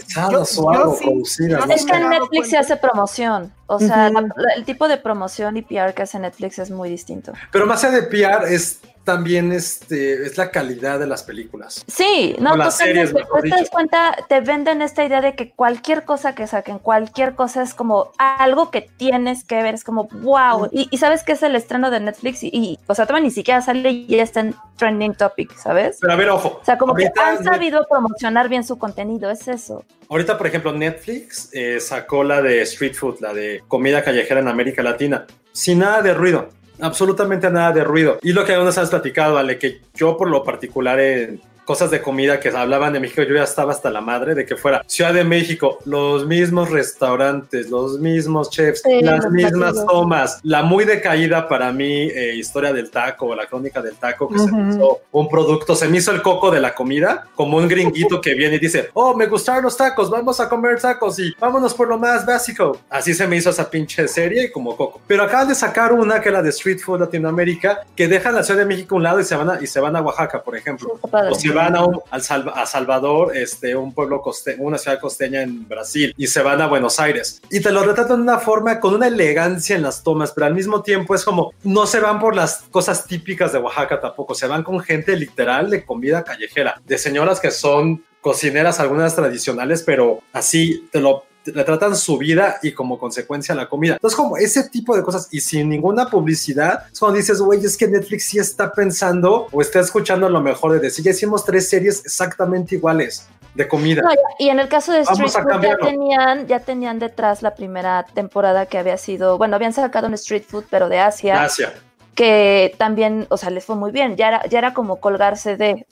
o 0.63 0.73
yo 0.75 0.95
sí- 0.95 1.45
Es 1.71 1.85
que 1.85 1.93
dado 1.93 2.09
Netflix 2.09 2.51
se 2.51 2.59
hace 2.59 2.77
promoción. 2.77 3.53
O 3.67 3.79
sea, 3.79 4.11
la- 4.11 4.55
el 4.57 4.65
tipo 4.65 4.89
de 4.89 4.97
promoción 4.97 5.57
y 5.57 5.63
PR 5.63 5.93
que 5.95 6.03
hace 6.03 6.19
Netflix 6.19 6.59
es 6.59 6.71
muy 6.71 6.89
distinto. 6.89 7.33
Pero 7.53 7.67
más 7.67 7.85
allá 7.85 7.97
de 7.97 8.03
PR 8.05 8.53
es 8.53 8.81
también 9.05 9.53
este, 9.53 10.27
es 10.27 10.37
la 10.37 10.51
calidad 10.51 10.99
de 10.99 11.07
las 11.07 11.23
películas. 11.23 11.83
Sí, 11.87 12.37
no, 12.41 12.55
las 12.57 12.77
series, 12.77 13.15
mejor 13.15 13.41
Pues 13.41 13.43
te 13.45 13.59
das 13.61 13.71
cuenta, 13.71 14.15
te 14.29 14.41
venden 14.43 14.83
esta 14.83 15.03
idea 15.03 15.23
de 15.23 15.35
que 15.35 15.51
cualquier 15.53 16.05
cosa 16.05 16.35
que 16.35 16.47
saquen, 16.47 16.79
cualquier 16.79 17.35
cosa 17.35 17.63
es 17.63 17.73
como 17.73 18.13
algo 18.19 18.71
que 18.71 18.83
tienes 18.83 19.45
que 19.45 19.63
ver, 19.63 19.75
es 19.75 19.83
como 19.83 20.09
wow. 20.13 20.69
Y, 20.73 20.89
y 20.91 20.99
sabes 20.99 21.23
que 21.25 21.33
es 21.33 21.43
el 21.43 21.57
estreno 21.57 21.91
de 21.91 22.01
Netflix 22.01 22.43
y, 22.43 22.51
y, 22.53 22.79
o 22.87 22.95
sea, 22.95 23.07
todavía 23.07 23.25
ni 23.29 23.31
siquiera 23.31 23.63
sale 23.63 23.89
y 23.91 24.07
ya 24.09 24.23
está 24.23 24.41
en 24.41 24.55
trending 24.77 25.15
topic, 25.15 25.57
¿sabes? 25.57 25.97
Pero 26.03 26.13
a 26.13 26.17
ver, 26.17 26.29
ojo. 26.29 26.59
O 26.61 26.65
sea, 26.67 26.77
como 26.77 26.95
que 26.95 27.11
han 27.19 27.43
sabido 27.43 27.87
promocionar 27.89 28.51
bien 28.51 28.63
su 28.63 28.77
contenido, 28.79 29.28
es 29.31 29.49
eso. 29.49 29.85
ahorita, 30.09 30.39
por 30.39 30.47
ejemplo, 30.47 30.73
Netflix 30.73 31.51
eh, 31.53 31.81
sacó 31.81 32.25
la 32.25 32.43
de 32.43 32.63
Street 32.63 32.95
Food, 32.95 33.21
la 33.21 33.33
de 33.33 33.63
comida 33.69 34.03
callejera 34.03 34.41
en 34.41 34.49
América 34.49 34.83
Latina, 34.83 35.27
sin 35.53 35.81
nada 35.81 36.03
de 36.03 36.15
ruido. 36.15 36.49
Absolutamente 36.81 37.51
nada 37.51 37.73
de 37.73 37.83
ruido. 37.83 38.19
Y 38.23 38.33
lo 38.33 38.45
que 38.45 38.55
nos 38.55 38.79
has 38.79 38.91
platicado, 38.91 39.37
Ale, 39.37 39.59
que 39.59 39.81
yo 39.95 40.17
por 40.17 40.31
lo 40.31 40.45
particular 40.45 41.01
en 41.01 41.41
cosas 41.69 41.91
de 41.91 42.01
comida 42.01 42.41
que 42.41 42.49
hablaban 42.49 42.95
de 42.95 42.99
México, 42.99 43.23
yo 43.23 43.35
ya 43.35 43.43
estaba 43.43 43.73
hasta 43.73 43.91
la 43.91 44.01
madre 44.01 44.35
de 44.35 44.47
que 44.47 44.57
fuera 44.57 44.83
Ciudad 44.87 45.13
de 45.13 45.23
México, 45.23 45.79
los 45.85 46.27
mismos 46.27 46.71
restaurantes, 46.71 47.69
los 47.69 47.99
mismos 47.99 48.49
chefs, 48.49 48.81
Sí, 48.83 49.03
las 49.03 49.31
mismas 49.31 49.73
platillos. 49.73 49.87
tomas, 49.87 50.41
la 50.45 50.63
muy 50.63 50.87
decaída 50.87 51.47
para 51.47 51.71
mí 51.71 52.05
eh, 52.09 52.35
historia 52.37 52.73
del 52.73 52.91
taco 52.91 53.35
la 53.35 53.45
crónica 53.47 53.83
del 53.83 53.97
taco, 53.97 54.31
que 54.31 54.39
se 54.39 54.45
Ujú. 54.47 54.57
me 54.57 54.75
hizo 54.75 55.01
un 55.13 55.29
producto, 55.29 55.75
se 55.77 55.89
me 55.89 55.99
hizo 55.99 56.11
el 56.11 56.23
coco 56.23 56.51
de 56.51 56.59
la 56.59 56.75
comida, 56.75 57.27
como 57.35 57.59
un 57.59 57.69
gringuito 57.69 58.19
que 58.23 58.33
viene 58.33 58.57
y 58.57 58.59
dice, 58.61 58.89
oh, 58.95 59.15
me 59.15 59.27
gustaron 59.27 59.63
los 59.65 59.77
tacos, 59.77 60.09
vamos 60.09 60.41
a 60.41 60.49
comer 60.49 60.81
tacos 60.81 61.19
y 61.19 61.35
vámonos 61.39 61.75
por 61.75 61.87
lo 61.89 61.99
más 61.99 62.25
básico. 62.25 62.79
Así 62.89 63.13
se 63.13 63.27
me 63.27 63.37
hizo 63.37 63.51
esa 63.51 63.69
pinche 63.69 64.09
serie 64.09 64.51
como 64.51 64.75
coco. 64.75 65.03
Pero 65.07 65.23
acaban 65.23 65.49
de 65.49 65.55
sacar 65.55 65.93
una 65.93 66.23
que 66.23 66.31
es 66.31 66.33
la 66.33 66.41
de 66.41 66.49
Street 66.49 66.79
Food 66.79 67.01
Latinoamérica, 67.01 67.81
que 67.95 68.09
dejan 68.09 68.35
la 68.35 68.43
Ciudad 68.43 68.61
de 68.61 68.67
México 68.67 68.95
a 68.95 68.97
un 68.97 69.03
lado 69.03 69.21
y 69.21 69.25
se 69.25 69.37
van 69.37 69.51
a, 69.51 69.59
y 69.63 69.67
se 69.67 69.81
van 69.81 69.95
a 69.97 70.01
Oaxaca, 70.01 70.43
por 70.43 70.57
ejemplo. 70.57 70.99
O 71.03 71.35
se 71.35 71.49
van 71.59 71.77
a, 71.77 71.85
un- 71.85 72.01
a 72.11 72.67
Salvador, 72.67 73.37
este, 73.37 73.77
un 73.77 73.93
pueblo 73.93 74.23
coste, 74.23 74.57
una 74.59 74.79
ciudad 74.79 74.99
costeña 75.01 75.43
en 75.43 75.69
Brasil, 75.69 76.15
y 76.17 76.27
se 76.27 76.43
van 76.43 76.61
a 76.63 76.67
Buenos 76.67 76.99
Aires. 76.99 77.43
Y 77.51 77.61
te 77.61 77.71
lo 77.71 77.83
retratan 77.85 78.17
de 78.19 78.23
una 78.23 78.39
forma 78.39 78.81
con 78.81 78.95
una 78.95 79.07
elegancia 79.09 79.77
en 79.77 79.83
las 79.83 80.03
tomas, 80.03 80.33
pero 80.33 80.47
al 80.47 80.55
mismo 80.55 80.83
tiempo 80.83 81.15
es 81.15 81.25
como, 81.25 81.53
no 81.65 81.87
se 81.87 82.01
van 82.01 82.19
por 82.19 82.35
las 82.35 82.63
cosas 82.71 83.07
típicas 83.07 83.53
de 83.53 83.59
Oaxaca 83.59 84.01
tampoco, 84.01 84.35
se 84.35 84.47
van 84.47 84.63
con 84.63 84.81
gente 84.81 85.17
literal 85.17 85.71
de 85.71 85.85
comida 85.85 86.25
callejera, 86.25 86.81
de 86.87 86.97
señoras 86.99 87.41
que 87.41 87.51
son 87.51 88.05
cocineras, 88.21 88.81
algunas 88.81 89.15
tradicionales, 89.15 89.83
pero 89.85 90.21
así 90.33 90.89
te 90.91 91.01
lo 91.01 91.25
retratan 91.55 91.97
su 91.97 92.19
vida 92.19 92.59
y 92.63 92.73
como 92.73 92.99
consecuencia 92.99 93.55
la 93.55 93.69
comida. 93.69 93.95
Entonces, 93.95 94.17
como 94.17 94.37
ese 94.37 94.69
tipo 94.69 94.97
de 94.97 95.03
cosas 95.03 95.29
y 95.31 95.41
sin 95.41 95.69
ninguna 95.69 96.09
publicidad, 96.09 96.85
es 96.93 96.99
cuando 96.99 97.19
dices, 97.19 97.41
güey, 97.41 97.65
es 97.65 97.77
que 97.77 97.89
Netflix 97.89 98.29
sí 98.29 98.39
está 98.39 98.73
pensando 98.73 99.49
o 99.53 99.61
está 99.61 99.81
escuchando 99.81 100.29
lo 100.29 100.41
mejor 100.41 100.73
de 100.73 100.81
decir, 100.81 101.05
ya 101.05 101.11
hicimos 101.11 101.45
tres 101.45 101.69
series 101.69 102.05
exactamente 102.05 102.75
iguales 102.75 103.29
de 103.55 103.69
comida. 103.69 104.03
No, 104.03 104.11
y 104.39 104.49
en 104.49 104.61
el 104.61 104.69
caso 104.69 104.93
de 104.93 105.01
Street 105.01 105.31
Food 105.31 105.63
ya 105.63 105.77
tenían, 105.77 106.47
ya 106.47 106.61
tenían 106.61 106.99
detrás 106.99 107.43
la 107.43 107.55
primera 107.55 108.07
temporada 108.15 108.67
que 108.67 108.79
había 108.79 108.97
sido, 108.97 109.37
bueno, 109.37 109.57
habían 109.57 109.73
sacado 109.73 110.07
un 110.07 110.15
Street 110.15 110.45
Food, 110.47 110.65
pero 110.71 110.89
de 110.89 111.01
Asia, 111.01 111.35
Gracias. 111.35 111.73
que 112.15 112.75
también, 112.79 113.27
o 113.31 113.37
sea, 113.37 113.51
les 113.51 113.65
fue 113.65 113.77
muy 113.77 113.91
bien. 113.91 114.17
Ya 114.17 114.29
era, 114.29 114.47
ya 114.47 114.59
era 114.59 114.75
como 114.75 115.01
colgarse 115.01 115.57
de, 115.57 115.87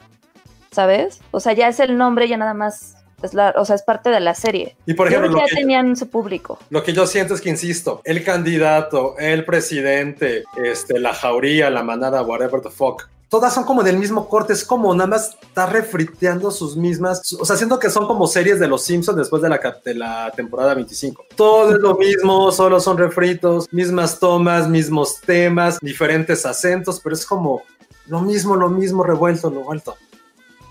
¿sabes? 0.70 1.20
O 1.32 1.40
sea, 1.40 1.52
ya 1.54 1.68
es 1.68 1.80
el 1.80 1.98
nombre, 1.98 2.28
ya 2.28 2.36
nada 2.36 2.54
más, 2.54 2.96
es 3.22 3.34
la, 3.34 3.54
o 3.56 3.64
sea, 3.64 3.76
es 3.76 3.82
parte 3.82 4.10
de 4.10 4.20
la 4.20 4.34
serie. 4.34 4.76
Y 4.86 4.94
por 4.94 5.08
Yo 5.08 5.16
ejemplo, 5.16 5.30
creo 5.30 5.40
lo 5.40 5.46
que 5.46 5.50
ya 5.50 5.56
que, 5.56 5.62
tenían 5.62 5.96
su 5.96 6.08
público. 6.08 6.58
lo 6.70 6.82
que 6.82 6.92
yo 6.92 7.06
siento 7.06 7.34
es 7.34 7.40
que, 7.40 7.50
insisto, 7.50 8.00
el 8.04 8.24
candidato, 8.24 9.16
el 9.18 9.44
presidente, 9.44 10.44
este, 10.62 10.98
la 10.98 11.14
jauría, 11.14 11.70
la 11.70 11.82
manada, 11.82 12.22
whatever 12.22 12.60
the 12.60 12.70
fuck, 12.70 13.08
todas 13.28 13.52
son 13.54 13.64
como 13.64 13.82
del 13.82 13.98
mismo 13.98 14.28
corte, 14.28 14.52
es 14.52 14.64
como 14.64 14.94
nada 14.94 15.08
más 15.08 15.36
está 15.42 15.66
refriteando 15.66 16.50
sus 16.50 16.76
mismas, 16.76 17.32
o 17.38 17.44
sea, 17.44 17.56
siento 17.56 17.78
que 17.78 17.90
son 17.90 18.06
como 18.06 18.26
series 18.26 18.60
de 18.60 18.68
los 18.68 18.84
Simpsons 18.84 19.18
después 19.18 19.42
de 19.42 19.48
la, 19.48 19.60
de 19.84 19.94
la 19.94 20.32
temporada 20.34 20.74
25. 20.74 21.26
Todo 21.34 21.74
es 21.74 21.80
lo 21.80 21.96
mismo, 21.96 22.52
solo 22.52 22.80
son 22.80 22.98
refritos, 22.98 23.72
mismas 23.72 24.18
tomas, 24.18 24.68
mismos 24.68 25.20
temas, 25.20 25.78
diferentes 25.80 26.46
acentos, 26.46 27.00
pero 27.00 27.14
es 27.14 27.26
como 27.26 27.62
lo 28.06 28.20
mismo, 28.20 28.54
lo 28.54 28.68
mismo, 28.68 29.02
revuelto, 29.02 29.50
revuelto. 29.50 29.96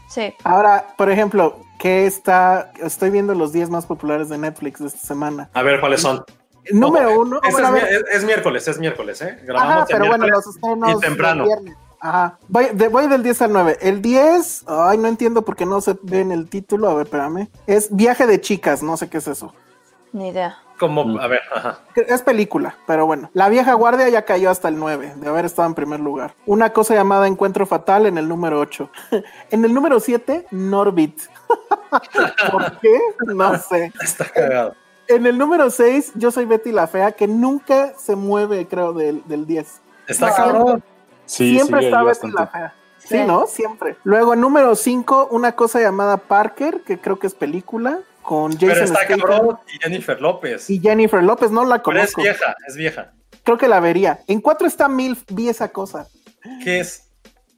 Sí. 0.10 0.34
Ahora, 0.44 0.96
por 0.98 1.12
ejemplo, 1.12 1.65
¿qué 1.80 2.06
está? 2.06 2.72
Estoy 2.82 3.10
viendo 3.10 3.34
los 3.36 3.52
10 3.54 3.70
más 3.70 3.86
populares 3.86 4.30
de 4.30 4.38
Netflix 4.38 4.80
de 4.80 4.88
esta 4.88 5.00
semana. 5.06 5.50
A 5.54 5.62
ver, 5.64 5.80
¿cuáles 5.80 6.02
son? 6.02 6.24
Número 6.72 7.20
uno. 7.20 7.40
Este 7.44 7.52
bueno, 7.62 7.68
es, 7.68 7.74
ver, 7.74 7.84
mi- 7.84 7.96
es- 7.98 8.18
es 8.18 8.24
miércoles, 8.26 8.68
es 8.68 8.80
miércoles, 8.80 9.22
¿eh? 9.22 9.40
Grabamos 9.44 9.72
Ajá, 9.74 9.82
el 9.82 9.88
pero 9.98 10.06
bueno, 10.08 10.28
los 10.28 10.48
estrenos 10.48 10.92
y 10.98 11.00
temprano. 11.00 11.44
viernes. 11.46 11.76
Ajá. 12.00 12.38
Voy, 12.48 12.66
de- 12.74 12.88
voy 12.88 13.08
del 13.08 13.22
10 13.24 13.42
al 13.44 13.54
9. 13.54 13.78
El 13.82 14.02
10, 14.02 14.64
ay, 14.68 14.98
no 14.98 15.08
entiendo 15.08 15.44
por 15.44 15.56
qué 15.56 15.66
no 15.66 15.80
se 15.82 15.96
ve 16.04 16.22
en 16.22 16.32
el 16.32 16.50
título. 16.50 16.90
A 16.90 16.94
ver, 16.96 17.06
espérame. 17.06 17.50
Es 17.68 17.96
Viaje 17.96 18.26
de 18.28 18.42
Chicas, 18.42 18.82
no 18.84 18.98
sé 18.98 19.10
qué 19.10 19.18
es 19.20 19.28
eso. 19.28 19.54
Ni 20.12 20.30
idea. 20.30 20.58
Como, 20.80 21.20
a 21.20 21.28
ver, 21.28 21.42
ajá. 21.54 21.80
Es 21.96 22.22
película, 22.22 22.76
pero 22.86 23.06
bueno. 23.06 23.30
La 23.34 23.48
vieja 23.50 23.74
guardia 23.74 24.10
ya 24.10 24.24
cayó 24.24 24.50
hasta 24.50 24.68
el 24.68 24.78
9, 24.78 25.14
de 25.16 25.28
haber 25.30 25.46
estado 25.46 25.68
en 25.68 25.74
primer 25.74 26.00
lugar. 26.02 26.34
Una 26.46 26.72
cosa 26.74 26.94
llamada 26.94 27.28
Encuentro 27.28 27.66
Fatal 27.66 28.06
en 28.06 28.18
el 28.18 28.28
número 28.28 28.60
8. 28.60 28.90
en 29.52 29.64
el 29.66 29.74
número 29.74 30.00
7, 30.00 30.48
Norbit. 30.52 31.20
¿Por 32.52 32.80
qué? 32.80 33.00
No 33.28 33.58
sé. 33.58 33.94
Está 34.02 34.26
cagado. 34.26 34.76
En 35.08 35.26
el 35.26 35.38
número 35.38 35.70
6, 35.70 36.14
Yo 36.16 36.32
soy 36.32 36.46
Betty 36.46 36.72
la 36.72 36.88
Fea, 36.88 37.12
que 37.12 37.28
nunca 37.28 37.94
se 37.98 38.16
mueve, 38.16 38.68
creo, 38.68 38.92
del, 38.94 39.22
del 39.28 39.46
10. 39.46 39.82
Está 40.08 40.30
No, 40.30 40.36
cabrón. 40.36 40.84
Sí, 41.26 41.54
Siempre 41.56 41.86
está 41.86 41.98
Betty 42.00 42.08
bastante. 42.08 42.38
la 42.40 42.48
Fea. 42.48 42.74
Sí, 43.00 43.08
Sí. 43.20 43.24
¿no? 43.26 43.46
Siempre. 43.46 43.98
Luego, 44.04 44.34
en 44.34 44.42
número 44.42 44.76
5, 44.76 45.28
una 45.30 45.52
cosa 45.52 45.80
llamada 45.80 46.18
Parker, 46.18 46.82
que 46.82 47.00
creo 47.00 47.20
que 47.20 47.28
es 47.28 47.36
película, 47.36 48.00
con 48.26 48.52
Jason 48.54 48.70
Pero 48.70 48.84
está 48.86 49.00
Statham 49.04 49.20
cabrón 49.20 49.58
y 49.74 49.78
Jennifer 49.82 50.20
López. 50.22 50.70
y 50.70 50.80
Jennifer 50.80 51.24
López. 51.24 51.52
No 51.52 51.64
la 51.66 51.82
Pero 51.84 52.00
es 52.00 52.12
conozco. 52.14 52.22
vieja, 52.24 52.56
es 52.68 52.76
vieja. 52.76 53.14
Creo 53.44 53.58
que 53.58 53.68
la 53.68 53.80
vería. 53.80 54.22
En 54.28 54.42
4 54.42 54.68
está 54.68 54.88
Milf, 54.90 55.24
vi 55.30 55.50
esa 55.50 55.70
cosa. 55.70 56.08
¿Qué 56.64 56.80
es? 56.80 57.04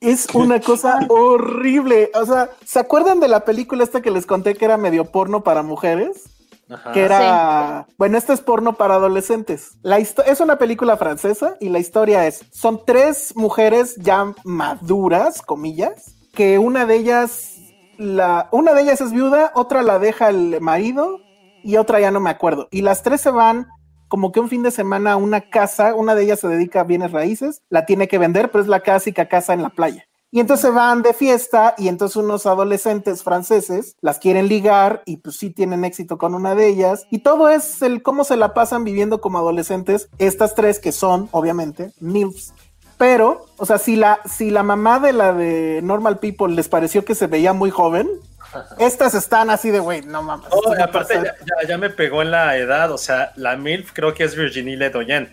Es 0.01 0.27
una 0.33 0.59
cosa 0.59 0.99
horrible. 1.09 2.11
O 2.13 2.25
sea, 2.25 2.49
¿se 2.65 2.79
acuerdan 2.79 3.19
de 3.19 3.27
la 3.27 3.45
película 3.45 3.83
esta 3.83 4.01
que 4.01 4.11
les 4.11 4.25
conté 4.25 4.53
que 4.55 4.65
era 4.65 4.77
medio 4.77 5.05
porno 5.05 5.43
para 5.43 5.63
mujeres? 5.63 6.23
Ajá. 6.69 6.91
Que 6.91 7.01
era. 7.03 7.87
Bueno, 7.97 8.17
este 8.17 8.33
es 8.33 8.41
porno 8.41 8.73
para 8.73 8.95
adolescentes. 8.95 9.77
La 9.81 9.99
histo- 9.99 10.23
es 10.25 10.41
una 10.41 10.57
película 10.57 10.97
francesa 10.97 11.55
y 11.61 11.69
la 11.69 11.79
historia 11.79 12.27
es: 12.27 12.41
son 12.51 12.81
tres 12.85 13.33
mujeres 13.37 13.95
ya 13.95 14.33
maduras, 14.43 15.41
comillas, 15.41 16.13
que 16.33 16.59
una 16.59 16.85
de 16.85 16.95
ellas. 16.95 17.53
Una 17.99 18.73
de 18.73 18.81
ellas 18.81 19.01
es 19.01 19.11
viuda, 19.11 19.51
otra 19.55 19.81
la 19.81 19.99
deja 19.99 20.29
el 20.29 20.61
marido 20.61 21.19
y 21.63 21.77
otra 21.77 21.99
ya 21.99 22.11
no 22.11 22.19
me 22.19 22.29
acuerdo. 22.29 22.67
Y 22.71 22.81
las 22.81 23.03
tres 23.03 23.21
se 23.21 23.31
van 23.31 23.67
como 24.07 24.31
que 24.31 24.39
un 24.39 24.49
fin 24.49 24.63
de 24.63 24.71
semana 24.71 25.13
a 25.13 25.17
una 25.17 25.41
casa, 25.41 25.93
una 25.93 26.15
de 26.15 26.23
ellas 26.23 26.39
se 26.39 26.47
dedica 26.47 26.81
a 26.81 26.85
bienes 26.85 27.11
raíces, 27.11 27.61
la 27.69 27.85
tiene 27.85 28.07
que 28.07 28.17
vender, 28.17 28.51
pero 28.51 28.61
es 28.61 28.69
la 28.69 28.79
clásica 28.79 29.27
casa 29.27 29.53
en 29.53 29.63
la 29.63 29.69
playa. 29.69 30.05
Y 30.29 30.41
entonces 30.41 30.67
se 30.67 30.71
van 30.71 31.03
de 31.03 31.13
fiesta 31.13 31.73
y 31.77 31.87
entonces 31.87 32.17
unos 32.17 32.45
adolescentes 32.45 33.23
franceses 33.23 33.95
las 34.01 34.19
quieren 34.19 34.49
ligar 34.49 35.01
y 35.05 35.17
pues 35.17 35.37
sí 35.37 35.51
tienen 35.51 35.85
éxito 35.85 36.17
con 36.17 36.35
una 36.35 36.53
de 36.53 36.67
ellas. 36.67 37.07
Y 37.09 37.19
todo 37.19 37.47
es 37.47 37.81
el 37.81 38.03
cómo 38.03 38.25
se 38.25 38.35
la 38.35 38.53
pasan 38.53 38.83
viviendo 38.83 39.21
como 39.21 39.37
adolescentes 39.37 40.09
estas 40.17 40.53
tres 40.53 40.79
que 40.79 40.91
son, 40.91 41.29
obviamente, 41.31 41.93
MILFs. 42.01 42.53
Pero, 42.97 43.45
o 43.57 43.65
sea, 43.65 43.77
si 43.77 43.95
la, 43.95 44.19
si 44.25 44.49
la 44.49 44.63
mamá 44.63 44.99
de 44.99 45.13
la 45.13 45.33
de 45.33 45.81
Normal 45.83 46.17
People 46.19 46.53
les 46.55 46.67
pareció 46.67 47.05
que 47.05 47.13
se 47.15 47.27
veía 47.27 47.53
muy 47.53 47.69
joven, 47.69 48.09
estas 48.79 49.13
están 49.13 49.49
así 49.49 49.69
de, 49.71 49.79
güey, 49.79 50.01
no 50.01 50.23
mames. 50.23 50.47
No 50.49 50.83
aparte 50.83 51.13
ya, 51.15 51.21
ser". 51.21 51.35
ya- 51.61 51.67
ya 51.67 51.77
me 51.77 51.89
pegó 51.89 52.21
en 52.21 52.31
la 52.31 52.57
edad, 52.57 52.91
o 52.91 52.97
sea, 52.97 53.31
la 53.35 53.55
MILF 53.55 53.91
creo 53.93 54.13
que 54.13 54.23
es 54.23 54.35
Virginie 54.35 54.77
Ledoyen, 54.77 55.29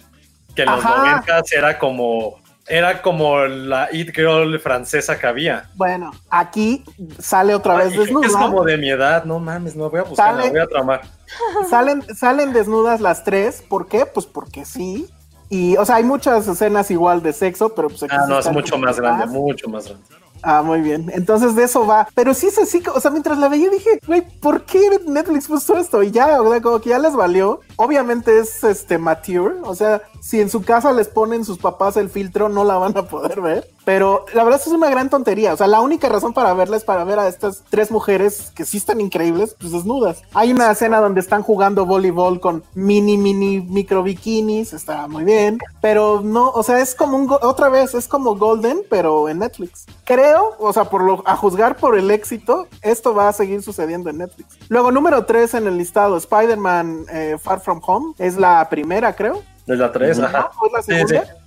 que 0.55 0.63
en 0.63 0.71
los 0.71 0.85
Ajá. 0.85 1.23
90 1.27 1.43
era 1.57 1.79
como, 1.79 2.39
era 2.67 3.01
como 3.01 3.41
la 3.47 3.89
It 3.93 4.15
Girl 4.15 4.59
francesa 4.61 5.19
que 5.19 5.27
había. 5.27 5.71
Bueno, 5.75 6.13
aquí 6.29 6.85
sale 7.19 7.55
otra 7.55 7.77
vez 7.77 7.87
Ay, 7.89 7.93
que 7.97 8.01
es 8.03 8.07
desnuda. 8.09 8.41
como 8.41 8.63
de 8.65 8.77
mi 8.77 8.91
edad, 8.91 9.25
no 9.25 9.39
mames, 9.39 9.75
no 9.75 9.89
voy 9.89 10.01
a 10.01 10.05
buscar, 10.05 10.37
Sale- 10.37 10.51
voy 10.51 10.61
a 10.61 10.67
tramar. 10.67 11.01
salen, 11.71 12.03
salen 12.15 12.53
desnudas 12.53 13.01
las 13.01 13.25
tres. 13.25 13.63
¿Por 13.67 13.89
qué? 13.89 14.05
Pues 14.05 14.27
porque 14.27 14.65
sí. 14.67 15.09
Y, 15.49 15.77
o 15.77 15.85
sea, 15.85 15.97
hay 15.97 16.05
muchas 16.05 16.47
escenas 16.49 16.91
igual 16.91 17.23
de 17.23 17.33
sexo, 17.33 17.75
pero 17.75 17.89
pues 17.89 18.03
aquí 18.03 18.17
Ah, 18.19 18.27
no, 18.29 18.39
es 18.39 18.51
mucho 18.51 18.79
más 18.79 18.99
grande, 18.99 19.27
mucho 19.27 19.69
más 19.69 19.87
grande. 19.87 20.05
Ah, 20.47 20.63
muy 20.63 20.83
bien. 20.83 21.11
Entonces 21.15 21.55
de 21.55 21.65
eso 21.65 21.87
va. 21.87 22.07
Pero 22.15 22.35
sí 22.35 22.49
es 22.49 22.59
así, 22.59 22.83
o 22.95 23.01
sea, 23.01 23.11
mientras 23.11 23.39
la 23.39 23.49
veía 23.49 23.71
dije, 23.71 23.99
güey, 24.07 24.23
¿por 24.41 24.65
qué 24.65 25.01
Netflix 25.07 25.49
puso 25.49 25.77
esto? 25.79 26.03
Y 26.03 26.11
ya, 26.11 26.41
o 26.43 26.51
sea, 26.51 26.61
como 26.61 26.81
que 26.81 26.91
ya 26.91 26.99
les 26.99 27.15
valió. 27.17 27.61
Obviamente 27.77 28.39
es 28.39 28.63
este 28.63 28.99
mature, 28.99 29.55
o 29.63 29.75
sea, 29.75 30.03
si 30.21 30.41
en 30.41 30.51
su 30.51 30.63
casa 30.63 30.93
les 30.93 31.09
ponen 31.09 31.45
sus 31.45 31.59
papás 31.59 31.97
el 31.97 32.11
filtro, 32.11 32.49
no 32.51 32.65
la 32.65 32.77
van 32.77 32.97
a 32.97 33.05
poder 33.05 33.41
ver. 33.41 33.69
Pero 33.85 34.25
la 34.33 34.45
verdad 34.45 34.61
es 34.65 34.73
una 34.73 34.89
gran 34.89 35.11
tontería. 35.11 35.53
O 35.53 35.57
sea, 35.57 35.67
la 35.67 35.81
única 35.81 36.09
razón 36.09 36.33
para 36.33 36.55
verla 36.55 36.77
es 36.77 36.85
para 36.85 37.05
ver 37.05 37.19
a 37.19 37.29
estas 37.29 37.63
tres 37.69 37.91
mujeres 37.91 38.51
que 38.55 38.65
sí 38.65 38.79
están 38.79 39.01
increíbles, 39.01 39.57
pues 39.59 39.73
desnudas. 39.73 40.23
Hay 40.33 40.53
una 40.53 40.71
escena 40.71 41.01
donde 41.01 41.21
están 41.21 41.43
jugando 41.43 41.85
voleibol 41.87 42.41
con 42.41 42.65
mini, 42.75 43.19
mini, 43.19 43.61
micro 43.61 44.03
bikinis. 44.03 44.73
Está 44.73 45.07
muy 45.07 45.25
bien. 45.25 45.59
Pero 45.81 46.21
no, 46.23 46.51
o 46.51 46.63
sea, 46.63 46.81
es 46.81 46.95
como 46.95 47.17
un, 47.17 47.31
otra 47.43 47.69
vez, 47.69 47.95
es 47.95 48.09
como 48.09 48.37
Golden, 48.37 48.83
pero 48.89 49.29
en 49.29 49.41
Netflix. 49.41 49.87
Creo, 50.05 50.55
o 50.59 50.73
sea, 50.73 50.85
por 50.85 51.03
lo, 51.03 51.23
a 51.27 51.37
juzgar 51.37 51.77
por 51.77 51.99
el 51.99 52.11
éxito, 52.11 52.67
esto 52.83 53.15
va 53.15 53.29
a 53.29 53.33
seguir 53.33 53.63
sucediendo 53.63 54.11
en 54.11 54.19
Netflix. 54.19 54.59
Luego, 54.69 54.91
número 54.91 55.27
tres 55.27 55.55
en 55.55 55.67
el 55.67 55.77
listado, 55.77 56.17
Spider-Man 56.17 57.07
eh, 57.11 57.37
Far 57.41 57.61
From 57.61 57.81
Home. 57.87 58.15
Es 58.19 58.37
la 58.37 58.69
primera, 58.69 59.15
creo. 59.15 59.43
Es 59.67 59.79
la 59.79 59.93
tres, 59.93 60.19
ajá. 60.19 60.51
¿O 60.61 60.67
es 60.67 60.73
la 60.73 60.83
segunda? 60.83 61.44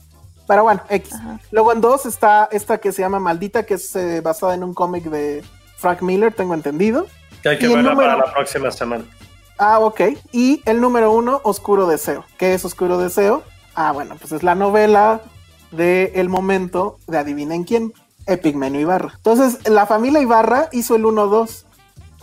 Pero 0.47 0.63
bueno, 0.63 0.81
X. 0.89 1.13
Luego 1.51 1.73
en 1.73 1.81
dos 1.81 2.05
está 2.05 2.47
esta 2.51 2.77
que 2.77 2.91
se 2.91 3.01
llama 3.01 3.19
Maldita, 3.19 3.63
que 3.63 3.73
es 3.75 3.95
eh, 3.95 4.21
basada 4.21 4.53
en 4.53 4.63
un 4.63 4.73
cómic 4.73 5.03
de 5.05 5.43
Frank 5.77 6.01
Miller, 6.01 6.33
tengo 6.33 6.53
entendido. 6.53 7.05
Que 7.43 7.49
hay 7.49 7.57
que 7.59 7.65
Y 7.65 7.73
verla 7.75 7.91
número- 7.91 8.11
para 8.15 8.25
la 8.27 8.33
próxima 8.33 8.71
semana. 8.71 9.03
Ah, 9.59 9.79
ok. 9.79 10.01
Y 10.31 10.61
el 10.65 10.79
número 10.81 11.11
uno, 11.11 11.41
Oscuro 11.43 11.87
Deseo. 11.87 12.23
¿Qué 12.37 12.53
es 12.53 12.63
Oscuro 12.63 12.97
Deseo? 12.97 13.43
Ah, 13.75 13.91
bueno, 13.91 14.15
pues 14.19 14.31
es 14.31 14.43
la 14.43 14.55
novela 14.55 15.19
de 15.71 16.13
El 16.15 16.29
Momento 16.29 16.97
de 17.07 17.17
Adivinen 17.17 17.63
quién, 17.63 17.93
Epigmenio 18.25 18.79
Ibarra. 18.81 19.13
Entonces, 19.17 19.67
la 19.69 19.85
familia 19.85 20.21
Ibarra 20.21 20.69
hizo 20.71 20.95
el 20.95 21.03
1-2. 21.05 21.65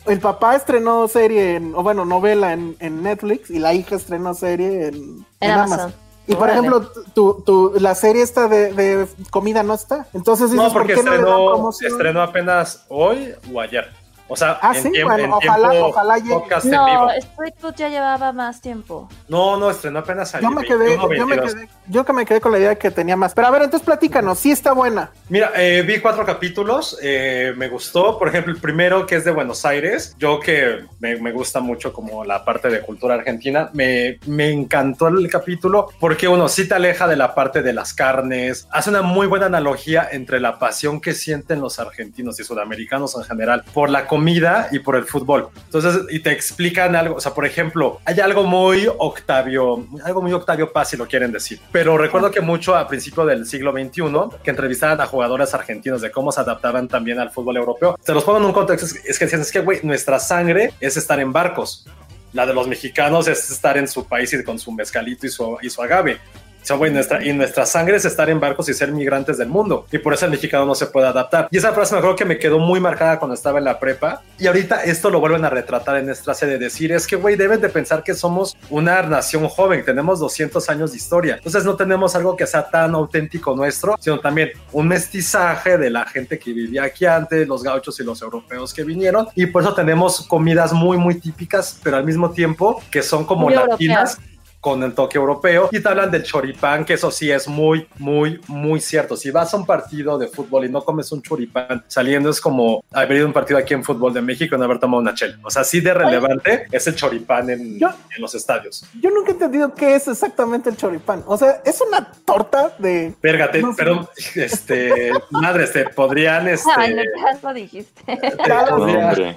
El 0.07 0.21
papá 0.21 0.55
estrenó 0.55 1.09
serie, 1.09 1.57
en- 1.57 1.75
o 1.75 1.83
bueno, 1.83 2.05
novela 2.05 2.53
en, 2.53 2.77
en 2.79 3.03
Netflix 3.03 3.51
y 3.51 3.59
la 3.59 3.73
hija 3.75 3.97
estrenó 3.97 4.35
serie 4.35 4.89
en, 4.89 5.27
En 5.41 5.51
Amazon. 5.51 5.95
Y 6.27 6.35
por 6.35 6.45
Órale. 6.45 6.67
ejemplo, 6.67 6.91
tu, 7.15 7.43
tu- 7.45 7.75
la 7.79 7.95
serie 7.95 8.23
esta 8.23 8.49
de, 8.49 8.73
de 8.73 9.07
comida 9.31 9.63
no 9.63 9.75
está. 9.75 10.07
Entonces 10.15 10.51
dices, 10.51 10.67
No, 10.67 10.73
porque 10.73 10.95
¿por 10.95 11.05
qué 11.05 11.11
no 11.11 11.17
le 11.17 11.19
dan 11.19 11.27
estrenó, 11.29 11.51
promoción? 11.53 11.93
estrenó 11.93 12.23
apenas 12.23 12.85
hoy 12.89 13.35
o 13.53 13.61
ayer. 13.61 13.91
O 14.27 14.37
sea, 14.37 14.59
Ah, 14.63 14.73
en, 14.75 14.83
sí, 14.83 14.91
tiempo, 14.91 15.11
bueno, 15.13 15.25
en 15.25 15.33
ojalá- 15.33 15.71
tiempo 15.71 15.89
ojalá 15.89 16.19
llegue. 16.19 16.71
No, 16.71 17.11
Street 17.11 17.55
Food 17.59 17.75
ya 17.77 17.89
llevaba 17.91 18.33
más 18.33 18.61
tiempo. 18.61 19.09
No, 19.29 19.59
no, 19.59 19.71
estrenó 19.71 19.99
apenas 19.99 20.35
ayer. 20.35 20.49
Yo 20.49 20.55
me 20.55 20.63
quedé, 20.67 20.79
21, 20.97 21.15
yo 21.15 21.27
me 21.27 21.37
22. 21.37 21.55
quedé, 21.55 21.69
yo 21.89 22.05
que 22.05 22.13
me 22.15 22.25
quedé 22.25 22.41
con 22.41 22.53
la 22.53 22.59
idea 22.59 22.69
de 22.71 22.79
que 22.79 22.91
tenía 22.91 23.17
más. 23.17 23.35
Pero 23.35 23.47
a 23.49 23.51
ver, 23.51 23.63
entonces 23.63 23.85
platícanos, 23.85 24.39
sí 24.39 24.51
está 24.51 24.73
buena. 24.73 25.11
Mira, 25.29 25.53
eh, 25.57 25.83
vi 25.87 26.01
cuatro 26.01 26.25
capítulos, 26.25 26.99
eh, 27.03 27.53
me 27.57 27.69
gustó. 27.69 28.19
Por 28.19 28.29
ejemplo, 28.29 28.53
el 28.55 28.61
primero 28.61 29.05
que 29.07 29.17
es 29.17 29.25
de 29.25 29.31
Buenos 29.31 29.65
Aires, 29.67 30.15
yo 30.19 30.41
que 30.41 30.85
me, 31.01 31.17
me 31.17 31.31
gusta 31.33 31.61
mucho 31.61 31.93
como 31.93 32.25
la 32.25 32.45
parte 32.45 32.69
de 32.71 32.81
cultura 32.81 33.15
argentina, 33.17 33.69
me, 33.75 34.19
me 34.27 34.51
encantó 34.51 35.09
el 35.09 35.29
capítulo 35.29 35.89
porque 36.01 36.29
uno 36.29 36.49
sí 36.49 36.67
te 36.67 36.75
aleja 36.75 37.07
de 37.07 37.17
la 37.17 37.35
parte 37.35 37.63
de 37.63 37.73
las 37.75 37.93
carnes, 37.93 38.67
hace 38.71 38.89
una 38.91 39.03
muy 39.03 39.27
buena 39.27 39.47
analogía 39.47 40.09
entre 40.11 40.41
la 40.41 40.59
pasión 40.59 41.01
que 41.01 41.13
sienten 41.15 41.61
los 41.61 41.79
argentinos 41.79 42.41
y 42.41 42.45
sudamericanos 42.45 43.15
en 43.17 43.25
general 43.25 43.65
por 43.75 43.91
la 43.91 44.07
comida 44.15 44.69
y 44.71 44.79
por 44.79 44.95
el 44.95 45.07
fútbol. 45.07 45.49
Entonces, 45.65 46.03
y 46.09 46.21
te 46.21 46.31
explican 46.31 46.95
algo, 46.95 47.17
o 47.17 47.21
sea, 47.21 47.35
por 47.35 47.45
ejemplo, 47.45 47.99
hay 48.05 48.21
algo 48.21 48.45
muy 48.45 48.87
Octavio, 48.97 49.89
algo 50.05 50.23
muy 50.23 50.33
Octavio 50.33 50.73
Paz 50.73 50.91
si 50.91 50.97
lo 50.97 51.09
quieren 51.09 51.33
decir, 51.33 51.59
pero 51.73 51.99
recuerdo 51.99 52.31
que 52.31 52.41
mucho 52.41 52.77
a 52.77 52.87
principio 52.87 53.27
del 53.27 53.45
siglo 53.45 53.73
XXI, 53.73 54.39
que 54.45 54.51
entrevistaban 54.51 55.01
a 55.01 55.07
jugadores 55.07 55.53
argentinos 55.53 56.01
de 56.01 56.13
cómo 56.13 56.31
se 56.31 56.43
adaptaban 56.43 56.87
también 56.87 57.19
al 57.19 57.33
fútbol 57.33 57.57
europeo. 57.57 57.99
Se 58.05 58.15
los 58.15 58.23
pongo 58.23 58.39
en 58.39 58.45
un 58.45 58.53
contexto, 58.53 58.87
es, 58.87 59.19
que 59.19 59.25
decían, 59.25 59.41
es 59.41 59.51
que, 59.51 59.59
güey, 59.59 59.81
nuestra 59.83 60.21
sangre 60.21 60.73
es 60.79 60.97
estar 60.97 61.19
en 61.19 61.33
barcos. 61.33 61.85
La 62.33 62.47
de 62.47 62.55
los 62.55 62.69
mexicanos 62.69 63.27
es 63.27 63.51
estar 63.51 63.77
en 63.77 63.89
su 63.89 64.07
país 64.07 64.33
y 64.33 64.45
con 64.45 64.61
su 64.61 64.71
mezcalito 64.71 65.27
y 65.27 65.31
su, 65.31 65.59
y 65.61 65.71
su 65.71 65.83
agave. 65.83 66.21
O 66.65 66.67
sea, 66.67 66.77
güey, 66.77 66.91
nuestra, 66.91 67.23
y 67.23 67.31
nuestra 67.35 67.67
sangre 67.67 67.97
es 67.97 68.07
estar 68.07 68.31
en 68.31 68.41
barcos 68.41 68.71
y 68.71 68.75
ser 68.75 68.91
migrantes 68.91 69.37
del 69.37 69.49
mundo. 69.49 69.87
Y 69.93 69.99
por 69.99 70.15
eso 70.15 70.25
el 70.25 70.31
mexicano 70.31 70.65
no 70.65 70.75
se 70.75 70.87
puede 70.87 71.07
adaptar. 71.07 71.47
Y 71.51 71.59
esa 71.59 71.75
frase 71.75 71.93
me 71.93 71.99
acuerdo 71.99 72.17
que 72.17 72.25
me 72.25 72.39
quedó 72.39 72.59
muy 72.59 72.81
marcada 72.81 73.19
cuando 73.19 73.35
estaba 73.35 73.59
en 73.59 73.67
la 73.67 73.79
prepa. 73.79 74.23
Y 74.39 74.47
ahorita 74.47 74.83
esto 74.83 75.11
lo 75.11 75.21
vuelven 75.21 75.45
a 75.45 75.51
retratar 75.51 75.99
en 75.99 76.09
esta 76.09 76.33
serie. 76.33 76.57
Decir, 76.57 76.91
es 76.93 77.07
que, 77.07 77.17
güey, 77.17 77.37
deben 77.37 77.61
de 77.61 77.69
pensar 77.69 78.03
que 78.03 78.15
somos 78.15 78.57
una 78.71 79.03
nación 79.03 79.47
joven. 79.47 79.85
Tenemos 79.85 80.21
200 80.21 80.67
años 80.71 80.93
de 80.93 80.97
historia. 80.97 81.35
Entonces 81.37 81.67
no 81.67 81.77
tenemos 81.77 82.17
algo 82.17 82.35
que 82.35 82.47
sea 82.47 82.71
tan 82.71 82.95
auténtico 82.95 83.55
nuestro, 83.55 83.97
sino 84.01 84.19
también 84.21 84.53
un 84.73 84.89
mestizaje 84.89 85.77
de 85.77 85.91
la 85.91 86.07
gente 86.07 86.39
que 86.39 86.55
vivía 86.55 86.85
aquí 86.85 87.05
antes, 87.05 87.47
los 87.47 87.63
gauchos 87.63 88.01
y 88.01 88.05
los 88.05 88.23
europeos 88.23 88.73
que 88.73 88.85
vinieron. 88.85 89.29
Y 89.35 89.45
por 89.45 89.63
eso 89.63 89.75
tenemos 89.75 90.27
comidas 90.27 90.73
muy, 90.73 90.97
muy 90.97 91.21
típicas, 91.21 91.79
pero 91.83 91.99
al 91.99 92.05
mismo 92.05 92.31
tiempo 92.31 92.83
que 92.91 93.03
son 93.03 93.27
como 93.27 93.43
Muy 93.43 93.55
latinas 93.55 94.15
europeas. 94.15 94.34
Con 94.65 94.83
el 94.83 94.95
toque 94.95 95.19
europeo 95.19 95.69
y 95.71 95.79
te 95.79 95.87
hablan 95.91 96.11
del 96.11 96.23
choripán, 96.23 96.87
que 96.87 96.95
eso 96.95 97.11
sí 97.11 97.31
es 97.31 97.47
muy, 97.47 97.87
muy, 97.99 98.41
muy 98.49 98.81
cierto. 98.81 99.15
Si 99.15 99.31
vas 99.31 99.53
a 99.53 99.59
un 99.59 99.67
partido 99.67 100.17
de 100.17 100.27
fútbol 100.27 100.65
y 100.65 100.71
no 100.71 100.83
comes 100.83 101.13
un 101.13 101.21
choripán 101.21 101.85
saliendo, 101.87 102.31
es 102.31 102.41
como 102.41 102.83
haber 102.91 103.19
ido 103.19 103.27
a 103.27 103.29
un 103.29 103.35
partido 103.35 103.59
aquí 103.59 103.75
en 103.75 103.85
fútbol 103.85 104.15
de 104.15 104.23
México 104.23 104.55
y 104.55 104.59
no 104.59 104.65
haber 104.65 104.79
tomado 104.79 105.03
una 105.03 105.13
chela. 105.13 105.37
O 105.43 105.51
sea, 105.51 105.65
sí 105.65 105.81
de 105.81 105.93
relevante 105.93 106.67
es 106.73 106.87
el 106.87 106.95
choripán 106.97 107.51
en, 107.51 107.79
Yo- 107.79 107.91
en 108.17 108.23
los 108.23 108.35
estadios. 108.35 108.87
Yo 109.03 109.11
nunca 109.11 109.33
he 109.33 109.35
entendido 109.35 109.75
qué 109.75 109.97
es 109.97 110.09
exactamente 110.09 110.71
el 110.71 110.79
choripán. 110.79 111.23
O 111.27 111.37
sea, 111.37 111.61
es 111.63 111.83
una 111.87 112.11
torta 112.25 112.75
de. 112.79 113.15
Pérgate, 113.21 113.61
No 113.61 113.73
sé. 113.73 113.77
pero, 113.77 114.09
este, 114.35 115.13
madres, 115.31 115.73
te 115.75 115.91
podrían, 115.91 116.49
este, 116.49 116.71
Ay, 116.75 116.95
no, 116.95 117.03
ya 117.03 117.39
lo 117.43 117.53
dijiste. 117.53 118.03
te 118.07 118.17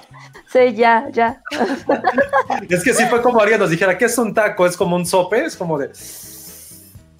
sí, 0.52 0.74
ya, 0.74 1.06
ya. 1.12 1.42
es 2.68 2.82
que 2.82 2.94
sí 2.94 3.04
fue 3.10 3.20
como 3.20 3.40
alguien 3.40 3.60
nos 3.60 3.68
dijera, 3.70 3.98
¿qué 3.98 4.06
es 4.06 4.16
un 4.16 4.32
taco? 4.32 4.64
Es 4.66 4.76
como 4.76 4.96
un 4.96 5.04
sope, 5.22 5.56
como 5.58 5.78
de... 5.78 5.90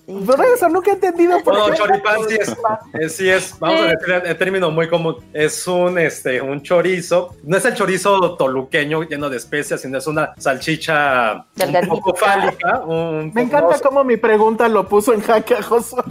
Por 0.09 0.42
eso 0.46 0.68
nunca 0.70 0.90
he 0.90 0.94
entendido 0.94 1.38
por 1.44 1.54
No, 1.54 1.66
qué. 1.66 1.76
choripán 1.76 2.16
sí 2.28 2.38
es, 2.40 3.12
sí 3.14 3.28
es, 3.28 3.54
vamos 3.59 3.80
a 3.82 3.84
decir 3.88 4.22
el 4.24 4.38
término 4.38 4.70
muy 4.70 4.88
común, 4.88 5.16
es 5.34 5.66
un, 5.68 5.98
este, 5.98 6.40
un 6.40 6.62
chorizo, 6.62 7.34
no 7.42 7.59
es 7.59 7.64
el 7.66 7.74
chorizo 7.74 8.34
toluqueño 8.36 9.02
lleno 9.02 9.28
de 9.28 9.36
especias, 9.36 9.82
sino 9.82 9.98
es 9.98 10.06
una 10.06 10.32
salchicha 10.38 11.34
un 11.34 11.44
Delgadita. 11.56 11.92
poco 11.94 12.14
fálica. 12.14 12.80
Un 12.86 13.26
Me 13.26 13.30
poco- 13.32 13.40
encanta 13.40 13.78
cómo 13.80 14.02
mi 14.02 14.16
pregunta 14.16 14.66
lo 14.68 14.88
puso 14.88 15.12
en 15.12 15.20
jaque 15.20 15.54
a 15.56 15.62
Josué. 15.62 16.02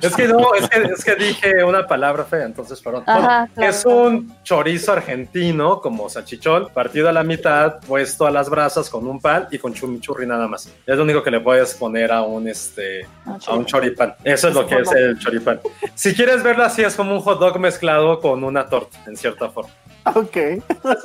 Es 0.00 0.16
que 0.16 0.28
no, 0.28 0.54
es 0.54 0.68
que, 0.70 0.82
es 0.82 1.04
que 1.04 1.14
dije 1.14 1.62
una 1.64 1.86
palabra 1.86 2.24
fea, 2.24 2.44
entonces, 2.44 2.80
perdón. 2.80 3.04
Ajá, 3.06 3.20
Bueno, 3.40 3.50
claro. 3.54 3.70
Es 3.70 3.84
un 3.84 4.34
chorizo 4.42 4.92
argentino, 4.92 5.80
como 5.80 6.08
salchichón, 6.08 6.68
partido 6.72 7.08
a 7.08 7.12
la 7.12 7.24
mitad, 7.24 7.78
puesto 7.86 8.26
a 8.26 8.30
las 8.30 8.48
brasas 8.48 8.88
con 8.88 9.06
un 9.06 9.20
pan 9.20 9.48
y 9.50 9.58
con 9.58 9.74
chimichurri 9.74 10.26
nada 10.26 10.48
más. 10.48 10.66
Es 10.86 10.96
lo 10.96 11.02
único 11.02 11.22
que 11.22 11.30
le 11.30 11.40
puedes 11.40 11.74
poner 11.74 12.10
a 12.10 12.22
un, 12.22 12.48
este, 12.48 13.01
a 13.46 13.54
un 13.54 13.64
choripán. 13.64 14.14
Eso 14.24 14.48
es 14.48 14.54
lo 14.54 14.66
que 14.66 14.76
es 14.76 14.92
el 14.92 15.18
choripán. 15.18 15.60
Si 15.94 16.14
quieres 16.14 16.42
verlo 16.42 16.64
así, 16.64 16.82
es 16.82 16.94
como 16.94 17.14
un 17.14 17.20
hot 17.20 17.38
dog 17.38 17.58
mezclado 17.58 18.20
con 18.20 18.44
una 18.44 18.66
torta, 18.66 18.98
en 19.06 19.16
cierta 19.16 19.50
forma. 19.50 19.70
ok. 20.14 20.36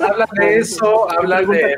Hablan 0.00 0.28
de 0.32 0.58
eso, 0.58 1.10
hablan 1.10 1.46
de. 1.48 1.74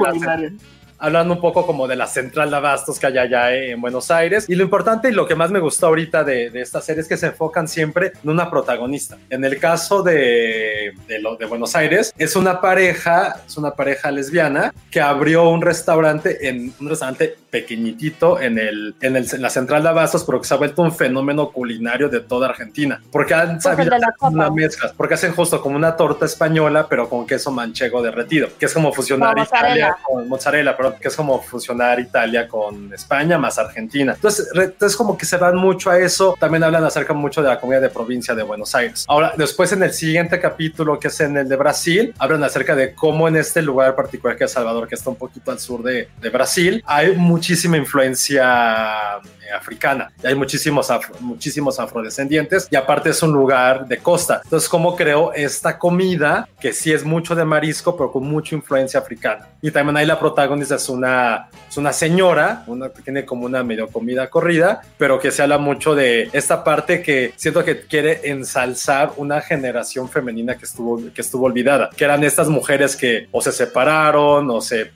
Hablando 1.00 1.34
un 1.34 1.40
poco 1.40 1.66
como 1.66 1.88
de 1.88 1.96
la 1.96 2.06
central 2.06 2.50
de 2.50 2.56
abastos 2.56 2.98
que 2.98 3.06
hay 3.06 3.18
allá 3.18 3.54
en 3.54 3.80
Buenos 3.80 4.10
Aires. 4.10 4.46
Y 4.48 4.54
lo 4.54 4.62
importante 4.64 5.08
y 5.08 5.12
lo 5.12 5.26
que 5.26 5.34
más 5.34 5.50
me 5.50 5.58
gustó 5.58 5.86
ahorita 5.86 6.24
de, 6.24 6.50
de 6.50 6.60
esta 6.60 6.80
serie 6.80 7.02
es 7.02 7.08
que 7.08 7.16
se 7.16 7.26
enfocan 7.26 7.66
siempre 7.66 8.12
en 8.22 8.30
una 8.30 8.50
protagonista. 8.50 9.16
En 9.30 9.44
el 9.44 9.58
caso 9.58 10.02
de, 10.02 10.92
de, 11.08 11.18
lo, 11.18 11.36
de 11.36 11.46
Buenos 11.46 11.74
Aires, 11.74 12.12
es 12.18 12.36
una 12.36 12.60
pareja, 12.60 13.40
es 13.46 13.56
una 13.56 13.72
pareja 13.72 14.10
lesbiana 14.10 14.72
que 14.90 15.00
abrió 15.00 15.48
un 15.48 15.62
restaurante 15.62 16.48
en 16.48 16.72
un 16.80 16.88
restaurante 16.88 17.36
pequeñitito 17.50 18.40
en, 18.40 18.58
el, 18.58 18.94
en, 19.00 19.16
el, 19.16 19.26
en 19.32 19.42
la 19.42 19.50
central 19.50 19.82
de 19.82 19.88
abastos, 19.88 20.24
pero 20.24 20.40
que 20.40 20.46
se 20.46 20.54
ha 20.54 20.56
vuelto 20.56 20.82
un 20.82 20.92
fenómeno 20.92 21.50
culinario 21.50 22.08
de 22.08 22.20
toda 22.20 22.48
Argentina. 22.48 23.00
Porque 23.10 23.34
han 23.34 23.60
sabido 23.60 23.90
Pues 23.90 24.00
la 24.00 24.06
hacer 24.08 24.28
una 24.36 24.50
mezcla, 24.50 24.92
porque 24.96 25.14
hacen 25.14 25.32
justo 25.32 25.60
como 25.60 25.76
una 25.76 25.96
torta 25.96 26.26
española, 26.26 26.86
pero 26.88 27.08
con 27.08 27.26
queso 27.26 27.50
manchego 27.50 28.02
derretido, 28.02 28.48
que 28.58 28.66
es 28.66 28.74
como 28.74 28.92
fusionar 28.92 29.38
Italia 29.38 29.96
con 30.02 30.28
mozzarella, 30.28 30.76
que 30.96 31.08
es 31.08 31.16
como 31.16 31.40
fusionar 31.42 32.00
Italia 32.00 32.48
con 32.48 32.92
España 32.92 33.38
más 33.38 33.58
Argentina. 33.58 34.14
Entonces, 34.14 34.48
entonces 34.54 34.96
como 34.96 35.16
que 35.16 35.26
se 35.26 35.36
van 35.36 35.56
mucho 35.56 35.90
a 35.90 35.98
eso. 35.98 36.36
También 36.38 36.64
hablan 36.64 36.84
acerca 36.84 37.12
mucho 37.12 37.42
de 37.42 37.48
la 37.48 37.60
comida 37.60 37.80
de 37.80 37.90
provincia 37.90 38.34
de 38.34 38.42
Buenos 38.42 38.74
Aires. 38.74 39.04
Ahora, 39.08 39.32
después 39.36 39.72
en 39.72 39.82
el 39.82 39.92
siguiente 39.92 40.40
capítulo, 40.40 40.98
que 40.98 41.08
es 41.08 41.20
en 41.20 41.36
el 41.36 41.48
de 41.48 41.56
Brasil, 41.56 42.14
hablan 42.18 42.42
acerca 42.44 42.74
de 42.74 42.94
cómo 42.94 43.28
en 43.28 43.36
este 43.36 43.62
lugar 43.62 43.94
particular 43.94 44.36
que 44.36 44.44
es 44.44 44.52
Salvador, 44.52 44.88
que 44.88 44.94
está 44.94 45.10
un 45.10 45.16
poquito 45.16 45.50
al 45.50 45.58
sur 45.58 45.82
de, 45.82 46.08
de 46.20 46.30
Brasil, 46.30 46.82
hay 46.86 47.16
muchísima 47.16 47.76
influencia 47.76 49.16
eh, 49.18 49.52
africana. 49.56 50.10
Y 50.22 50.26
hay 50.26 50.34
muchísimos, 50.34 50.90
afro- 50.90 51.14
muchísimos 51.20 51.78
afrodescendientes 51.78 52.68
y 52.70 52.76
aparte 52.76 53.10
es 53.10 53.22
un 53.22 53.32
lugar 53.32 53.86
de 53.86 53.98
costa. 53.98 54.40
Entonces, 54.44 54.68
¿cómo 54.68 54.96
creó 54.96 55.32
esta 55.32 55.78
comida 55.78 56.48
que 56.60 56.72
sí 56.72 56.92
es 56.92 57.04
mucho 57.04 57.34
de 57.34 57.44
marisco, 57.44 57.96
pero 57.96 58.12
con 58.12 58.24
mucha 58.24 58.54
influencia 58.54 59.00
africana? 59.00 59.48
Y 59.62 59.70
también 59.70 59.96
ahí 59.96 60.06
la 60.06 60.18
protagonista 60.18 60.78
es 60.80 60.88
una, 60.88 61.48
es 61.68 61.76
una 61.76 61.92
señora, 61.92 62.64
una 62.66 62.88
tiene 62.88 63.24
como 63.24 63.46
una 63.46 63.62
medio 63.62 63.88
comida 63.88 64.28
corrida, 64.30 64.80
pero 64.98 65.18
que 65.18 65.30
se 65.30 65.42
habla 65.42 65.58
mucho 65.58 65.94
de 65.94 66.30
esta 66.32 66.64
parte 66.64 67.02
que 67.02 67.32
siento 67.36 67.64
que 67.64 67.82
quiere 67.82 68.20
ensalzar 68.30 69.12
una 69.16 69.40
generación 69.40 70.08
femenina 70.08 70.56
que 70.56 70.64
estuvo, 70.64 71.00
que 71.12 71.20
estuvo 71.20 71.46
olvidada, 71.46 71.90
que 71.96 72.04
eran 72.04 72.24
estas 72.24 72.48
mujeres 72.48 72.96
que 72.96 73.28
o 73.30 73.40
se 73.42 73.52
separaron 73.52 74.50
o 74.50 74.60
se 74.60 74.90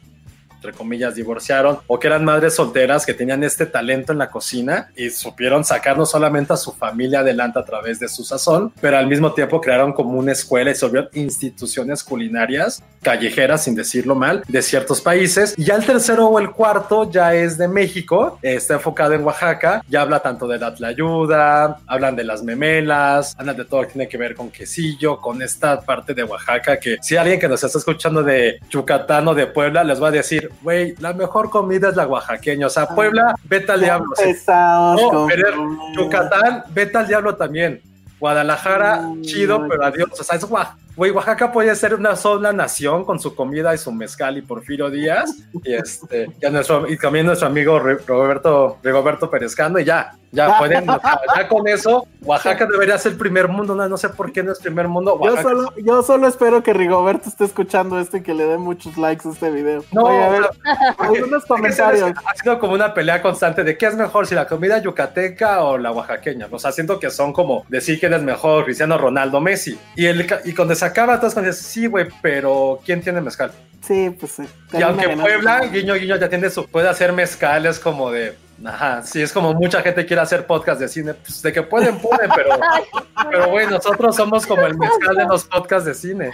entre 0.64 0.76
comillas, 0.78 1.14
divorciaron 1.14 1.78
o 1.86 1.98
que 1.98 2.06
eran 2.06 2.24
madres 2.24 2.54
solteras 2.54 3.04
que 3.04 3.12
tenían 3.12 3.44
este 3.44 3.66
talento 3.66 4.12
en 4.12 4.18
la 4.18 4.30
cocina 4.30 4.90
y 4.96 5.10
supieron 5.10 5.62
sacar 5.62 5.98
no 5.98 6.06
solamente 6.06 6.54
a 6.54 6.56
su 6.56 6.72
familia 6.72 7.20
adelante 7.20 7.58
a 7.58 7.64
través 7.64 8.00
de 8.00 8.08
su 8.08 8.24
sazón, 8.24 8.72
pero 8.80 8.96
al 8.96 9.06
mismo 9.06 9.32
tiempo 9.34 9.60
crearon 9.60 9.92
como 9.92 10.18
una 10.18 10.32
escuela 10.32 10.70
y 10.70 10.74
se 10.74 10.86
volvieron 10.86 11.10
instituciones 11.12 12.02
culinarias 12.02 12.82
callejeras, 13.02 13.64
sin 13.64 13.74
decirlo 13.74 14.14
mal, 14.14 14.42
de 14.48 14.62
ciertos 14.62 15.02
países. 15.02 15.54
Y 15.58 15.64
ya 15.64 15.74
el 15.74 15.84
tercero 15.84 16.26
o 16.26 16.38
el 16.38 16.50
cuarto 16.50 17.10
ya 17.10 17.34
es 17.34 17.58
de 17.58 17.68
México, 17.68 18.38
está 18.40 18.74
enfocado 18.74 19.12
en 19.12 19.22
Oaxaca, 19.22 19.84
ya 19.88 20.00
habla 20.00 20.20
tanto 20.20 20.48
de 20.48 20.58
la 20.58 20.74
tlayuda, 20.74 21.80
hablan 21.86 22.16
de 22.16 22.24
las 22.24 22.42
memelas, 22.42 23.36
hablan 23.38 23.58
de 23.58 23.66
todo 23.66 23.82
lo 23.82 23.86
que 23.88 23.92
tiene 23.92 24.08
que 24.08 24.16
ver 24.16 24.34
con 24.34 24.50
quesillo, 24.50 25.20
con 25.20 25.42
esta 25.42 25.82
parte 25.82 26.14
de 26.14 26.24
Oaxaca 26.24 26.78
que 26.78 26.96
si 27.02 27.16
alguien 27.16 27.38
que 27.38 27.48
nos 27.48 27.62
está 27.62 27.78
escuchando 27.78 28.22
de 28.22 28.58
Yucatán 28.70 29.28
o 29.28 29.34
de 29.34 29.46
Puebla 29.46 29.84
les 29.84 30.02
va 30.02 30.08
a 30.08 30.10
decir, 30.10 30.50
güey, 30.62 30.94
la 30.98 31.12
mejor 31.12 31.50
comida 31.50 31.88
es 31.90 31.96
la 31.96 32.06
oaxaqueña, 32.06 32.66
o 32.66 32.70
sea, 32.70 32.86
Puebla, 32.88 33.34
vete 33.44 33.72
al 33.72 33.80
diablo. 33.80 34.10
No, 34.48 35.26
pero 35.28 35.68
Yucatán, 35.96 36.64
vete 36.70 36.98
al 36.98 37.06
diablo 37.06 37.36
también. 37.36 37.82
Guadalajara, 38.18 39.10
chido, 39.22 39.66
pero 39.68 39.84
adiós. 39.84 40.08
O 40.18 40.24
sea, 40.24 40.36
es 40.36 40.44
Oaxaca 40.44 40.83
Güey, 40.96 41.10
Oaxaca 41.10 41.50
puede 41.50 41.74
ser 41.74 41.94
una 41.94 42.14
sola 42.14 42.52
nación 42.52 43.04
con 43.04 43.18
su 43.18 43.34
comida 43.34 43.74
y 43.74 43.78
su 43.78 43.90
mezcal 43.90 44.38
y 44.38 44.42
Porfirio 44.42 44.90
Díaz. 44.90 45.34
Y, 45.64 45.74
este, 45.74 46.30
ya 46.40 46.50
nuestro, 46.50 46.88
y 46.88 46.96
también 46.96 47.26
nuestro 47.26 47.48
amigo 47.48 47.78
Roberto, 47.78 48.78
Rigoberto 48.82 49.28
Perezcano. 49.28 49.80
Y 49.80 49.84
ya, 49.84 50.12
ya 50.30 50.58
pueden, 50.58 50.86
ya 50.86 51.48
con 51.48 51.66
eso, 51.68 52.06
Oaxaca 52.22 52.66
debería 52.66 52.96
ser 52.98 53.16
primer 53.16 53.48
mundo. 53.48 53.74
No, 53.74 53.88
no 53.88 53.96
sé 53.96 54.08
por 54.08 54.32
qué 54.32 54.42
no 54.42 54.52
es 54.52 54.58
primer 54.58 54.88
mundo. 54.88 55.18
Yo 55.22 55.40
solo, 55.42 55.72
yo 55.76 56.02
solo 56.02 56.28
espero 56.28 56.62
que 56.62 56.72
Rigoberto 56.72 57.28
esté 57.28 57.44
escuchando 57.44 57.98
esto 57.98 58.16
y 58.16 58.22
que 58.22 58.34
le 58.34 58.44
dé 58.44 58.58
muchos 58.58 58.96
likes 58.96 59.28
a 59.28 59.32
este 59.32 59.50
video. 59.50 59.84
No, 59.92 60.06
a 60.06 60.28
ver, 60.28 60.42
algunos 60.98 61.44
comentarios. 61.44 62.12
Ha 62.24 62.34
sido 62.36 62.58
como 62.58 62.74
una 62.74 62.94
pelea 62.94 63.20
constante 63.20 63.64
de 63.64 63.76
qué 63.76 63.86
es 63.86 63.96
mejor, 63.96 64.26
si 64.26 64.34
la 64.34 64.46
comida 64.46 64.78
yucateca 64.78 65.62
o 65.62 65.78
la 65.78 65.92
oaxaqueña. 65.92 66.48
O 66.50 66.58
sea, 66.58 66.72
siento 66.72 66.98
que 66.98 67.10
son 67.10 67.32
como 67.32 67.64
decir 67.68 68.00
quién 68.00 68.14
es 68.14 68.22
mejor, 68.22 68.64
Cristiano 68.64 68.98
Ronaldo, 68.98 69.40
Messi. 69.40 69.78
Y, 69.96 70.06
el, 70.06 70.26
y 70.44 70.52
con 70.52 70.68
acaba 70.84 71.18
todas 71.18 71.34
con 71.34 71.52
sí, 71.52 71.86
güey, 71.86 72.06
pero 72.22 72.80
¿quién 72.84 73.00
tiene 73.00 73.20
mezcal? 73.20 73.52
Sí, 73.82 74.10
pues 74.18 74.32
sí. 74.32 74.42
Y 74.72 74.82
aunque 74.82 75.08
Puebla, 75.10 75.60
guiño, 75.66 75.94
guiño, 75.94 76.16
ya 76.16 76.28
tiene 76.28 76.48
su, 76.48 76.66
puede 76.66 76.88
hacer 76.88 77.12
mezcales 77.12 77.78
como 77.78 78.10
de, 78.10 78.34
ajá, 78.64 79.02
sí, 79.02 79.20
es 79.20 79.32
como 79.32 79.52
mucha 79.52 79.82
gente 79.82 80.06
quiere 80.06 80.22
hacer 80.22 80.46
podcast 80.46 80.80
de 80.80 80.88
cine, 80.88 81.14
pues 81.14 81.42
de 81.42 81.52
que 81.52 81.62
pueden, 81.62 81.98
pueden, 81.98 82.30
pero, 82.34 82.50
pero 83.30 83.50
güey, 83.50 83.66
nosotros 83.66 84.16
somos 84.16 84.46
como 84.46 84.62
el 84.62 84.76
mezcal 84.78 85.16
de 85.16 85.26
los 85.26 85.44
podcasts 85.44 85.84
de 85.84 85.94
cine. 85.94 86.30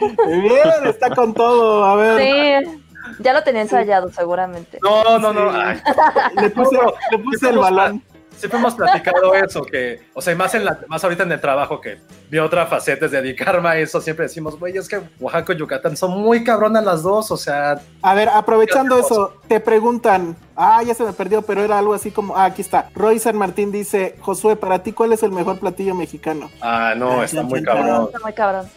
Bien, 0.00 0.86
está 0.86 1.10
con 1.10 1.34
todo, 1.34 1.84
a 1.84 1.96
ver. 1.96 2.62
Sí. 2.64 2.80
Ya 3.18 3.32
lo 3.34 3.42
tenía 3.42 3.62
ensayado, 3.62 4.10
seguramente. 4.10 4.78
No, 4.82 5.18
no, 5.18 5.32
no. 5.32 5.52
le 5.52 6.50
puse, 6.50 6.78
le 7.10 7.18
puse 7.18 7.50
el 7.50 7.58
balón 7.58 8.02
siempre 8.44 8.58
hemos 8.58 8.74
platicado 8.74 9.34
eso, 9.34 9.62
que, 9.62 10.02
o 10.12 10.20
sea, 10.20 10.36
más, 10.36 10.54
en 10.54 10.66
la, 10.66 10.78
más 10.86 11.02
ahorita 11.02 11.22
en 11.22 11.32
el 11.32 11.40
trabajo 11.40 11.80
que 11.80 11.98
vi 12.30 12.38
otra 12.38 12.66
faceta 12.66 13.06
es 13.06 13.12
dedicarme 13.12 13.68
a 13.70 13.78
eso, 13.78 14.02
siempre 14.02 14.24
decimos, 14.24 14.58
güey, 14.58 14.76
es 14.76 14.86
que 14.86 15.00
Oaxaca 15.18 15.54
y 15.54 15.56
Yucatán 15.56 15.96
son 15.96 16.10
muy 16.20 16.44
cabronas 16.44 16.84
las 16.84 17.02
dos, 17.02 17.30
o 17.30 17.38
sea... 17.38 17.80
A 18.02 18.14
ver, 18.14 18.28
aprovechando 18.28 18.98
eso, 18.98 19.40
te 19.48 19.60
preguntan, 19.60 20.36
ah, 20.56 20.82
ya 20.82 20.92
se 20.94 21.04
me 21.04 21.14
perdió, 21.14 21.40
pero 21.40 21.62
era 21.62 21.78
algo 21.78 21.94
así 21.94 22.10
como, 22.10 22.36
ah, 22.36 22.44
aquí 22.44 22.60
está, 22.60 22.90
Roy 22.94 23.18
San 23.18 23.36
Martín 23.36 23.72
dice, 23.72 24.16
Josué, 24.20 24.56
para 24.56 24.80
ti, 24.82 24.92
¿cuál 24.92 25.14
es 25.14 25.22
el 25.22 25.30
mejor 25.30 25.58
platillo 25.58 25.94
mexicano? 25.94 26.50
Ah, 26.60 26.92
no, 26.94 27.24
está 27.24 27.42
muy 27.42 27.62
cabrón. 27.62 28.04
Está 28.06 28.18
muy 28.22 28.32
cabrón. 28.34 28.68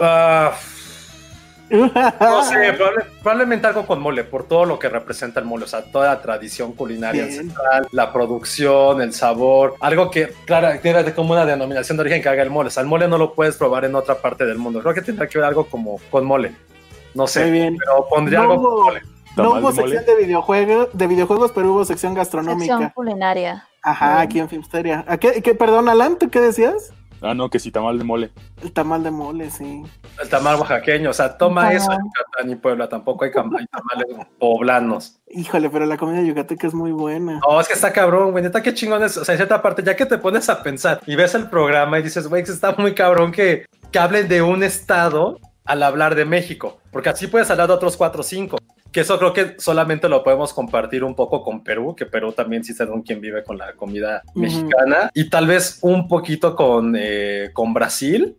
Ah... 0.00 0.52
No 1.70 2.42
sé, 2.44 2.74
probablemente 3.22 3.66
algo 3.66 3.86
con 3.86 4.00
mole, 4.00 4.24
por 4.24 4.46
todo 4.46 4.64
lo 4.64 4.78
que 4.78 4.88
representa 4.88 5.40
el 5.40 5.46
mole, 5.46 5.64
o 5.64 5.68
sea, 5.68 5.82
toda 5.84 6.06
la 6.14 6.22
tradición 6.22 6.72
culinaria 6.72 7.24
ancestral, 7.24 7.88
la 7.92 8.12
producción, 8.12 9.00
el 9.00 9.12
sabor, 9.12 9.74
algo 9.80 10.10
que, 10.10 10.32
claro, 10.44 10.68
tiene 10.80 11.12
como 11.14 11.32
una 11.32 11.46
denominación 11.46 11.96
de 11.96 12.02
origen 12.02 12.22
que 12.22 12.28
haga 12.28 12.42
el 12.42 12.50
mole, 12.50 12.68
o 12.68 12.70
sea, 12.70 12.82
el 12.82 12.88
mole 12.88 13.08
no 13.08 13.18
lo 13.18 13.34
puedes 13.34 13.56
probar 13.56 13.84
en 13.84 13.94
otra 13.94 14.16
parte 14.16 14.44
del 14.44 14.58
mundo, 14.58 14.80
creo 14.80 14.94
que 14.94 15.02
tendrá 15.02 15.26
que 15.26 15.38
ver 15.38 15.46
algo 15.46 15.66
como 15.66 15.98
con 16.10 16.24
mole, 16.24 16.54
no 17.14 17.26
sé, 17.26 17.72
pero 17.78 18.08
pondría 18.08 18.40
algo 18.40 18.62
con 18.62 18.84
mole. 18.84 19.02
No 19.36 19.58
hubo 19.58 19.72
sección 19.72 20.04
de 20.04 20.14
videojuegos, 20.16 20.88
de 20.92 21.06
videojuegos, 21.08 21.50
pero 21.52 21.72
hubo 21.72 21.84
sección 21.84 22.14
gastronómica. 22.14 22.74
Sección 22.74 22.92
culinaria. 22.94 23.66
Ajá, 23.82 24.20
aquí 24.20 24.38
en 24.38 24.48
Filmsteria. 24.48 25.04
qué, 25.20 25.42
qué, 25.42 25.54
perdón, 25.56 25.88
Alan, 25.88 26.18
¿tú 26.18 26.30
qué 26.30 26.40
decías? 26.40 26.92
Ah, 27.24 27.32
no, 27.32 27.48
que 27.48 27.58
sí, 27.58 27.70
tamal 27.70 27.96
de 27.98 28.04
mole. 28.04 28.30
El 28.62 28.70
tamal 28.72 29.02
de 29.02 29.10
mole, 29.10 29.50
sí. 29.50 29.82
El 30.20 30.28
tamal 30.28 30.56
oaxaqueño, 30.56 31.08
o 31.08 31.12
sea, 31.14 31.38
toma 31.38 31.72
eso 31.72 31.90
en 31.90 31.98
Yucatán 32.04 32.50
y 32.50 32.56
Puebla, 32.56 32.88
tampoco 32.88 33.24
hay, 33.24 33.32
tamales 33.32 34.26
poblanos. 34.38 35.18
Híjole, 35.28 35.70
pero 35.70 35.86
la 35.86 35.96
comida 35.96 36.20
yucateca 36.22 36.66
es 36.66 36.74
muy 36.74 36.92
buena. 36.92 37.40
No, 37.48 37.58
es 37.58 37.66
que 37.66 37.72
está 37.72 37.92
cabrón, 37.92 38.32
güey, 38.32 38.44
neta, 38.44 38.62
qué 38.62 38.74
chingón 38.74 39.02
es, 39.02 39.16
o 39.16 39.24
sea, 39.24 39.32
en 39.32 39.38
cierta 39.38 39.62
parte, 39.62 39.82
ya 39.82 39.96
que 39.96 40.04
te 40.04 40.18
pones 40.18 40.50
a 40.50 40.62
pensar 40.62 41.00
y 41.06 41.16
ves 41.16 41.34
el 41.34 41.48
programa 41.48 41.98
y 41.98 42.02
dices, 42.02 42.28
güey, 42.28 42.42
está 42.42 42.72
muy 42.76 42.94
cabrón 42.94 43.32
que, 43.32 43.64
que 43.90 43.98
hablen 43.98 44.28
de 44.28 44.42
un 44.42 44.62
estado 44.62 45.40
al 45.64 45.82
hablar 45.82 46.14
de 46.14 46.26
México, 46.26 46.78
porque 46.92 47.08
así 47.08 47.26
puedes 47.26 47.50
hablar 47.50 47.68
de 47.68 47.74
otros 47.74 47.96
cuatro 47.96 48.20
o 48.20 48.24
cinco 48.24 48.58
que 48.94 49.00
eso 49.00 49.18
creo 49.18 49.32
que 49.32 49.56
solamente 49.58 50.08
lo 50.08 50.22
podemos 50.22 50.52
compartir 50.52 51.02
un 51.02 51.16
poco 51.16 51.42
con 51.42 51.64
Perú, 51.64 51.96
que 51.96 52.06
Perú 52.06 52.30
también 52.30 52.62
sí 52.62 52.72
un 52.88 53.02
quien 53.02 53.20
vive 53.20 53.42
con 53.42 53.58
la 53.58 53.72
comida 53.72 54.22
mexicana, 54.36 55.10
y 55.12 55.28
tal 55.28 55.48
vez 55.48 55.80
un 55.82 56.06
poquito 56.06 56.54
con, 56.54 56.94
eh, 56.96 57.50
con 57.52 57.74
Brasil, 57.74 58.36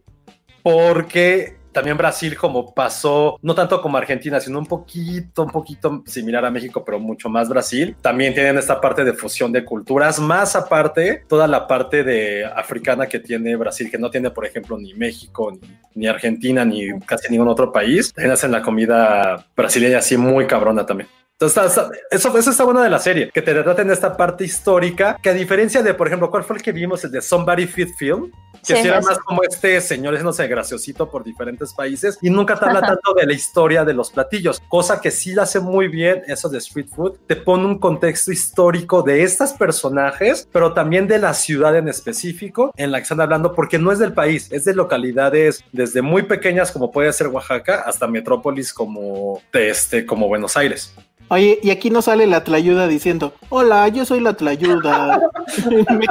porque 0.63 1.54
también 1.75 1.97
Brasil 1.97 2.37
como 2.37 2.73
pasó, 2.73 3.37
no 3.41 3.53
tanto 3.53 3.81
como 3.81 3.97
Argentina, 3.97 4.39
sino 4.39 4.57
un 4.59 4.65
poquito, 4.65 5.43
un 5.43 5.51
poquito 5.51 6.03
similar 6.05 6.45
a 6.45 6.49
México, 6.49 6.83
pero 6.85 6.99
mucho 6.99 7.27
más 7.27 7.49
Brasil. 7.49 7.97
También 8.01 8.33
tienen 8.33 8.57
esta 8.57 8.79
parte 8.79 9.03
de 9.03 9.11
fusión 9.11 9.51
de 9.51 9.65
culturas, 9.65 10.17
más 10.21 10.55
aparte 10.55 11.25
toda 11.27 11.47
la 11.47 11.67
parte 11.67 12.05
de 12.05 12.45
africana 12.45 13.07
que 13.07 13.19
tiene 13.19 13.57
Brasil, 13.57 13.91
que 13.91 13.97
no 13.97 14.09
tiene, 14.09 14.29
por 14.31 14.45
ejemplo, 14.45 14.77
ni 14.77 14.93
México, 14.93 15.51
ni, 15.51 15.69
ni 15.95 16.07
Argentina, 16.07 16.63
ni 16.63 16.97
casi 17.01 17.29
ningún 17.29 17.49
otro 17.49 17.73
país. 17.73 18.13
También 18.13 18.31
hacen 18.31 18.53
la 18.53 18.61
comida 18.61 19.45
brasileña 19.53 19.97
así 19.97 20.15
muy 20.15 20.47
cabrona 20.47 20.85
también. 20.85 21.09
Entonces, 21.37 21.83
eso, 22.11 22.37
eso 22.37 22.51
está 22.51 22.63
bueno 22.63 22.81
de 22.81 22.89
la 22.89 22.99
serie, 22.99 23.29
que 23.29 23.41
te 23.41 23.53
retraten 23.53 23.91
esta 23.91 24.15
parte 24.15 24.45
histórica, 24.45 25.17
que 25.21 25.29
a 25.29 25.33
diferencia 25.33 25.83
de, 25.83 25.93
por 25.93 26.07
ejemplo, 26.07 26.31
¿cuál 26.31 26.45
fue 26.45 26.55
el 26.55 26.61
que 26.61 26.71
vimos? 26.71 27.03
El 27.03 27.11
de 27.11 27.21
Somebody 27.21 27.67
Fit 27.67 27.89
Film, 27.97 28.31
que 28.67 28.81
sí, 28.81 28.87
era 28.87 29.01
más 29.01 29.19
como 29.19 29.43
este 29.43 29.79
señor, 29.81 30.21
no 30.23 30.33
sé, 30.33 30.47
graciosito 30.47 31.09
por 31.09 31.23
diferentes 31.23 31.73
países 31.73 32.17
y 32.21 32.29
nunca 32.29 32.57
te 32.57 32.65
habla 32.65 32.81
tanto 32.81 33.13
de 33.13 33.25
la 33.25 33.33
historia 33.33 33.85
de 33.85 33.93
los 33.93 34.11
platillos, 34.11 34.61
cosa 34.67 35.01
que 35.01 35.11
sí 35.11 35.35
hace 35.37 35.59
muy 35.59 35.87
bien 35.87 36.23
eso 36.27 36.49
de 36.49 36.57
Street 36.59 36.87
Food, 36.87 37.17
te 37.27 37.35
pone 37.35 37.65
un 37.65 37.79
contexto 37.79 38.31
histórico 38.31 39.01
de 39.01 39.23
estos 39.23 39.53
personajes, 39.53 40.47
pero 40.51 40.73
también 40.73 41.07
de 41.07 41.19
la 41.19 41.33
ciudad 41.33 41.75
en 41.75 41.87
específico 41.87 42.71
en 42.77 42.91
la 42.91 42.99
que 42.99 43.03
están 43.03 43.21
hablando, 43.21 43.53
porque 43.53 43.79
no 43.79 43.91
es 43.91 43.99
del 43.99 44.13
país, 44.13 44.51
es 44.51 44.65
de 44.65 44.73
localidades 44.73 45.63
desde 45.71 46.01
muy 46.01 46.23
pequeñas 46.23 46.71
como 46.71 46.91
puede 46.91 47.11
ser 47.13 47.27
Oaxaca 47.27 47.83
hasta 47.85 48.07
metrópolis 48.07 48.73
como, 48.73 49.41
de 49.51 49.69
este, 49.69 50.05
como 50.05 50.27
Buenos 50.27 50.57
Aires. 50.57 50.93
Oye, 51.29 51.59
y 51.63 51.71
aquí 51.71 51.89
no 51.89 52.03
sale 52.03 52.27
la 52.27 52.43
tlayuda 52.43 52.87
diciendo, 52.87 53.33
hola, 53.49 53.87
yo 53.87 54.05
soy 54.05 54.19
la 54.19 54.33
tlayuda. 54.33 55.19
mi, 55.71 56.05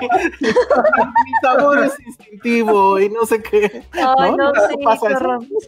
sabor 1.41 1.85
es 1.85 1.93
instintivo 2.01 2.99
y 2.99 3.09
no 3.11 3.25
sé 3.25 3.41
qué. 3.41 3.85
Ay, 3.93 4.33
no, 4.37 4.53
sí, 4.55 4.75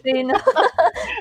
sí, 0.03 0.23
no. 0.25 0.33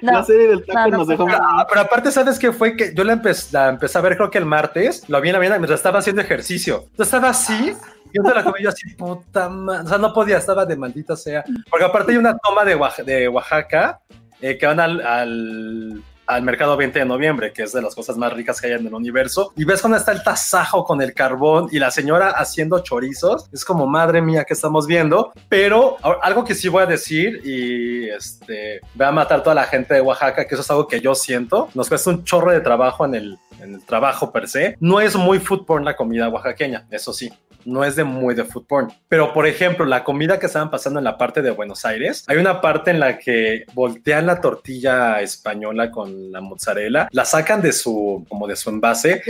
La 0.03 0.25
serie 0.25 0.49
del 0.49 0.67
taco 0.67 0.91
nos 0.91 1.07
dejó. 1.07 1.27
Ah, 1.31 1.65
pero 1.69 1.83
aparte, 1.83 2.11
¿sabes 2.11 2.39
qué 2.39 2.53
fue? 2.53 2.77
Que 2.77 2.93
yo 2.95 3.05
la, 3.05 3.13
empecé, 3.13 3.57
empecé 3.57 3.97
a 3.97 4.01
ver 4.01 4.17
creo 4.17 4.31
que 4.31 4.39
el 4.39 4.47
martes, 4.47 5.09
lo 5.09 5.21
vi 5.21 5.29
en 5.29 5.35
la 5.35 5.39
mañana 5.39 5.59
mientras 5.59 5.79
estaba 5.79 6.01
haciendo 6.01 6.21
ejercicio. 6.21 6.87
Yo 6.99 7.05
estaba 7.05 7.29
así, 7.29 7.75
yo 8.13 8.23
te 8.25 8.35
la 8.35 8.43
comí 8.43 8.61
yo 8.61 8.71
así, 8.71 8.93
puta 8.95 9.49
madre. 9.49 9.85
O 9.85 9.89
sea, 9.89 9.99
no 9.99 10.13
podía, 10.13 10.39
estaba 10.39 10.67
de 10.67 10.77
maldita 10.77 11.15
sea. 11.17 11.45
Porque 11.71 11.85
aparte 11.85 12.11
hay 12.11 12.19
una 12.19 12.37
toma 12.39 12.65
de, 12.65 12.75
Oaxaca, 12.75 13.05
de 13.05 13.29
Oaxaca 13.29 14.01
eh, 14.41 14.59
que 14.59 14.67
van 14.67 14.81
al 14.81 15.01
al 15.01 16.03
mercado 16.43 16.77
20 16.77 16.99
de 16.99 17.05
noviembre, 17.05 17.53
que 17.53 17.63
es 17.63 17.73
de 17.73 17.83
las 17.83 17.95
cosas 17.95 18.17
más 18.17 18.33
ricas 18.33 18.61
que 18.61 18.69
hay 18.69 18.73
en 18.75 18.87
el 18.87 18.95
universo, 18.95 19.53
y 19.57 19.65
ves 19.65 19.83
cómo 19.83 19.97
está 19.97 20.13
el 20.13 20.23
tasajo 20.23 20.85
con 20.85 21.01
el 21.03 21.15
carbón 21.15 21.69
y 21.71 21.79
la 21.79 21.91
señora 21.91 22.31
haciendo 22.31 22.81
chorizos, 22.81 23.49
es 23.53 23.65
como 23.65 23.87
madre 23.87 24.21
mía 24.23 24.45
que 24.45 24.55
estamos 24.55 24.87
viendo, 24.87 25.33
pero 25.49 25.97
algo 26.23 26.45
que 26.45 26.55
sí 26.55 26.69
voy 26.69 26.83
a 26.83 26.87
decir 26.87 27.41
y 27.45 28.09
este, 28.11 28.81
voy 28.95 29.07
a 29.07 29.13
matar 29.13 29.43
toda 29.43 29.55
la 29.55 29.65
gente 29.65 29.95
de 29.95 30.01
Oaxaca, 30.01 30.47
que 30.47 30.55
eso 30.55 30.63
es 30.63 30.71
algo 30.71 30.87
que 30.87 31.01
yo 31.01 31.15
siento, 31.15 31.69
nos 31.75 31.89
cuesta 31.89 32.11
un 32.11 32.25
chorro 32.25 32.53
de 32.53 32.61
trabajo 32.61 33.05
en 33.05 33.15
el, 33.15 33.39
en 33.61 33.75
el 33.75 33.85
trabajo 33.85 34.33
per 34.33 34.49
se, 34.49 34.77
no 34.81 35.01
es 35.01 35.17
muy 35.17 35.39
food 35.39 35.65
porn 35.65 35.85
la 35.85 35.97
comida 35.97 36.29
oaxaqueña, 36.29 36.87
eso 36.91 37.13
sí, 37.13 37.33
no 37.67 37.85
es 37.85 37.97
de 37.97 38.05
muy 38.05 38.35
de 38.35 38.45
food 38.45 38.65
porn. 38.67 38.93
Pero, 39.09 39.33
por 39.33 39.47
ejemplo, 39.47 39.85
la 39.85 40.05
comida 40.05 40.39
que 40.39 40.47
estaban 40.47 40.71
pasando 40.71 40.99
en 40.99 41.05
la 41.05 41.19
parte 41.19 41.43
de 41.43 41.51
Buenos 41.51 41.85
Aires, 41.85 42.25
hay 42.29 42.39
una 42.39 42.61
parte 42.61 42.91
en 42.91 43.01
la 43.01 43.19
que 43.19 43.65
voltean 43.75 44.27
la 44.27 44.41
tortilla 44.41 45.21
española 45.21 45.91
con 45.91 46.33
la 46.33 46.41
mozzarella, 46.41 47.09
la 47.11 47.25
sacan 47.25 47.61
de 47.61 47.73
su, 47.73 48.25
como 48.29 48.47
de 48.47 48.57
su 48.57 48.71
envase, 48.71 49.23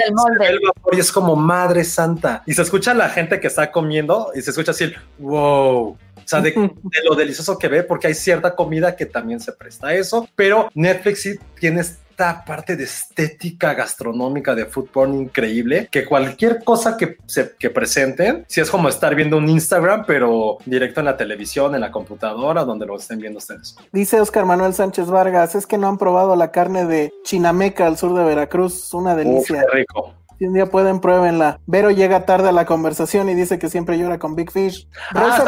y 0.93 1.01
es 1.01 1.11
como 1.11 1.34
madre 1.34 1.82
santa. 1.82 2.43
Y 2.47 2.55
se 2.55 2.62
escucha 2.62 2.95
la 2.95 3.09
gente 3.09 3.41
que 3.41 3.47
está 3.47 3.72
comiendo 3.72 4.30
y 4.34 4.43
se 4.43 4.51
escucha 4.51 4.70
así 4.70 4.84
el 4.84 4.97
wow. 5.18 5.97
O 6.16 6.28
sea, 6.28 6.41
de, 6.41 6.53
lo 7.09 7.14
delicioso 7.14 7.59
que 7.59 7.68
ve, 7.68 7.82
porque 7.82 8.09
hay 8.09 8.14
cierta 8.14 8.55
comida 8.55 8.97
que 8.97 9.07
también 9.07 9.41
se 9.41 9.53
presta 9.53 9.89
a 9.89 9.95
eso, 9.95 10.28
pero 10.34 10.70
Netflix 10.74 11.22
sí 11.22 11.39
tienes 11.59 11.99
cierta 12.16 12.44
parte 12.44 12.76
de 12.76 12.84
estética 12.84 13.74
gastronómica 13.74 14.54
de 14.54 14.64
food 14.64 14.88
porn 14.88 15.14
increíble, 15.14 15.88
que 15.90 16.06
cualquier 16.06 16.64
cosa 16.64 16.96
que, 16.96 17.18
se, 17.26 17.54
que 17.58 17.68
presenten, 17.68 18.44
si 18.48 18.60
es 18.60 18.70
como 18.70 18.88
estar 18.88 19.14
viendo 19.14 19.36
un 19.36 19.48
Instagram, 19.48 20.04
pero 20.06 20.56
directo 20.64 21.00
en 21.00 21.06
la 21.06 21.16
televisión, 21.16 21.74
en 21.74 21.82
la 21.82 21.90
computadora, 21.90 22.64
donde 22.64 22.86
lo 22.86 22.96
estén 22.96 23.18
viendo 23.18 23.38
ustedes. 23.38 23.76
Dice 23.92 24.20
Oscar 24.20 24.46
Manuel 24.46 24.72
Sánchez 24.72 25.08
Vargas, 25.08 25.54
es 25.54 25.66
que 25.66 25.76
no 25.76 25.88
han 25.88 25.98
probado 25.98 26.34
la 26.36 26.50
carne 26.50 26.86
de 26.86 27.12
Chinameca 27.24 27.86
al 27.86 27.98
sur 27.98 28.16
de 28.16 28.24
Veracruz, 28.24 28.94
una 28.94 29.12
Uf, 29.12 29.18
delicia. 29.18 29.64
qué 29.70 29.78
rico. 29.78 30.14
Si 30.39 30.45
un 30.45 30.53
día 30.55 30.66
pueden, 30.66 31.01
pruébenla. 31.01 31.61
Vero 31.66 31.91
llega 31.91 32.26
tarde 32.26 32.51
a 32.51 32.53
la 32.53 32.66
conversación 32.66 33.28
y 33.30 33.34
dice 33.34 33.59
que 33.59 33.68
siempre 33.70 33.99
llora 33.99 34.18
con 34.18 34.37
Big 34.37 34.51
Fish. 34.53 34.87
Ah, 35.14 35.43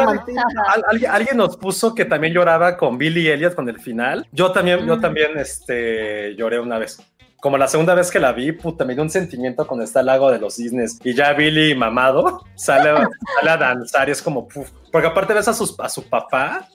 Al- 0.73 0.83
alguien, 0.89 1.11
alguien 1.11 1.37
nos 1.37 1.57
puso 1.57 1.93
que 1.93 2.05
también 2.05 2.33
lloraba 2.33 2.75
con 2.77 2.97
Billy 2.97 3.27
Elliot 3.27 3.53
con 3.53 3.69
el 3.69 3.79
final. 3.79 4.27
Yo 4.31 4.51
también, 4.51 4.85
yo 4.87 4.97
Mm. 4.97 5.01
también 5.01 5.37
este, 5.37 6.35
lloré 6.35 6.59
una 6.59 6.79
vez. 6.79 6.99
Como 7.39 7.57
la 7.57 7.67
segunda 7.67 7.93
vez 7.95 8.11
que 8.11 8.19
la 8.19 8.33
vi, 8.33 8.51
puta, 8.51 8.83
me 8.83 8.93
dio 8.95 9.03
un 9.03 9.09
sentimiento 9.09 9.65
cuando 9.65 9.85
está 9.85 10.01
el 10.01 10.07
lago 10.07 10.29
de 10.31 10.39
los 10.39 10.55
cisnes 10.55 10.99
y 11.03 11.13
ya 11.13 11.31
Billy 11.33 11.73
mamado 11.75 12.43
sale, 12.55 12.89
a- 12.89 13.07
sale 13.37 13.49
a 13.51 13.57
danzar 13.57 14.09
y 14.09 14.11
es 14.11 14.21
como, 14.21 14.47
puf. 14.47 14.69
porque 14.91 15.07
aparte 15.07 15.33
ves 15.33 15.47
a, 15.47 15.53
sus, 15.53 15.79
a 15.79 15.87
su 15.87 16.03
papá 16.09 16.67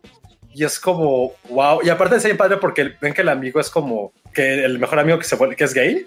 y 0.54 0.64
es 0.64 0.78
como, 0.78 1.32
wow. 1.50 1.80
Y 1.82 1.90
aparte 1.90 2.16
es 2.16 2.24
bien 2.24 2.36
padre 2.36 2.56
porque 2.58 2.92
ven 3.00 3.12
que 3.12 3.22
el 3.22 3.28
amigo 3.28 3.58
es 3.60 3.68
como 3.68 4.12
que 4.32 4.64
el 4.64 4.78
mejor 4.78 5.00
amigo 5.00 5.18
que 5.18 5.24
se 5.24 5.34
vuelve, 5.36 5.56
que 5.56 5.64
es 5.64 5.74
gay, 5.74 6.06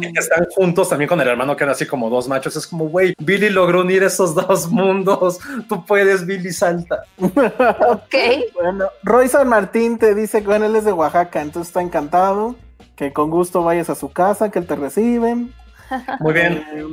Que 0.00 0.18
están 0.18 0.46
juntos 0.54 0.88
también 0.88 1.08
con 1.08 1.20
el 1.20 1.28
hermano 1.28 1.56
que 1.56 1.64
era 1.64 1.72
así 1.72 1.86
como 1.86 2.10
dos 2.10 2.26
machos. 2.28 2.56
Es 2.56 2.66
como, 2.66 2.88
güey, 2.88 3.14
Billy 3.18 3.50
logró 3.50 3.82
unir 3.82 4.02
esos 4.02 4.34
dos 4.34 4.68
mundos. 4.70 5.38
Tú 5.68 5.84
puedes, 5.86 6.26
Billy, 6.26 6.52
salta. 6.52 7.02
Ok. 7.20 8.14
Bueno, 8.54 8.86
Roy 9.02 9.28
San 9.28 9.48
Martín 9.48 9.98
te 9.98 10.14
dice 10.14 10.40
que 10.40 10.46
bueno, 10.46 10.64
él 10.66 10.76
es 10.76 10.84
de 10.84 10.92
Oaxaca, 10.92 11.40
entonces 11.42 11.68
está 11.68 11.80
encantado. 11.82 12.56
Que 12.96 13.12
con 13.12 13.30
gusto 13.30 13.62
vayas 13.64 13.90
a 13.90 13.94
su 13.94 14.12
casa, 14.12 14.50
que 14.50 14.58
él 14.60 14.66
te 14.66 14.76
recibe. 14.76 15.34
Muy 16.20 16.32
bien. 16.32 16.64
Eh, 16.74 16.84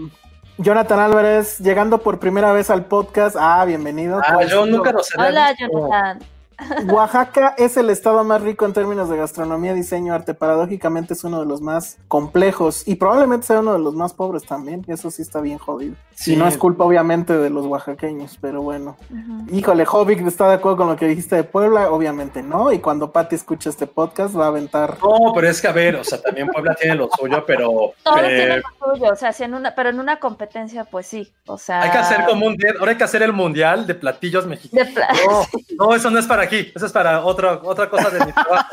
Jonathan 0.57 0.99
Álvarez, 0.99 1.59
llegando 1.59 1.99
por 1.99 2.19
primera 2.19 2.51
vez 2.53 2.69
al 2.69 2.85
podcast. 2.85 3.35
Ah, 3.39 3.63
bienvenido. 3.65 4.19
Ah, 4.23 4.33
Pues, 4.35 4.51
yo 4.51 4.65
nunca 4.65 4.91
los 4.91 5.09
había 5.15 5.29
Hola, 5.29 5.55
visto. 5.57 5.71
Jonathan. 5.79 6.19
Oaxaca 6.89 7.55
es 7.57 7.77
el 7.77 7.89
estado 7.89 8.23
más 8.23 8.41
rico 8.41 8.65
en 8.65 8.73
términos 8.73 9.09
de 9.09 9.17
gastronomía, 9.17 9.73
diseño, 9.73 10.13
arte. 10.13 10.33
Paradójicamente 10.33 11.13
es 11.13 11.23
uno 11.23 11.39
de 11.39 11.45
los 11.45 11.61
más 11.61 11.97
complejos 12.07 12.87
y 12.87 12.95
probablemente 12.95 13.47
sea 13.47 13.59
uno 13.59 13.73
de 13.73 13.79
los 13.79 13.93
más 13.95 14.13
pobres 14.13 14.43
también. 14.43 14.83
Eso 14.87 15.11
sí 15.11 15.21
está 15.21 15.41
bien 15.41 15.57
jodido. 15.57 15.95
Sí. 16.13 16.33
Y 16.33 16.35
no 16.35 16.47
es 16.47 16.57
culpa, 16.57 16.83
obviamente, 16.83 17.35
de 17.37 17.49
los 17.49 17.65
oaxaqueños, 17.65 18.37
pero 18.39 18.61
bueno. 18.61 18.97
Híjole, 19.51 19.85
Jovic 19.85 20.25
está 20.27 20.47
de 20.49 20.55
acuerdo 20.55 20.77
con 20.77 20.87
lo 20.87 20.95
que 20.95 21.07
dijiste 21.07 21.35
de 21.35 21.43
Puebla, 21.43 21.91
obviamente 21.91 22.43
no. 22.43 22.71
Y 22.71 22.79
cuando 22.79 23.11
Pati 23.11 23.35
escuche 23.35 23.69
este 23.69 23.87
podcast, 23.87 24.37
va 24.37 24.45
a 24.45 24.47
aventar. 24.49 24.97
No, 25.01 25.33
pero 25.33 25.47
es 25.49 25.61
que 25.61 25.67
a 25.67 25.71
ver, 25.71 25.95
o 25.95 26.03
sea, 26.03 26.21
también 26.21 26.47
Puebla 26.47 26.75
tiene 26.75 26.95
lo 26.95 27.09
suyo, 27.17 27.43
pero 27.45 27.93
Todos 28.03 28.19
eh, 28.21 28.27
tienen 28.27 28.61
lo 28.79 28.93
suyo, 28.93 29.11
o 29.11 29.15
sea, 29.15 29.33
si 29.33 29.43
en 29.43 29.53
una, 29.55 29.73
pero 29.73 29.89
en 29.89 29.99
una 29.99 30.19
competencia, 30.19 30.83
pues 30.85 31.07
sí. 31.07 31.31
O 31.47 31.57
sea. 31.57 31.81
hay 31.81 31.91
que 31.91 31.97
hacer 31.97 32.25
como 32.25 32.45
un 32.45 32.57
ahora 32.79 32.91
hay 32.91 32.97
que 32.97 33.03
hacer 33.03 33.23
el 33.23 33.33
mundial 33.33 33.87
de 33.87 33.95
platillos 33.95 34.45
mexicanos. 34.45 34.87
de 34.87 34.93
pla- 34.93 35.07
No, 35.27 35.45
no, 35.89 35.95
eso 35.95 36.11
no 36.11 36.19
es 36.19 36.27
para 36.27 36.47
aquí, 36.57 36.71
eso 36.75 36.85
es 36.85 36.91
para 36.91 37.23
otra, 37.23 37.59
otra 37.63 37.89
cosa 37.89 38.09
de 38.09 38.25
mi 38.25 38.31
trabajo. 38.33 38.67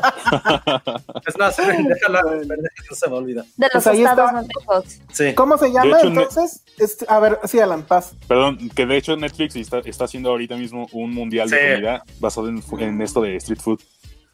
es 1.27 1.37
más, 1.37 1.57
déjala, 1.57 2.21
no 2.23 2.95
se 2.95 3.09
me 3.09 3.15
olvida. 3.15 3.43
de 3.57 3.67
los 3.73 3.83
Pues 3.83 3.97
estados 3.97 4.19
está. 4.19 4.31
más 4.33 4.45
lejos. 4.47 4.85
Sí. 5.13 5.33
¿Cómo 5.33 5.57
se 5.57 5.71
llama 5.71 5.97
hecho, 5.97 6.07
entonces? 6.07 6.63
Este, 6.77 7.05
a 7.07 7.19
ver, 7.19 7.39
sí, 7.45 7.59
Alan, 7.59 7.83
paz. 7.83 8.15
Perdón, 8.27 8.69
que 8.75 8.85
de 8.85 8.97
hecho 8.97 9.15
Netflix 9.17 9.55
está, 9.55 9.79
está 9.79 10.05
haciendo 10.05 10.29
ahorita 10.29 10.55
mismo 10.55 10.87
un 10.91 11.11
mundial 11.13 11.49
de 11.49 11.57
comida 11.73 12.03
basado 12.19 12.49
en 12.49 13.01
esto 13.01 13.21
de 13.21 13.35
street 13.37 13.59
food. 13.59 13.79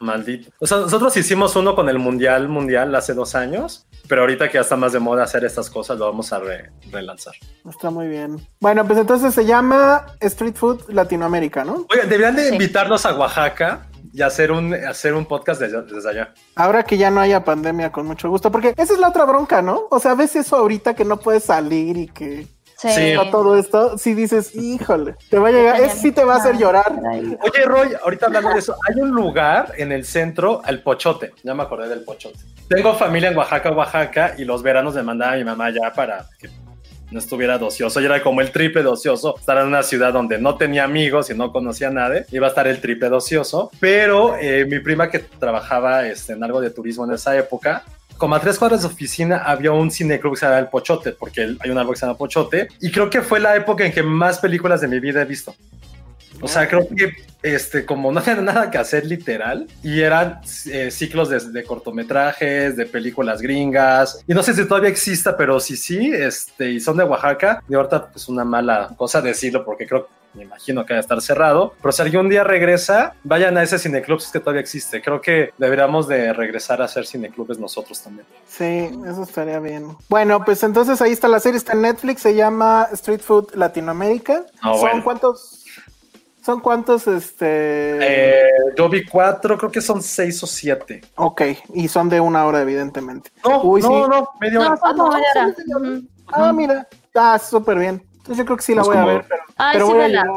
Maldito. 0.06 0.50
O 0.60 0.68
sea, 0.68 0.78
nosotros 0.78 1.16
hicimos 1.18 1.56
uno 1.56 1.76
con 1.76 1.90
el 1.90 2.00
Mundial 2.00 2.48
Mundial 2.48 2.94
hace 2.96 3.14
dos 3.14 3.36
años, 3.36 3.88
pero 4.08 4.22
ahorita 4.22 4.48
que 4.48 4.54
ya 4.56 4.62
está 4.62 4.76
más 4.76 4.94
de 4.94 5.00
moda 5.00 5.24
hacer 5.24 5.44
estas 5.44 5.70
cosas, 5.70 5.98
lo 5.98 6.06
vamos 6.06 6.32
a 6.32 6.40
re- 6.40 6.72
relanzar. 6.92 7.34
Está 7.70 7.90
muy 7.90 8.08
bien. 8.08 8.38
Bueno, 8.62 8.86
pues 8.86 9.00
entonces 9.00 9.34
se 9.34 9.46
llama 9.46 10.06
Street 10.22 10.56
Food 10.56 10.90
Latinoamérica, 10.90 11.64
¿no? 11.66 11.86
Oigan, 11.92 12.08
deberían 12.10 12.36
de 12.36 12.48
Sí. 12.50 12.54
invitarnos 12.54 13.06
a 13.06 13.16
Oaxaca 13.18 13.88
y 14.14 14.22
hacer 14.22 14.52
un, 14.52 14.74
hacer 14.74 15.14
un 15.14 15.26
podcast 15.26 15.60
desde, 15.60 15.82
desde 15.82 16.10
allá. 16.10 16.34
Ahora 16.56 16.84
que 16.84 16.98
ya 16.98 17.12
no 17.12 17.20
haya 17.20 17.44
pandemia, 17.44 17.92
con 17.92 18.06
mucho 18.06 18.30
gusto. 18.30 18.52
Porque 18.52 18.74
esa 18.78 18.94
es 18.94 19.00
la 19.00 19.10
otra 19.10 19.26
bronca, 19.26 19.62
¿no? 19.62 19.88
O 19.90 20.00
sea, 20.00 20.14
ves 20.16 20.36
eso 20.38 20.56
ahorita 20.56 20.94
que 20.94 21.04
no 21.04 21.18
puedes 21.20 21.44
salir 21.44 21.98
y 21.98 22.08
que 22.08 22.48
Sí. 22.78 23.14
Todo 23.32 23.58
esto. 23.58 23.98
Si 23.98 24.14
dices, 24.14 24.54
híjole, 24.56 25.16
te 25.30 25.40
va 25.40 25.50
a 25.50 25.52
llegar, 25.52 25.82
es 25.82 25.94
sí 25.94 26.12
te 26.12 26.24
va 26.24 26.36
a 26.36 26.38
hacer 26.38 26.58
llorar. 26.58 26.92
Oye, 26.92 27.66
Roy, 27.66 27.90
ahorita 28.02 28.28
hablando 28.28 28.50
de 28.50 28.60
eso, 28.60 28.76
hay 28.88 29.02
un 29.02 29.12
lugar 29.12 29.74
en 29.78 29.92
el 29.92 30.06
centro, 30.06 30.62
el 30.68 30.82
Pochote. 30.82 31.34
Ya 31.44 31.54
me 31.54 31.64
acordé 31.64 31.88
del 31.88 32.04
Pochote. 32.04 32.40
Tengo 32.68 32.94
familia 32.96 33.30
en 33.30 33.38
Oaxaca, 33.38 33.72
Oaxaca, 33.72 34.36
y 34.38 34.44
los 34.44 34.62
veranos 34.62 34.96
me 34.96 35.04
mandaba 35.04 35.34
a 35.34 35.36
mi 35.38 35.44
mamá 35.44 35.70
ya 35.70 35.94
para 35.94 36.26
que 36.40 36.50
no 37.12 37.20
estuviera 37.20 37.58
de 37.58 37.66
ocioso. 37.66 38.02
Y 38.02 38.06
era 38.06 38.22
como 38.22 38.42
el 38.42 38.52
triple 38.52 38.82
de 38.82 38.90
ocioso. 38.90 39.36
Estar 39.38 39.58
en 39.58 39.68
una 39.68 39.84
ciudad 39.84 40.12
donde 40.12 40.40
no 40.40 40.56
tenía 40.56 40.84
amigos 40.84 41.30
y 41.30 41.36
no 41.36 41.52
conocía 41.52 41.88
a 41.88 41.92
nadie, 41.92 42.26
iba 42.32 42.48
a 42.48 42.50
estar 42.50 42.68
el 42.68 42.82
triple 42.82 43.10
de 43.10 43.16
ocioso. 43.16 43.72
Pero 43.80 44.36
eh, 44.38 44.66
mi 44.66 44.80
prima 44.80 45.10
que 45.10 45.20
trabajaba 45.20 46.06
este, 46.08 46.34
en 46.34 46.44
algo 46.44 46.62
de 46.62 46.72
turismo 46.72 47.06
en 47.06 47.14
esa 47.14 47.38
época, 47.38 47.84
como 48.18 48.36
a 48.36 48.40
tres 48.40 48.58
cuadras 48.58 48.82
de 48.82 48.88
oficina 48.88 49.38
había 49.38 49.72
un 49.72 49.92
cineclub 49.92 50.34
que 50.34 50.40
se 50.40 50.46
llama 50.46 50.60
El 50.60 50.68
Pochote, 50.68 51.12
porque 51.12 51.56
hay 51.60 51.70
un 51.70 51.78
árbol 51.78 51.96
que 51.96 52.00
se 52.00 52.06
llama 52.06 52.18
Pochote, 52.18 52.68
y 52.80 52.92
creo 52.92 53.10
que 53.10 53.22
fue 53.22 53.40
la 53.40 53.56
época 53.56 53.86
en 53.86 53.92
que 53.92 54.04
más 54.04 54.40
películas 54.40 54.82
de 54.82 54.88
mi 54.88 55.00
vida 55.00 55.22
he 55.22 55.26
visto. 55.26 55.56
O 56.42 56.48
sea, 56.48 56.68
creo 56.68 56.88
que 56.88 57.14
este, 57.44 57.86
como 57.86 58.12
no 58.12 58.20
había 58.26 58.36
nada 58.36 58.72
que 58.72 58.78
hacer 58.78 59.06
literal, 59.06 59.68
y 59.84 60.02
eran 60.02 60.42
eh, 60.66 60.90
ciclos 60.92 61.30
de, 61.30 61.40
de 61.40 61.64
cortometrajes, 61.64 62.76
de 62.76 62.86
películas 62.86 63.42
gringas, 63.42 64.24
y 64.28 64.34
no 64.34 64.42
sé 64.42 64.54
si 64.54 64.68
todavía 64.68 64.90
exista, 64.90 65.38
pero 65.38 65.60
sí, 65.60 65.78
sí, 65.78 66.12
este, 66.14 66.72
y 66.72 66.80
son 66.80 66.98
de 66.98 67.04
Oaxaca, 67.04 67.64
y 67.70 67.76
ahorita 67.76 68.08
pues 68.08 68.28
una 68.28 68.44
mala 68.44 68.94
cosa 68.98 69.22
decirlo, 69.22 69.64
porque 69.64 69.86
creo 69.86 70.08
me 70.36 70.44
imagino 70.44 70.86
que 70.86 70.94
va 70.94 70.98
a 70.98 71.02
estar 71.02 71.22
cerrado, 71.22 71.74
pero 71.82 71.92
si 71.92 72.02
algún 72.02 72.30
día 72.30 72.44
regresa, 72.44 73.16
vayan 73.24 73.58
a 73.58 73.64
ese 73.64 73.80
cineclub 73.80 74.20
si 74.20 74.28
es 74.28 74.32
que 74.34 74.40
todavía 74.40 74.62
existe. 74.62 75.02
Creo 75.02 75.22
que 75.22 75.52
deberíamos 75.58 76.08
de 76.08 76.34
regresar 76.34 76.82
a 76.82 76.86
hacer 76.86 77.08
cineclubes 77.08 77.58
nosotros 77.58 78.02
también. 78.02 78.28
Sí, 78.46 78.90
eso 79.08 79.24
estaría 79.24 79.60
bien. 79.60 79.96
Bueno, 80.10 80.44
pues 80.44 80.62
entonces 80.64 81.02
ahí 81.02 81.12
está 81.12 81.28
la 81.28 81.40
serie, 81.40 81.58
está 81.58 81.74
en 81.74 81.84
Netflix, 81.84 82.22
se 82.22 82.36
llama 82.36 82.90
Street 82.92 83.22
Food 83.22 83.56
Latinoamérica. 83.56 84.46
Ah, 84.62 84.74
¿Son 84.74 84.82
bueno. 84.82 85.04
cuántos? 85.04 85.55
¿Son 86.46 86.60
cuántos? 86.60 87.08
Este. 87.08 87.48
Eh, 87.48 88.50
yo 88.78 88.88
vi 88.88 89.04
cuatro, 89.04 89.58
creo 89.58 89.72
que 89.72 89.82
son 89.82 90.04
seis 90.04 90.44
o 90.44 90.46
siete. 90.46 91.02
Ok, 91.16 91.42
y 91.74 91.88
son 91.88 92.08
de 92.08 92.22
una 92.22 92.46
hora, 92.46 92.62
evidentemente. 92.62 93.32
No, 93.44 93.64
Uy, 93.64 93.82
no, 93.82 93.88
sí. 93.88 94.10
no, 94.12 94.30
media 94.40 94.60
hora. 94.60 94.94
No, 94.96 95.12
sí, 95.12 95.74
Ujú. 95.76 96.08
Ah, 96.28 96.54
mira. 96.54 96.88
Ah, 97.16 97.40
súper 97.40 97.80
bien. 97.80 98.08
Entonces 98.12 98.38
yo 98.38 98.46
creo 98.46 98.58
que 98.58 98.64
sí 98.64 98.76
la 98.76 98.82
Es 98.82 98.88
voy 98.88 98.96
a 98.98 99.06
ver, 99.06 99.26
pero, 99.28 99.42
Ay, 99.58 99.74
pero 99.74 99.88
sí, 99.88 99.94
voy 99.94 100.02
a 100.04 100.08
llegar. 100.08 100.28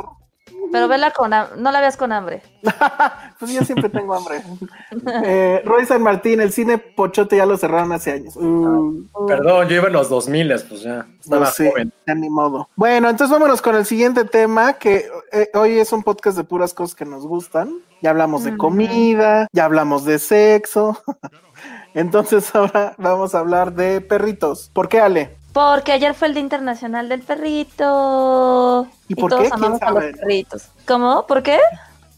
Pero 0.70 0.88
vela 0.88 1.10
con 1.12 1.30
no 1.30 1.72
la 1.72 1.80
veas 1.80 1.96
con 1.96 2.12
hambre. 2.12 2.42
pues 3.38 3.52
yo 3.52 3.62
siempre 3.64 3.88
tengo 3.88 4.14
hambre. 4.14 4.42
eh, 5.24 5.62
Roy 5.64 5.86
San 5.86 6.02
Martín, 6.02 6.40
el 6.40 6.52
cine 6.52 6.78
Pochote 6.78 7.36
ya 7.36 7.46
lo 7.46 7.56
cerraron 7.56 7.92
hace 7.92 8.12
años. 8.12 8.36
Uh, 8.36 9.06
Perdón, 9.26 9.68
yo 9.68 9.76
iba 9.76 9.86
en 9.86 9.92
los 9.92 10.08
2000, 10.08 10.48
pues 10.68 10.82
ya 10.82 11.06
estaba 11.20 11.46
no 11.46 11.50
sé, 11.50 11.70
joven. 11.70 11.92
ya 12.06 12.14
ni 12.14 12.28
modo. 12.28 12.68
Bueno, 12.76 13.08
entonces 13.08 13.32
vámonos 13.32 13.62
con 13.62 13.76
el 13.76 13.86
siguiente 13.86 14.24
tema, 14.24 14.74
que 14.74 15.08
eh, 15.32 15.50
hoy 15.54 15.78
es 15.78 15.92
un 15.92 16.02
podcast 16.02 16.36
de 16.36 16.44
puras 16.44 16.74
cosas 16.74 16.94
que 16.94 17.04
nos 17.04 17.26
gustan. 17.26 17.72
Ya 18.00 18.10
hablamos 18.10 18.44
de 18.44 18.56
comida, 18.56 19.48
ya 19.52 19.64
hablamos 19.64 20.04
de 20.04 20.18
sexo. 20.18 21.02
entonces 21.94 22.54
ahora 22.54 22.94
vamos 22.98 23.34
a 23.34 23.40
hablar 23.40 23.74
de 23.74 24.00
perritos. 24.00 24.70
¿Por 24.72 24.88
qué, 24.88 25.00
Ale? 25.00 25.37
Porque 25.58 25.90
ayer 25.90 26.14
fue 26.14 26.28
el 26.28 26.34
Día 26.34 26.42
Internacional 26.44 27.08
del 27.08 27.20
Perrito. 27.22 28.86
¿Y 29.08 29.16
por 29.16 29.30
todos 29.30 29.42
qué? 29.42 29.48
¿Quién 29.50 29.58
amamos 29.64 29.82
a 29.82 29.86
sabe? 29.86 30.10
los 30.12 30.20
perritos. 30.20 30.62
¿Cómo? 30.86 31.26
¿Por 31.26 31.42
qué? 31.42 31.58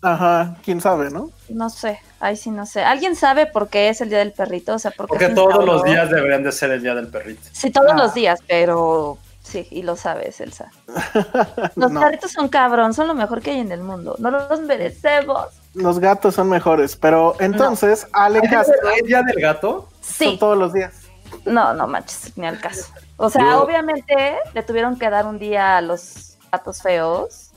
Ajá, 0.02 0.56
quién 0.62 0.78
sabe, 0.82 1.08
¿no? 1.10 1.30
No 1.48 1.70
sé. 1.70 2.00
Ay, 2.20 2.36
sí, 2.36 2.50
no 2.50 2.66
sé. 2.66 2.82
¿Alguien 2.84 3.16
sabe 3.16 3.46
por 3.46 3.68
qué 3.68 3.88
es 3.88 4.02
el 4.02 4.10
Día 4.10 4.18
del 4.18 4.32
Perrito? 4.32 4.74
O 4.74 4.78
sea, 4.78 4.90
¿por 4.90 5.06
qué 5.06 5.08
Porque 5.08 5.28
todos 5.30 5.48
instauró? 5.54 5.72
los 5.72 5.84
días 5.84 6.10
deberían 6.10 6.42
de 6.42 6.52
ser 6.52 6.70
el 6.70 6.82
día 6.82 6.94
del 6.94 7.08
perrito. 7.08 7.40
Sí, 7.50 7.70
todos 7.70 7.92
Ah. 7.92 7.96
los 7.96 8.12
días, 8.12 8.40
pero 8.46 9.16
sí, 9.42 9.66
y 9.70 9.84
lo 9.84 9.96
sabes, 9.96 10.38
Elsa. 10.42 10.70
Los 11.76 11.90
No. 11.92 11.98
perritos 12.00 12.32
son 12.32 12.48
cabrón, 12.50 12.92
son 12.92 13.08
lo 13.08 13.14
mejor 13.14 13.40
que 13.40 13.52
hay 13.52 13.60
en 13.60 13.72
el 13.72 13.80
mundo. 13.82 14.16
No 14.18 14.30
los 14.30 14.60
merecemos. 14.60 15.46
Los 15.72 15.98
gatos 15.98 16.34
son 16.34 16.50
mejores, 16.50 16.94
pero 16.94 17.36
entonces, 17.40 18.06
Castro, 18.12 18.74
¿Hay 18.94 19.00
día 19.06 19.22
del 19.22 19.40
gato? 19.40 19.88
Sí. 20.02 20.24
son 20.26 20.38
todos 20.38 20.58
los 20.58 20.74
días. 20.74 20.92
No, 21.46 21.72
no 21.72 21.86
manches, 21.86 22.36
ni 22.36 22.46
al 22.46 22.60
caso. 22.60 22.84
O 23.22 23.28
sea, 23.30 23.42
Yo- 23.42 23.62
obviamente 23.62 24.36
le 24.54 24.62
tuvieron 24.62 24.98
que 24.98 25.10
dar 25.10 25.26
un 25.26 25.38
día 25.38 25.76
a 25.76 25.80
los 25.82 26.38
gatos 26.50 26.80
feos, 26.82 27.50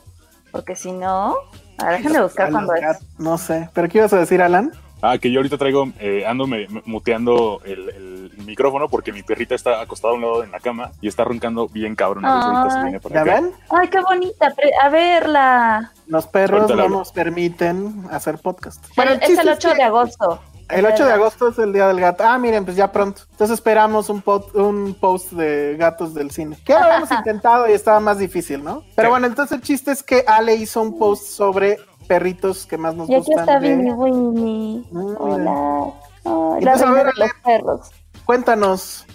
porque 0.52 0.76
si 0.76 0.92
no, 0.92 1.36
a 1.78 1.86
ver, 1.86 1.98
déjenme 1.98 2.22
buscar 2.22 2.48
A 2.48 2.52
cuando 2.52 2.74
los 2.74 2.82
es. 2.84 3.20
No 3.20 3.38
sé, 3.38 3.70
pero 3.74 3.88
¿qué 3.88 4.00
ibas 4.00 4.12
a 4.14 4.18
decir, 4.20 4.42
Alan? 4.42 4.72
Ah, 5.02 5.18
que 5.18 5.30
yo 5.32 5.40
ahorita 5.40 5.58
traigo, 5.58 5.88
eh, 6.00 6.26
ando 6.26 6.48
me- 6.48 6.68
muteando 6.86 7.62
el, 7.66 7.90
el 7.90 8.32
micrófono 8.46 8.88
porque 8.88 9.12
mi 9.12 9.22
perrita 9.24 9.54
está 9.56 9.82
acostada 9.82 10.14
a 10.14 10.16
un 10.16 10.22
lado 10.22 10.44
en 10.46 10.52
la 10.52 10.60
cama 10.62 10.92
y 11.02 11.08
está 11.10 11.24
roncando 11.26 11.68
bien 11.68 11.94
cabrón. 11.96 12.24
Ay. 12.26 12.98
¿Ya 13.14 13.24
ven? 13.24 13.52
Ay, 13.70 13.90
qué 13.90 14.00
bonita, 14.02 14.52
pre- 14.52 14.72
a 14.82 14.90
verla. 14.90 15.92
Los 16.08 16.28
perros 16.28 16.70
no 16.74 16.88
nos 16.90 17.12
permiten 17.12 18.06
hacer 18.12 18.38
podcast. 18.38 18.86
El 18.98 19.10
es 19.22 19.40
el 19.40 19.48
es 19.50 19.58
8 19.58 19.70
que- 19.72 19.76
de 19.76 19.84
agosto. 19.84 20.42
El 20.70 20.86
8 20.86 21.06
de 21.06 21.12
agosto 21.14 21.50
es 21.50 21.60
el 21.60 21.72
día 21.74 21.88
del 21.88 22.00
gato. 22.00 22.24
Ah, 22.26 22.38
miren, 22.40 22.66
pues 22.66 22.76
ya 22.78 22.92
pronto. 22.92 23.22
Entonces 23.32 23.56
esperamos 23.56 24.10
un, 24.10 24.22
pot- 24.22 24.56
un 24.56 24.96
post 25.00 25.32
de 25.34 25.76
gatos 25.78 26.14
del 26.14 26.32
cine. 26.32 26.58
Que 26.66 26.74
habíamos 26.74 27.12
intentado 27.12 27.70
y 27.70 27.74
estaba 27.74 28.00
más 28.00 28.18
difícil, 28.18 28.64
¿no? 28.64 28.84
Pero 28.96 29.08
Sí. 29.08 29.12
bueno, 29.12 29.28
entonces 29.28 29.56
el 29.58 29.62
chiste 29.62 29.92
es 29.92 30.02
que 30.04 30.24
Ale 30.28 30.56
hizo 30.56 30.82
un 30.82 30.98
post 30.98 31.26
sobre 31.28 31.80
perritos 32.08 32.66
que 32.66 32.78
más 32.78 32.96
nos 32.96 33.10
Y 33.10 33.16
aquí 33.16 33.26
gustan. 33.28 33.40
está 33.48 33.60
de- 33.60 33.76
Winnie 33.76 33.94
Winnie. 33.94 34.86
Mira. 34.92 35.18
Hola. 35.20 35.94
Y 36.60 36.64
la 36.66 36.72
pues, 36.72 36.84
a 36.84 36.92
ver, 36.92 37.06
de 37.08 37.12
los 37.18 37.30
perros. 37.44 37.92
Cuéntanos. 38.26 39.06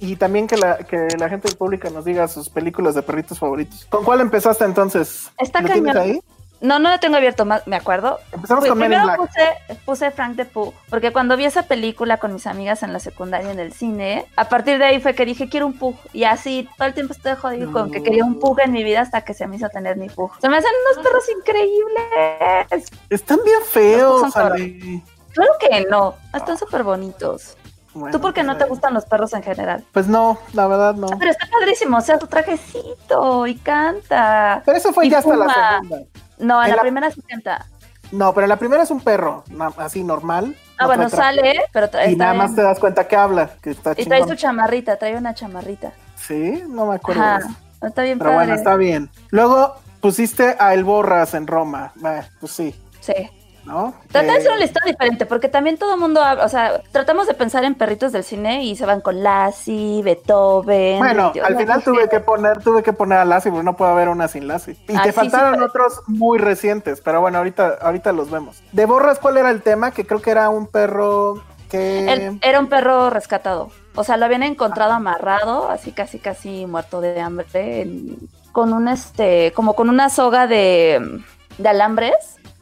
Y 0.00 0.16
también 0.16 0.46
que 0.46 0.56
la, 0.58 0.78
que 0.78 1.08
la 1.18 1.28
gente 1.30 1.48
del 1.48 1.56
público 1.56 1.88
nos 1.88 2.04
diga 2.04 2.28
sus 2.28 2.50
películas 2.50 2.94
de 2.94 3.02
perritos 3.02 3.38
favoritos. 3.38 3.86
¿Con 3.88 4.04
cuál 4.04 4.20
empezaste 4.20 4.64
entonces? 4.64 5.30
Está 5.38 5.60
¿Lo 5.62 5.68
tienes 5.72 5.94
cañón. 5.94 6.10
ahí? 6.10 6.20
No, 6.60 6.78
no 6.78 6.90
lo 6.90 6.98
tengo 6.98 7.16
abierto, 7.16 7.44
más, 7.44 7.66
me 7.66 7.76
acuerdo. 7.76 8.20
Empezamos 8.32 8.66
con 8.66 8.78
Men 8.78 8.92
in 8.92 8.98
primero 8.98 9.04
Black. 9.04 9.18
puse, 9.18 9.78
puse 9.84 10.10
Frank 10.10 10.36
de 10.36 10.44
Pooh, 10.46 10.72
porque 10.88 11.12
cuando 11.12 11.36
vi 11.36 11.44
esa 11.44 11.64
película 11.64 12.18
con 12.18 12.32
mis 12.32 12.46
amigas 12.46 12.82
en 12.82 12.92
la 12.92 13.00
secundaria 13.00 13.50
en 13.50 13.58
el 13.58 13.72
cine, 13.72 14.26
a 14.36 14.48
partir 14.48 14.78
de 14.78 14.84
ahí 14.86 15.00
fue 15.00 15.14
que 15.14 15.26
dije, 15.26 15.48
quiero 15.48 15.66
un 15.66 15.78
Pooh. 15.78 15.94
Y 16.12 16.24
así 16.24 16.68
todo 16.78 16.88
el 16.88 16.94
tiempo 16.94 17.12
estoy 17.12 17.34
jodido 17.36 17.70
con 17.70 17.90
que 17.90 18.02
quería 18.02 18.24
un 18.24 18.40
Pooh 18.40 18.56
en 18.60 18.72
mi 18.72 18.82
vida 18.82 19.02
hasta 19.02 19.22
que 19.22 19.34
se 19.34 19.46
me 19.46 19.56
hizo 19.56 19.68
tener 19.68 19.96
mi 19.96 20.08
Pooh. 20.08 20.30
Se 20.40 20.48
me 20.48 20.56
hacen 20.56 20.70
unos 20.92 21.06
perros 21.06 21.24
increíbles. 21.28 22.86
Están 23.10 23.40
bien 23.44 23.60
feos. 23.68 24.32
Claro 24.32 25.52
que 25.58 25.86
no, 25.90 26.14
están 26.32 26.56
súper 26.56 26.84
bonitos. 26.84 27.56
Bueno, 27.92 28.16
¿Tú 28.16 28.20
por 28.20 28.34
qué 28.34 28.42
no 28.42 28.56
te 28.56 28.64
gustan 28.64 28.92
los 28.92 29.04
perros 29.04 29.32
en 29.34 29.42
general? 29.42 29.84
Pues 29.92 30.08
no, 30.08 30.38
la 30.52 30.66
verdad 30.66 30.94
no. 30.94 31.06
Pero 31.16 31.30
está 31.30 31.46
padrísimo, 31.46 31.98
o 31.98 32.00
sea, 32.00 32.18
su 32.18 32.26
trajecito 32.26 33.46
y 33.46 33.54
canta. 33.56 34.62
Pero 34.64 34.78
eso 34.78 34.92
fue 34.92 35.08
ya 35.08 35.18
hasta 35.18 35.36
la 35.36 35.48
segunda. 35.48 36.04
No, 36.38 36.60
en 36.60 36.64
En 36.66 36.70
la 36.70 36.76
la- 36.76 36.82
primera 36.82 37.10
sí 37.10 37.22
canta. 37.22 37.66
No, 38.12 38.32
pero 38.34 38.44
en 38.44 38.48
la 38.50 38.56
primera 38.58 38.82
es 38.82 38.90
un 38.90 39.00
perro, 39.00 39.44
así 39.78 40.04
normal. 40.04 40.54
Ah, 40.76 40.82
no 40.82 40.86
bueno, 40.88 41.08
trae 41.08 41.20
sale, 41.20 41.60
pero 41.72 41.90
tra- 41.90 42.10
Y 42.12 42.16
nada 42.16 42.34
más 42.34 42.50
en- 42.50 42.56
te 42.56 42.62
das 42.62 42.78
cuenta 42.78 43.08
que 43.08 43.16
habla, 43.16 43.50
que 43.62 43.70
está 43.70 43.92
Y 43.96 44.04
trae 44.04 44.22
su 44.26 44.34
chamarrita, 44.34 44.96
trae 44.98 45.16
una 45.16 45.34
chamarrita. 45.34 45.92
Sí, 46.16 46.62
no 46.68 46.86
me 46.86 46.96
acuerdo. 46.96 47.22
Ajá, 47.22 47.38
eso. 47.38 47.86
está 47.86 48.02
bien 48.02 48.18
Pero 48.18 48.30
padre. 48.30 48.44
bueno, 48.46 48.54
está 48.54 48.76
bien. 48.76 49.10
Luego 49.30 49.74
pusiste 50.00 50.54
a 50.58 50.74
El 50.74 50.84
Borras 50.84 51.34
en 51.34 51.46
Roma. 51.46 51.92
Eh, 52.04 52.22
pues 52.40 52.52
sí, 52.52 52.74
Sí. 53.00 53.14
¿No? 53.64 53.94
Trata 54.10 54.26
de 54.26 54.32
Eh, 54.34 54.36
hacer 54.38 54.50
una 54.50 54.60
lista 54.60 54.80
diferente, 54.84 55.26
porque 55.26 55.48
también 55.48 55.78
todo 55.78 55.94
el 55.94 56.00
mundo 56.00 56.22
habla, 56.22 56.44
o 56.44 56.48
sea, 56.48 56.80
tratamos 56.92 57.26
de 57.26 57.34
pensar 57.34 57.64
en 57.64 57.74
perritos 57.74 58.12
del 58.12 58.22
cine 58.24 58.62
y 58.64 58.76
se 58.76 58.84
van 58.86 59.00
con 59.00 59.22
Lassie, 59.22 60.02
Beethoven. 60.02 60.98
Bueno, 60.98 61.30
Dios, 61.32 61.46
al 61.46 61.56
final 61.56 61.82
tuve 61.82 62.08
que 62.08 62.20
poner, 62.20 62.62
tuve 62.62 62.82
que 62.82 62.92
poner 62.92 63.18
a 63.18 63.24
Lassie, 63.24 63.50
porque 63.50 63.64
no 63.64 63.76
puede 63.76 63.92
haber 63.92 64.08
una 64.08 64.28
sin 64.28 64.48
Lassie. 64.48 64.76
Y 64.88 64.94
Ah, 64.96 65.02
te 65.02 65.10
sí, 65.10 65.14
faltaron 65.16 65.54
sí, 65.54 65.60
pero- 65.60 65.66
otros 65.66 66.02
muy 66.06 66.38
recientes, 66.38 67.00
pero 67.00 67.20
bueno, 67.20 67.38
ahorita, 67.38 67.78
ahorita 67.80 68.12
los 68.12 68.30
vemos. 68.30 68.62
De 68.72 68.84
Borras, 68.86 69.18
¿cuál 69.18 69.36
era 69.38 69.50
el 69.50 69.62
tema? 69.62 69.90
Que 69.92 70.06
creo 70.06 70.20
que 70.20 70.30
era 70.30 70.48
un 70.50 70.66
perro 70.66 71.42
que. 71.70 72.38
Era 72.42 72.60
un 72.60 72.68
perro 72.68 73.10
rescatado. 73.10 73.70
O 73.96 74.04
sea, 74.04 74.16
lo 74.16 74.24
habían 74.26 74.42
encontrado 74.42 74.92
amarrado, 74.92 75.70
así 75.70 75.92
casi 75.92 76.18
casi 76.18 76.66
muerto 76.66 77.00
de 77.00 77.20
hambre, 77.20 77.82
en- 77.82 78.18
con 78.52 78.72
un 78.72 78.88
este, 78.88 79.52
como 79.52 79.74
con 79.74 79.88
una 79.88 80.08
soga 80.10 80.46
de, 80.46 81.20
de 81.58 81.68
alambres 81.68 82.14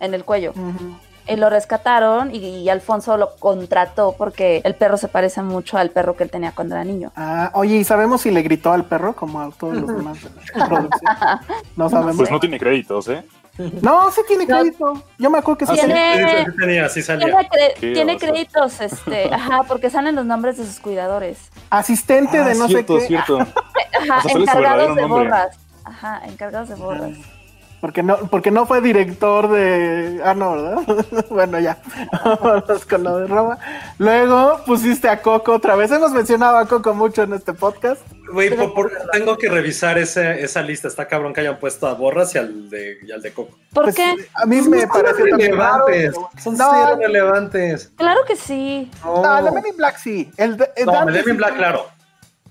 en 0.02 0.12
el 0.14 0.24
cuello. 0.24 0.52
Y 1.26 1.36
lo 1.36 1.48
rescataron 1.48 2.34
y, 2.34 2.38
y 2.38 2.68
Alfonso 2.68 3.16
lo 3.16 3.36
contrató 3.36 4.16
porque 4.18 4.60
el 4.64 4.74
perro 4.74 4.96
se 4.96 5.06
parece 5.06 5.40
mucho 5.40 5.78
al 5.78 5.90
perro 5.90 6.16
que 6.16 6.24
él 6.24 6.30
tenía 6.30 6.50
cuando 6.52 6.74
era 6.74 6.82
niño. 6.84 7.12
Ah, 7.14 7.52
oye, 7.54 7.76
¿y 7.76 7.84
sabemos 7.84 8.22
si 8.22 8.32
le 8.32 8.42
gritó 8.42 8.72
al 8.72 8.84
perro 8.86 9.14
como 9.14 9.40
a 9.40 9.48
todos 9.52 9.76
los 9.76 9.86
demás 9.96 10.18
de 10.20 10.30
la 10.58 10.66
producción? 10.66 11.12
No 11.76 11.88
sabemos. 11.88 12.16
Pues 12.16 12.30
no 12.30 12.40
tiene 12.40 12.58
créditos, 12.58 13.06
¿eh? 13.08 13.24
No, 13.82 14.10
sí 14.10 14.22
tiene 14.26 14.46
crédito. 14.46 15.00
Yo 15.18 15.30
me 15.30 15.38
acuerdo 15.38 15.58
que 15.58 15.66
sí. 15.66 15.74
Tiene- 15.74 16.16
Sí, 16.16 16.22
sí, 16.24 16.44
sí 16.50 16.56
tenía, 16.58 16.88
sí 16.88 17.02
salía. 17.02 17.26
Tiene, 17.78 18.16
cre- 18.16 18.18
créditos, 18.18 18.80
este, 18.80 19.24
ajá, 19.32 19.62
porque 19.68 19.90
salen 19.90 20.16
los 20.16 20.24
nombres 20.26 20.56
de 20.58 20.64
sus 20.66 20.80
cuidadores. 20.80 21.38
Asistente 21.70 22.38
Ah, 22.38 22.48
de 22.48 22.54
no 22.56 22.66
cierto, 22.66 22.94
sé 22.94 23.00
qué. 23.02 23.06
cierto. 23.08 23.38
Ajá, 24.10 24.18
O 24.24 24.28
sea, 24.28 24.40
encargados 24.40 24.96
de 24.96 25.02
nombre. 25.02 25.24
borras. 25.24 25.56
Ajá, 25.84 26.22
encargados 26.26 26.68
de 26.70 26.74
borras. 26.74 27.10
Porque 27.82 28.04
no, 28.04 28.16
porque 28.30 28.52
no 28.52 28.64
fue 28.64 28.80
director 28.80 29.50
de. 29.50 30.20
Ah, 30.24 30.34
no, 30.34 30.52
¿verdad? 30.52 30.82
bueno, 31.30 31.59
ya. 31.59 31.78
Vamos 32.40 32.86
con 32.86 33.02
lo 33.02 33.18
de 33.18 33.26
Roma. 33.26 33.59
Luego 33.98 34.60
pusiste 34.64 35.09
a 35.09 35.20
Coco 35.20 35.52
otra 35.54 35.74
vez. 35.74 35.90
Hemos 35.90 36.12
mencionado 36.12 36.59
a 36.59 36.66
Coco 36.66 36.94
mucho 36.94 37.24
en 37.24 37.32
este 37.32 37.52
podcast. 37.54 38.00
Güey, 38.32 38.50
por- 38.56 38.72
por- 38.72 38.92
tengo 39.10 39.36
que 39.36 39.48
revisar 39.48 39.98
ese, 39.98 40.44
esa 40.44 40.62
lista. 40.62 40.86
Está 40.86 41.09
cabrón 41.09 41.34
que 41.34 41.40
hayan 41.40 41.59
puesto 41.59 41.88
a 41.88 41.94
Borras 41.94 42.32
y 42.36 42.38
al 42.38 42.70
de, 42.70 42.98
y 43.04 43.10
al 43.10 43.20
de 43.20 43.32
Coco. 43.34 43.59
¿Por 43.74 43.82
Pues, 43.84 43.96
qué? 43.96 44.14
A 44.34 44.46
mí 44.46 44.62
me 44.62 44.86
raro, 44.86 45.02
relevantes. 45.16 46.12
pero- 46.14 46.30
Son 46.40 46.56
No, 46.56 46.70
cero 46.72 46.96
relevantes. 47.00 47.90
Claro 47.96 48.20
que 48.28 48.36
sí. 48.36 48.88
No, 49.04 49.22
No, 49.24 49.38
el 49.38 49.44
de 49.46 49.50
Men 49.50 49.66
in 49.66 49.76
Black 49.76 49.96
sí. 49.98 50.30
El 50.36 50.56
de, 50.56 50.70
el 50.76 50.86
no 50.86 51.04
Men 51.04 51.28
in 51.28 51.36
Black, 51.36 51.56
claro. 51.56 51.86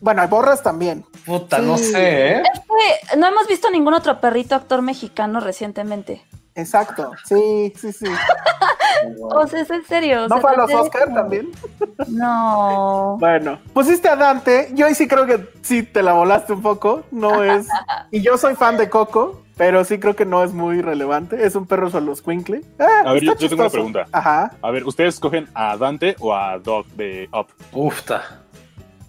Bueno, 0.02 0.24
hay 0.24 0.28
borras 0.28 0.62
también. 0.62 1.06
Puta, 1.26 1.60
no 1.60 1.78
sé, 1.78 2.32
¿eh? 2.38 2.44
Es 2.54 2.60
que 3.12 3.18
no 3.18 3.28
hemos 3.28 3.48
visto 3.48 3.70
ningún 3.70 3.94
otro 3.94 4.20
perrito 4.20 4.56
actor 4.56 4.82
mexicano 4.82 5.40
recientemente. 5.40 6.24
Exacto. 6.56 7.12
Sí, 7.26 7.74
sí, 7.80 7.92
sí. 7.94 8.06
O 9.22 9.48
sea, 9.48 9.62
es 9.62 9.70
en 9.72 9.84
serio. 9.86 10.28
¿No 10.28 10.40
fue 10.42 10.52
a 10.52 10.58
los 10.58 10.72
Oscar 10.74 11.06
como- 11.06 11.16
también? 11.16 11.50
No. 12.08 13.18
Bueno, 13.20 13.60
pusiste 13.74 14.08
a 14.10 14.16
Dante. 14.16 14.70
Yo 14.74 14.86
ahí 14.86 14.94
sí 14.96 15.08
creo 15.08 15.26
que 15.26 15.50
sí 15.64 15.82
te 15.82 16.04
la 16.04 16.14
volaste 16.14 16.54
un 16.54 16.62
poco. 16.62 17.04
No 17.12 17.44
es. 17.44 17.68
Y 18.12 18.22
yo 18.22 18.38
soy 18.38 18.56
fan 18.56 18.78
de 18.78 18.90
Coco, 18.90 19.42
pero 19.58 19.84
sí 19.86 19.98
creo 20.00 20.16
que 20.16 20.26
no 20.26 20.44
es 20.44 20.54
muy 20.54 20.82
relevante. 20.82 21.44
Es 21.46 21.56
un 21.56 21.66
perro 21.66 21.90
solo 21.90 22.16
squinkly. 22.16 22.64
Ah, 22.80 23.04
A 23.06 23.14
ver, 23.14 23.24
yo- 23.24 23.36
yo 23.38 23.50
tengo 23.50 23.64
una 23.64 23.72
pregunta. 23.72 24.06
Ajá. 24.12 24.52
A 24.62 24.70
ver, 24.72 24.84
¿ustedes 24.86 25.16
escogen 25.16 25.48
a 25.56 25.78
Dante 25.78 26.16
o 26.20 26.36
a 26.36 26.60
Doc 26.60 26.86
de 26.90 27.28
Up? 27.34 27.48
Ufta. 27.72 28.42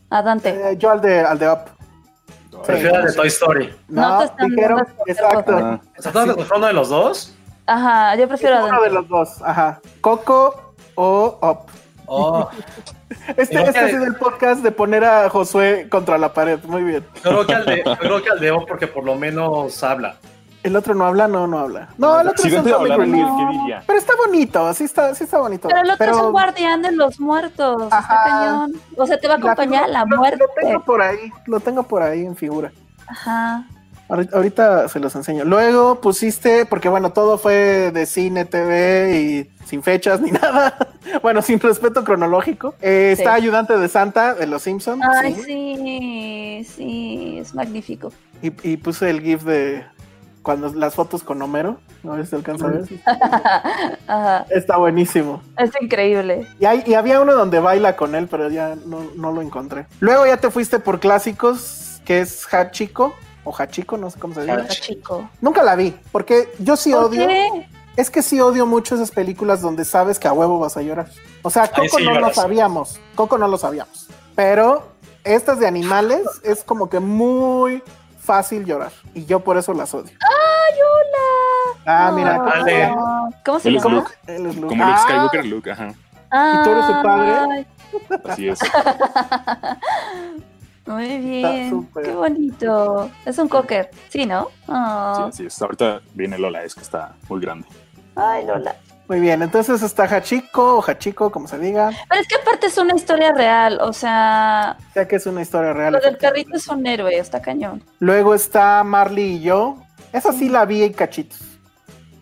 A 0.09 0.23
Dante. 0.23 0.51
Eh, 0.51 0.77
yo 0.79 0.91
al 0.91 1.01
de, 1.03 1.21
al 1.21 1.39
de 1.39 1.51
Up. 1.51 1.59
Prefiero 2.67 3.03
de 3.03 3.13
Toy 3.13 3.29
Story. 3.29 3.75
No 3.89 4.03
No, 4.03 4.19
te 4.19 4.25
están 4.27 4.49
dijeron. 4.51 4.87
Exacto. 5.07 5.59
Ah, 5.63 5.81
¿Se 5.97 6.03
trata 6.03 6.25
de 6.25 6.31
escoger 6.31 6.53
uno 6.57 6.67
de 6.67 6.73
los 6.73 6.89
dos? 6.89 7.35
Ajá, 7.67 8.17
yo 8.17 8.29
prefiero 8.29 8.59
Es 8.59 8.65
uno 8.65 8.83
de 8.83 8.91
los 8.91 9.09
dos. 9.09 9.43
Ajá. 9.43 9.81
Coco 10.01 10.75
o 10.95 11.39
Up. 11.43 11.71
Oh, 12.07 12.49
Este, 13.37 13.59
este 13.61 13.73
que- 13.73 13.79
ha 13.79 13.89
sido 13.89 14.05
el 14.05 14.15
podcast 14.17 14.63
de 14.63 14.73
poner 14.73 15.05
a 15.05 15.29
Josué 15.29 15.87
contra 15.91 16.19
la 16.19 16.33
pared. 16.33 16.59
Muy 16.65 16.83
bien. 16.83 17.05
yo 17.25 17.31
creo 17.31 17.47
que 17.47 17.55
al 17.55 17.67
de, 17.67 17.83
yo 17.85 17.97
creo 17.99 18.23
que 18.23 18.31
al 18.31 18.41
de 18.41 18.51
O 18.51 18.65
porque 18.67 18.87
por 18.87 19.05
lo 19.05 19.15
menos 19.15 19.83
habla. 19.83 20.17
¿El 20.63 20.77
otro 20.77 20.95
no 20.95 21.05
habla? 21.07 21.27
No, 21.29 21.47
no 21.47 21.59
habla. 21.59 21.89
No, 21.99 22.21
el 22.21 22.29
otro 22.29 22.47
es 22.47 22.55
un 22.55 22.71
comic 22.71 22.97
relief. 22.97 23.27
¿qué 23.37 23.59
diría? 23.59 23.83
Pero 23.87 23.99
está 23.99 24.13
bonito, 24.25 24.73
sí 24.75 24.85
está, 24.85 25.15
sí 25.15 25.25
está 25.25 25.39
bonito. 25.39 25.67
Pero 25.69 25.81
el 25.81 25.91
otro 25.91 26.11
es 26.11 26.17
un 26.17 26.31
guardián 26.33 26.83
de 26.83 26.93
los 26.93 27.19
muertos. 27.19 27.83
Está 27.85 27.99
Ajá. 27.99 28.23
cañón. 28.25 28.73
O 28.97 29.07
sea, 29.07 29.19
te 29.19 29.27
va 29.29 29.35
a 29.35 29.37
acompañar 29.39 29.85
a 29.85 29.89
la 29.89 30.05
lo- 30.05 30.17
muerte. 30.19 30.39
Lo 30.39 30.49
tengo 30.69 30.85
por 30.85 31.03
ahí, 31.03 31.33
lo 31.47 31.61
tengo 31.61 31.83
por 31.83 32.03
ahí 32.03 32.25
en 32.25 32.37
figura. 32.37 32.71
Ajá. 33.09 33.65
Ahorita, 34.09 34.37
ahorita 34.37 34.89
se 34.89 35.01
los 35.01 35.15
enseño. 35.17 35.45
Luego 35.45 36.01
pusiste, 36.01 36.67
porque 36.67 36.89
bueno, 36.91 37.13
todo 37.13 37.39
fue 37.39 37.91
de 37.93 38.05
cine, 38.07 38.45
TV 38.45 39.17
y 39.21 39.65
sin 39.67 39.83
fechas 39.83 40.21
ni 40.21 40.31
nada. 40.43 40.77
bueno, 41.23 41.41
sin 41.43 41.59
respeto 41.59 42.05
cronológico. 42.05 42.75
Eh, 42.83 43.15
Sí. 43.17 43.23
Está 43.23 43.35
ayudante 43.35 43.77
de 43.79 43.89
Santa 43.89 44.35
de 44.35 44.47
los 44.47 44.63
Simpsons. 44.63 45.03
Ay, 45.05 45.35
sí. 45.35 45.77
sí, 45.77 46.65
sí, 46.77 47.39
es 47.41 47.55
magnífico. 47.55 48.13
Y, 48.43 48.53
y 48.69 48.77
puse 48.77 49.09
el 49.09 49.21
GIF 49.23 49.43
de 49.45 49.85
cuando 50.43 50.73
las 50.75 50.95
fotos 50.95 51.23
con 51.23 51.41
Homero. 51.43 51.79
No 52.03 52.23
se 52.25 52.35
alcanza 52.37 52.67
a 52.67 52.71
ver. 52.71 52.85
Ajá, 54.09 54.47
Está 54.51 54.77
buenísimo. 54.77 55.41
es 55.59 55.71
increíble. 55.81 56.47
Y, 56.59 56.65
hay- 56.65 56.83
y 56.87 56.95
había 56.95 57.21
uno 57.21 57.35
donde 57.35 57.61
baila 57.61 57.97
con 57.97 58.15
él, 58.15 58.29
pero 58.29 58.49
ya 58.49 58.75
no, 58.87 59.01
no 59.17 59.33
lo 59.33 59.41
encontré. 59.43 59.87
Luego 60.01 60.27
ya 60.27 60.37
te 60.37 60.51
fuiste 60.51 60.79
por 60.79 61.01
clásicos, 61.01 62.01
que 62.05 62.21
es 62.21 62.47
Hachiko, 62.53 63.15
o 63.45 63.55
Hachiko, 63.57 63.97
no 63.97 64.11
sé 64.11 64.19
cómo 64.19 64.35
se 64.35 64.43
dice. 64.43 64.53
Está 64.53 64.69
chico. 64.75 65.29
Nunca 65.41 65.63
la 65.63 65.77
vi, 65.77 65.95
porque 66.11 66.53
yo 66.59 66.77
sí 66.77 66.93
¿Por 66.93 67.05
odio. 67.05 67.27
qué? 67.27 67.69
Es 67.97 68.09
que 68.11 68.23
sí 68.23 68.41
odio 68.41 68.65
mucho 68.67 68.95
esas 68.95 69.11
películas 69.11 69.61
donde 69.61 69.85
sabes 69.85 70.19
que 70.19 70.27
a 70.27 70.33
huevo 70.33 70.59
vas 70.59 70.77
a 70.77 70.83
llorar. 70.83 71.09
O 71.43 71.51
sea, 71.51 71.69
Coco 71.69 71.99
sí 71.99 72.05
no 72.05 72.19
lo 72.21 72.33
sabíamos. 72.33 72.99
Coco 73.15 73.37
no 73.37 73.49
lo 73.49 73.59
sabíamos. 73.59 74.09
Pero 74.35 74.89
estas 75.25 75.59
de 75.61 75.67
animales 75.67 76.23
es 76.43 76.65
como 76.65 76.89
que 76.89 77.01
muy 77.01 77.83
fácil 78.23 78.65
llorar. 78.65 78.93
Y 79.15 79.25
yo 79.27 79.41
por 79.41 79.57
eso 79.59 79.73
las 79.75 79.93
odio. 79.95 80.13
¡Ay, 80.21 80.79
hola! 80.81 81.79
Ah, 81.87 82.13
mira. 82.15 82.39
Dale. 82.39 82.95
¿Cómo 83.45 83.59
se 83.59 83.69
Él 83.69 83.77
es 83.77 83.83
llama? 83.83 83.97
Luke. 83.97 84.13
Él 84.27 84.47
es 84.47 84.57
Luke. 84.57 84.69
Como 84.69 84.85
Luke 84.85 84.95
Ah, 84.97 85.03
Skywalker, 85.03 85.45
Luke, 85.47 85.71
ajá. 85.71 85.89
¿Y 85.89 86.65
tú 86.65 86.71
eres 86.71 86.87
su 86.87 87.03
padre? 87.03 87.33
Ay, 87.51 87.67
Así 88.29 88.49
es. 88.49 88.59
Muy 90.87 91.19
bien. 91.19 91.71
súper. 91.71 92.05
Qué 92.05 92.13
bonito. 92.13 93.11
Es 93.25 93.39
un 93.39 93.49
cocker. 93.49 93.91
Sí, 94.09 94.27
¿no? 94.27 94.47
Sí, 94.47 94.51
Ah. 94.69 95.27
así 95.29 95.47
es. 95.47 95.63
Ahorita 95.63 96.01
viene 96.15 96.39
Lola, 96.39 96.65
es 96.65 96.75
que 96.75 96.83
está 96.83 97.15
muy 97.29 97.41
grande. 97.41 97.67
Ay, 98.17 98.45
Lola. 98.47 98.75
Muy 99.13 99.21
bien, 99.21 99.43
entonces 99.43 99.83
está 99.83 100.05
Hachiko 100.05 100.79
o 100.79 100.83
Hachiko, 100.83 101.31
como 101.31 101.47
se 101.47 101.59
diga. 101.59 101.91
Pero 102.09 102.23
es 102.23 102.27
que 102.27 102.35
aparte 102.37 102.69
es 102.69 102.79
una 102.79 102.95
historia 102.95 103.31
real. 103.37 103.79
O 103.83 103.93
sea, 103.93 104.79
Ya 104.95 105.07
que 105.07 105.17
es 105.17 105.27
una 105.27 105.43
historia 105.43 105.75
real. 105.75 105.93
lo 105.93 106.01
del 106.01 106.17
perrito 106.17 106.57
es 106.57 106.67
un 106.69 106.87
héroe. 106.87 107.19
Está 107.19 107.43
cañón. 107.43 107.83
Luego 107.99 108.35
está 108.35 108.83
Marley 108.85 109.35
y 109.35 109.41
yo. 109.43 109.77
Esa 110.15 110.33
sí 110.33 110.49
la 110.49 110.65
vi 110.65 110.83
en 110.83 110.95
cachitos. 110.95 111.39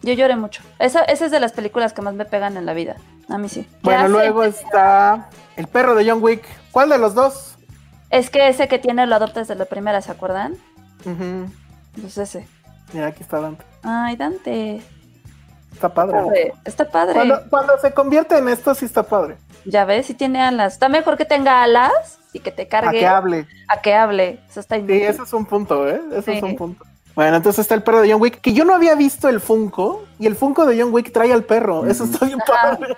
Yo 0.03 0.15
lloré 0.15 0.35
mucho. 0.35 0.65
Esa, 0.81 1.03
esa 1.05 1.27
es 1.27 1.31
de 1.31 1.39
las 1.39 1.53
películas 1.53 1.93
que 1.93 2.03
más 2.03 2.15
me 2.15 2.25
pegan 2.25 2.57
en 2.57 2.67
la 2.67 2.73
vida. 2.75 2.97
A 3.29 3.39
mí 3.39 3.49
sí. 3.49 3.69
Bueno, 3.83 4.01
Ya 4.01 4.07
sé. 4.07 4.13
luego 4.13 4.43
está 4.43 5.29
el 5.55 5.69
perro 5.69 5.95
de 5.95 6.11
John 6.11 6.21
Wick. 6.21 6.43
¿Cuál 6.73 6.89
de 6.89 6.99
los 6.99 7.15
dos? 7.15 7.55
Es 8.11 8.31
que 8.31 8.49
ese 8.49 8.67
que 8.67 8.81
tiene 8.81 9.07
lo 9.07 9.15
adopta 9.15 9.39
desde 9.39 9.55
la 9.55 9.67
primera, 9.67 10.03
¿se 10.03 10.11
acuerdan? 10.11 10.55
Ujú. 11.07 11.53
Pues 12.01 12.19
ese. 12.19 12.49
Mira, 12.93 13.07
aquí 13.07 13.23
está 13.23 13.39
Dante. 13.41 13.65
Ay, 13.85 14.17
Dante. 14.17 14.83
Está 15.73 15.89
padre. 15.89 16.19
Padre, 16.19 16.53
Está 16.65 16.85
padre. 16.89 17.15
Cuando, 17.15 17.41
cuando 17.49 17.79
se 17.79 17.93
convierte 17.93 18.37
en 18.39 18.49
esto, 18.49 18.75
sí 18.75 18.85
está 18.85 19.03
padre. 19.03 19.37
Ya 19.65 19.85
ves, 19.85 20.07
si 20.07 20.15
tiene 20.15 20.43
alas. 20.43 20.75
Está 20.75 20.89
mejor 20.89 21.17
que 21.17 21.25
tenga 21.25 21.63
alas 21.63 21.93
y 22.33 22.41
que 22.41 22.51
te 22.51 22.63
A 22.63 22.69
cargue 22.69 22.99
que 23.01 23.07
hable. 23.07 23.47
a 23.69 23.81
que 23.81 23.95
hable. 23.95 24.41
Eso 24.49 24.61
está 24.61 24.77
Sí, 24.77 24.81
inútil. 24.83 25.03
ese 25.03 25.23
es 25.23 25.33
un 25.33 25.47
punto, 25.47 25.89
¿eh? 25.89 26.01
Ese 26.13 26.33
es 26.35 26.39
Sí. 26.41 26.45
un 26.45 26.57
punto. 26.57 26.85
Bueno, 27.15 27.37
entonces 27.37 27.61
está 27.61 27.75
el 27.75 27.83
perro 27.83 28.01
de 28.01 28.13
John 28.13 28.21
Wick, 28.23 28.41
que 28.41 28.53
yo 28.53 28.65
no 28.65 28.75
había 28.75 28.95
visto 28.95 29.29
el 29.29 29.41
Funko, 29.41 30.05
y 30.19 30.27
el 30.27 30.37
Funko 30.37 30.65
de 30.65 30.81
John 30.81 30.93
Wick 30.93 31.13
trae 31.13 31.33
al 31.33 31.43
perro. 31.45 31.87
Eso 31.87 32.05
está 32.05 32.25
bien 32.27 32.39
Ajá. 32.43 32.77
padre. 32.79 32.97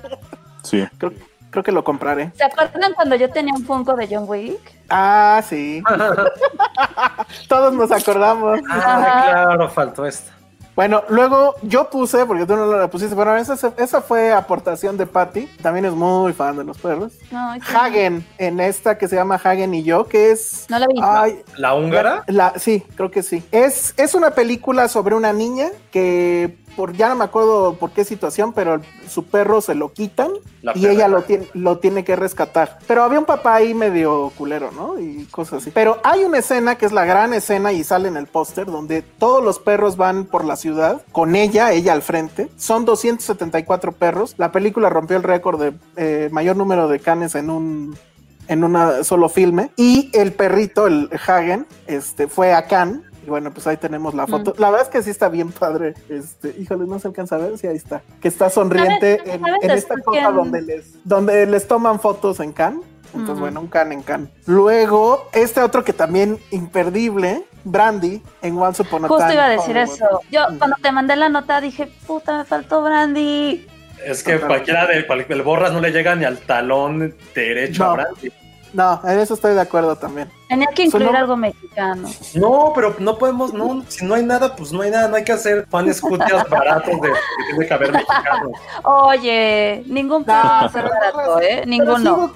Sí. 0.63 0.87
Creo, 0.99 1.13
creo 1.51 1.63
que 1.65 1.73
lo 1.73 1.83
compraré. 1.83 2.31
¿Se 2.37 2.45
acuerdan 2.45 2.93
cuando 2.95 3.17
yo 3.17 3.31
tenía 3.31 3.55
un 3.55 3.65
Funko 3.65 3.97
de 3.97 4.07
John 4.15 4.25
Wick? 4.29 4.61
Ah, 4.91 5.43
sí. 5.49 5.83
Todos 7.49 7.73
nos 7.75 7.91
acordamos. 7.91 8.61
Ah, 8.71 9.29
claro, 9.33 9.69
faltó 9.69 10.07
esta. 10.07 10.33
Bueno, 10.75 11.03
luego 11.11 11.55
yo 11.63 11.91
puse, 11.91 12.25
porque 12.25 12.47
tú 12.47 12.57
no 12.57 12.67
la 12.67 12.89
pusiste, 12.89 13.15
bueno, 13.15 13.37
esa, 13.37 13.55
esa 13.77 14.01
fue 14.01 14.33
aportación 14.33 14.97
de 14.97 15.07
Patty, 15.07 15.47
también 15.61 15.85
es 15.85 15.93
muy 15.93 16.33
fan 16.33 16.57
de 16.57 16.65
los 16.65 16.79
perros. 16.79 17.13
No, 17.31 17.55
sí. 17.55 17.61
Hagen, 17.75 18.27
en 18.39 18.59
esta 18.59 18.97
que 18.97 19.07
se 19.07 19.17
llama 19.17 19.35
Hagen 19.35 19.75
y 19.75 19.83
yo, 19.83 20.07
que 20.07 20.31
es... 20.31 20.67
No 20.71 20.79
la 20.79 20.87
vi. 20.87 20.95
Ay, 21.03 21.43
¿La 21.59 21.75
húngara? 21.75 22.25
La, 22.27 22.55
sí, 22.59 22.83
creo 22.97 23.11
que 23.11 23.23
sí. 23.23 23.45
Es, 23.53 23.93
es 23.99 24.15
una 24.15 24.31
película 24.31 24.89
sobre 24.89 25.15
una 25.15 25.35
niña 25.35 25.69
que 25.91 26.57
por 26.77 26.93
ya 26.95 27.09
no 27.09 27.17
me 27.17 27.25
acuerdo 27.25 27.75
por 27.75 27.91
qué 27.91 28.05
situación, 28.05 28.53
pero 28.53 28.81
su 29.09 29.25
perro 29.25 29.61
se 29.61 29.75
lo 29.75 29.93
quitan 29.93 30.31
La 30.63 30.73
y 30.75 30.83
perra. 30.83 30.93
ella 30.93 31.09
lo 31.09 31.23
tiene, 31.23 31.49
lo 31.55 31.79
tiene 31.79 32.05
que 32.05 32.17
rescatar. 32.17 32.79
Pero 32.87 33.03
había 33.03 33.19
un 33.19 33.25
papá 33.25 33.55
ahí 33.55 33.75
medio 33.75 34.33
culero, 34.37 34.71
¿no? 34.73 34.99
Y 34.99 35.27
cosas 35.31 35.63
así. 35.63 35.71
Pero 35.71 35.99
hay 36.05 36.25
una 36.25 36.39
escena 36.39 36.77
que 36.77 36.87
es 36.87 36.93
la 36.93 37.05
gran 37.05 37.35
escena 37.35 37.73
y 37.73 37.85
sale 37.85 38.09
en 38.09 38.17
el 38.17 38.27
póster 38.27 38.67
donde 38.67 39.03
todos 39.03 39.43
los 39.43 39.59
perros 39.59 39.97
van 39.97 40.25
por 40.25 40.45
la 40.45 40.57
ciudad 40.57 41.03
con 41.13 41.37
ella, 41.37 41.73
ella 41.73 41.93
al 41.93 42.03
frente. 42.03 42.49
Son 42.57 42.85
274 42.85 43.93
perros. 43.93 44.35
La 44.39 44.53
película 44.53 44.89
rompió 44.89 45.17
el 45.17 45.23
récord 45.23 45.61
de 45.61 45.73
eh, 45.97 46.29
mayor 46.33 46.57
número 46.57 46.89
de 46.89 47.01
canes 47.01 47.35
en 47.35 47.51
un 47.51 47.97
en 48.49 48.65
una 48.65 49.05
solo 49.05 49.29
filme 49.29 49.71
y 49.77 50.11
el 50.13 50.33
perrito 50.33 50.89
el 50.89 51.09
Hagen 51.27 51.65
este 51.87 52.27
fue 52.27 52.53
a 52.53 52.67
Cannes 52.67 53.01
y 53.25 53.31
bueno 53.31 53.53
pues 53.53 53.67
ahí 53.67 53.77
tenemos 53.77 54.15
la 54.15 54.27
foto 54.27 54.55
la 54.59 54.71
verdad 54.71 54.87
es 54.87 54.93
que 54.93 55.03
sí 55.03 55.11
está 55.11 55.29
bien 55.29 55.53
padre 55.53 55.95
este 56.09 56.55
híjole 56.59 56.87
no 56.87 56.99
se 56.99 57.09
alcanza 57.09 57.37
a 57.37 57.39
ver 57.39 57.57
sí 57.59 57.67
ahí 57.67 57.77
está 57.77 58.03
que 58.21 58.29
está 58.29 58.51
sonriente 58.51 59.19
¿Sabes- 59.19 59.35
en, 59.35 59.41
sabes 59.41 59.63
en 59.63 59.71
esta 59.71 59.95
cosa 59.99 60.31
donde 60.31 60.63
les 60.63 60.85
donde 61.05 61.47
les 61.47 61.67
toman 61.69 62.01
fotos 62.01 62.41
en 62.41 62.53
Cannes 62.53 62.83
entonces 63.15 63.33
Ujú. 63.35 63.41
bueno 63.43 63.61
un 63.61 63.69
Cannes 63.69 63.99
en 63.99 64.03
Cannes 64.03 64.29
luego 64.47 65.29
este 65.33 65.61
otro 65.61 65.85
que 65.85 65.93
también 65.93 66.39
imperdible 66.51 67.45
Brandy 67.65 68.21
en 68.43 68.57
Once 68.59 68.83
Upon 68.83 69.05
a 69.05 69.09
Justo 69.09 69.23
Time 69.23 69.35
iba 69.35 69.45
a 69.45 69.49
decir 69.51 69.77
Hollywood. 69.77 69.95
eso. 69.95 70.21
Yo 70.33 70.41
cuando 70.59 70.77
te 70.83 70.91
mandé 70.91 71.15
la 71.15 71.29
nota 71.29 71.61
dije, 71.61 71.89
puta, 72.09 72.39
me 72.39 72.45
faltó 72.45 72.83
Brandy. 72.83 73.69
Es 74.05 74.25
que 74.25 74.41
cualquiera 74.41 74.85
de 74.89 75.07
cual- 75.07 75.25
el 75.29 75.43
borras 75.43 75.73
no 75.73 75.79
le 75.79 75.93
llega 75.93 76.17
ni 76.17 76.25
al 76.25 76.39
talón 76.39 77.15
derecho 77.37 77.85
No. 77.85 77.91
a 77.91 77.95
Brandy. 77.95 78.33
No 78.73 79.01
en 79.05 79.19
eso 79.19 79.35
estoy 79.35 79.55
de 79.55 79.61
acuerdo 79.61 79.97
también 79.97 80.31
Tenía 80.53 80.67
que 80.67 80.83
incluir 80.83 81.17
algo 81.17 81.35
mexicano. 81.35 82.11
No, 82.35 82.73
pero 82.75 82.95
no 82.99 83.17
podemos, 83.17 83.55
no, 83.55 83.83
si 83.89 84.05
no 84.05 84.13
hay 84.13 84.23
nada, 84.23 84.55
pues 84.55 84.71
no 84.71 84.83
hay 84.83 84.91
nada, 84.91 85.09
no 85.09 85.17
hay 85.17 85.25
que 85.25 85.33
hacer 85.33 85.65
panes 85.65 85.99
cutias 85.99 86.47
baratos 86.51 87.01
de 87.01 87.09
que 87.09 87.45
tiene 87.49 87.67
que 87.67 87.73
haber 87.73 87.93
mexicanos. 87.93 88.53
Oye, 88.85 89.83
ningún 89.87 90.25
perro 90.25 90.47
va 90.47 90.61
a 90.61 90.69
ser 90.69 90.85
barato, 90.87 91.41
¿eh? 91.41 91.65
Ninguno. 91.67 92.35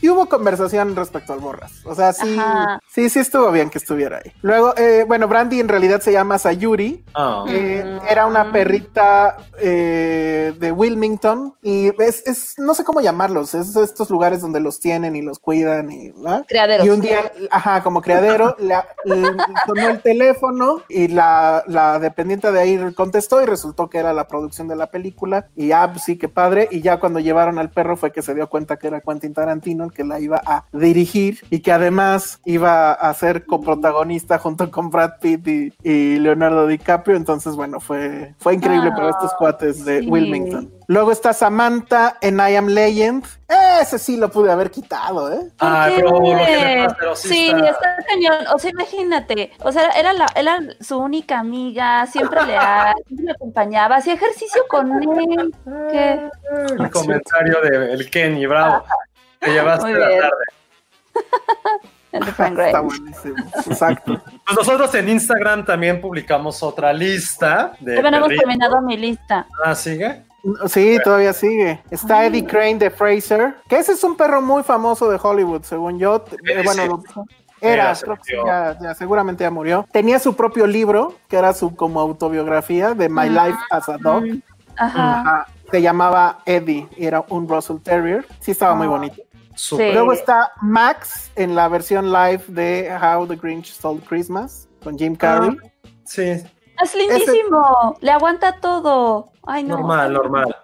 Sí 0.00 0.08
hubo 0.10 0.26
conversación 0.26 0.94
respecto 0.96 1.32
al 1.32 1.40
Borras. 1.40 1.72
O 1.84 1.94
sea, 1.94 2.12
sí, 2.12 2.36
Ajá. 2.38 2.80
sí, 2.88 3.08
sí 3.10 3.18
estuvo 3.20 3.50
bien 3.52 3.70
que 3.70 3.78
estuviera 3.78 4.18
ahí. 4.24 4.32
Luego, 4.42 4.74
eh, 4.76 5.04
bueno, 5.06 5.28
Brandy 5.28 5.60
en 5.60 5.68
realidad 5.68 6.00
se 6.00 6.12
llama 6.12 6.38
Sayuri. 6.38 7.04
Ah, 7.14 7.44
Eh, 7.48 7.98
era 8.08 8.26
una 8.26 8.52
perrita 8.52 9.36
eh, 9.60 10.54
de 10.58 10.72
Wilmington 10.72 11.54
y 11.62 11.88
es, 12.02 12.26
es- 12.26 12.54
no 12.58 12.74
sé 12.74 12.84
cómo 12.84 13.00
llamarlos, 13.00 13.54
es 13.54 13.74
estos 13.76 14.10
lugares 14.10 14.40
donde 14.40 14.60
los 14.60 14.80
tienen 14.80 15.16
y 15.16 15.22
los 15.22 15.38
cuidan 15.38 15.90
y, 15.90 16.10
¿verdad? 16.10 16.44
Criaderos. 16.48 16.86
Y 16.86 16.90
un 16.90 17.00
día, 17.00 17.32
ajá, 17.50 17.82
como 17.82 18.00
criadero, 18.02 18.56
la- 18.58 18.86
le 19.04 19.22
sonó 19.66 19.88
el 19.88 20.00
teléfono 20.02 20.82
y 20.88 21.08
la, 21.08 21.64
la 21.66 21.98
dependiente 21.98 22.50
de 22.52 22.60
ahí 22.60 22.92
contestó 22.94 23.42
y 23.42 23.46
resultó 23.46 23.88
que 23.88 23.98
era 23.98 24.12
la 24.12 24.26
producción 24.28 24.68
de 24.68 24.76
la 24.76 24.88
película. 24.90 25.46
Y 25.56 25.72
ah, 25.72 25.92
sí, 26.02 26.16
qué 26.18 26.28
padre. 26.28 26.68
Y 26.70 26.80
ya 26.82 26.98
cuando 27.00 27.18
llevaron 27.20 27.58
al 27.58 27.70
perro 27.70 27.96
fue 27.96 28.12
que 28.12 28.22
se 28.22 28.34
dio 28.34 28.48
cuenta 28.48 28.76
que 28.78 28.86
era 28.88 29.00
Quentin 29.00 29.34
Tarantino 29.34 29.87
el 29.88 29.92
que 29.92 30.04
la 30.04 30.20
iba 30.20 30.40
a 30.46 30.64
dirigir 30.72 31.40
y 31.50 31.60
que 31.60 31.72
además 31.72 32.40
iba 32.44 32.92
a 32.92 33.12
ser 33.14 33.44
coprotagonista 33.46 34.38
junto 34.38 34.70
con 34.70 34.90
Brad 34.90 35.18
Pitt 35.20 35.46
y, 35.48 35.72
y 35.82 36.18
Leonardo 36.18 36.66
DiCaprio. 36.66 37.16
Entonces, 37.16 37.54
bueno, 37.56 37.80
fue, 37.80 38.34
fue 38.38 38.54
increíble 38.54 38.90
Ah, 38.92 38.96
para 38.96 39.10
estos 39.10 39.34
cuates 39.34 39.84
de 39.84 40.00
sí. 40.00 40.08
Wilmington. 40.08 40.70
Luego 40.86 41.12
está 41.12 41.34
Samantha 41.34 42.16
en 42.22 42.38
I 42.38 42.56
Am 42.56 42.66
Legend. 42.68 43.22
Ese 43.82 43.98
sí 43.98 44.16
lo 44.16 44.30
pude 44.30 44.50
haber 44.50 44.70
quitado, 44.70 45.30
¿eh? 45.32 45.40
¿Por 45.40 45.68
Ah, 45.68 45.88
pero 45.94 46.10
lo 46.10 46.20
que 46.22 46.34
le 46.34 46.84
pasa, 46.84 46.96
pero 46.98 47.14
sí 47.16 47.28
sí, 47.28 47.46
está- 47.50 47.68
está... 47.68 47.96
cañón. 48.08 48.46
O 48.54 48.58
sea, 48.58 48.70
imagínate. 48.70 49.52
O 49.62 49.70
sea, 49.72 49.90
era, 49.90 50.12
la, 50.14 50.26
era 50.34 50.58
su 50.80 50.98
única 50.98 51.38
amiga, 51.38 52.06
siempre 52.06 52.44
leal, 52.46 52.94
siempre 53.06 53.26
le 53.26 53.32
acompañaba, 53.32 53.96
hacía 53.96 54.14
ejercicio 54.14 54.62
con 54.68 54.90
él. 55.02 55.54
¿Qué? 55.90 56.20
el 56.78 56.90
comentario 56.90 57.60
de 57.62 57.92
el 57.92 58.10
Kenny, 58.10 58.46
bravo. 58.46 58.82
Te 59.40 59.52
llevaste 59.52 59.92
la 59.92 60.08
tarde. 60.08 60.30
Está 62.66 62.80
buenísimo. 62.80 63.36
Exacto. 63.66 64.20
Pues 64.24 64.56
nosotros 64.58 64.94
en 64.94 65.08
Instagram 65.10 65.64
también 65.64 66.00
publicamos 66.00 66.62
otra 66.62 66.92
lista 66.92 67.72
de 67.80 68.00
no 68.00 68.08
hemos 68.08 68.20
perritos. 68.22 68.38
terminado 68.44 68.80
mi 68.80 68.96
lista. 68.96 69.46
Ah, 69.64 69.74
sigue. 69.74 70.24
Sí, 70.68 70.98
todavía 71.04 71.32
sigue. 71.32 71.82
Está 71.90 72.24
Eddie 72.24 72.46
Crane 72.46 72.76
de 72.76 72.90
Fraser, 72.90 73.56
que 73.68 73.76
ese 73.76 73.92
es 73.92 74.02
un 74.04 74.16
perro 74.16 74.40
muy 74.40 74.62
famoso 74.62 75.10
de 75.10 75.18
Hollywood, 75.22 75.62
según 75.64 75.98
yo. 75.98 76.24
Eh, 76.46 76.62
bueno, 76.64 76.86
lo- 76.86 77.24
era, 77.60 77.92
creo 78.00 78.16
que 78.16 78.36
ya, 78.46 78.78
ya 78.80 78.94
seguramente 78.94 79.42
ya 79.44 79.50
murió. 79.50 79.84
Tenía 79.92 80.18
su 80.20 80.34
propio 80.36 80.66
libro, 80.66 81.14
que 81.28 81.36
era 81.36 81.52
su 81.52 81.74
como 81.74 82.00
autobiografía 82.00 82.94
de 82.94 83.08
My 83.08 83.28
Life 83.28 83.58
as 83.70 83.88
a 83.88 83.98
Dog. 83.98 84.24
Ajá. 84.76 85.20
Ajá. 85.20 85.46
Se 85.70 85.82
llamaba 85.82 86.38
Eddie 86.46 86.88
y 86.96 87.04
era 87.04 87.22
un 87.28 87.46
Russell 87.48 87.78
Terrier. 87.82 88.24
Sí, 88.40 88.52
estaba 88.52 88.74
muy 88.74 88.86
bonito. 88.86 89.20
Luego 89.72 90.12
está 90.12 90.52
Max 90.62 91.30
en 91.36 91.54
la 91.54 91.68
versión 91.68 92.12
live 92.12 92.42
de 92.48 92.90
How 93.00 93.26
the 93.26 93.36
Grinch 93.36 93.72
Stole 93.72 94.00
Christmas 94.00 94.68
con 94.82 94.96
Jim 94.98 95.16
Carrey. 95.16 95.56
Sí, 96.04 96.22
Es 96.82 96.94
lindísimo. 96.94 97.96
Le 98.00 98.10
aguanta 98.12 98.60
todo. 98.60 99.32
Ay, 99.46 99.64
no. 99.64 99.76
normal, 99.78 100.12
normal. 100.12 100.56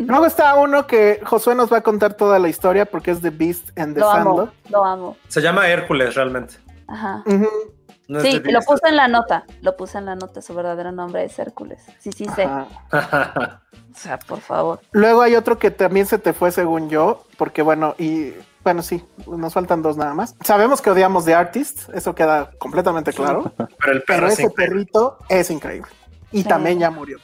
Luego 0.00 0.26
está 0.26 0.54
uno 0.56 0.86
que 0.86 1.20
Josué 1.24 1.54
nos 1.54 1.72
va 1.72 1.78
a 1.78 1.80
contar 1.82 2.14
toda 2.14 2.38
la 2.38 2.48
historia 2.48 2.84
porque 2.84 3.10
es 3.10 3.20
The 3.20 3.30
Beast 3.30 3.70
and 3.78 3.94
the 3.94 4.00
Lo 4.00 4.10
amo, 4.10 4.36
Sandlot. 4.36 4.54
lo 4.70 4.84
amo. 4.84 5.16
Se 5.28 5.40
llama 5.40 5.68
Hércules 5.68 6.14
realmente. 6.14 6.56
Ajá. 6.86 7.22
Ujú. 7.26 7.48
No 8.08 8.20
Sí, 8.20 8.40
lo 8.42 8.60
puse 8.62 8.88
en 8.88 8.96
la 8.96 9.06
nota. 9.06 9.44
Lo 9.60 9.76
puse 9.76 9.98
en 9.98 10.06
la 10.06 10.14
nota. 10.14 10.40
Su 10.42 10.54
verdadero 10.54 10.90
nombre 10.92 11.24
es 11.24 11.38
Hércules. 11.38 11.82
Sí, 11.98 12.10
sí, 12.10 12.24
sé. 12.34 12.44
Ajá. 12.90 13.60
O 13.94 13.98
sea, 13.98 14.18
por 14.18 14.40
favor. 14.40 14.80
Luego 14.92 15.22
hay 15.22 15.34
otro 15.36 15.58
que 15.58 15.70
también 15.70 16.06
se 16.06 16.18
te 16.18 16.32
fue 16.32 16.50
según 16.50 16.88
yo, 16.88 17.24
porque 17.36 17.62
bueno, 17.62 17.94
y 17.98 18.32
bueno, 18.64 18.82
sí, 18.82 19.04
nos 19.26 19.52
faltan 19.52 19.82
dos 19.82 19.96
nada 19.96 20.14
más. 20.14 20.34
Sabemos 20.42 20.80
que 20.80 20.90
odiamos 20.90 21.24
The 21.24 21.34
Artist, 21.34 21.88
eso 21.94 22.14
queda 22.14 22.50
completamente 22.58 23.12
claro, 23.12 23.52
Pero 23.56 23.92
el 23.92 24.02
perro 24.02 24.04
pero 24.06 24.26
es 24.28 24.32
ese 24.34 24.42
increíble. 24.44 24.74
perrito 24.74 25.18
es 25.28 25.50
increíble. 25.50 25.90
Y 26.32 26.42
Sí. 26.42 26.48
también 26.48 26.78
ya 26.78 26.90
murió. 26.90 27.18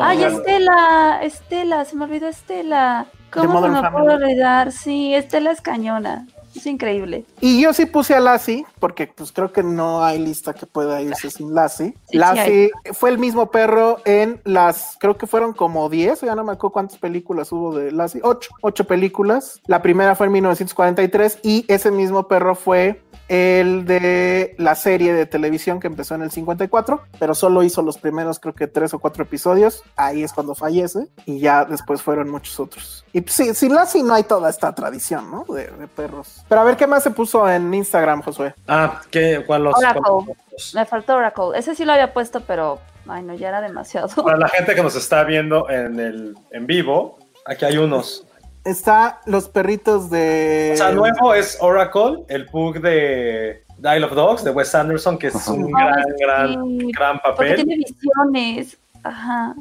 Ay, 0.00 0.18
bueno. 0.18 0.38
Estela, 0.38 1.20
Estela, 1.22 1.84
se 1.84 1.96
me 1.96 2.04
olvidó 2.04 2.28
Estela. 2.28 3.06
¿Cómo 3.32 3.62
se 3.62 3.68
me 3.68 3.90
puede 3.90 4.14
olvidar? 4.14 4.72
Sí, 4.72 5.14
Estela 5.14 5.50
es 5.52 5.60
cañona. 5.60 6.26
Es 6.54 6.66
increíble. 6.66 7.24
Y 7.40 7.62
yo 7.62 7.72
sí 7.72 7.86
puse 7.86 8.14
a 8.14 8.20
Lassie, 8.20 8.64
porque 8.78 9.06
pues 9.06 9.32
creo 9.32 9.52
que 9.52 9.62
no 9.62 10.04
hay 10.04 10.18
lista 10.18 10.52
que 10.52 10.66
pueda 10.66 11.00
irse 11.00 11.30
sin 11.30 11.54
Lassie. 11.54 11.94
sí 12.10 12.18
Lassie 12.18 12.70
fue 12.92 13.10
el 13.10 13.18
mismo 13.18 13.50
perro 13.50 13.98
en 14.04 14.40
las, 14.44 14.96
creo 15.00 15.16
que 15.16 15.26
fueron 15.26 15.52
como 15.52 15.88
10, 15.88 16.20
ya 16.22 16.34
no 16.34 16.44
me 16.44 16.52
acuerdo 16.52 16.72
cuántas 16.72 16.98
películas 16.98 17.50
hubo 17.52 17.74
de 17.76 17.92
Lassie, 17.92 18.20
8, 18.22 18.50
8 18.60 18.86
películas. 18.86 19.60
La 19.66 19.82
primera 19.82 20.14
fue 20.14 20.26
en 20.26 20.32
1943 20.32 21.38
y 21.42 21.64
ese 21.68 21.90
mismo 21.90 22.28
perro 22.28 22.54
fue 22.54 23.00
el 23.32 23.86
de 23.86 24.54
la 24.58 24.74
serie 24.74 25.14
de 25.14 25.24
televisión 25.26 25.80
que 25.80 25.86
empezó 25.86 26.14
en 26.14 26.22
el 26.22 26.30
54, 26.30 27.00
pero 27.18 27.34
solo 27.34 27.62
hizo 27.62 27.80
los 27.80 27.96
primeros 27.96 28.38
creo 28.38 28.54
que 28.54 28.66
tres 28.66 28.92
o 28.92 28.98
cuatro 28.98 29.22
episodios, 29.24 29.82
ahí 29.96 30.22
es 30.22 30.32
cuando 30.32 30.54
fallece 30.54 31.08
y 31.24 31.40
ya 31.40 31.64
después 31.64 32.02
fueron 32.02 32.28
muchos 32.28 32.60
otros. 32.60 33.04
Y 33.12 33.22
pues, 33.22 33.34
sí, 33.34 33.54
sin 33.54 33.74
Lassie 33.74 34.02
no 34.02 34.12
hay 34.14 34.24
toda 34.24 34.50
esta 34.50 34.74
tradición, 34.74 35.30
¿no? 35.30 35.44
De, 35.54 35.66
de 35.68 35.88
perros. 35.88 36.44
Pero 36.48 36.60
a 36.60 36.64
ver 36.64 36.76
qué 36.76 36.86
más 36.86 37.02
se 37.02 37.10
puso 37.10 37.48
en 37.48 37.72
Instagram, 37.72 38.22
Josué. 38.22 38.54
Ah, 38.68 39.00
¿qué? 39.10 39.42
¿Cuál 39.46 39.64
los? 39.64 39.76
Oracle. 39.76 40.02
cuál 40.02 40.24
los- 40.52 40.74
Me 40.74 40.84
faltó 40.84 41.16
Oracle. 41.16 41.56
Ese 41.56 41.74
sí 41.74 41.84
lo 41.84 41.92
había 41.92 42.12
puesto, 42.12 42.42
pero. 42.46 42.80
Ay, 43.08 43.22
no, 43.22 43.34
ya 43.34 43.48
era 43.48 43.60
demasiado. 43.60 44.08
Para 44.22 44.36
la 44.38 44.48
gente 44.48 44.74
que 44.74 44.82
nos 44.82 44.94
está 44.94 45.24
viendo 45.24 45.68
en 45.70 45.98
el 45.98 46.36
en 46.50 46.66
vivo, 46.66 47.18
Aquí 47.44 47.64
hay 47.64 47.76
unos. 47.76 48.24
Está 48.64 49.20
los 49.26 49.48
perritos 49.48 50.08
de. 50.10 50.70
O 50.74 50.76
sea, 50.76 50.92
nuevo 50.92 51.34
es 51.34 51.58
Oracle, 51.60 52.24
el 52.28 52.46
pug 52.46 52.80
de 52.80 53.64
Isle 53.78 54.04
of 54.04 54.14
Dogs, 54.14 54.44
de 54.44 54.50
Wes 54.50 54.74
Anderson, 54.74 55.18
que 55.18 55.28
es 55.28 55.48
un 55.48 55.70
gran, 55.70 56.04
gran, 56.18 56.48
sí. 56.78 56.92
gran 56.92 57.20
Porque 57.20 57.32
papel. 57.50 57.56
tiene 57.56 57.76
visiones. 57.84 58.78
Ajá. 59.02 59.54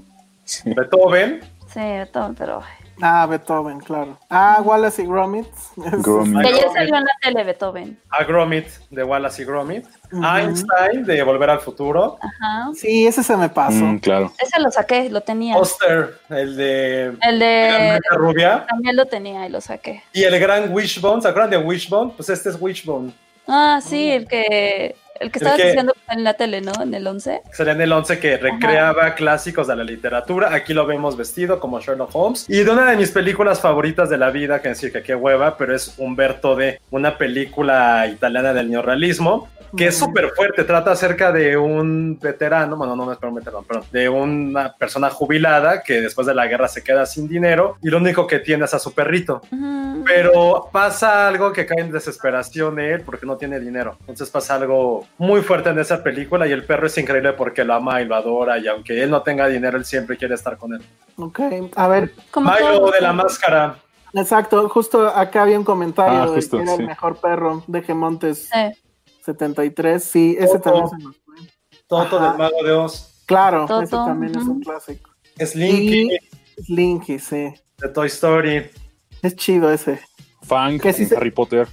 Beethoven, 0.65 1.41
Sí, 1.73 1.80
todo, 2.11 2.34
pero. 2.38 2.61
Ah, 3.02 3.26
Beethoven, 3.26 3.80
claro. 3.80 4.18
Ah, 4.30 4.61
Wallace 4.64 5.02
y 5.02 5.06
Gromit. 5.06 5.48
Gromit. 5.76 6.41
Que 6.41 6.48
ayer 6.48 6.69
salió 6.73 6.95
en 6.95 7.03
la 7.03 7.11
tele 7.22 7.44
Beethoven. 7.44 7.99
a 8.10 8.23
Gromit, 8.23 8.68
de 8.90 9.03
Wallace 9.03 9.41
y 9.41 9.45
Gromit. 9.45 9.86
Einstein, 10.11 11.06
de 11.06 11.23
Volver 11.23 11.49
al 11.49 11.60
Futuro. 11.60 12.18
Ajá. 12.22 12.69
Sí, 12.76 13.07
ese 13.07 13.23
se 13.23 13.36
me 13.38 13.49
pasó. 13.49 13.84
Mm, 13.84 13.99
claro. 13.99 14.32
Ese 14.40 14.60
lo 14.61 14.69
saqué, 14.72 15.10
lo 15.10 15.22
tenía. 15.22 15.57
Oster, 15.57 16.19
el 16.30 16.56
de 16.57 17.06
El 17.22 17.40
la 17.40 17.45
de. 17.45 17.91
Mecha 17.94 18.15
Rubia. 18.15 18.65
También 18.68 18.95
lo 18.95 19.06
tenía 19.06 19.45
y 19.45 19.49
lo 19.49 19.61
saqué. 19.61 20.03
Y 20.14 20.23
el 20.23 20.40
gran 20.40 20.72
Wishbone, 20.73 21.22
¿se 21.22 21.28
acuerdan 21.28 21.52
de 21.52 21.57
Wishbone? 21.57 22.14
Pues 22.15 22.30
este 22.30 22.49
es 22.49 22.57
Wishbone. 22.60 23.14
Ah, 23.48 23.80
sí, 23.82 24.11
el 24.11 24.28
que. 24.28 24.95
El 25.22 25.31
que 25.31 25.39
El 25.39 25.43
estabas 25.43 25.57
que- 25.61 25.68
diciendo 25.68 25.93
en 26.10 26.23
la 26.23 26.34
tele, 26.34 26.61
¿no? 26.61 26.72
En 26.81 26.93
el 26.93 27.06
11. 27.07 27.41
Sería 27.53 27.73
en 27.73 27.81
el 27.81 27.91
11 27.91 28.19
que 28.19 28.38
recreaba 28.38 29.14
clásicos 29.15 29.68
de 29.68 29.76
la 29.76 29.84
literatura. 29.84 30.53
Aquí 30.53 30.73
lo 30.73 30.85
vemos 30.85 31.15
vestido 31.15 31.60
como 31.60 31.80
Sherlock 31.80 32.10
Holmes. 32.14 32.45
Y 32.49 32.64
de 32.64 32.69
una 32.72 32.89
de 32.89 32.98
mis 32.98 33.11
películas 33.11 33.61
favoritas 33.61 34.10
de 34.10 34.18
la 34.18 34.31
vida, 34.31 34.61
que 34.61 34.69
decir 34.69 34.91
que 34.91 35.03
qué 35.03 35.15
hueva, 35.15 35.57
pero 35.57 35.76
es 35.76 35.93
Humberto 35.98 36.56
D, 36.56 36.81
una 36.89 37.18
película 37.18 38.07
italiana 38.07 38.53
del 38.53 38.69
neorrealismo. 38.72 39.48
Que 39.77 39.88
es 39.88 39.98
súper 39.98 40.31
fuerte, 40.35 40.65
trata 40.65 40.91
acerca 40.91 41.31
de 41.31 41.56
un 41.56 42.19
veterano, 42.22 42.76
bueno, 42.76 42.93
no, 42.93 43.06
no 43.06 43.14
es 43.14 43.19
un 43.22 43.35
veterano, 43.35 43.64
perdón, 43.64 43.85
de 43.93 44.10
una 44.10 44.73
persona 44.76 45.10
jubilada 45.10 45.81
que 45.81 46.02
después 46.02 46.27
de 46.27 46.34
la 46.35 46.45
guerra 46.48 46.68
se 46.68 46.84
queda 46.84 47.06
sin 47.06 47.30
dinero 47.30 47.77
y 47.81 47.88
lo 47.88 47.99
único 47.99 48.27
que 48.27 48.39
tiene 48.39 48.65
es 48.65 48.73
a 48.73 48.80
su 48.80 48.93
perrito. 48.93 49.41
Pero 50.06 50.68
pasa 50.73 51.26
algo 51.27 51.53
que 51.53 51.65
cae 51.65 51.80
en 51.80 51.91
desesperación 51.91 52.76
de 52.76 52.95
él 52.95 53.02
porque 53.06 53.26
no 53.26 53.38
tiene 53.38 53.61
dinero. 53.61 53.95
Entonces 54.02 54.30
pasa 54.30 54.56
algo 54.56 55.07
muy 55.17 55.41
fuerte 55.41 55.69
en 55.69 55.79
esa 55.79 56.01
película 56.03 56.47
y 56.47 56.51
el 56.51 56.65
perro 56.65 56.88
es 56.88 56.97
increíble 56.97 57.33
porque 57.33 57.63
lo 57.63 57.73
ama 57.75 58.01
y 58.01 58.05
lo 58.05 58.15
adora 58.15 58.57
y 58.57 58.67
aunque 58.67 59.01
él 59.03 59.09
no 59.11 59.21
tenga 59.21 59.47
dinero, 59.47 59.77
él 59.77 59.85
siempre 59.85 60.17
quiere 60.17 60.33
estar 60.35 60.57
con 60.57 60.73
él. 60.73 60.81
Ok, 61.17 61.39
a 61.75 61.88
ver, 61.88 62.11
Milo 62.35 62.89
de 62.91 63.01
la 63.01 63.13
máscara. 63.13 63.77
exacto, 64.13 64.67
justo 64.69 65.07
acá 65.07 65.43
había 65.43 65.59
un 65.59 65.65
comentario 65.65 66.23
Ah, 66.23 66.25
de 66.27 66.35
justo, 66.35 66.57
que 66.57 66.63
era 66.63 66.75
sí. 66.75 66.81
el 66.81 66.88
mejor 66.88 67.17
perro 67.17 67.63
de 67.67 67.81
Gemontes 67.83 68.49
Sí. 68.51 69.21
73. 69.23 70.03
Sí, 70.03 70.35
ese 70.39 70.57
Toto. 70.57 70.61
también 70.63 70.89
se 70.89 70.97
nos 71.05 71.17
fue. 71.23 71.35
Toto 71.88 72.17
Ajá. 72.17 72.29
del 72.29 72.38
Mago 72.39 72.63
de 72.63 72.71
Oz. 72.71 73.23
Claro, 73.27 73.65
Toto, 73.67 73.81
ese 73.83 73.91
también 73.95 74.31
es 74.35 74.43
un 74.43 74.59
clásico. 74.61 75.11
Slinky 75.38 76.17
Slinky, 76.65 77.19
sí. 77.19 77.53
de 77.77 77.89
Toy 77.93 78.07
Story. 78.07 78.69
Es 79.21 79.35
chido 79.35 79.71
ese. 79.71 79.99
Fang 80.43 80.79
Que 80.79 80.91
sí 80.93 81.03
en 81.03 81.09
se- 81.09 81.15
Harry 81.17 81.29
Potter. 81.31 81.67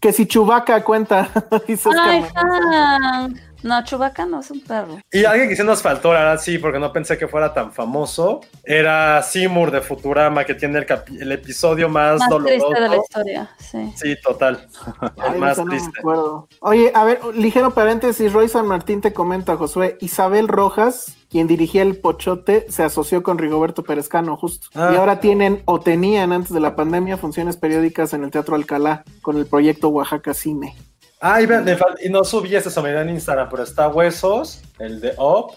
Que 0.00 0.12
si 0.12 0.26
Chubaca 0.26 0.82
cuenta. 0.82 1.28
dice 1.68 1.88
Oscar 1.88 2.08
Ay. 2.08 3.34
No, 3.62 3.82
Chubaca 3.84 4.26
no 4.26 4.40
es 4.40 4.50
un 4.50 4.60
perro. 4.60 4.98
Y 5.12 5.24
alguien 5.24 5.48
que 5.48 5.56
sí 5.56 5.62
nos 5.62 5.82
faltó, 5.82 6.12
la 6.12 6.20
verdad, 6.20 6.40
sí, 6.42 6.58
porque 6.58 6.78
no 6.78 6.92
pensé 6.92 7.18
que 7.18 7.28
fuera 7.28 7.52
tan 7.52 7.72
famoso, 7.72 8.40
era 8.64 9.22
Seymour 9.22 9.70
de 9.70 9.80
Futurama, 9.80 10.44
que 10.44 10.54
tiene 10.54 10.78
el, 11.18 11.32
episodio 11.32 11.88
más, 11.88 12.18
Más 12.18 12.28
doloroso. 12.30 12.66
triste 12.68 12.80
de 12.82 12.88
la 12.88 12.96
historia, 12.96 13.50
sí. 13.58 13.92
Sí, 13.96 14.16
total. 14.22 14.66
Ay, 15.18 15.34
El 15.34 15.38
más 15.40 15.58
me 15.58 15.64
triste. 15.70 15.90
acuerdo. 15.98 16.48
Oye, 16.60 16.90
a 16.94 17.04
ver, 17.04 17.20
ligero 17.34 17.72
paréntesis, 17.72 18.32
Roy 18.32 18.48
San 18.48 18.66
Martín 18.66 19.00
te 19.00 19.12
comenta, 19.12 19.56
Josué, 19.56 19.98
Isabel 20.00 20.48
Rojas, 20.48 21.16
quien 21.30 21.46
dirigía 21.46 21.82
el 21.82 21.96
Pochote, 21.96 22.66
se 22.70 22.82
asoció 22.82 23.22
con 23.22 23.38
Rigoberto 23.38 23.84
Perezcano, 23.84 24.36
justo. 24.36 24.66
Ah. 24.74 24.90
Y 24.92 24.96
ahora 24.96 25.20
tienen, 25.20 25.62
o 25.64 25.80
tenían 25.80 26.32
antes 26.32 26.52
de 26.52 26.60
la 26.60 26.74
pandemia, 26.74 27.18
funciones 27.18 27.56
periódicas 27.56 28.12
en 28.14 28.24
el 28.24 28.30
Teatro 28.30 28.56
Alcalá, 28.56 29.04
con 29.22 29.36
el 29.36 29.46
proyecto 29.46 29.88
Oaxaca 29.88 30.34
Cine. 30.34 30.74
Ah, 31.20 31.40
y, 31.42 31.46
ve- 31.46 31.60
me 31.60 31.76
fal- 31.76 31.96
y 32.02 32.08
no 32.08 32.24
subí 32.24 32.54
esta 32.56 32.70
sombra 32.70 33.02
en 33.02 33.10
Instagram, 33.10 33.48
pero 33.50 33.62
está 33.62 33.88
Huesos, 33.88 34.62
el 34.78 35.00
de 35.00 35.14
Up, 35.18 35.52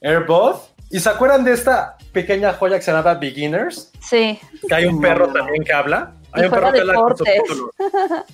Airbud. 0.00 0.54
¿Y 0.90 1.00
se 1.00 1.08
acuerdan 1.08 1.44
de 1.44 1.52
esta 1.52 1.96
pequeña 2.12 2.52
joya 2.54 2.76
que 2.76 2.82
se 2.82 2.92
llama 2.92 3.14
Beginners? 3.14 3.90
Sí. 4.00 4.38
Que 4.68 4.74
hay 4.74 4.86
un 4.86 4.96
No, 4.96 5.00
perro 5.02 5.32
también 5.32 5.62
que 5.64 5.72
habla. 5.72 6.12
Hay 6.32 6.42
Y 6.42 6.46
un 6.46 6.50
perro 6.52 6.72
que 6.72 6.80
habla 6.80 6.94
con 6.94 7.16
subtítulos. 7.16 7.70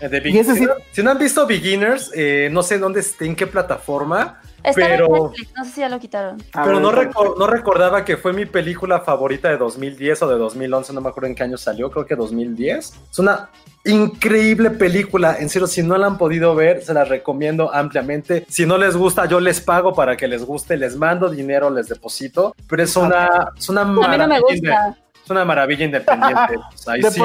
Eh, 0.00 0.08
de 0.08 0.22
Y 0.30 0.38
ese 0.38 0.52
Be- 0.52 0.58
sí- 0.58 0.60
si, 0.60 0.66
no, 0.66 0.74
si 0.92 1.02
no 1.02 1.10
han 1.10 1.18
visto 1.18 1.44
Beginners, 1.44 2.12
eh, 2.14 2.48
no 2.52 2.62
sé 2.62 2.78
dónde 2.78 3.00
esté, 3.00 3.26
en 3.26 3.34
qué 3.34 3.48
plataforma, 3.48 4.40
en 4.62 4.72
pero, 4.72 5.08
Netflix, 5.30 5.52
no 5.56 5.64
sé 5.64 5.70
si 5.72 5.80
ya 5.80 5.88
lo 5.88 5.98
quitaron. 5.98 6.40
A 6.52 6.62
pero 6.62 6.76
ver, 6.76 6.82
no, 6.82 6.92
recor- 6.92 7.36
no 7.36 7.48
recordaba 7.48 8.04
que 8.04 8.16
fue 8.16 8.32
mi 8.32 8.46
película 8.46 9.00
favorita 9.00 9.48
de 9.48 9.56
2010 9.56 10.22
o 10.22 10.28
de 10.28 10.38
2011, 10.38 10.92
no 10.92 11.00
me 11.00 11.08
acuerdo 11.08 11.26
en 11.26 11.34
qué 11.34 11.42
año 11.42 11.56
salió, 11.58 11.90
creo 11.90 12.06
que 12.06 12.14
2010. 12.14 12.92
Es 13.10 13.18
una 13.18 13.50
increíble 13.88 14.70
película, 14.70 15.36
en 15.38 15.48
serio, 15.48 15.66
si 15.66 15.82
no 15.82 15.96
la 15.98 16.06
han 16.06 16.18
podido 16.18 16.54
ver, 16.54 16.82
se 16.82 16.94
la 16.94 17.04
recomiendo 17.04 17.72
ampliamente. 17.74 18.44
Si 18.48 18.66
no 18.66 18.78
les 18.78 18.96
gusta, 18.96 19.26
yo 19.26 19.40
les 19.40 19.60
pago 19.60 19.94
para 19.94 20.16
que 20.16 20.28
les 20.28 20.44
guste, 20.44 20.76
les 20.76 20.96
mando 20.96 21.28
dinero, 21.28 21.70
les 21.70 21.88
deposito, 21.88 22.54
pero 22.68 22.82
es 22.82 22.94
una, 22.96 23.28
es 23.56 23.68
una 23.68 23.82
A 23.82 23.84
mí 23.84 23.92
no 23.94 24.00
me 24.02 24.08
maravilla 24.18 24.40
gusta. 24.40 24.96
Es 25.24 25.30
una 25.30 25.44
maravilla 25.44 25.84
independiente. 25.84 26.56
O 26.74 26.78
sea, 26.78 26.94
ahí 26.94 27.02
sí, 27.02 27.20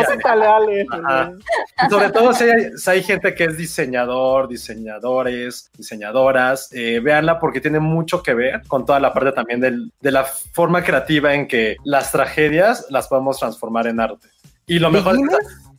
sobre 1.90 2.10
todo 2.10 2.34
si 2.34 2.44
hay, 2.44 2.72
si 2.76 2.90
hay 2.90 3.03
gente 3.03 3.34
que 3.34 3.45
es 3.45 3.57
diseñador, 3.57 4.49
diseñadores, 4.49 5.69
diseñadoras, 5.77 6.69
eh, 6.73 6.99
véanla 7.02 7.40
porque 7.40 7.61
tiene 7.61 7.80
mucho 7.80 8.22
que 8.22 8.34
ver 8.34 8.61
con 8.68 8.85
toda 8.85 8.99
la 8.99 9.14
parte 9.14 9.31
también 9.31 9.61
del- 9.61 9.91
de 10.02 10.11
la 10.11 10.26
forma 10.26 10.84
creativa 10.84 11.34
en 11.34 11.48
que 11.48 11.77
las 11.85 12.11
tragedias 12.11 12.88
las 12.90 13.07
podemos 13.07 13.40
transformar 13.40 13.88
en 13.88 13.99
arte. 14.02 14.27
Y 14.65 14.80
lo 14.80 14.90
mejor 14.91 15.18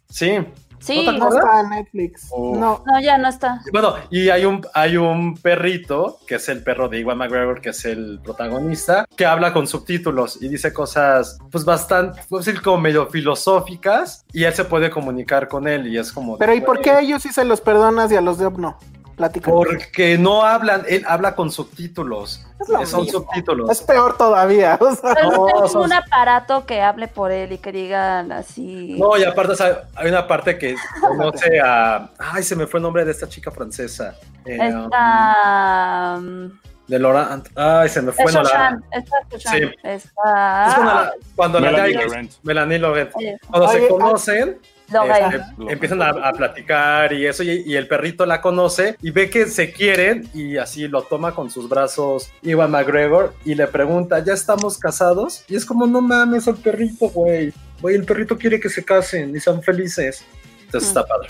sí. 0.08 0.38
Sí. 0.84 1.06
¿No 1.06 1.28
está 1.34 1.60
en 1.60 1.70
Netflix. 1.70 2.28
Oh. 2.30 2.54
No. 2.54 2.84
No, 2.86 3.00
ya 3.00 3.16
no 3.16 3.28
está. 3.28 3.62
Bueno, 3.72 3.94
y 4.10 4.28
hay 4.28 4.44
un, 4.44 4.60
hay 4.74 4.98
un 4.98 5.34
perrito, 5.34 6.18
que 6.26 6.34
es 6.34 6.48
el 6.50 6.62
perro 6.62 6.90
de 6.90 7.00
Iwan 7.00 7.16
McGregor, 7.16 7.62
que 7.62 7.70
es 7.70 7.86
el 7.86 8.20
protagonista, 8.22 9.06
que 9.16 9.24
habla 9.24 9.54
con 9.54 9.66
subtítulos 9.66 10.42
y 10.42 10.48
dice 10.48 10.74
cosas, 10.74 11.38
pues 11.50 11.64
bastante, 11.64 12.20
puedo 12.28 12.44
decir, 12.44 12.60
como 12.60 12.78
medio 12.78 13.06
filosóficas, 13.06 14.26
y 14.32 14.44
él 14.44 14.52
se 14.52 14.64
puede 14.64 14.90
comunicar 14.90 15.48
con 15.48 15.66
él, 15.66 15.86
y 15.86 15.96
es 15.96 16.12
como... 16.12 16.36
Pero 16.36 16.54
¿y 16.54 16.60
por 16.60 16.82
qué 16.82 16.90
a 16.90 17.00
ellos 17.00 17.22
sí 17.22 17.32
se 17.32 17.44
los 17.44 17.62
perdonas 17.62 18.12
y 18.12 18.16
a 18.16 18.20
los 18.20 18.36
de 18.36 18.46
Op 18.46 18.58
no? 18.58 18.78
Platica. 19.16 19.50
Porque 19.50 20.18
no 20.18 20.42
hablan, 20.44 20.82
él 20.88 21.04
habla 21.06 21.34
con 21.36 21.50
subtítulos. 21.52 22.44
Es 22.60 22.68
lo 22.68 22.78
que 22.80 22.86
son 22.86 23.02
mismo. 23.02 23.20
subtítulos. 23.20 23.70
Es 23.70 23.80
peor 23.82 24.16
todavía. 24.16 24.76
o 24.80 24.94
sea. 24.94 25.14
No, 25.22 25.68
son- 25.68 25.82
un 25.84 25.92
aparato 25.92 26.66
que 26.66 26.80
hable 26.82 27.06
por 27.08 27.30
él 27.30 27.52
y 27.52 27.58
que 27.58 27.70
digan 27.72 28.32
así. 28.32 28.96
No, 28.98 29.16
y 29.16 29.24
aparte 29.24 29.52
o 29.52 29.56
sea, 29.56 29.84
hay 29.94 30.08
una 30.08 30.26
parte 30.26 30.58
que 30.58 30.74
conoce 31.00 31.60
a... 31.60 32.08
Ay, 32.18 32.42
se 32.42 32.56
me 32.56 32.66
fue 32.66 32.78
el 32.78 32.82
nombre 32.82 33.04
de 33.04 33.12
esta 33.12 33.28
chica 33.28 33.50
francesa. 33.50 34.16
Eh, 34.44 34.58
Está. 34.60 36.16
um, 36.18 36.50
de 36.88 36.98
Laurent. 36.98 37.46
Ay, 37.56 37.88
se 37.88 38.02
me 38.02 38.12
fue. 38.12 38.24
Es 38.24 38.34
no, 38.34 38.42
la- 38.42 38.48
Shoshan, 38.50 38.84
está 38.92 39.16
Shoshan, 39.30 39.52
Sí. 39.58 39.70
está. 39.84 40.66
Es 40.66 40.74
cuando 40.74 40.92
la, 40.94 41.12
cuando 41.36 41.60
la 41.60 41.70
Melanie 41.70 41.92
Melanie 41.94 42.06
Laurent. 42.08 42.32
Melanie 42.42 42.78
Laurent. 42.78 43.10
Oye, 43.14 43.38
Cuando 43.48 43.68
se 43.68 43.76
Oye, 43.78 43.88
conocen. 43.88 44.58
Este, 44.88 45.72
empiezan 45.72 46.02
a, 46.02 46.08
a 46.10 46.32
platicar 46.32 47.12
y 47.12 47.26
eso, 47.26 47.42
y, 47.42 47.62
y 47.66 47.76
el 47.76 47.88
perrito 47.88 48.26
la 48.26 48.40
conoce 48.40 48.96
y 49.02 49.10
ve 49.10 49.30
que 49.30 49.46
se 49.46 49.72
quieren 49.72 50.28
y 50.34 50.56
así 50.58 50.88
lo 50.88 51.02
toma 51.02 51.34
con 51.34 51.50
sus 51.50 51.68
brazos 51.68 52.30
Iwan 52.42 52.70
McGregor 52.70 53.34
y 53.44 53.54
le 53.54 53.66
pregunta, 53.66 54.18
¿ya 54.20 54.34
estamos 54.34 54.78
casados? 54.78 55.44
Y 55.48 55.56
es 55.56 55.64
como, 55.64 55.86
no 55.86 56.00
mames, 56.00 56.46
el 56.46 56.56
perrito, 56.56 57.08
güey. 57.08 57.52
Güey, 57.80 57.96
el 57.96 58.04
perrito 58.04 58.36
quiere 58.38 58.60
que 58.60 58.68
se 58.68 58.84
casen 58.84 59.34
y 59.34 59.40
sean 59.40 59.62
felices. 59.62 60.24
Entonces 60.66 60.88
está 60.88 61.04
padre. 61.04 61.28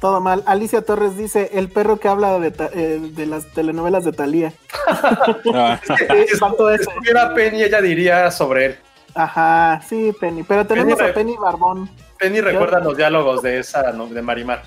Todo 0.00 0.20
mal. 0.20 0.42
Alicia 0.46 0.82
Torres 0.82 1.16
dice, 1.16 1.50
el 1.54 1.68
perro 1.70 1.98
que 1.98 2.08
habla 2.08 2.38
de, 2.38 2.50
ta- 2.50 2.70
eh, 2.74 3.00
de 3.14 3.26
las 3.26 3.46
telenovelas 3.52 4.04
de 4.04 4.12
Thalía. 4.12 4.52
Ah, 5.54 5.80
Si 5.86 5.92
ese. 5.94 6.82
estuviera 6.82 7.32
Penny, 7.34 7.62
ella 7.62 7.80
diría 7.80 8.30
sobre 8.30 8.66
él. 8.66 8.76
Ajá, 9.14 9.80
sí, 9.88 10.12
Penny. 10.20 10.42
Pero 10.42 10.66
tenemos 10.66 10.94
Penny- 10.98 11.10
a 11.10 11.14
Penny 11.14 11.36
Barbón. 11.40 11.90
Penny 12.24 12.40
recuerda 12.40 12.80
los 12.80 12.96
diálogos 12.96 13.42
de 13.42 13.58
esa, 13.58 13.92
¿no? 13.92 14.06
de 14.06 14.22
Marimar. 14.22 14.62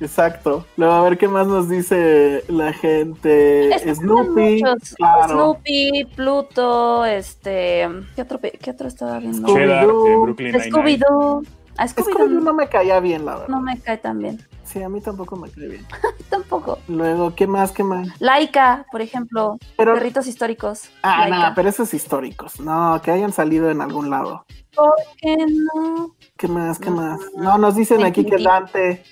Exacto. 0.00 0.64
Luego 0.76 0.92
a 0.94 1.02
ver 1.02 1.18
qué 1.18 1.28
más 1.28 1.46
nos 1.46 1.68
dice 1.68 2.44
la 2.48 2.72
gente. 2.72 3.70
Snoopy. 3.94 4.62
Claro. 4.96 5.28
Snoopy, 5.28 6.06
Pluto, 6.16 7.04
este. 7.04 7.88
¿Qué 8.16 8.22
otro, 8.22 8.40
qué 8.40 8.70
otro 8.70 8.88
estaba 8.88 9.18
viendo? 9.18 9.46
Scooby- 9.48 9.54
Cheddar 9.54 9.84
Scooby-Doo. 9.86 10.06
en 10.14 10.22
Brooklyn 10.22 10.52
Nine-Nine. 10.52 10.70
Scooby-Doo. 10.72 11.42
A 11.76 11.86
Scooby-Doo 11.88 12.12
Scooby-Doo 12.14 12.40
no 12.40 12.54
me 12.54 12.68
caía 12.68 13.00
bien, 13.00 13.24
la 13.26 13.32
verdad. 13.34 13.48
no 13.48 13.60
me 13.60 13.78
cae 13.80 13.98
tan 13.98 14.18
bien. 14.18 14.40
Sí, 14.74 14.82
a 14.82 14.88
mí 14.88 15.00
tampoco 15.00 15.36
me 15.36 15.48
cae 15.48 15.68
bien. 15.68 15.86
Tampoco. 16.30 16.80
Luego, 16.88 17.32
¿qué 17.36 17.46
más? 17.46 17.70
¿Qué 17.70 17.84
más? 17.84 18.08
Laika, 18.20 18.84
por 18.90 19.00
ejemplo. 19.02 19.56
Pero- 19.76 19.94
Perritos 19.94 20.26
históricos. 20.26 20.90
Ah, 21.02 21.28
Laika. 21.28 21.48
no, 21.50 21.54
pero 21.54 21.68
esos 21.68 21.94
históricos. 21.94 22.58
No, 22.58 23.00
que 23.00 23.12
hayan 23.12 23.32
salido 23.32 23.70
en 23.70 23.80
algún 23.80 24.10
lado. 24.10 24.44
¿Por 24.74 24.92
qué 25.18 25.36
no? 25.36 26.16
¿Qué 26.36 26.48
más? 26.48 26.80
¿Qué 26.80 26.90
más? 26.90 27.20
No, 27.36 27.56
nos 27.56 27.76
dicen 27.76 28.02
aquí 28.02 28.24
que. 28.26 28.42
Dante 28.42 29.04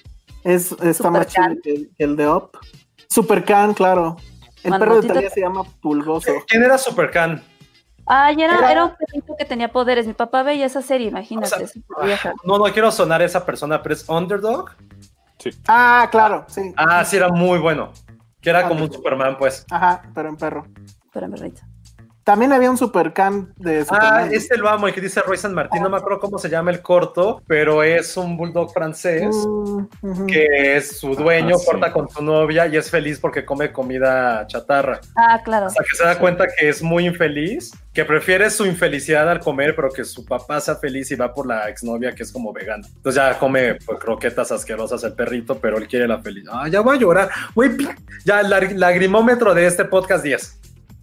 es, 0.43 0.72
está 0.82 1.10
más 1.10 1.28
chido 1.28 1.47
que, 1.62 1.89
que 1.97 2.02
el 2.05 2.16
de 2.16 2.26
Op. 2.26 2.56
Supercan, 3.09 3.72
claro. 3.72 4.16
El 4.64 4.76
perro 4.76 5.01
de 5.01 5.06
Talía 5.06 5.30
se 5.30 5.40
llama 5.43 5.62
Pulgoso. 5.80 6.32
¿Quién 6.48 6.64
era 6.64 6.76
Supercan? 6.76 7.40
Ay, 8.05 8.43
era, 8.43 8.59
Era- 8.59 8.72
era 8.72 8.84
un 8.86 8.93
perrito 8.97 9.36
que 9.39 9.44
tenía 9.44 9.70
poderes. 9.70 10.09
Mi 10.09 10.12
papá 10.12 10.43
veía 10.43 10.66
esa 10.66 10.82
serie, 10.82 11.06
imagínate. 11.06 11.64
O 11.64 11.68
sea. 11.68 12.34
No, 12.43 12.59
no 12.59 12.64
quiero 12.72 12.90
sonar 12.90 13.22
esa 13.22 13.47
persona, 13.47 13.80
pero 13.80 13.94
es 13.94 14.09
Underdog. 14.09 14.70
Ah, 15.69 16.09
claro, 16.10 16.44
sí. 16.48 16.73
Ah, 16.77 17.05
sí, 17.05 17.16
era 17.16 17.28
muy 17.28 17.59
bueno. 17.59 17.93
Que 18.40 18.51
era 18.51 18.66
como 18.69 18.85
un 18.85 18.93
Superman, 18.93 19.36
pues. 19.39 19.64
Ajá, 19.70 20.02
pero 20.14 20.28
en 20.28 20.36
perro. 20.36 20.66
Pero 21.12 21.27
en 21.27 21.32
perrito. 21.32 21.62
También 22.24 22.53
había 22.53 22.70
un 22.70 22.77
supercan 22.77 23.53
de 23.57 23.81
Ah, 23.81 23.85
Superman. 23.85 24.32
este 24.32 24.57
lo 24.57 24.69
amo, 24.69 24.86
el 24.86 24.94
que 24.94 25.01
dice 25.01 25.20
Roy 25.23 25.36
San 25.36 25.55
Martín. 25.55 25.82
No 25.82 25.90
me 25.90 25.97
acuerdo 25.97 26.20
cómo 26.20 26.39
se 26.39 26.49
llama 26.49 26.70
el 26.70 26.81
corto, 26.81 27.43
pero 27.49 27.82
es 27.82 28.16
un 28.16 28.36
bulldog 28.36 28.73
francés. 28.73 29.35
Mm, 30.03 30.27
que 30.27 30.77
es 30.77 30.99
su 31.01 31.16
dueño, 31.16 31.57
Ah, 31.57 31.59
sí. 31.59 31.66
corta 31.66 31.93
con 31.93 32.09
su 32.09 32.23
novia 32.23 32.66
y 32.69 32.77
es 32.77 32.89
feliz 32.90 33.19
porque 33.19 33.44
come 33.44 33.73
comida 33.73 34.47
chatarra. 34.47 35.01
Ah, 35.16 35.40
claro. 35.44 35.66
Hasta 35.66 35.82
que 35.82 35.97
se 35.97 36.05
da 36.05 36.16
cuenta 36.19 36.47
que 36.47 36.69
es 36.69 36.81
muy 36.81 37.07
infeliz, 37.07 37.73
que 37.93 38.05
prefiere 38.05 38.49
su 38.51 38.66
infelicidad 38.66 39.28
al 39.28 39.40
comer, 39.40 39.74
pero 39.74 39.90
que 39.90 40.05
su 40.05 40.24
papá 40.24 40.61
sea 40.61 40.77
feliz 40.77 41.11
y 41.11 41.16
va 41.16 41.35
por 41.35 41.47
la 41.47 41.69
exnovia 41.69 42.15
que 42.15 42.23
es 42.23 42.31
como 42.32 42.53
vegana. 42.53 42.86
Entonces 42.86 43.20
ya 43.20 43.36
come 43.39 43.74
pues, 43.85 43.99
croquetas 43.99 44.53
asquerosas 44.53 45.03
el 45.03 45.15
perrito, 45.15 45.59
pero 45.59 45.77
él 45.77 45.89
quiere 45.89 46.07
la 46.07 46.19
felicidad. 46.20 46.55
Ah, 46.57 46.69
ya 46.69 46.81
voy 46.82 46.97
a 46.97 47.01
llorar. 47.01 47.31
Güey, 47.55 47.70
ya, 48.24 48.43
lag- 48.43 48.77
lagrimómetro 48.77 49.55
de 49.55 49.66
este 49.66 49.85
podcast 49.85 50.23
10. 50.23 50.61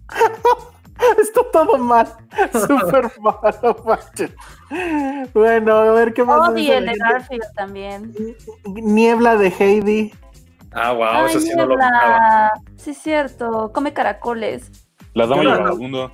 Está 1.20 1.40
todo 1.52 1.78
mal. 1.78 2.06
Súper 2.52 3.10
mal, 3.20 3.56
no 3.62 3.76
manches. 3.84 4.30
Bueno, 5.34 5.76
a 5.76 5.92
ver 5.92 6.12
qué 6.14 6.24
más. 6.24 6.52
La 6.52 6.60
el 6.78 6.86
de? 6.86 6.94
Garfield 6.98 7.44
también. 7.54 8.12
Niebla 8.66 9.36
de 9.36 9.48
Heidi. 9.58 10.12
Ah, 10.72 10.92
wow, 10.92 11.04
Ay, 11.04 11.26
eso 11.30 11.40
sí 11.40 11.50
no 11.56 11.66
lo 11.66 11.76
Niebla. 11.76 11.84
buscaba. 11.90 12.52
Sí, 12.76 12.90
es 12.90 12.98
cierto. 12.98 13.70
Come 13.74 13.92
caracoles. 13.92 14.70
La 15.14 15.26
dama 15.26 15.42
y 15.42 15.46
el 15.48 15.58
vagabundo. 15.58 16.12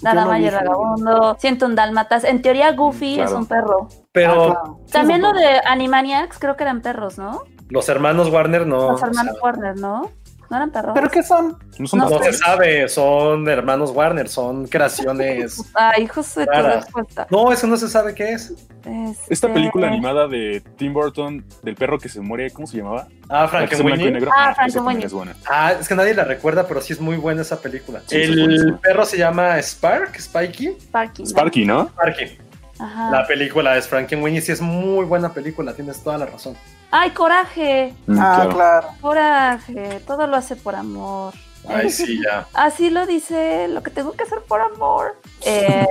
La 0.00 0.14
dama 0.14 0.38
y 0.38 0.46
el 0.46 0.54
vagabundo. 0.54 1.36
Siento 1.38 1.66
un 1.66 1.74
dálmatas. 1.74 2.24
En 2.24 2.40
teoría, 2.40 2.72
Goofy 2.72 3.16
Claro. 3.16 3.30
es 3.30 3.36
un 3.36 3.46
perro. 3.46 3.88
Pero 4.12 4.32
Ah, 4.32 4.46
claro. 4.62 4.80
También 4.90 5.20
lo 5.20 5.32
de 5.34 5.60
Animaniacs, 5.66 6.38
creo 6.38 6.56
que 6.56 6.62
eran 6.64 6.80
perros, 6.80 7.18
¿no? 7.18 7.42
los 7.68 7.88
hermanos 7.88 8.30
Warner 8.30 8.66
no. 8.66 8.90
Los 8.90 9.02
hermanos 9.02 9.34
o 9.34 9.34
sea, 9.36 9.42
Warner, 9.44 9.76
¿no? 9.78 10.10
¿No 10.50 10.56
eran 10.56 10.70
perros? 10.72 10.92
¿Pero 10.94 11.08
qué 11.08 11.22
son? 11.22 11.56
No 11.78 11.86
son 11.86 12.00
No 12.00 12.08
se 12.18 12.32
sabe, 12.32 12.88
son 12.88 13.48
hermanos 13.48 13.92
Warner, 13.92 14.28
son 14.28 14.66
creaciones. 14.66 15.62
Ay, 15.74 16.08
tu 16.08 16.22
Raras. 16.44 16.84
respuesta. 16.84 17.28
No, 17.30 17.52
eso 17.52 17.68
no 17.68 17.76
se 17.76 17.88
sabe 17.88 18.16
qué 18.16 18.32
es. 18.32 18.50
Este, 18.84 19.32
Esta 19.32 19.52
película 19.52 19.86
animada 19.86 20.26
de 20.26 20.60
Tim 20.76 20.92
Burton 20.92 21.44
del 21.62 21.76
perro 21.76 22.00
que 22.00 22.08
se 22.08 22.20
muere, 22.20 22.50
¿cómo 22.50 22.66
se 22.66 22.78
llamaba? 22.78 23.06
Ah, 23.28 23.46
Frankenweenie. 23.46 24.26
Ah, 24.36 24.52
Frankenweenie. 24.56 25.06
es 25.06 25.12
buena. 25.12 25.36
Ah, 25.48 25.74
es 25.78 25.86
que 25.86 25.94
nadie 25.94 26.14
la 26.14 26.24
recuerda, 26.24 26.66
pero 26.66 26.80
sí 26.80 26.94
es 26.94 27.00
muy 27.00 27.16
buena 27.16 27.42
esa 27.42 27.60
película. 27.60 28.00
Sí, 28.06 28.24
sí, 28.24 28.32
es 28.32 28.62
el 28.62 28.74
perro 28.80 29.04
se 29.04 29.18
llama 29.18 29.56
Spark, 29.62 30.18
Spikey. 30.20 30.76
Sparky. 30.80 31.22
¿no? 31.22 31.28
Sparky, 31.28 31.64
¿no? 31.64 31.86
Sparky. 31.90 32.38
Ajá. 32.80 33.10
La 33.12 33.26
película 33.26 33.76
es 33.76 33.86
Frankenweenie, 33.86 34.40
sí 34.40 34.50
es 34.50 34.60
muy 34.60 35.04
buena 35.04 35.32
película, 35.32 35.74
tienes 35.74 36.02
toda 36.02 36.18
la 36.18 36.26
razón. 36.26 36.56
Ay, 36.90 37.10
coraje. 37.10 37.94
Mm, 38.06 38.18
Ah, 38.20 38.46
claro. 38.50 38.88
Coraje. 39.00 40.00
Todo 40.06 40.26
lo 40.26 40.36
hace 40.36 40.56
por 40.56 40.74
amor. 40.74 41.34
Ay, 41.68 41.90
sí, 41.90 42.20
ya. 42.24 42.46
Así 42.54 42.90
lo 42.90 43.06
dice, 43.06 43.68
lo 43.68 43.82
que 43.82 43.90
tengo 43.90 44.12
que 44.12 44.24
hacer 44.24 44.40
por 44.48 44.60
amor. 44.60 45.16
Eh, 45.42 45.86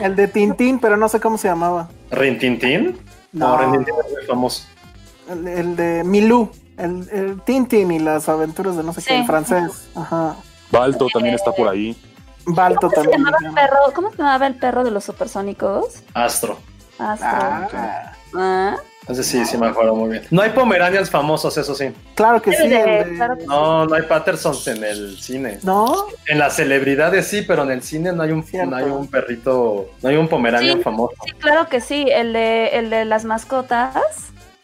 El 0.00 0.16
de 0.16 0.28
Tintín, 0.28 0.78
pero 0.78 0.96
no 0.96 1.08
sé 1.08 1.20
cómo 1.20 1.38
se 1.38 1.48
llamaba. 1.48 1.88
¿Rintintín? 2.10 2.98
No, 3.32 3.56
No. 3.56 3.58
Rintintín 3.58 3.94
es 4.06 4.12
muy 4.12 4.24
famoso. 4.26 4.64
El, 5.28 5.48
el 5.48 5.76
de 5.76 6.04
Milú. 6.04 6.50
El, 6.76 7.08
el 7.10 7.40
Tintín 7.42 7.90
y 7.92 7.98
las 7.98 8.28
aventuras 8.28 8.76
de 8.76 8.82
no 8.82 8.92
sé 8.92 9.02
qué, 9.02 9.18
el 9.20 9.26
francés. 9.26 9.88
Ajá. 9.94 10.36
Balto 10.70 11.06
también 11.12 11.34
está 11.34 11.52
por 11.52 11.68
ahí. 11.68 11.96
Balto 12.44 12.80
¿Cómo 12.90 12.90
se 12.90 12.96
también. 12.96 13.24
llamaba 13.24 13.38
el 13.48 13.54
perro? 13.54 13.76
¿Cómo 13.94 14.10
se 14.10 14.16
llamaba 14.18 14.46
el 14.46 14.54
perro 14.56 14.84
de 14.84 14.90
los 14.90 15.04
supersónicos? 15.04 16.02
Astro. 16.12 16.58
Astro. 16.98 17.28
Ah, 17.30 18.12
Ah. 18.38 18.76
Entonces 19.08 19.26
sí, 19.28 19.44
sí 19.46 19.56
me 19.56 19.68
acuerdo 19.68 19.94
muy 19.94 20.10
bien. 20.10 20.24
No 20.32 20.42
hay 20.42 20.50
Pomeranians 20.50 21.08
famosos, 21.10 21.56
eso 21.56 21.76
sí. 21.76 21.92
claro 22.16 22.42
que 22.42 22.52
sí. 22.52 22.66
Debe 22.66 22.82
de- 22.90 22.98
el 23.02 23.10
de- 23.10 23.14
claro 23.16 23.34
que 23.36 23.42
sí. 23.42 23.46
No, 23.46 23.86
no 23.86 23.94
hay 23.94 24.02
Pattersons 24.02 24.66
en 24.66 24.82
el 24.82 25.16
cine. 25.20 25.60
¿No? 25.62 26.06
En 26.26 26.38
las 26.40 26.56
celebridades 26.56 27.28
sí, 27.28 27.42
pero 27.42 27.62
en 27.62 27.70
el 27.70 27.82
cine 27.84 28.12
no 28.12 28.24
hay 28.24 28.32
un, 28.32 28.42
Cierto. 28.42 28.68
no 28.70 28.76
hay 28.76 28.84
un 28.84 29.06
perrito, 29.06 29.90
no 30.02 30.08
hay 30.08 30.16
un 30.16 30.26
Pomeranian 30.26 30.78
Sí. 30.78 30.82
famoso. 30.82 31.14
Sí, 31.24 31.30
claro 31.38 31.68
que 31.68 31.80
sí. 31.80 32.06
El 32.10 32.32
de, 32.32 32.68
el 32.70 32.90
de 32.90 33.04
las 33.04 33.24
mascotas, 33.24 33.94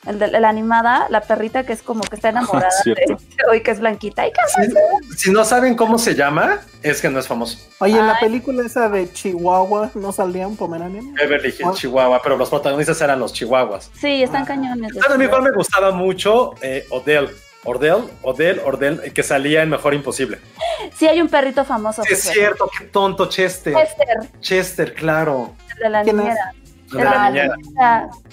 el 0.07 0.19
de 0.19 0.29
la 0.41 0.49
animada, 0.49 1.07
la 1.11 1.21
perrita 1.21 1.65
que 1.65 1.73
es 1.73 1.83
como 1.83 2.01
que 2.03 2.17
está 2.17 2.31
enamorada 2.31 2.69
de 2.85 2.95
Cierto. 2.95 3.17
hoy 3.51 3.63
que 3.63 3.71
es 3.71 3.81
blanquita. 3.81 4.25
Qué 4.25 4.33
Si, 5.11 5.17
si 5.17 5.31
no 5.31 5.45
saben 5.45 5.77
cómo 5.77 5.99
se 5.99 6.15
llama, 6.15 6.61
es 6.83 7.01
que 7.01 7.09
no 7.09 7.19
es 7.21 7.27
famoso. 7.29 7.59
Oye, 7.79 7.99
en 7.99 8.07
la 8.07 8.19
película 8.19 8.65
esa 8.67 8.89
de 8.89 9.13
Chihuahua, 9.13 9.91
¿no 9.95 10.11
salía 10.13 10.49
un 10.49 10.57
Pomeranian? 10.57 11.15
Beverly 11.15 11.51
Hills, 11.51 11.63
Ah. 11.67 11.73
Chihuahua, 11.75 12.21
pero 12.23 12.37
los 12.37 12.51
protagonistas 12.51 13.01
eran 13.01 13.21
los 13.21 13.33
chihuahuas. 13.33 13.91
Sí, 14.01 14.23
están 14.23 14.45
cañones. 14.45 14.93
A 15.09 15.17
mí 15.17 15.25
igual 15.25 15.43
me 15.43 15.53
gustaba 15.53 15.91
mucho 15.93 16.55
eh, 16.63 16.87
Odell. 16.91 17.29
Ordel, 17.65 17.99
Odell, 18.23 18.61
Ordel, 18.65 19.13
que 19.13 19.23
salía 19.23 19.63
en 19.63 19.71
Mejor 19.71 19.95
Imposible. 19.95 20.39
Sí, 20.97 21.07
hay 21.07 21.21
un 21.21 21.29
perrito 21.29 21.65
famoso. 21.65 22.03
Sí, 22.03 22.15
es 22.15 22.23
cierto, 22.25 22.69
qué 22.77 22.87
tonto, 22.87 23.29
Chester. 23.29 23.73
Chester, 23.73 24.41
Chester, 24.41 24.95
claro. 24.95 25.55
el 25.77 25.79
de 25.85 25.89
la 25.89 26.03
niñera. 26.03 26.53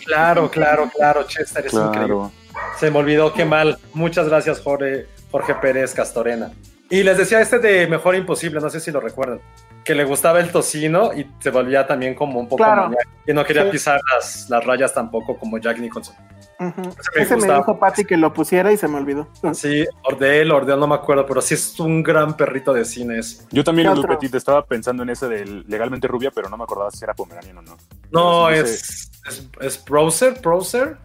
Claro, 0.06 0.49
claro, 0.49 0.90
claro, 0.95 1.23
Chester 1.23 1.65
es 1.65 1.73
increíble. 1.73 2.30
Se 2.77 2.91
me 2.91 2.99
olvidó, 2.99 3.34
qué 3.34 3.45
mal. 3.45 3.77
Muchas 3.94 4.27
gracias, 4.27 4.60
Jorge, 4.60 5.07
Jorge 5.31 5.56
Pérez 5.56 5.94
Castorena. 5.94 6.52
Y 6.90 7.03
les 7.03 7.18
decía 7.18 7.40
este 7.40 7.60
de 7.60 7.88
Mejor 7.88 8.15
Imposible, 8.15 8.60
no 8.60 8.69
sé 8.69 8.80
si 8.80 8.91
lo 8.91 8.99
recuerdan, 8.99 9.40
que 9.85 9.95
le 9.95 10.03
gustaba 10.03 10.39
el 10.39 10.51
tocino 10.51 11.11
y 11.14 11.26
se 11.39 11.49
volvía 11.49 11.88
también 11.88 12.14
como 12.15 12.39
un 12.39 12.47
poco 12.47 12.57
Claro. 12.64 12.84
maníaco, 12.84 13.10
y 13.26 13.34
no 13.34 13.43
quería 13.45 13.64
Sí. 13.65 13.72
pisar 13.72 13.99
las, 14.14 14.49
las 14.49 14.64
rayas 14.65 14.93
tampoco 14.93 15.38
como 15.38 15.57
Jack 15.57 15.80
Nicholson. 15.80 16.15
Ujú. 16.61 16.81
me 17.15 17.22
Ese 17.23 17.38
me 17.38 17.47
dijo 17.53 17.80
Patty 17.80 18.03
que 18.03 18.18
lo 18.18 18.34
pusiera 18.34 18.69
y 18.73 18.76
se 18.77 18.88
me 18.89 18.97
olvidó. 18.97 19.30
Sí, 19.53 19.85
Ordel, 20.03 20.51
Ordel, 20.51 20.77
no 20.80 20.88
me 20.88 20.95
acuerdo, 20.95 21.26
pero 21.26 21.41
sí 21.41 21.53
es 21.53 21.80
un 21.80 22.03
gran 22.03 22.35
perrito 22.35 22.73
de 22.73 22.84
cine. 22.84 23.19
ese. 23.19 23.45
Yo 23.51 23.64
también 23.64 23.93
¿Qué 23.93 24.01
en? 24.01 24.07
Petit 24.07 24.35
estaba 24.35 24.65
pensando 24.65 25.03
en 25.03 25.10
ese 25.10 25.27
del 25.30 25.64
legalmente 25.68 26.07
rubia, 26.07 26.31
pero 26.31 26.49
no 26.49 26.57
me 26.57 26.65
acordaba 26.65 26.91
si 26.91 27.01
era 27.03 27.14
Pomeranian 27.14 27.60
o 27.60 27.61
no. 27.61 27.77
No, 28.11 28.49
es, 28.49 29.10
es, 29.26 29.49
es 29.61 29.85
Browser, 29.85 30.39
Browser, 30.41 30.97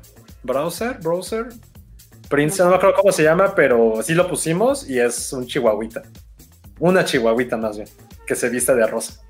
Browser, 0.43 0.99
Browser. 1.01 1.47
Prince, 2.29 2.61
no 2.63 2.71
me 2.71 2.77
acuerdo 2.77 2.97
cómo 2.97 3.13
se 3.13 3.23
llama, 3.23 3.55
pero 3.55 4.03
sí 4.03 4.15
lo 4.15 4.27
pusimos 4.29 4.89
y 4.91 4.99
es 4.99 5.33
un 5.33 5.47
chihuahuita. 5.47 6.03
Una 6.81 7.05
chihuahuita 7.05 7.57
más 7.57 7.77
bien, 7.77 7.89
que 8.27 8.35
se 8.35 8.49
viste 8.49 8.75
de 8.75 8.87
rosa. 8.87 9.21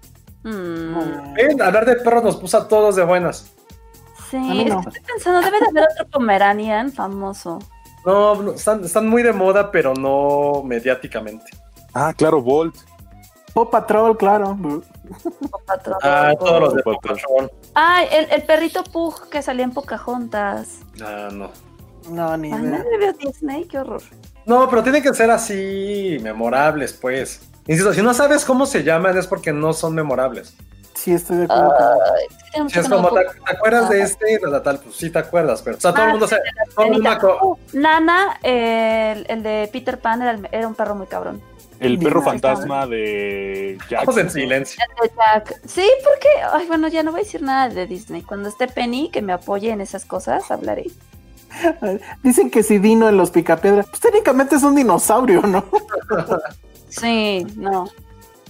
Mm, 0.43 1.33
Ven, 1.35 1.63
hablar 1.63 1.87
de 1.87 1.97
perros 1.97 2.23
nos 2.25 2.37
puso 2.37 2.59
a 2.59 2.69
todos 2.69 2.97
de 2.97 3.05
buenas. 3.05 3.51
sí, 4.31 4.65
no. 4.67 4.81
estoy 4.81 5.01
pensando, 5.03 5.41
debe 5.41 5.59
de 5.61 5.67
haber 5.69 5.85
otro 5.93 6.07
Pomeranian 6.11 6.93
famoso. 6.93 7.59
No, 8.05 8.35
no, 8.43 8.53
están, 8.53 8.85
están 8.85 9.09
muy 9.09 9.23
de 9.23 9.33
moda, 9.33 9.71
pero 9.71 9.95
no 9.95 10.63
mediáticamente. 10.65 11.47
Ah, 11.95 12.13
claro, 12.15 12.43
Bolt. 12.43 12.77
Paw 13.55 13.71
Patrol, 13.71 14.17
claro. 14.19 14.59
Patrón. 15.67 15.99
Ah, 16.03 16.33
todos 16.39 16.61
los 16.61 16.75
de 16.75 16.83
Paw 16.83 16.95
Patrol. 17.01 17.19
Patrol. 17.19 17.51
Ay, 17.75 18.09
el, 18.13 18.31
el 18.33 18.43
perrito 18.43 18.83
Pug 18.85 19.29
que 19.31 19.41
salía 19.43 19.65
en 19.65 19.71
Pocahontas. 19.73 20.81
Ah, 21.03 21.29
no. 21.33 21.51
No, 22.11 22.37
ni 22.37 22.53
Ay, 22.53 22.61
idea. 22.61 22.79
nadie 22.79 22.99
vio 22.99 23.13
Disney, 23.15 23.65
qué 23.67 23.79
horror. 23.79 24.03
No, 24.45 24.69
pero 24.69 24.83
tienen 24.83 25.03
que 25.03 25.15
ser 25.15 25.31
así, 25.31 26.19
memorables, 26.21 26.93
pues. 26.93 27.41
Insisto, 27.67 27.93
si 27.95 28.03
no 28.03 28.13
sabes 28.15 28.45
cómo 28.45 28.67
se 28.67 28.83
llaman 28.85 29.17
es 29.17 29.27
porque 29.27 29.53
no 29.53 29.73
son 29.73 29.95
memorables. 29.95 30.55
Sí, 30.95 31.13
estoy 31.13 31.39
de 31.39 31.45
acuerdo. 31.45 31.71
mucho 32.59 32.81
es 32.81 32.89
como, 32.89 33.09
¿te, 33.11 33.25
te 33.25 33.53
acuerdas 33.57 33.89
de 33.91 34.03
este? 34.03 34.41
La 34.49 34.63
tal, 34.63 34.79
pues 34.79 34.97
sí 34.97 35.11
te 35.11 35.19
acuerdas, 35.19 35.61
pero. 35.63 35.77
O 35.77 35.81
sea, 35.81 35.93
todo 35.93 36.03
Ah, 36.03 36.07
el 36.07 36.11
mundo 36.13 36.27
sí, 36.29 36.31
sabe. 36.35 36.43
Todo 36.75 36.87
el 36.87 36.93
mundo 36.93 37.11
aco- 37.11 37.39
Uh, 37.43 37.57
Nana, 37.79 38.39
eh, 38.43 39.13
el, 39.17 39.27
el 39.29 39.43
de 39.43 39.69
Peter 39.73 39.99
Pan, 39.99 40.23
era, 40.23 40.31
el- 40.33 40.49
era 40.51 40.67
un 40.69 40.75
perro 40.75 40.95
muy 40.95 41.07
cabrón. 41.07 41.43
El 41.81 41.99
perro 41.99 42.23
fantasma 42.23 42.87
de 42.87 43.77
Jack. 43.91 44.07
Vamos 44.07 44.19
en 44.21 44.31
silencio. 44.31 44.83
El 45.03 45.09
de 45.11 45.15
Jack. 45.17 45.61
Sí, 45.67 45.87
porque, 46.05 46.29
ay, 46.53 46.67
bueno, 46.69 46.89
ya 46.89 47.03
no 47.03 47.11
voy 47.11 47.21
a 47.21 47.25
decir 47.25 47.43
nada 47.43 47.69
de 47.69 47.87
Disney. 47.87 48.23
Cuando 48.23 48.49
esté 48.49 48.69
Penny, 48.69 49.11
que 49.11 49.21
me 49.21 49.33
apoye 49.33 49.71
en 49.71 49.81
esas 49.81 50.05
cosas, 50.05 50.51
hablaré. 50.51 50.87
Dicen 52.23 52.51
que 52.51 52.63
si 52.63 52.79
Dino 52.79 53.09
en 53.09 53.17
los 53.17 53.31
Picapiedras, 53.31 53.87
pues 53.89 54.01
técnicamente 54.01 54.57
es 54.57 54.63
un 54.63 54.75
dinosaurio, 54.75 55.43
¿no? 55.43 55.65
Sí, 57.01 57.47
no. 57.57 57.89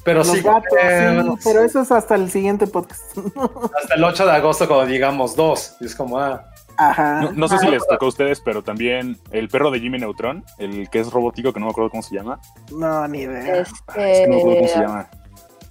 Pero 0.05 0.19
Los 0.19 0.29
sí, 0.33 0.43
gatos, 0.43 0.69
eh, 0.83 1.23
sí, 1.23 1.31
pero 1.45 1.63
eso 1.63 1.81
es 1.81 1.91
hasta 1.91 2.15
el 2.15 2.31
siguiente 2.31 2.67
podcast. 2.67 3.17
hasta 3.81 3.95
el 3.95 4.05
8 4.05 4.27
de 4.27 4.33
agosto, 4.33 4.67
cuando 4.69 4.87
digamos 4.87 5.35
dos. 5.35 5.77
Y 5.81 5.87
es 5.87 5.95
como, 5.95 6.19
ah, 6.19 6.45
Ajá. 6.77 7.23
No, 7.23 7.33
no 7.33 7.49
sé 7.49 7.59
si 7.59 7.69
les 7.69 7.87
tocó 7.87 8.07
a 8.07 8.09
ustedes, 8.09 8.41
pero 8.41 8.63
también 8.63 9.17
el 9.31 9.49
perro 9.49 9.71
de 9.71 9.81
Jimmy 9.81 9.99
Neutron, 9.99 10.45
el 10.59 10.91
que 10.91 11.01
es 11.01 11.11
robótico, 11.11 11.53
que 11.53 11.61
no 11.61 11.67
me 11.67 11.71
acuerdo 11.73 11.91
cómo 11.91 12.03
se 12.03 12.15
llama. 12.17 12.39
No, 12.71 13.07
ni 13.09 13.21
idea. 13.21 13.61
Es 13.61 13.73
que 13.95 14.27
no 14.29 14.35
me 14.35 14.41
acuerdo 14.41 14.43
cómo 14.43 14.53
se 14.59 14.65
Este. 14.65 14.81
llama. 14.81 15.09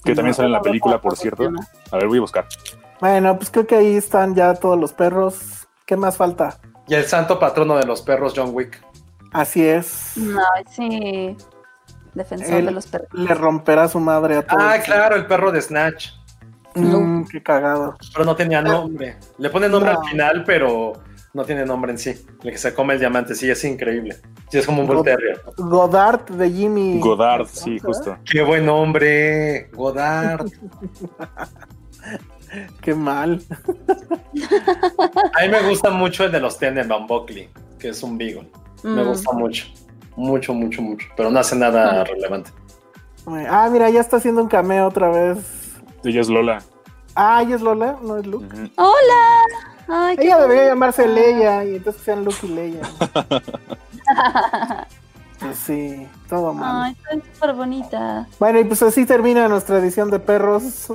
Que 0.03 0.15
también 0.15 0.33
sale 0.33 0.47
en 0.47 0.51
la 0.53 0.61
película, 0.61 0.99
por 0.99 1.15
cierto. 1.15 1.49
A 1.91 1.97
ver, 1.97 2.07
voy 2.07 2.17
a 2.17 2.21
buscar. 2.21 2.47
Bueno, 2.99 3.37
pues 3.37 3.51
creo 3.51 3.67
que 3.67 3.75
ahí 3.75 3.95
están 3.95 4.33
ya 4.33 4.53
todos 4.55 4.79
los 4.79 4.93
perros. 4.93 5.67
¿Qué 5.85 5.95
más 5.95 6.17
falta? 6.17 6.57
y 6.87 6.95
el 6.95 7.05
santo 7.05 7.39
patrono 7.39 7.77
de 7.77 7.85
los 7.85 8.01
perros, 8.01 8.33
John 8.35 8.49
Wick. 8.53 8.81
Así 9.31 9.65
es. 9.65 10.11
No, 10.17 10.41
sí. 10.69 11.35
Defensor 12.13 12.55
Él 12.55 12.65
de 12.67 12.71
los 12.71 12.87
perros. 12.87 13.07
le 13.13 13.33
romperá 13.33 13.87
su 13.87 13.99
madre 13.99 14.37
a 14.37 14.41
todos. 14.45 14.61
Ah, 14.63 14.77
claro, 14.83 15.15
el 15.15 15.25
perro 15.25 15.51
de 15.51 15.61
Snatch. 15.61 16.09
Mm, 16.75 17.23
qué 17.25 17.41
cagado. 17.43 17.95
Pero 18.13 18.25
no 18.25 18.35
tenía 18.35 18.61
nombre. 18.61 19.17
Le 19.37 19.49
pone 19.49 19.69
nombre 19.69 19.93
No. 19.93 19.99
al 20.01 20.07
final, 20.07 20.43
pero 20.45 20.93
no 21.33 21.45
tiene 21.45 21.65
nombre 21.65 21.91
en 21.91 21.97
sí. 21.99 22.25
El 22.43 22.51
que 22.51 22.57
se 22.57 22.73
come 22.73 22.93
el 22.95 22.99
diamante, 22.99 23.35
sí, 23.35 23.49
es 23.49 23.63
increíble. 23.63 24.17
Sí, 24.49 24.57
es 24.59 24.65
como 24.65 24.81
un 24.81 24.87
Bull 24.87 25.03
Terrier. 25.03 25.41
Godard 25.57 26.21
de 26.31 26.49
Jimmy. 26.51 26.99
Godard, 26.99 27.45
sí, 27.47 27.79
¿Cómo 27.79 27.93
se 27.93 27.99
justo. 27.99 28.17
Qué 28.25 28.41
buen 28.43 28.65
nombre, 28.65 29.69
Godard. 29.71 30.45
Qué 32.81 32.93
mal. 32.93 33.41
A 35.33 35.41
mí 35.43 35.49
me 35.49 35.61
gusta 35.67 35.89
mucho 35.89 36.25
el 36.25 36.31
de 36.31 36.39
los 36.39 36.57
Tenenbaum 36.57 37.07
Buckley, 37.07 37.49
que 37.79 37.89
es 37.89 38.03
un 38.03 38.17
Beagle. 38.17 38.49
Me 38.83 39.03
Mm. 39.03 39.07
gusta 39.07 39.31
mucho. 39.31 39.65
Mucho, 40.15 40.53
mucho, 40.53 40.81
mucho. 40.81 41.07
Pero 41.17 41.31
no 41.31 41.39
hace 41.39 41.55
nada 41.55 42.03
relevante. 42.03 42.51
Ah, 43.49 43.69
mira, 43.71 43.89
ya 43.89 44.01
está 44.01 44.17
haciendo 44.17 44.41
un 44.41 44.47
cameo 44.49 44.87
otra 44.87 45.09
vez. 45.09 45.73
Ella 46.03 46.21
es 46.21 46.29
Lola. 46.29 46.61
Ah, 47.15 47.41
ella 47.43 47.55
es 47.55 47.61
Lola, 47.61 47.97
no 48.01 48.17
es 48.17 48.25
Luke. 48.25 48.71
¡Hola! 48.75 49.41
Ay, 49.87 50.15
Ella 50.19 50.37
debería 50.37 50.61
bonita. 50.63 50.73
llamarse 50.73 51.07
Leia 51.07 51.65
y 51.65 51.75
entonces 51.75 52.01
sean 52.01 52.23
Luke 52.25 52.37
y 52.43 52.47
Leia. 52.47 52.81
Pues 55.39 55.57
sí, 55.57 56.07
todo 56.29 56.53
mal. 56.53 56.85
Ay, 56.85 56.91
está 57.11 57.33
súper 57.33 57.53
bonita. 57.53 58.27
Bueno, 58.39 58.59
y 58.61 58.63
pues 58.63 58.81
así 58.81 59.05
termina 59.05 59.49
nuestra 59.49 59.77
edición 59.77 60.09
de 60.09 60.17
perros 60.19 60.87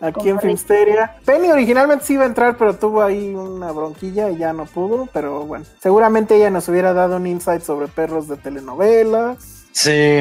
aquí 0.00 0.28
en 0.28 0.40
Filmsteria. 0.40 1.14
Penny 1.24 1.50
originalmente 1.50 2.04
sí 2.04 2.14
iba 2.14 2.24
a 2.24 2.26
entrar, 2.26 2.56
pero 2.56 2.74
tuvo 2.76 3.02
ahí 3.02 3.34
una 3.34 3.70
bronquilla 3.72 4.30
y 4.30 4.36
ya 4.38 4.52
no 4.52 4.64
pudo. 4.66 5.08
Pero 5.12 5.40
bueno, 5.44 5.64
seguramente 5.80 6.36
ella 6.36 6.50
nos 6.50 6.68
hubiera 6.68 6.92
dado 6.92 7.16
un 7.16 7.26
insight 7.26 7.62
sobre 7.62 7.88
perros 7.88 8.28
de 8.28 8.36
telenovelas, 8.36 9.66
Sí. 9.72 10.20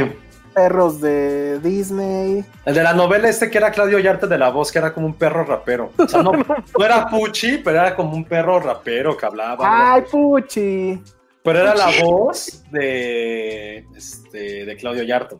perros 0.53 0.99
de 1.01 1.59
Disney. 1.59 2.43
El 2.65 2.73
de 2.75 2.83
la 2.83 2.93
novela 2.93 3.29
este 3.29 3.49
que 3.49 3.57
era 3.59 3.71
Claudio 3.71 3.99
Yarte 3.99 4.27
de 4.27 4.37
la 4.37 4.49
voz, 4.49 4.71
que 4.71 4.79
era 4.79 4.93
como 4.93 5.05
un 5.07 5.13
perro 5.13 5.43
rapero. 5.43 5.91
O 5.97 6.07
sea, 6.07 6.23
no, 6.23 6.31
no 6.33 6.85
era 6.85 7.07
Puchi, 7.07 7.57
pero 7.59 7.79
era 7.79 7.95
como 7.95 8.15
un 8.15 8.25
perro 8.25 8.59
rapero 8.59 9.15
que 9.15 9.25
hablaba. 9.25 9.93
¡Ay, 9.93 10.01
Puchi! 10.11 11.01
Pero 11.43 11.59
era 11.61 11.75
la 11.75 11.87
voz 12.03 12.63
de, 12.71 13.85
este, 13.95 14.65
de 14.65 14.75
Claudio 14.75 15.03
Yarto. 15.03 15.39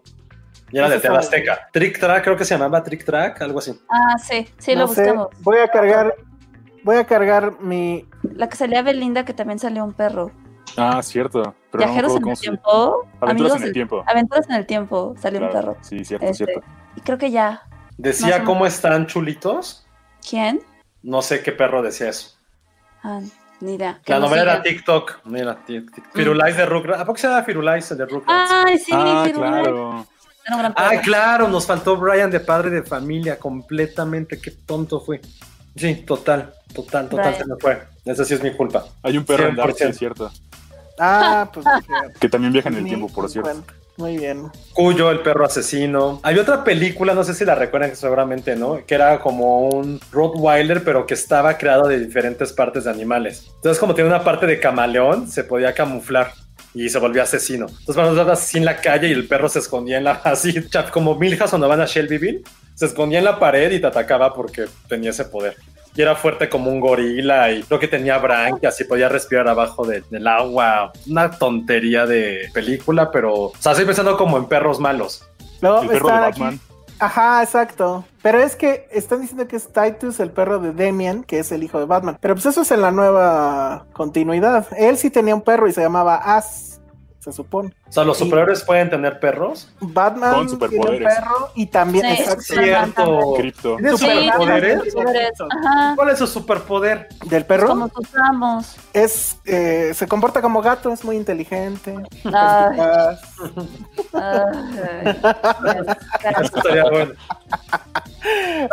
Y 0.72 0.78
era 0.80 0.90
de 0.90 1.00
fue- 1.00 1.18
Azteca. 1.18 1.70
Trick 1.72 2.00
Track, 2.00 2.24
creo 2.24 2.36
que 2.38 2.44
se 2.46 2.54
llamaba 2.56 2.84
Trick 2.84 3.04
Track, 3.06 3.42
algo 3.42 3.60
así. 3.60 3.80
Ah, 3.90 4.18
sí, 4.18 4.48
sí, 4.58 4.74
No 4.76 4.82
lo 4.82 4.88
sé, 4.90 5.04
buscamos. 5.04 5.28
voy 5.40 5.58
a 5.60 5.68
cargar, 5.70 6.14
voy 6.84 6.98
a 6.98 7.06
cargar 7.06 7.60
mi... 7.62 8.06
La 8.24 8.50
que 8.50 8.56
salía 8.58 8.82
Belinda, 8.82 9.24
que 9.26 9.34
también 9.34 9.60
salió 9.60 9.84
un 9.84 9.94
perro. 9.94 10.32
Ah, 10.76 11.02
cierto. 11.02 11.56
Pero 11.72 11.86
Viajeros 11.86 12.16
en 12.18 12.28
el 12.28 12.36
se- 12.36 12.42
tiempo. 12.42 13.08
Aventuras 13.22 13.32
Amigos 13.32 13.56
en 13.62 13.64
el 13.64 13.74
tiempo. 13.74 14.04
Aventuras 14.06 14.50
en 14.50 14.56
el 14.56 14.66
tiempo, 14.66 15.16
salió 15.20 15.42
un 15.42 15.50
perro. 15.50 15.78
Sí, 15.82 16.04
cierto, 16.04 16.26
Este, 16.26 16.46
cierto. 16.46 16.62
Y 16.96 17.02
creo 17.02 17.18
que 17.18 17.32
ya. 17.32 17.64
Decía 17.98 18.44
cómo 18.44 18.66
están 18.66 19.08
chulitos. 19.08 19.88
¿Quién? 20.30 20.62
No 21.02 21.22
sé 21.22 21.42
qué 21.42 21.52
perro 21.54 21.82
decía 21.82 22.10
eso. 22.10 22.36
Ah. 23.04 23.22
Que 23.60 24.14
La 24.14 24.20
novela 24.20 24.42
era. 24.44 24.62
TikTok. 24.62 25.22
Mira, 25.26 25.58
tic- 25.66 25.90
Firulais 26.14 26.56
de 26.56 26.66
Rugrats. 26.68 27.02
¿A 27.02 27.06
poco 27.06 27.18
se 27.18 27.28
llama 27.28 27.42
Firulais 27.44 27.90
el 27.90 27.98
de 27.98 28.06
Rugrats? 28.06 28.52
Ay, 28.52 28.78
sí, 28.78 28.92
ah, 28.94 29.24
Firulais. 29.26 29.64
claro. 29.64 30.06
Ah, 30.76 30.94
claro, 31.04 31.48
nos 31.48 31.66
faltó 31.66 31.98
Brian 31.98 32.32
de 32.32 32.40
padre 32.40 32.70
de 32.70 32.84
familia, 32.84 33.38
completamente, 33.38 34.40
qué 34.40 34.52
tonto 34.52 35.02
fue. 35.02 35.22
Sí, 35.76 35.96
total, 35.96 36.54
total, 36.74 37.10
total, 37.10 37.34
Brian. 37.34 37.38
se 37.38 37.46
me 37.46 37.56
fue. 37.60 37.84
Esa 38.06 38.24
sí 38.24 38.34
es 38.34 38.42
mi 38.42 38.52
culpa. 38.52 38.86
Hay 39.04 39.18
un 39.18 39.26
perro 39.26 39.50
en 39.50 39.58
100%. 39.58 39.90
es 39.90 39.98
cierto. 39.98 40.32
Ah, 40.98 41.50
pues... 41.54 41.66
Que 42.20 42.30
también 42.30 42.54
viaja 42.54 42.70
en 42.70 42.78
el 42.78 42.86
tiempo, 42.86 43.10
por 43.10 43.30
cierto. 43.30 43.64
Muy 43.98 44.18
bien. 44.18 44.52
Cuyo, 44.74 45.10
el 45.10 45.22
perro 45.22 45.46
asesino. 45.46 46.20
Hay 46.22 46.38
otra 46.38 46.64
película, 46.64 47.16
no 47.16 47.24
sé 47.24 47.34
si 47.34 47.44
la 47.46 47.56
recuerdan, 47.56 47.96
seguramente, 47.96 48.56
¿no? 48.56 48.86
Que 48.86 48.94
era 48.94 49.20
como 49.20 49.70
un 49.70 50.00
Rottweiler, 50.12 50.84
pero 50.84 51.08
que 51.08 51.16
estaba 51.16 51.58
creado 51.58 51.88
de 51.88 52.00
diferentes 52.00 52.54
partes 52.54 52.84
de 52.84 52.92
animales. 52.92 53.52
Entonces, 53.56 53.80
como 53.80 53.96
tiene 53.96 54.10
una 54.10 54.24
parte 54.24 54.46
de 54.46 54.60
camaleón, 54.60 55.28
se 55.28 55.44
podía 55.44 55.74
camuflar 55.74 56.32
y 56.74 56.90
se 56.90 57.00
volvió 57.00 57.24
asesino. 57.24 57.66
Entonces, 57.68 57.96
cuando 57.96 58.12
andabas 58.12 58.40
así 58.44 58.58
en 58.58 58.66
la 58.66 58.78
calle 58.78 59.08
y 59.10 59.12
el 59.12 59.28
perro 59.28 59.50
se 59.50 59.60
escondía 59.60 59.98
en 59.98 60.04
la, 60.04 60.12
así, 60.24 60.54
como 60.92 61.16
Milhouse 61.16 61.50
cuando 61.50 61.68
van 61.68 61.82
a 61.82 61.86
Shelbyville, 61.86 62.42
se 62.76 62.86
escondía 62.86 63.20
en 63.20 63.26
la 63.26 63.40
pared 63.40 63.72
y 63.72 63.80
te 63.80 63.88
atacaba 63.88 64.34
porque 64.34 64.66
tenía 64.88 65.10
ese 65.10 65.26
poder. 65.26 65.56
Y 65.96 66.02
era 66.04 66.16
fuerte 66.16 66.48
como 66.48 66.70
un 66.70 66.80
gorila 66.80 67.52
y 67.52 67.64
creo 67.64 67.80
que 67.80 67.88
tenía 67.88 68.20
branquias 68.20 68.80
y 68.80 68.84
podía 68.84 69.10
respirar 69.10 69.48
abajo 69.48 69.84
de- 69.88 70.04
del 70.12 70.28
agua. 70.28 70.92
Una 71.08 71.32
tontería 71.32 72.06
de 72.06 72.50
película, 72.54 73.10
pero, 73.10 73.34
o 73.34 73.54
sea, 73.60 73.72
estoy 73.72 73.86
pensando 73.88 74.16
como 74.16 74.38
en 74.38 74.46
perros 74.46 74.80
malos. 74.80 75.24
Luego 75.60 75.82
El 75.82 75.88
perro 75.88 76.08
de 76.08 76.14
están 76.14 76.24
aquí- 76.26 76.40
Batman. 76.40 76.60
Ajá, 77.00 77.44
exacto. 77.44 78.06
Pero 78.24 78.40
es 78.40 78.56
que 78.56 78.88
están 78.92 79.22
diciendo 79.22 79.48
que 79.48 79.56
es 79.56 79.70
Titus, 79.72 80.20
el 80.20 80.32
perro 80.32 80.60
de 80.60 80.72
Demian, 80.72 81.24
que 81.24 81.40
es 81.40 81.52
el 81.52 81.64
hijo 81.64 81.80
de 81.80 81.86
Batman. 81.86 82.18
Pero 82.20 82.34
pues 82.34 82.46
eso 82.48 82.62
es 82.62 82.72
en 82.72 82.82
la 82.82 82.92
nueva 82.92 83.86
continuidad. 83.94 84.68
Él 84.78 84.98
sí 84.98 85.10
tenía 85.10 85.36
un 85.36 85.42
perro 85.42 85.68
y 85.68 85.74
se 85.74 85.82
llamaba 85.82 86.16
As, 86.16 86.77
se 87.32 87.36
supone. 87.36 87.74
O 87.88 87.92
sea, 87.92 88.04
los 88.04 88.18
superhéroes 88.18 88.64
pueden 88.64 88.90
tener 88.90 89.20
perros. 89.20 89.70
Batman 89.82 90.34
Con 90.34 90.48
tiene 90.48 90.54
un 90.54 90.70
superpoderes. 90.72 91.16
perro 91.16 91.50
y 91.56 91.66
también... 91.66 92.06
Sí, 92.16 92.22
exacto, 92.24 92.42
Cierto. 92.42 93.34
Cripto. 93.38 93.76
¿Tiene 93.76 93.98
Sí, 93.98 94.06
superpoderes? 94.06 94.76
tiene 94.76 94.92
superpoderes. 94.92 95.32
Ajá. 95.66 95.94
¿Cuál 95.96 96.10
es 96.10 96.20
su 96.20 96.28
superpoder? 96.28 97.10
Del 97.26 97.46
perro 97.46 97.68
Como 97.68 97.90
sus 97.90 98.16
amos. 98.16 98.76
es 98.94 99.38
eh, 99.46 99.92
se 99.94 100.08
comporta 100.08 100.42
como 100.42 100.62
gato, 100.62 100.92
es 100.92 101.04
muy 101.04 101.16
inteligente. 101.18 101.96
Ay. 102.26 102.80
Eso 106.42 106.58
estaría 106.58 106.84
bueno. 106.90 107.14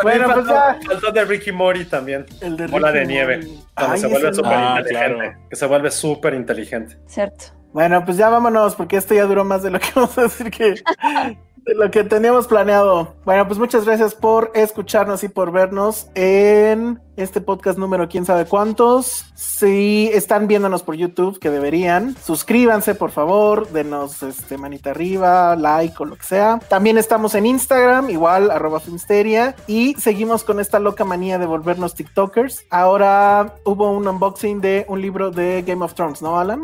Bueno, 0.03 0.25
pues 0.33 0.47
faltó, 0.47 0.53
ya. 0.53 0.79
faltó 0.85 1.11
de 1.11 1.23
Ricky 1.23 1.51
Mori 1.51 1.85
también. 1.85 2.25
El 2.41 2.57
de 2.57 2.67
Bola 2.67 2.91
de 2.91 3.05
nieve. 3.05 3.37
Morty. 3.37 3.63
Cuando 3.75 3.93
Ay, 3.93 3.99
se 4.01 4.07
vuelve 4.07 4.27
ese 4.29 4.35
súper 4.35 4.51
no. 4.51 4.57
Ah, 4.67 4.77
inteligente. 4.79 5.15
claro. 5.17 5.39
Que 5.49 5.55
se 5.55 5.65
vuelve 5.67 5.91
súper 5.91 6.33
inteligente. 6.33 6.97
Cierto. 7.07 7.45
Bueno, 7.75 8.05
pues 8.05 8.15
ya 8.15 8.29
vámonos, 8.29 8.73
porque 8.73 8.95
esto 8.95 9.13
ya 9.13 9.25
duró 9.25 9.43
más 9.43 9.61
de 9.61 9.69
lo 9.69 9.81
que 9.81 9.87
vamos 9.95 10.17
a 10.17 10.21
decir 10.21 10.49
que 10.49 10.75
lo 11.65 11.91
que 11.91 12.05
teníamos 12.05 12.47
planeado. 12.47 13.15
Bueno, 13.25 13.45
pues 13.47 13.59
muchas 13.59 13.83
gracias 13.83 14.15
por 14.15 14.49
escucharnos 14.55 15.25
y 15.25 15.27
por 15.27 15.51
vernos 15.51 16.07
en 16.15 17.01
este 17.17 17.41
podcast 17.41 17.77
número 17.77 18.07
quién 18.07 18.25
sabe 18.25 18.45
cuántos. 18.45 19.25
Si 19.35 20.09
están 20.13 20.47
viéndonos 20.47 20.83
por 20.83 20.95
YouTube, 20.95 21.37
que 21.37 21.49
deberían, 21.49 22.15
suscríbanse 22.15 22.95
por 22.95 23.11
favor, 23.11 23.67
denos 23.67 24.23
este 24.23 24.57
manita 24.57 24.91
arriba, 24.91 25.57
like 25.57 25.95
o 25.99 26.05
lo 26.05 26.15
que 26.15 26.23
sea. 26.23 26.61
También 26.69 26.97
estamos 26.97 27.35
en 27.35 27.45
Instagram, 27.45 28.09
igual 28.09 28.51
arroba 28.51 28.79
Filmsteria, 28.79 29.53
y 29.67 29.95
seguimos 29.95 30.45
con 30.45 30.61
esta 30.61 30.79
loca 30.79 31.03
manía 31.03 31.39
de 31.39 31.45
volvernos 31.45 31.93
TikTokers. 31.93 32.67
Ahora 32.69 33.55
hubo 33.65 33.91
un 33.91 34.07
unboxing 34.07 34.61
de 34.61 34.85
un 34.87 35.01
libro 35.01 35.29
de 35.29 35.61
Game 35.67 35.83
of 35.83 35.93
Thrones, 35.93 36.21
¿no, 36.21 36.39
Alan? 36.39 36.61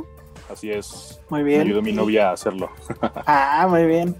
Así 0.51 0.69
es. 0.71 1.19
Muy 1.29 1.41
Me 1.43 1.49
bien. 1.49 1.61
ayudó 1.61 1.81
mi 1.81 1.93
novia 1.93 2.29
a 2.29 2.33
hacerlo. 2.33 2.69
Ah, 3.25 3.65
muy 3.69 3.85
bien. 3.85 4.15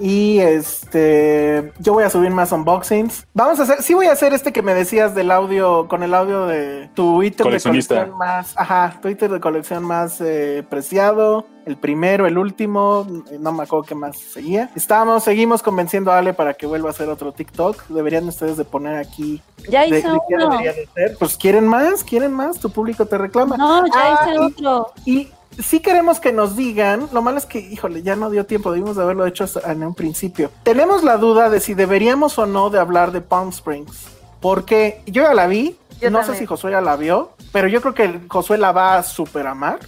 Y 0.00 0.38
este, 0.38 1.72
yo 1.80 1.92
voy 1.92 2.04
a 2.04 2.10
subir 2.10 2.30
más 2.30 2.52
unboxings. 2.52 3.26
Vamos 3.34 3.58
a 3.58 3.64
hacer, 3.64 3.82
sí 3.82 3.94
voy 3.94 4.06
a 4.06 4.12
hacer 4.12 4.32
este 4.32 4.52
que 4.52 4.62
me 4.62 4.72
decías 4.72 5.12
del 5.12 5.32
audio, 5.32 5.88
con 5.88 6.04
el 6.04 6.14
audio 6.14 6.46
de 6.46 6.88
tu 6.94 7.20
ítem 7.24 7.50
de 7.50 7.60
colección 7.60 8.16
más, 8.16 8.52
ajá, 8.56 8.98
Twitter 9.02 9.28
de 9.28 9.40
colección 9.40 9.82
más 9.82 10.20
eh, 10.20 10.64
preciado, 10.70 11.46
el 11.66 11.76
primero, 11.78 12.28
el 12.28 12.38
último, 12.38 13.08
no 13.40 13.50
me 13.52 13.64
acuerdo 13.64 13.86
qué 13.86 13.96
más 13.96 14.16
seguía. 14.18 14.70
Estamos, 14.76 15.24
seguimos 15.24 15.64
convenciendo 15.64 16.12
a 16.12 16.18
Ale 16.18 16.32
para 16.32 16.54
que 16.54 16.66
vuelva 16.66 16.90
a 16.90 16.92
hacer 16.92 17.08
otro 17.08 17.32
TikTok. 17.32 17.88
Deberían 17.88 18.28
ustedes 18.28 18.56
de 18.56 18.64
poner 18.64 18.94
aquí 18.96 19.42
Ya 19.68 19.80
de, 19.80 19.98
hice 19.98 20.08
de 20.08 20.18
qué 20.28 20.34
uno. 20.36 20.48
debería 20.50 20.74
de 20.74 20.86
ser. 20.94 21.16
Pues 21.18 21.36
quieren 21.36 21.66
más, 21.66 22.04
quieren 22.04 22.32
más, 22.32 22.60
tu 22.60 22.70
público 22.70 23.04
te 23.06 23.18
reclama. 23.18 23.56
No, 23.56 23.84
ya 23.86 23.92
Ah, 23.94 24.26
hice 24.28 24.34
y- 24.34 24.38
otro. 24.38 24.92
Y 25.04 25.28
sí 25.62 25.80
queremos 25.80 26.20
que 26.20 26.32
nos 26.32 26.56
digan, 26.56 27.08
lo 27.12 27.22
malo 27.22 27.38
es 27.38 27.46
que, 27.46 27.58
híjole, 27.58 28.02
ya 28.02 28.16
no 28.16 28.30
dio 28.30 28.46
tiempo, 28.46 28.72
debimos 28.72 28.96
de 28.96 29.02
haberlo 29.02 29.26
hecho 29.26 29.46
en 29.64 29.82
un 29.82 29.94
principio. 29.94 30.50
Tenemos 30.62 31.02
la 31.02 31.16
duda 31.16 31.50
de 31.50 31.60
si 31.60 31.74
deberíamos 31.74 32.38
o 32.38 32.46
no 32.46 32.70
de 32.70 32.78
hablar 32.78 33.12
de 33.12 33.20
Palm 33.20 33.48
Springs, 33.50 34.06
porque 34.40 35.02
yo 35.06 35.22
ya 35.22 35.34
la 35.34 35.46
vi, 35.46 35.76
Yo 36.00 36.10
no 36.10 36.24
sé 36.24 36.36
si 36.36 36.46
Josué 36.46 36.72
ya 36.72 36.80
la 36.80 36.96
vio, 36.96 37.32
pero 37.52 37.68
yo 37.68 37.80
creo 37.80 37.94
que 37.94 38.20
Josué 38.28 38.58
la 38.58 38.72
va 38.72 38.96
a 38.96 39.02
super 39.02 39.46
amar. 39.46 39.80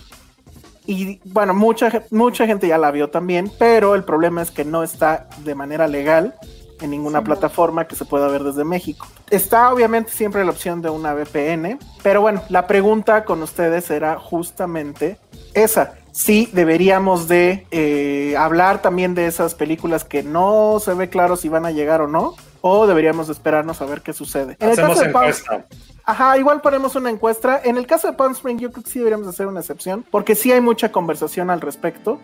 Y 0.87 1.21
bueno, 1.25 1.55
mucha, 1.55 2.05
mucha 2.11 2.47
gente 2.47 2.67
ya 2.67 2.79
la 2.79 2.91
vio 2.91 3.11
también, 3.11 3.53
pero 3.59 3.95
el 3.95 4.03
problema 4.03 4.43
es 4.43 4.51
que 4.51 4.65
no 4.65 4.83
está 4.83 5.29
de 5.45 5.55
manera 5.55 5.87
legal 5.87 6.35
en 6.81 6.91
ninguna 6.91 7.21
Sí, 7.21 7.27
plataforma 7.27 7.87
que 7.87 7.95
se 7.95 8.05
pueda 8.05 8.27
ver 8.29 8.43
desde 8.43 8.65
México. 8.65 9.07
Está 9.29 9.73
obviamente 9.73 10.11
siempre 10.11 10.45
la 10.45 10.51
opción 10.51 10.83
de 10.83 10.91
una 10.91 11.15
VPN, 11.15 11.79
pero 12.03 12.23
bueno, 12.23 12.43
la 12.49 12.67
pregunta 12.67 13.25
con 13.25 13.43
ustedes 13.43 13.91
era 13.91 14.19
justamente 14.19 15.19
esa. 15.55 15.95
Si 16.13 16.47
deberíamos 16.53 17.29
de 17.29 17.67
eh, 17.71 18.35
hablar 18.37 18.83
también 18.83 19.15
de 19.15 19.27
esas 19.27 19.55
películas 19.55 20.05
que 20.05 20.23
no 20.23 20.79
se 20.81 20.93
ve 20.95 21.09
claro 21.09 21.37
si 21.37 21.49
van 21.49 21.65
a 21.67 21.71
llegar 21.71 22.01
o 22.01 22.09
no, 22.09 22.35
o 22.63 22.87
deberíamos 22.87 23.29
de 23.29 23.33
esperarnos 23.33 23.81
a 23.81 23.87
ver 23.87 24.03
qué 24.03 24.13
sucede. 24.13 24.57
En 24.61 24.71
el 24.71 24.77
caso 24.77 25.01
de 25.01 25.09
Palm- 25.11 25.25
encuesta. 25.29 25.67
Ajá, 26.05 26.37
igual 26.37 26.61
ponemos 26.61 26.97
una 26.97 27.09
encuesta. 27.11 27.61
En 27.63 27.77
el 27.77 27.87
caso 27.87 28.09
de 28.09 28.15
Palm 28.15 28.33
Spring, 28.33 28.59
yo 28.59 28.73
creo 28.73 28.83
que 28.83 28.91
sí 28.91 28.99
deberíamos 28.99 29.29
hacer 29.29 29.47
una 29.47 29.61
excepción, 29.61 30.05
porque 30.11 30.35
sí 30.35 30.51
hay 30.51 30.61
mucha 30.61 30.91
conversación 30.91 31.51
al 31.51 31.61
respecto. 31.61 32.21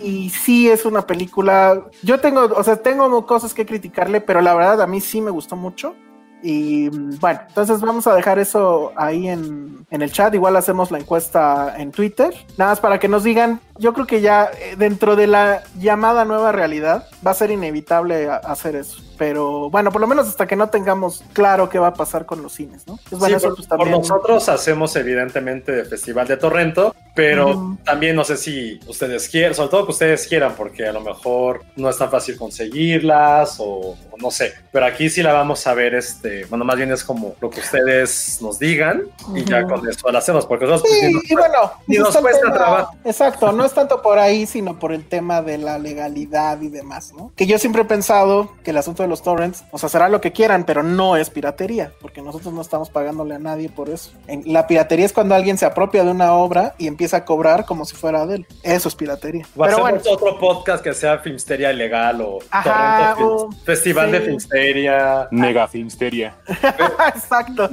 Y 0.00 0.28
sí 0.28 0.68
es 0.68 0.84
una 0.84 1.06
película. 1.06 1.86
Yo 2.02 2.20
tengo, 2.20 2.42
o 2.54 2.62
sea, 2.62 2.76
tengo 2.76 3.26
cosas 3.26 3.54
que 3.54 3.64
criticarle, 3.64 4.20
pero 4.20 4.42
la 4.42 4.54
verdad 4.54 4.82
a 4.82 4.86
mí 4.86 5.00
sí 5.00 5.22
me 5.22 5.30
gustó 5.30 5.56
mucho. 5.56 5.94
Y 6.42 6.88
bueno, 6.88 7.40
entonces 7.48 7.80
vamos 7.80 8.06
a 8.06 8.14
dejar 8.14 8.38
eso 8.38 8.92
ahí 8.96 9.28
en, 9.28 9.86
en 9.90 10.02
el 10.02 10.10
chat. 10.12 10.34
Igual 10.34 10.56
hacemos 10.56 10.90
la 10.90 10.98
encuesta 10.98 11.74
en 11.76 11.92
Twitter. 11.92 12.32
Nada 12.56 12.72
más 12.72 12.80
para 12.80 12.98
que 12.98 13.08
nos 13.08 13.24
digan. 13.24 13.60
Yo 13.78 13.94
creo 13.94 14.06
que 14.06 14.20
ya 14.20 14.50
eh, 14.58 14.74
dentro 14.76 15.16
de 15.16 15.26
la 15.26 15.62
llamada 15.78 16.24
nueva 16.24 16.52
realidad 16.52 17.06
va 17.26 17.30
a 17.30 17.34
ser 17.34 17.50
inevitable 17.50 18.28
hacer 18.30 18.76
eso. 18.76 19.02
Pero 19.16 19.68
bueno, 19.70 19.90
por 19.92 20.00
lo 20.00 20.06
menos 20.06 20.28
hasta 20.28 20.46
que 20.46 20.56
no 20.56 20.68
tengamos 20.70 21.22
claro 21.34 21.68
qué 21.68 21.78
va 21.78 21.88
a 21.88 21.94
pasar 21.94 22.24
con 22.24 22.42
los 22.42 22.52
cines, 22.54 22.86
¿no? 22.86 22.98
Pues 23.08 23.20
bueno, 23.20 23.38
Sí, 23.38 23.46
eso 23.46 23.48
por, 23.48 23.56
pues 23.56 23.68
por 23.68 23.78
también. 23.78 23.98
nosotros 23.98 24.48
hacemos 24.48 24.96
evidentemente 24.96 25.80
el 25.80 25.86
Festival 25.86 26.26
de 26.26 26.38
Torrento, 26.38 26.94
pero 27.14 27.76
también 27.84 28.16
no 28.16 28.24
sé 28.24 28.38
si 28.38 28.80
ustedes 28.86 29.28
quieren, 29.28 29.54
sobre 29.54 29.68
todo 29.68 29.84
que 29.86 29.92
ustedes 29.92 30.26
quieran, 30.26 30.54
porque 30.56 30.86
a 30.86 30.92
lo 30.92 31.02
mejor 31.02 31.64
no 31.76 31.90
es 31.90 31.98
tan 31.98 32.10
fácil 32.10 32.36
conseguirlas 32.38 33.56
o, 33.60 33.96
o 34.10 34.16
no 34.18 34.30
sé. 34.30 34.54
Pero 34.72 34.86
aquí 34.86 35.10
sí 35.10 35.22
la 35.22 35.32
vamos 35.34 35.66
a 35.66 35.74
ver, 35.74 35.94
este, 35.94 36.29
bueno, 36.48 36.64
más 36.64 36.76
bien 36.76 36.90
es 36.92 37.04
como 37.04 37.34
lo 37.40 37.50
que 37.50 37.60
ustedes 37.60 38.38
nos 38.40 38.58
digan 38.58 39.02
y 39.34 39.44
ya 39.44 39.64
con 39.64 39.86
eso 39.88 40.10
la 40.10 40.18
hacemos, 40.18 40.46
porque 40.46 40.64
nosotros 40.66 40.88
pues, 40.90 41.00
Sí, 41.00 41.06
ni 41.06 41.12
nos- 41.14 41.30
y 41.30 41.34
bueno, 41.34 41.72
ni 41.86 41.96
pues 41.96 42.14
nos 42.14 42.16
cuesta 42.22 42.40
tema- 42.42 42.54
trabajo. 42.54 42.94
Exacto, 43.04 43.52
no 43.52 43.64
es 43.64 43.72
tanto 43.72 44.02
por 44.02 44.18
ahí, 44.18 44.46
sino 44.46 44.78
por 44.78 44.92
el 44.92 45.06
tema 45.08 45.42
de 45.42 45.58
la 45.58 45.78
legalidad 45.78 46.60
y 46.60 46.68
demás, 46.68 47.12
¿no? 47.16 47.32
Que 47.36 47.46
yo 47.46 47.58
siempre 47.58 47.82
he 47.82 47.84
pensado 47.84 48.52
que 48.64 48.70
el 48.70 48.76
asunto 48.78 49.02
de 49.02 49.08
los 49.08 49.22
torrents, 49.22 49.64
o 49.70 49.78
sea, 49.78 49.88
será 49.88 50.08
lo 50.08 50.20
que 50.20 50.32
quieran, 50.32 50.64
pero 50.64 50.82
no 50.82 51.16
es 51.16 51.30
piratería, 51.30 51.92
porque 52.00 52.22
nosotros 52.22 52.52
no 52.52 52.60
estamos 52.60 52.90
pagándole 52.90 53.34
a 53.34 53.38
nadie 53.38 53.68
por 53.68 53.88
eso. 53.88 54.10
En- 54.26 54.42
la 54.52 54.66
piratería 54.66 55.06
es 55.06 55.12
cuando 55.12 55.34
alguien 55.34 55.58
se 55.58 55.66
apropia 55.66 56.04
de 56.04 56.10
una 56.10 56.32
obra 56.34 56.74
y 56.78 56.86
empieza 56.86 57.18
a 57.18 57.24
cobrar 57.24 57.64
como 57.64 57.84
si 57.84 57.96
fuera 57.96 58.26
de 58.26 58.36
él. 58.36 58.46
Eso 58.62 58.88
es 58.88 58.94
piratería. 58.94 59.44
O 59.56 59.62
Pero 59.64 59.78
bueno, 59.80 60.00
otro 60.10 60.38
podcast 60.38 60.82
que 60.82 60.94
sea 60.94 61.18
Filmsteria 61.18 61.72
Ilegal 61.72 62.20
o 62.20 62.38
Ajá, 62.50 63.14
o- 63.20 63.48
Films- 63.50 63.64
Festival 63.64 64.12
de. 64.12 64.20
Filmsteria. 64.20 65.28
Nega 65.30 65.66
Filmsteria. 65.68 66.19
exacto. 67.14 67.70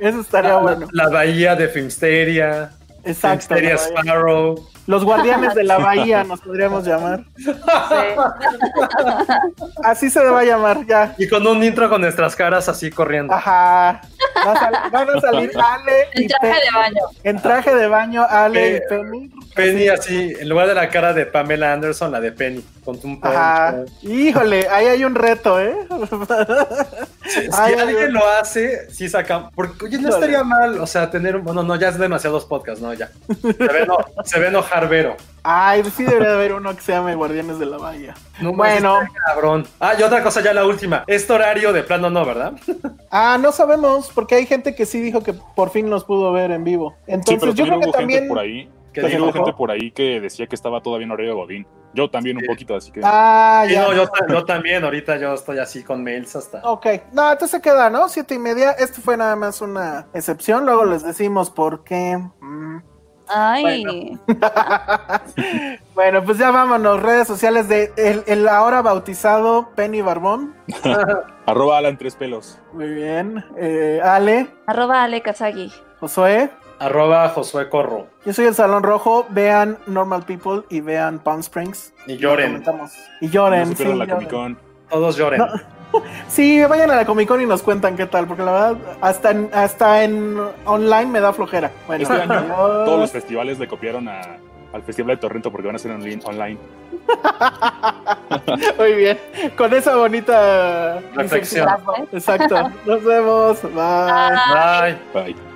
Eso 0.00 0.20
estaría 0.20 0.56
bueno. 0.56 0.88
La 0.92 1.08
Bahía 1.08 1.54
de 1.56 1.68
Filmsteria. 1.68 2.70
Exacto. 3.04 3.54
Filmsteria. 3.54 3.74
Sparrow. 3.76 4.68
Los 4.86 5.04
guardianes 5.04 5.54
de 5.54 5.62
la 5.64 5.78
bahía 5.86 6.24
nos 6.24 6.40
podríamos 6.40 6.84
llamar. 6.84 7.22
Así 9.84 10.10
se 10.10 10.20
va 10.24 10.40
a 10.40 10.44
llamar, 10.44 10.84
ya. 10.86 11.14
Y 11.18 11.28
con 11.28 11.46
un 11.46 11.62
intro 11.62 11.88
con 11.88 12.00
nuestras 12.00 12.34
caras 12.36 12.68
así 12.68 12.90
corriendo. 12.90 13.32
Ajá. 13.32 14.00
Va 14.46 14.52
a 14.52 14.56
sal- 14.58 14.90
van 14.90 15.08
a 15.10 15.20
salir 15.20 15.50
Ale 15.56 16.08
y 16.14 16.22
En 16.22 16.28
traje 16.28 16.60
de 16.60 16.70
baño. 16.74 17.00
En 17.24 17.42
traje 17.42 17.74
de 17.74 17.86
baño, 17.88 18.26
Ale 18.28 18.76
Eh, 18.76 18.82
y 18.84 18.88
Penny. 18.88 19.30
Penny 19.54 19.88
así, 19.88 20.34
en 20.38 20.48
lugar 20.48 20.66
de 20.68 20.74
la 20.74 20.88
cara 20.88 21.12
de 21.12 21.26
Pamela 21.26 21.72
Anderson, 21.72 22.10
la 22.12 22.20
de 22.20 22.32
Penny, 22.32 22.64
con 22.84 22.98
un 23.04 23.18
Ajá. 23.22 23.84
Híjole, 24.02 24.66
ahí 24.68 24.86
hay 24.86 25.04
un 25.04 25.14
reto, 25.14 25.60
¿eh? 25.60 25.74
Si 27.26 27.40
Ay, 27.52 27.74
alguien 27.74 28.12
lo 28.12 28.26
hace, 28.28 28.90
sí 28.90 29.08
saca. 29.08 29.50
Porque, 29.54 29.84
oye, 29.84 29.96
no 29.98 30.08
Híjole. 30.08 30.14
estaría 30.26 30.44
mal, 30.44 30.78
o 30.80 30.86
sea, 30.86 31.10
tener 31.10 31.36
un. 31.36 31.44
Bueno, 31.44 31.62
no, 31.62 31.76
ya 31.76 31.88
es 31.88 31.98
demasiados 31.98 32.44
podcasts, 32.44 32.82
no, 32.82 32.92
ya. 32.94 33.10
Se 33.40 33.52
ve, 33.52 33.86
no, 33.86 33.98
se 34.24 34.38
ve 34.40 34.48
enojar 34.48 34.88
Vero. 34.88 35.16
Ay, 35.44 35.82
sí 35.96 36.04
debería 36.04 36.34
haber 36.34 36.52
uno 36.52 36.74
que 36.74 36.82
se 36.82 36.92
llame 36.92 37.14
Guardianes 37.14 37.58
de 37.58 37.66
la 37.66 37.76
Bahía. 37.78 38.14
No, 38.40 38.52
Bueno. 38.52 39.00
Cabrón. 39.26 39.66
Ah, 39.80 39.94
y 39.98 40.02
otra 40.02 40.22
cosa, 40.22 40.40
ya 40.40 40.52
la 40.52 40.64
última. 40.66 41.04
Este 41.06 41.32
horario 41.32 41.72
de 41.72 41.82
plano 41.82 42.10
no, 42.10 42.24
¿verdad? 42.24 42.52
Ah, 43.10 43.38
no 43.40 43.52
sabemos, 43.52 44.10
porque 44.14 44.36
hay 44.36 44.46
gente 44.46 44.74
que 44.74 44.86
sí 44.86 45.00
dijo 45.00 45.22
que 45.22 45.32
por 45.34 45.70
fin 45.70 45.88
nos 45.90 46.04
pudo 46.04 46.32
ver 46.32 46.50
en 46.50 46.64
vivo. 46.64 46.94
Sí, 47.06 47.12
Entonces, 47.12 47.38
pero 47.40 47.52
yo 47.54 47.64
creo 47.66 47.80
que 47.80 47.90
también. 47.90 48.28
por 48.28 48.38
ahí. 48.38 48.70
Que 48.92 49.00
¿Que 49.00 49.06
se 49.06 49.12
También 49.12 49.22
hubo 49.22 49.30
enojó? 49.30 49.44
gente 49.46 49.56
por 49.56 49.70
ahí 49.70 49.90
que 49.90 50.20
decía 50.20 50.46
que 50.46 50.54
estaba 50.54 50.82
todavía 50.82 51.06
en 51.06 51.12
horario 51.12 51.32
de 51.34 51.40
Godín. 51.40 51.66
Yo 51.94 52.10
también 52.10 52.36
un 52.38 52.44
poquito, 52.44 52.74
así 52.74 52.90
que. 52.92 53.00
Ah, 53.02 53.64
Sí, 53.66 53.72
ya. 53.74 53.82
no, 53.82 53.92
yo, 53.94 54.06
ta- 54.06 54.26
yo 54.28 54.44
también, 54.44 54.84
ahorita 54.84 55.16
yo 55.18 55.34
estoy 55.34 55.58
así 55.58 55.82
con 55.82 56.02
mails 56.04 56.34
hasta. 56.36 56.60
Ok, 56.64 56.86
no, 57.12 57.30
entonces 57.32 57.50
se 57.50 57.60
queda, 57.62 57.88
¿no? 57.90 58.08
Siete 58.08 58.34
y 58.34 58.38
media. 58.38 58.72
Esto 58.72 59.00
fue 59.00 59.16
nada 59.16 59.34
más 59.36 59.60
una 59.62 60.06
excepción. 60.14 60.64
Luego 60.66 60.84
les 60.84 61.02
decimos 61.04 61.50
por 61.50 61.84
qué. 61.84 62.18
Mm. 62.40 62.78
Ay, 63.28 63.84
Bueno, 65.94 66.22
pues 66.24 66.38
ya 66.38 66.50
vámonos. 66.50 67.02
Redes 67.02 67.26
sociales 67.26 67.68
de 67.68 67.92
el, 67.96 68.24
el 68.26 68.48
ahora 68.48 68.82
bautizado 68.82 69.70
Penny 69.74 70.02
Barbón. 70.02 70.54
Arroba 71.46 71.78
Alan 71.78 71.96
Tres 71.98 72.16
Pelos. 72.16 72.58
Muy 72.72 72.88
bien. 72.88 73.44
Eh, 73.56 74.00
Ale, 74.02 74.48
arroba 74.66 75.02
Ale 75.02 75.22
Kazagi. 75.22 75.72
Josué. 76.00 76.50
Arroba 76.82 77.28
Josué 77.28 77.68
Corro. 77.68 78.06
Yo 78.24 78.32
soy 78.32 78.46
el 78.46 78.54
Salón 78.54 78.82
Rojo. 78.82 79.26
Vean 79.30 79.78
Normal 79.86 80.22
People 80.24 80.62
y 80.68 80.80
vean 80.80 81.18
Palm 81.20 81.40
Springs. 81.40 81.92
Y 82.06 82.16
lloren. 82.16 82.62
Y 83.20 83.26
No 83.26 83.32
lloren. 83.32 83.76
se 83.76 83.84
sí, 83.84 83.84
la 83.84 84.04
lloren. 84.04 84.10
Comic 84.14 84.30
Con. 84.30 84.58
Todos 84.90 85.16
lloren. 85.16 85.38
No. 85.40 85.46
Sí, 86.26 86.64
vayan 86.64 86.90
a 86.90 86.96
la 86.96 87.04
Comic 87.04 87.28
Con 87.28 87.42
y 87.42 87.44
nos 87.46 87.62
cuentan 87.62 87.96
qué 87.96 88.06
tal, 88.06 88.26
porque 88.26 88.42
la 88.42 88.52
verdad, 88.52 88.76
hasta 89.02 89.30
en, 89.30 89.50
hasta 89.52 90.02
en 90.04 90.38
online 90.64 91.04
me 91.06 91.20
da 91.20 91.34
flojera. 91.34 91.70
Bueno, 91.86 92.02
Este 92.04 92.14
año 92.14 92.46
todos 92.56 92.98
los 92.98 93.12
festivales 93.12 93.58
le 93.58 93.68
copiaron 93.68 94.08
a- 94.08 94.38
al 94.72 94.82
Festival 94.84 95.16
de 95.16 95.20
Torrento 95.20 95.50
porque 95.52 95.66
van 95.66 95.76
a 95.76 95.78
ser 95.78 95.90
online. 95.90 96.18
online. 96.24 96.58
Muy 98.78 98.92
bien. 98.94 99.18
Con 99.54 99.74
esa 99.74 99.94
bonita 99.96 100.98
Reflexión. 101.14 101.68
Exacto. 102.10 102.70
Nos 102.86 103.04
vemos. 103.04 103.62
Bye. 103.62 104.94
Bye. 105.12 105.24
Bye. 105.34 105.51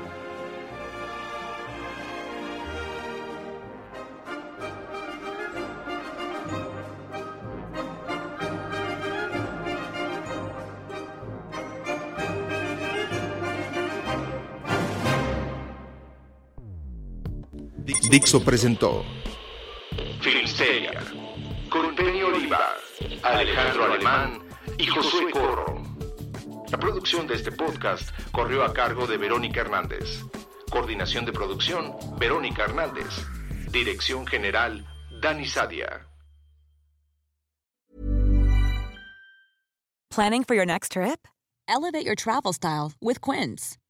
Dixo 18.08 18.44
presentó 18.44 19.04
Filmsteria, 20.20 20.92
con 21.68 21.94
Penny 21.96 22.22
Oliva, 22.22 22.76
Alejandro 23.22 23.84
Alemán 23.84 24.42
y 24.78 24.86
Josué 24.86 25.30
Corro. 25.32 25.82
La 26.70 26.78
producción 26.78 27.26
de 27.26 27.34
este 27.34 27.50
podcast 27.50 28.10
corrió 28.30 28.64
a 28.64 28.72
cargo 28.72 29.06
de 29.06 29.16
Verónica 29.16 29.60
Hernández. 29.60 30.22
Coordinación 30.70 31.24
de 31.24 31.32
producción, 31.32 31.96
Verónica 32.18 32.64
Hernández. 32.64 33.26
Dirección 33.70 34.26
general, 34.26 34.86
Dani 35.20 35.46
Sadia. 35.46 36.06
Planning 40.10 40.44
for 40.44 40.54
your 40.54 40.66
next 40.66 40.92
trip? 40.92 41.26
Elevate 41.68 42.06
your 42.06 42.14
travel 42.14 42.52
style 42.52 42.92
with 43.00 43.20
Quince. 43.20 43.76